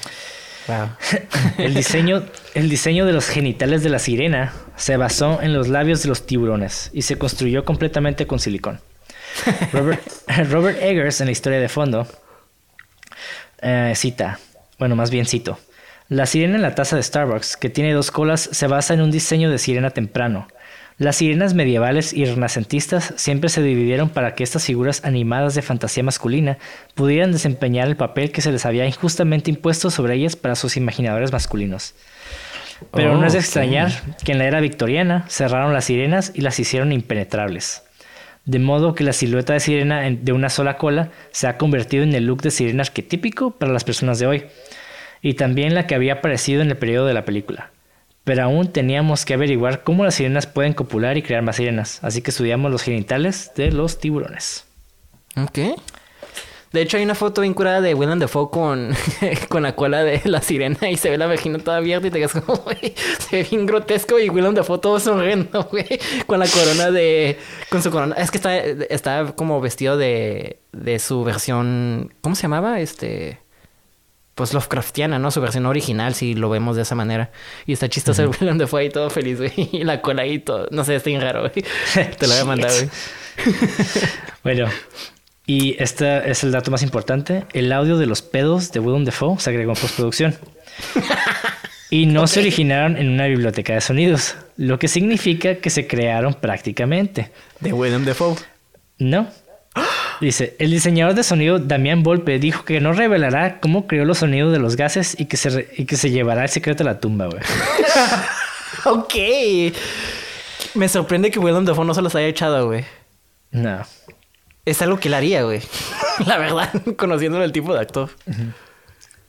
Wow. 0.69 0.91
el 1.59 1.75
diseño, 1.75 2.25
el 2.55 2.69
diseño 2.69 3.05
de 3.05 3.13
los 3.13 3.29
genitales 3.29 3.83
de 3.83 3.91
la 3.91 3.99
sirena 3.99 4.53
se 4.77 4.97
basó 4.97 5.43
en 5.43 5.53
los 5.53 5.69
labios 5.69 6.03
de 6.03 6.09
los 6.09 6.25
tiburones 6.25 6.91
y 6.93 7.03
se 7.03 7.19
construyó 7.19 7.65
completamente 7.65 8.27
con 8.27 8.39
silicón. 8.39 8.81
Robert, 9.73 10.03
Robert 10.51 10.81
Eggers, 10.81 11.21
en 11.21 11.27
la 11.27 11.33
historia 11.33 11.59
de 11.59 11.69
fondo, 11.69 12.07
eh, 13.61 13.93
cita, 13.97 14.39
bueno, 14.79 14.95
más 14.95 15.11
bien 15.11 15.27
cito, 15.27 15.59
la 16.09 16.27
sirena 16.27 16.57
en 16.57 16.63
la 16.63 16.75
taza 16.75 16.97
de 16.97 17.03
Starbucks, 17.03 17.57
que 17.57 17.71
tiene 17.71 17.93
dos 17.93 18.11
colas, 18.11 18.49
se 18.53 18.67
basa 18.67 18.95
en 18.95 19.01
un 19.03 19.11
diseño 19.11 19.51
de 19.51 19.59
sirena 19.59 19.91
temprano. 19.91 20.49
Las 20.99 21.17
sirenas 21.17 21.55
medievales 21.55 22.13
y 22.13 22.25
renacentistas 22.27 23.15
siempre 23.17 23.49
se 23.49 23.63
dividieron 23.63 24.11
para 24.11 24.35
que 24.35 24.45
estas 24.45 24.67
figuras 24.67 25.05
animadas 25.05 25.55
de 25.55 25.63
fantasía 25.63 26.03
masculina 26.03 26.59
pudieran 26.95 27.33
desempeñar 27.33 27.89
el 27.89 27.97
papel 27.97 28.31
que 28.31 28.43
se 28.43 28.53
les 28.53 28.67
había 28.67 28.87
injustamente 28.87 29.51
impuesto 29.51 29.91
sobre 29.91 30.15
ellas 30.15 30.37
para 30.37 30.55
sus 30.55 30.77
imaginadores 30.77 31.33
masculinos. 31.33 31.95
Pero 32.93 33.15
Oh, 33.15 33.17
no 33.17 33.27
es 33.27 33.33
de 33.33 33.39
extrañar 33.39 33.91
que 34.25 34.33
en 34.33 34.39
la 34.39 34.45
era 34.45 34.61
victoriana 34.61 35.25
cerraron 35.29 35.73
las 35.73 35.87
sirenas 35.87 36.33
y 36.35 36.43
las 36.43 36.59
hicieron 36.61 36.93
impenetrables. 36.93 37.83
De 38.45 38.59
modo 38.59 38.95
que 38.95 39.05
la 39.05 39.13
silueta 39.13 39.53
de 39.55 39.61
sirena 39.61 40.07
en- 40.07 40.25
de 40.25 40.33
una 40.33 40.51
sola 40.51 40.77
cola 40.77 41.11
se 41.31 41.47
ha 41.47 41.57
convertido 41.59 42.03
en 42.03 42.15
el 42.15 42.27
look 42.27 42.43
de 42.43 42.51
sirena 42.51 42.83
arquetípico 42.83 43.53
para 43.53 43.73
las 43.73 43.85
personas 43.85 44.19
de 44.19 44.27
hoy, 44.27 44.45
y 45.23 45.35
también 45.35 45.75
la 45.75 45.87
que 45.87 45.95
había 45.95 46.15
aparecido 46.15 46.61
en 46.61 46.71
el 46.71 46.77
periodo 46.77 47.07
de 47.07 47.15
la 47.15 47.25
película. 47.25 47.71
Pero 48.25 48.45
aún 48.45 48.73
teníamos 48.73 49.25
que 49.25 49.35
averiguar 49.35 49.83
cómo 49.83 50.05
las 50.05 50.17
sirenas 50.17 50.47
pueden 50.47 50.75
copular 50.75 51.17
y 51.17 51.23
crear 51.23 51.43
más 51.43 51.57
sirenas, 51.57 52.03
así 52.03 52.21
que 52.23 52.31
estudiamos 52.31 52.71
los 52.71 52.83
genitales 52.83 53.53
de 53.57 53.73
los 53.73 53.99
tiburones. 53.99 54.67
Ok. 55.37 55.59
De 56.73 56.81
hecho, 56.81 56.97
hay 56.97 57.03
una 57.03 57.15
foto 57.15 57.43
bien 57.43 57.53
curada 57.53 57.83
de 57.83 57.93
Willem 57.95 58.19
Dafoe 58.19 58.49
con, 58.51 58.95
con 59.49 59.63
la 59.63 59.77
cola 59.77 60.03
de 60.03 60.23
la 60.25 60.41
sirena 60.41 60.89
y 60.89 60.97
se 60.97 61.11
ve 61.11 61.19
la 61.19 61.27
vagina 61.27 61.59
toda 61.59 61.77
abierta 61.77 62.07
y 62.07 62.11
te 62.11 62.19
quedas 62.19 62.33
como, 62.33 62.59
güey, 62.65 62.95
se 63.19 63.37
ve 63.37 63.47
bien 63.51 63.67
grotesco 63.67 64.19
y 64.19 64.31
Willem 64.31 64.55
Dafoe 64.55 64.79
todo 64.79 64.99
sonriendo, 64.99 65.65
güey, 65.71 65.87
con 66.27 66.39
la 66.39 66.47
corona 66.47 66.91
de... 66.91 67.39
Con 67.69 67.83
su 67.83 67.91
corona. 67.91 68.15
Es 68.17 68.31
que 68.31 68.39
está, 68.39 68.57
está 68.57 69.33
como 69.37 69.61
vestido 69.61 69.99
de, 69.99 70.61
de 70.73 70.99
su 70.99 71.25
versión... 71.25 72.15
¿Cómo 72.23 72.35
se 72.35 72.43
llamaba? 72.43 72.81
Este... 72.81 73.39
Pues 74.35 74.55
Lovecraftiana, 74.55 75.19
¿no? 75.19 75.31
Su 75.31 75.41
versión 75.41 75.67
original, 75.67 76.15
si 76.15 76.35
lo 76.35 76.49
vemos 76.49 76.77
de 76.77 76.83
esa 76.83 76.95
manera. 76.95 77.31
Y 77.67 77.75
está 77.75 77.89
chistoso 77.89 78.23
el 78.23 78.29
Willem 78.29 78.59
Dafoe 78.59 78.83
ahí 78.83 78.89
todo 78.89 79.11
feliz, 79.11 79.39
güey. 79.39 79.53
Y 79.73 79.85
la 79.85 80.01
cola 80.01 80.23
ahí 80.23 80.39
todo... 80.39 80.69
No 80.71 80.85
sé, 80.85 80.97
está 80.97 81.11
bien 81.11 81.21
raro, 81.21 81.41
güey. 81.41 81.53
Te 82.19 82.27
lo 82.27 82.33
voy 82.33 82.43
a 82.43 82.45
mandar, 82.45 82.71
güey. 82.73 82.89
Bueno, 84.43 84.69
y 85.47 85.77
este 85.83 86.31
es 86.31 86.43
el 86.45 86.53
dato 86.53 86.71
más 86.71 86.83
importante. 86.83 87.45
El 87.53 87.73
audio 87.73 87.97
de 87.97 88.07
los 88.07 88.23
pedos 88.23 88.73
de 88.73 88.81
Willem 88.81 89.05
Dafoe 89.05 89.39
se 89.39 89.51
agregó 89.51 89.73
en 89.73 89.81
postproducción. 89.81 90.37
Y 91.91 92.07
no 92.07 92.27
se 92.27 92.41
originaron 92.41 92.97
en 92.97 93.11
una 93.11 93.27
biblioteca 93.27 93.75
de 93.75 93.83
sonidos, 93.83 94.37
lo 94.57 94.79
que 94.79 94.89
significa 94.89 95.57
que 95.57 95.69
se 95.69 95.87
crearon 95.87 96.33
prácticamente. 96.33 97.31
De 97.61 97.75
Willem 97.75 98.07
Dafoe. 98.07 98.37
No. 98.99 99.29
Dice, 100.23 100.55
el 100.61 100.71
diseñador 100.71 101.15
de 101.17 101.25
sonido 101.25 101.59
Damián 101.59 102.05
Volpe 102.05 102.39
dijo 102.39 102.65
que 102.65 102.81
no 102.81 102.93
revelará 102.93 103.59
cómo 103.61 103.89
creó 103.89 104.05
los 104.05 104.19
sonidos 104.19 104.53
de 104.53 104.61
los 104.61 104.77
gases 104.77 105.19
y 105.19 105.25
que 105.27 105.37
se, 105.37 105.51
re- 105.51 105.69
y 105.77 105.85
que 105.85 105.97
se 105.97 106.11
llevará 106.11 106.45
el 106.45 106.49
secreto 106.49 106.85
a 106.85 106.87
la 106.87 107.01
tumba, 107.01 107.27
güey. 107.27 107.43
Ok. 108.85 109.15
Me 110.75 110.89
sorprende 110.89 111.31
que 111.31 111.39
Willem 111.39 111.65
Dafoe 111.65 111.85
no 111.85 111.93
se 111.95 112.03
los 112.03 112.15
haya 112.15 112.27
echado, 112.29 112.67
güey. 112.67 112.85
No. 113.51 113.83
Es 114.65 114.81
algo 114.81 114.99
que 114.99 115.09
él 115.09 115.15
haría, 115.15 115.43
güey. 115.43 115.61
la 116.27 116.39
verdad, 116.39 116.71
conociéndolo 116.97 117.45
el 117.45 117.53
tipo 117.53 117.75
de 117.75 117.81
actor. 117.81 118.11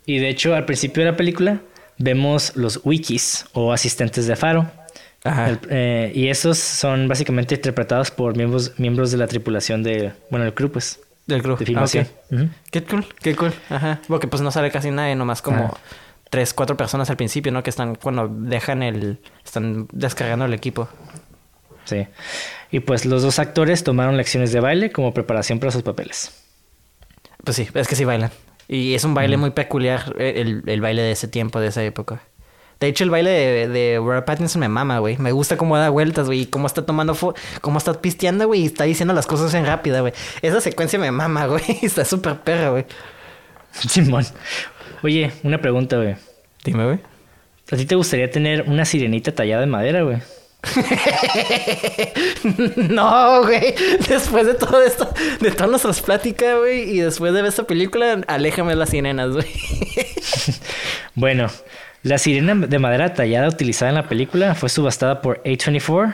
Y 0.06 0.20
de 0.20 0.30
hecho, 0.30 0.56
al 0.56 0.66
principio 0.66 1.04
de 1.04 1.12
la 1.12 1.18
película, 1.18 1.60
vemos 1.98 2.56
los 2.56 2.80
wikis 2.84 3.46
o 3.54 3.74
asistentes 3.74 4.28
de 4.28 4.36
Faro. 4.36 4.70
Ajá. 5.24 5.50
El- 5.50 5.60
eh, 5.70 6.12
y 6.14 6.28
esos 6.28 6.58
son 6.58 7.08
básicamente 7.08 7.56
interpretados 7.56 8.12
por 8.12 8.36
miembros, 8.36 8.74
miembros 8.78 9.12
de 9.12 9.18
la 9.18 9.28
tripulación 9.28 9.82
de, 9.84 10.12
bueno, 10.30 10.46
el 10.46 10.54
crew, 10.54 10.70
pues, 10.70 11.00
Del 11.28 11.42
grupo. 11.42 11.60
de 11.60 11.66
filmación. 11.66 12.08
Ujú. 12.32 12.50
Qué 12.72 12.84
cool, 12.84 13.06
qué 13.22 13.36
cool. 13.36 13.54
Ajá. 13.70 14.02
Porque 14.08 14.28
pues 14.28 14.42
no 14.42 14.52
sale 14.52 14.70
casi 14.72 14.92
nadie, 14.92 15.16
nomás 15.16 15.42
como 15.42 15.66
Ajá. 15.66 15.74
tres, 16.30 16.54
cuatro 16.54 16.76
personas 16.76 17.10
al 17.10 17.16
principio, 17.18 17.52
¿no? 17.52 17.64
Que 17.64 17.70
están 17.70 17.96
cuando 17.96 18.28
dejan 18.28 18.84
el... 18.84 19.20
Están 19.46 19.88
descargando 19.94 20.46
el 20.46 20.54
equipo. 20.54 20.90
Sí. 21.86 22.08
Y 22.72 22.80
pues 22.82 23.06
los 23.06 23.22
dos 23.24 23.40
actores 23.40 23.84
tomaron 23.84 24.18
lecciones 24.18 24.52
de 24.52 24.60
baile 24.60 24.92
como 24.92 25.14
preparación 25.14 25.60
para 25.60 25.72
sus 25.72 25.84
papeles. 25.84 26.32
Pues 27.44 27.56
sí, 27.58 27.68
es 27.74 27.88
que 27.88 27.96
sí 27.96 28.04
bailan. 28.06 28.32
Y 28.68 28.94
es 28.96 29.04
un 29.04 29.14
baile 29.14 29.36
muy 29.38 29.52
peculiar, 29.52 30.16
eh, 30.18 30.36
el, 30.38 30.64
el 30.66 30.82
baile 30.82 31.02
de 31.02 31.12
ese 31.12 31.28
tiempo, 31.28 31.60
de 31.60 31.68
esa 31.68 31.84
época. 31.84 32.22
De 32.80 32.88
hecho, 32.88 33.04
el 33.06 33.10
baile 33.10 33.30
de, 33.30 33.68
de 33.70 33.98
Robert 33.98 34.26
Pattinson 34.26 34.60
me 34.60 34.68
mama, 34.68 35.00
güey. 35.00 35.18
Me 35.18 35.32
gusta 35.32 35.56
cómo 35.58 35.78
da 35.78 35.90
vueltas, 35.90 36.26
güey. 36.28 36.42
Y 36.42 36.46
cómo 36.48 36.68
está 36.68 36.86
tomando... 36.86 37.16
fo- 37.16 37.36
Cómo 37.62 37.78
está 37.78 37.94
pisteando, 37.94 38.48
güey. 38.48 38.62
Y 38.62 38.66
está 38.66 38.84
diciendo 38.84 39.14
las 39.14 39.26
cosas 39.26 39.54
en 39.54 39.66
rápida, 39.66 40.02
güey. 40.02 40.12
Esa 40.42 40.60
secuencia 40.62 41.00
me 41.00 41.10
mama, 41.12 41.46
güey. 41.48 41.64
Está 41.82 42.04
súper 42.06 42.38
perra, 42.42 42.70
güey. 42.72 42.86
Simón. 43.72 44.26
Oye, 45.02 45.32
una 45.44 45.60
pregunta, 45.60 45.98
güey. 45.98 46.16
Dime, 46.66 46.86
güey. 46.86 47.00
¿A 47.72 47.76
ti 47.78 47.86
te 47.86 47.96
gustaría 47.96 48.30
tener 48.30 48.64
una 48.68 48.84
sirenita 48.86 49.32
tallada 49.34 49.62
de 49.62 49.68
madera, 49.68 50.04
güey? 50.04 50.18
No, 52.76 53.44
güey. 53.44 53.74
Después 54.08 54.46
de 54.46 54.54
todo 54.56 54.82
esto, 54.82 55.10
de 55.40 55.52
todas 55.52 55.70
nuestras 55.70 56.02
pláticas, 56.02 56.58
güey, 56.60 56.90
y 56.98 57.00
después 57.00 57.34
de 57.34 57.42
ver 57.42 57.50
esta 57.50 57.64
película, 57.64 58.22
aléjame 58.28 58.72
de 58.72 58.76
las 58.78 58.90
sirenas, 58.90 59.32
güey. 59.32 59.46
Bueno, 61.16 61.48
la 62.04 62.18
sirena 62.18 62.54
de 62.54 62.80
madera 62.80 63.14
tallada 63.14 63.48
utilizada 63.48 63.90
en 63.90 63.96
la 63.96 64.08
película 64.10 64.56
fue 64.56 64.70
subastada 64.70 65.22
por 65.22 65.42
A24 65.44 66.14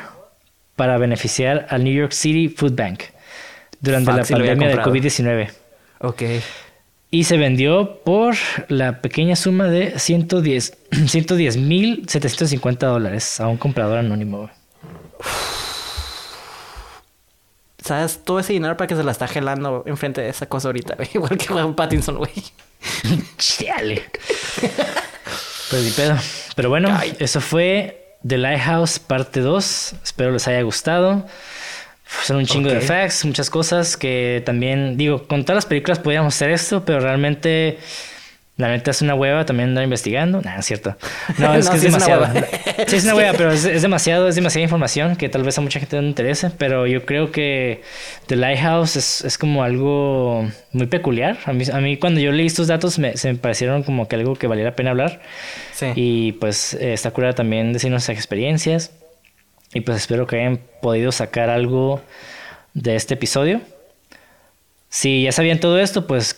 para 0.75 0.97
beneficiar 0.97 1.65
al 1.69 1.83
New 1.83 1.93
York 1.93 2.11
City 2.11 2.47
Food 2.47 2.75
Bank 2.75 3.03
durante 3.81 4.11
la 4.11 4.23
pandemia 4.23 4.67
de 4.67 4.75
comprado. 4.75 4.93
COVID-19. 4.93 5.49
Ok. 6.01 6.21
Y 7.11 7.23
se 7.23 7.37
vendió 7.37 8.01
por 8.05 8.35
la 8.67 9.01
pequeña 9.01 9.35
suma 9.35 9.65
de 9.65 9.97
110 9.97 10.77
110.750 10.91 12.77
dólares 12.79 13.39
a 13.39 13.47
un 13.47 13.57
comprador 13.57 13.97
anónimo. 13.97 14.49
¿Sabes? 17.83 18.23
Todo 18.23 18.39
ese 18.39 18.53
dinero 18.53 18.77
para 18.77 18.87
que 18.87 18.95
se 18.95 19.03
la 19.03 19.11
está 19.11 19.27
gelando 19.27 19.83
enfrente 19.87 20.21
de 20.21 20.29
esa 20.29 20.45
cosa 20.45 20.67
ahorita, 20.67 20.95
güey. 20.95 21.09
Igual 21.15 21.35
que 21.35 21.47
Robert 21.47 21.75
Pattinson, 21.75 22.17
güey. 22.17 22.31
Chale. 23.37 24.03
Pues 25.69 25.83
ni 25.83 25.91
pedo. 25.91 26.17
Pero 26.55 26.69
bueno, 26.69 26.95
Ay. 26.99 27.15
eso 27.19 27.41
fue 27.41 28.15
The 28.27 28.37
Lighthouse 28.37 28.99
parte 28.99 29.39
2. 29.41 29.95
Espero 30.03 30.31
les 30.31 30.47
haya 30.47 30.61
gustado. 30.61 31.25
Son 32.23 32.37
un 32.37 32.45
chingo 32.45 32.69
de 32.69 32.81
facts, 32.81 33.23
muchas 33.23 33.51
cosas 33.51 33.95
que 33.95 34.41
también, 34.43 34.97
digo, 34.97 35.27
con 35.27 35.43
todas 35.43 35.57
las 35.57 35.65
películas 35.67 35.99
podíamos 35.99 36.33
hacer 36.33 36.49
esto, 36.49 36.83
pero 36.83 36.99
realmente, 36.99 37.77
la 38.59 38.67
neta 38.67 38.91
es 38.91 39.01
una 39.01 39.15
hueva 39.15 39.45
también 39.45 39.69
andar 39.69 39.85
investigando. 39.85 40.41
Nah, 40.41 40.57
es 40.59 40.65
cierto. 40.65 40.97
No, 41.37 41.55
es 41.55 41.63
No, 41.63 41.71
que 41.71 41.77
es 41.77 41.81
sí 41.81 41.87
es 41.87 41.93
demasiado. 41.93 42.27
Sí, 42.87 42.97
es 42.97 43.03
una 43.05 43.15
hueva, 43.15 43.31
pero 43.31 43.53
es, 43.53 43.63
es 43.63 43.81
demasiado, 43.81 44.27
es 44.27 44.35
demasiada 44.35 44.63
información 44.63 45.15
que 45.15 45.29
tal 45.29 45.43
vez 45.43 45.57
a 45.57 45.61
mucha 45.61 45.79
gente 45.79 45.95
no 45.95 46.01
le 46.01 46.09
interese, 46.09 46.51
pero 46.57 46.85
yo 46.85 47.05
creo 47.05 47.31
que 47.31 47.81
The 48.27 48.35
Lighthouse 48.35 48.97
es, 48.97 49.23
es 49.23 49.37
como 49.37 49.63
algo 49.63 50.45
muy 50.73 50.87
peculiar. 50.87 51.37
A 51.45 51.53
mí, 51.53 51.63
a 51.71 51.79
mí 51.79 51.95
cuando 51.95 52.19
yo 52.19 52.33
leí 52.33 52.47
estos 52.47 52.67
datos 52.67 52.99
me, 52.99 53.15
se 53.15 53.31
me 53.31 53.39
parecieron 53.39 53.83
como 53.83 54.09
que 54.09 54.17
algo 54.17 54.35
que 54.35 54.47
valiera 54.47 54.71
la 54.71 54.75
pena 54.75 54.89
hablar. 54.89 55.21
Sí. 55.73 55.93
Y 55.95 56.31
pues 56.33 56.73
eh, 56.73 56.91
está 56.91 57.11
cura 57.11 57.33
también 57.33 57.71
decir 57.71 57.89
nuestras 57.89 58.17
experiencias. 58.17 58.91
Y 59.73 59.81
pues 59.81 59.99
espero 59.99 60.27
que 60.27 60.35
hayan 60.35 60.59
podido 60.81 61.13
sacar 61.13 61.49
algo 61.49 62.01
de 62.73 62.97
este 62.97 63.13
episodio. 63.13 63.61
Si 64.89 65.23
ya 65.23 65.31
sabían 65.31 65.61
todo 65.61 65.79
esto, 65.79 66.07
pues 66.07 66.35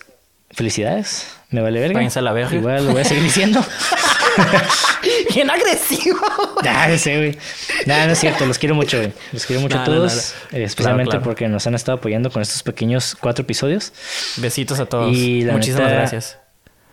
felicidades. 0.52 1.41
Me 1.52 1.62
vale 1.62 1.80
verga. 1.80 1.96
Váyanse 1.96 2.20
a 2.20 2.22
la 2.22 2.32
verga. 2.34 2.56
Igual 2.56 2.86
lo 2.86 2.92
voy 2.94 3.02
a 3.02 3.04
seguir 3.06 3.24
diciendo. 3.24 3.64
Bien 5.34 5.50
agresivo. 5.50 6.18
Nah, 6.64 6.88
güey. 6.88 7.38
Nah, 7.86 8.06
no 8.06 8.14
es 8.14 8.20
cierto. 8.20 8.46
Los 8.46 8.58
quiero 8.58 8.76
mucho, 8.76 8.98
güey. 8.98 9.12
Los 9.34 9.46
quiero 9.46 9.62
mucho 9.62 9.80
a 9.80 9.84
todos. 9.84 10.34
eh, 10.52 10.64
especialmente 10.64 11.10
Claro, 11.10 11.22
claro. 11.22 11.24
porque 11.24 11.48
nos 11.48 11.68
han 11.68 11.76
estado 11.76 11.98
apoyando 11.98 12.30
con 12.32 12.42
estos 12.42 12.64
pequeños 12.64 13.16
cuatro 13.20 13.44
episodios. 13.44 13.92
Besitos 14.38 14.80
a 14.80 14.86
todos. 14.86 15.16
Y 15.16 15.44
Muchísimas 15.46 15.82
neta- 15.88 15.94
gracias. 15.94 16.38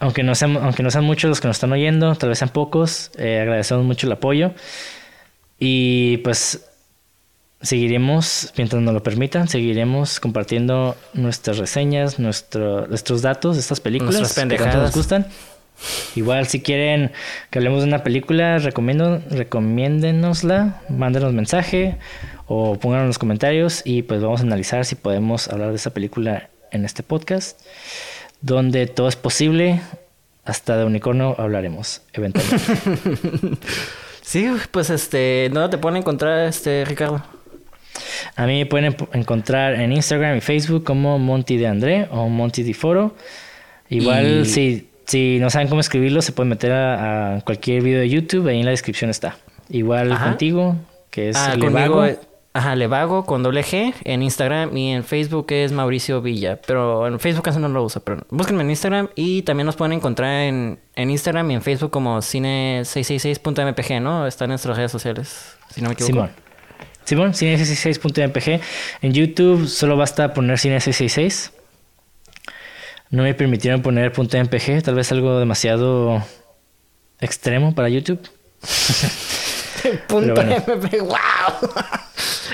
Aunque 0.00 0.22
no, 0.22 0.34
sean, 0.34 0.56
aunque 0.56 0.82
no 0.82 0.90
sean 0.90 1.04
muchos 1.04 1.28
los 1.28 1.40
que 1.40 1.48
nos 1.48 1.56
están 1.56 1.72
oyendo, 1.72 2.14
tal 2.14 2.28
vez 2.28 2.38
sean 2.38 2.50
pocos, 2.50 3.10
eh, 3.18 3.40
agradecemos 3.40 3.84
mucho 3.84 4.06
el 4.06 4.12
apoyo. 4.12 4.52
Y 5.58 6.18
pues 6.18 6.67
seguiremos, 7.60 8.52
mientras 8.56 8.82
nos 8.82 8.94
lo 8.94 9.02
permitan, 9.02 9.48
seguiremos 9.48 10.20
compartiendo 10.20 10.96
nuestras 11.14 11.58
reseñas, 11.58 12.18
nuestro, 12.18 12.86
nuestros 12.86 13.22
datos 13.22 13.56
de 13.56 13.60
estas 13.60 13.80
películas 13.80 14.14
Nuestras 14.14 14.34
que 14.34 14.40
tanto 14.40 14.56
pendejadas. 14.56 14.82
nos 14.82 14.94
gustan. 14.94 15.26
Igual 16.16 16.46
si 16.48 16.60
quieren 16.60 17.12
que 17.50 17.58
hablemos 17.58 17.82
de 17.82 17.88
una 17.88 18.02
película, 18.02 18.58
recomiendo, 18.58 19.22
recomiéndenosla, 19.30 20.82
mándenos 20.88 21.32
mensaje 21.32 21.96
o 22.46 22.76
pónganlo 22.78 23.04
en 23.04 23.08
los 23.08 23.18
comentarios 23.18 23.82
y 23.84 24.02
pues 24.02 24.20
vamos 24.20 24.40
a 24.40 24.44
analizar 24.44 24.84
si 24.84 24.96
podemos 24.96 25.48
hablar 25.48 25.70
de 25.70 25.76
esa 25.76 25.90
película 25.90 26.48
en 26.72 26.84
este 26.84 27.02
podcast, 27.02 27.60
donde 28.40 28.86
todo 28.86 29.08
es 29.08 29.16
posible, 29.16 29.80
hasta 30.44 30.76
de 30.76 30.84
unicornio 30.84 31.36
hablaremos 31.38 32.02
eventualmente. 32.12 33.58
Sí, 34.28 34.46
pues 34.72 34.90
este, 34.90 35.48
¿dónde 35.50 35.70
te 35.70 35.78
pueden 35.78 35.96
encontrar, 35.96 36.46
este, 36.46 36.84
Ricardo? 36.84 37.22
A 38.36 38.46
mí 38.46 38.58
me 38.58 38.66
pueden 38.66 38.96
encontrar 39.12 39.74
en 39.74 39.92
Instagram 39.92 40.36
y 40.38 40.40
Facebook 40.40 40.84
como 40.84 41.18
Monty 41.18 41.56
de 41.56 41.66
André 41.66 42.08
o 42.10 42.28
Monty 42.28 42.62
de 42.62 42.74
Foro. 42.74 43.14
Igual, 43.90 44.40
Y- 44.42 44.44
si, 44.46 44.88
si 45.06 45.38
no 45.40 45.50
saben 45.50 45.68
cómo 45.68 45.80
escribirlo, 45.80 46.20
se 46.22 46.32
pueden 46.32 46.50
meter 46.50 46.72
a, 46.72 47.36
a 47.36 47.40
cualquier 47.42 47.82
video 47.82 48.00
de 48.00 48.08
YouTube, 48.08 48.48
ahí 48.48 48.58
en 48.60 48.64
la 48.64 48.70
descripción 48.72 49.10
está. 49.10 49.36
Igual 49.70 50.12
Ajá. 50.12 50.24
contigo, 50.30 50.76
que 51.10 51.30
es 51.30 51.36
ah, 51.36 51.54
Levago. 51.56 51.94
conmigo, 51.96 52.20
ajá, 52.54 52.74
Levago 52.76 53.24
con 53.26 53.42
doble 53.42 53.62
G 53.62 53.94
en 54.04 54.22
Instagram 54.22 54.76
y 54.76 54.92
en 54.92 55.04
Facebook 55.04 55.46
es 55.50 55.72
Mauricio 55.72 56.20
Villa, 56.22 56.58
pero 56.66 57.06
en 57.06 57.20
Facebook 57.20 57.44
casi 57.44 57.58
no 57.58 57.68
lo 57.68 57.82
uso, 57.84 58.00
pero 58.00 58.22
búsquenme 58.30 58.62
en 58.62 58.70
Instagram 58.70 59.08
y 59.14 59.42
también 59.42 59.66
nos 59.66 59.76
pueden 59.76 59.92
encontrar 59.92 60.42
en, 60.42 60.78
en 60.96 61.10
Instagram 61.10 61.50
y 61.50 61.54
en 61.54 61.62
Facebook 61.62 61.90
como 61.90 62.18
cine666.mpg, 62.18 64.00
¿no? 64.00 64.26
Está 64.26 64.44
en 64.44 64.50
nuestras 64.50 64.76
redes 64.76 64.90
sociales, 64.92 65.56
si 65.70 65.80
no 65.82 65.88
me 65.88 65.92
equivoco. 65.94 66.12
Simón. 66.12 66.30
Simón, 67.08 67.32
cine666.mpg. 67.32 68.60
En 69.00 69.14
YouTube 69.14 69.66
solo 69.66 69.96
basta 69.96 70.34
poner 70.34 70.58
cine666. 70.58 71.52
No 73.08 73.22
me 73.22 73.32
permitieron 73.32 73.80
poner 73.80 74.12
.mpg, 74.12 74.82
tal 74.82 74.94
vez 74.94 75.10
algo 75.10 75.38
demasiado 75.38 76.22
extremo 77.18 77.74
para 77.74 77.88
YouTube. 77.88 78.20
Punto 80.06 80.34
bueno. 80.34 80.56
MPG, 80.56 81.00
wow. 81.00 81.70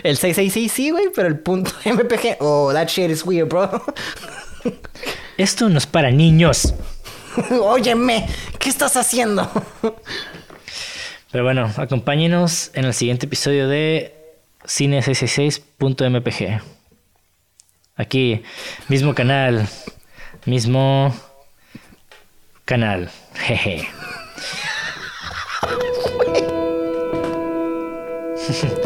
El 0.05 0.17
666 0.17 0.71
sí, 0.71 0.91
güey, 0.91 1.07
pero 1.15 1.29
el 1.29 1.39
punto 1.39 1.73
MPG, 1.85 2.37
oh, 2.41 2.73
that 2.73 2.89
shit 2.89 3.11
is 3.11 3.25
weird, 3.25 3.49
bro. 3.49 3.83
Esto 5.39 5.69
no 5.69 5.79
es 5.79 5.87
para 5.87 6.11
niños. 6.11 6.75
Óyeme, 7.61 8.29
¿qué 8.59 8.69
estás 8.69 8.97
haciendo? 8.97 9.51
Pero 11.33 11.43
bueno, 11.43 11.73
acompáñenos 11.77 12.71
en 12.75 12.85
el 12.85 12.93
siguiente 12.93 13.27
episodio 13.27 13.67
de 13.67 14.24
cine66.mpg. 14.65 16.63
Aquí, 17.97 18.43
mismo 18.89 19.15
canal, 19.15 19.69
mismo 20.47 21.15
canal. 22.65 23.11
Jeje. 23.35 23.89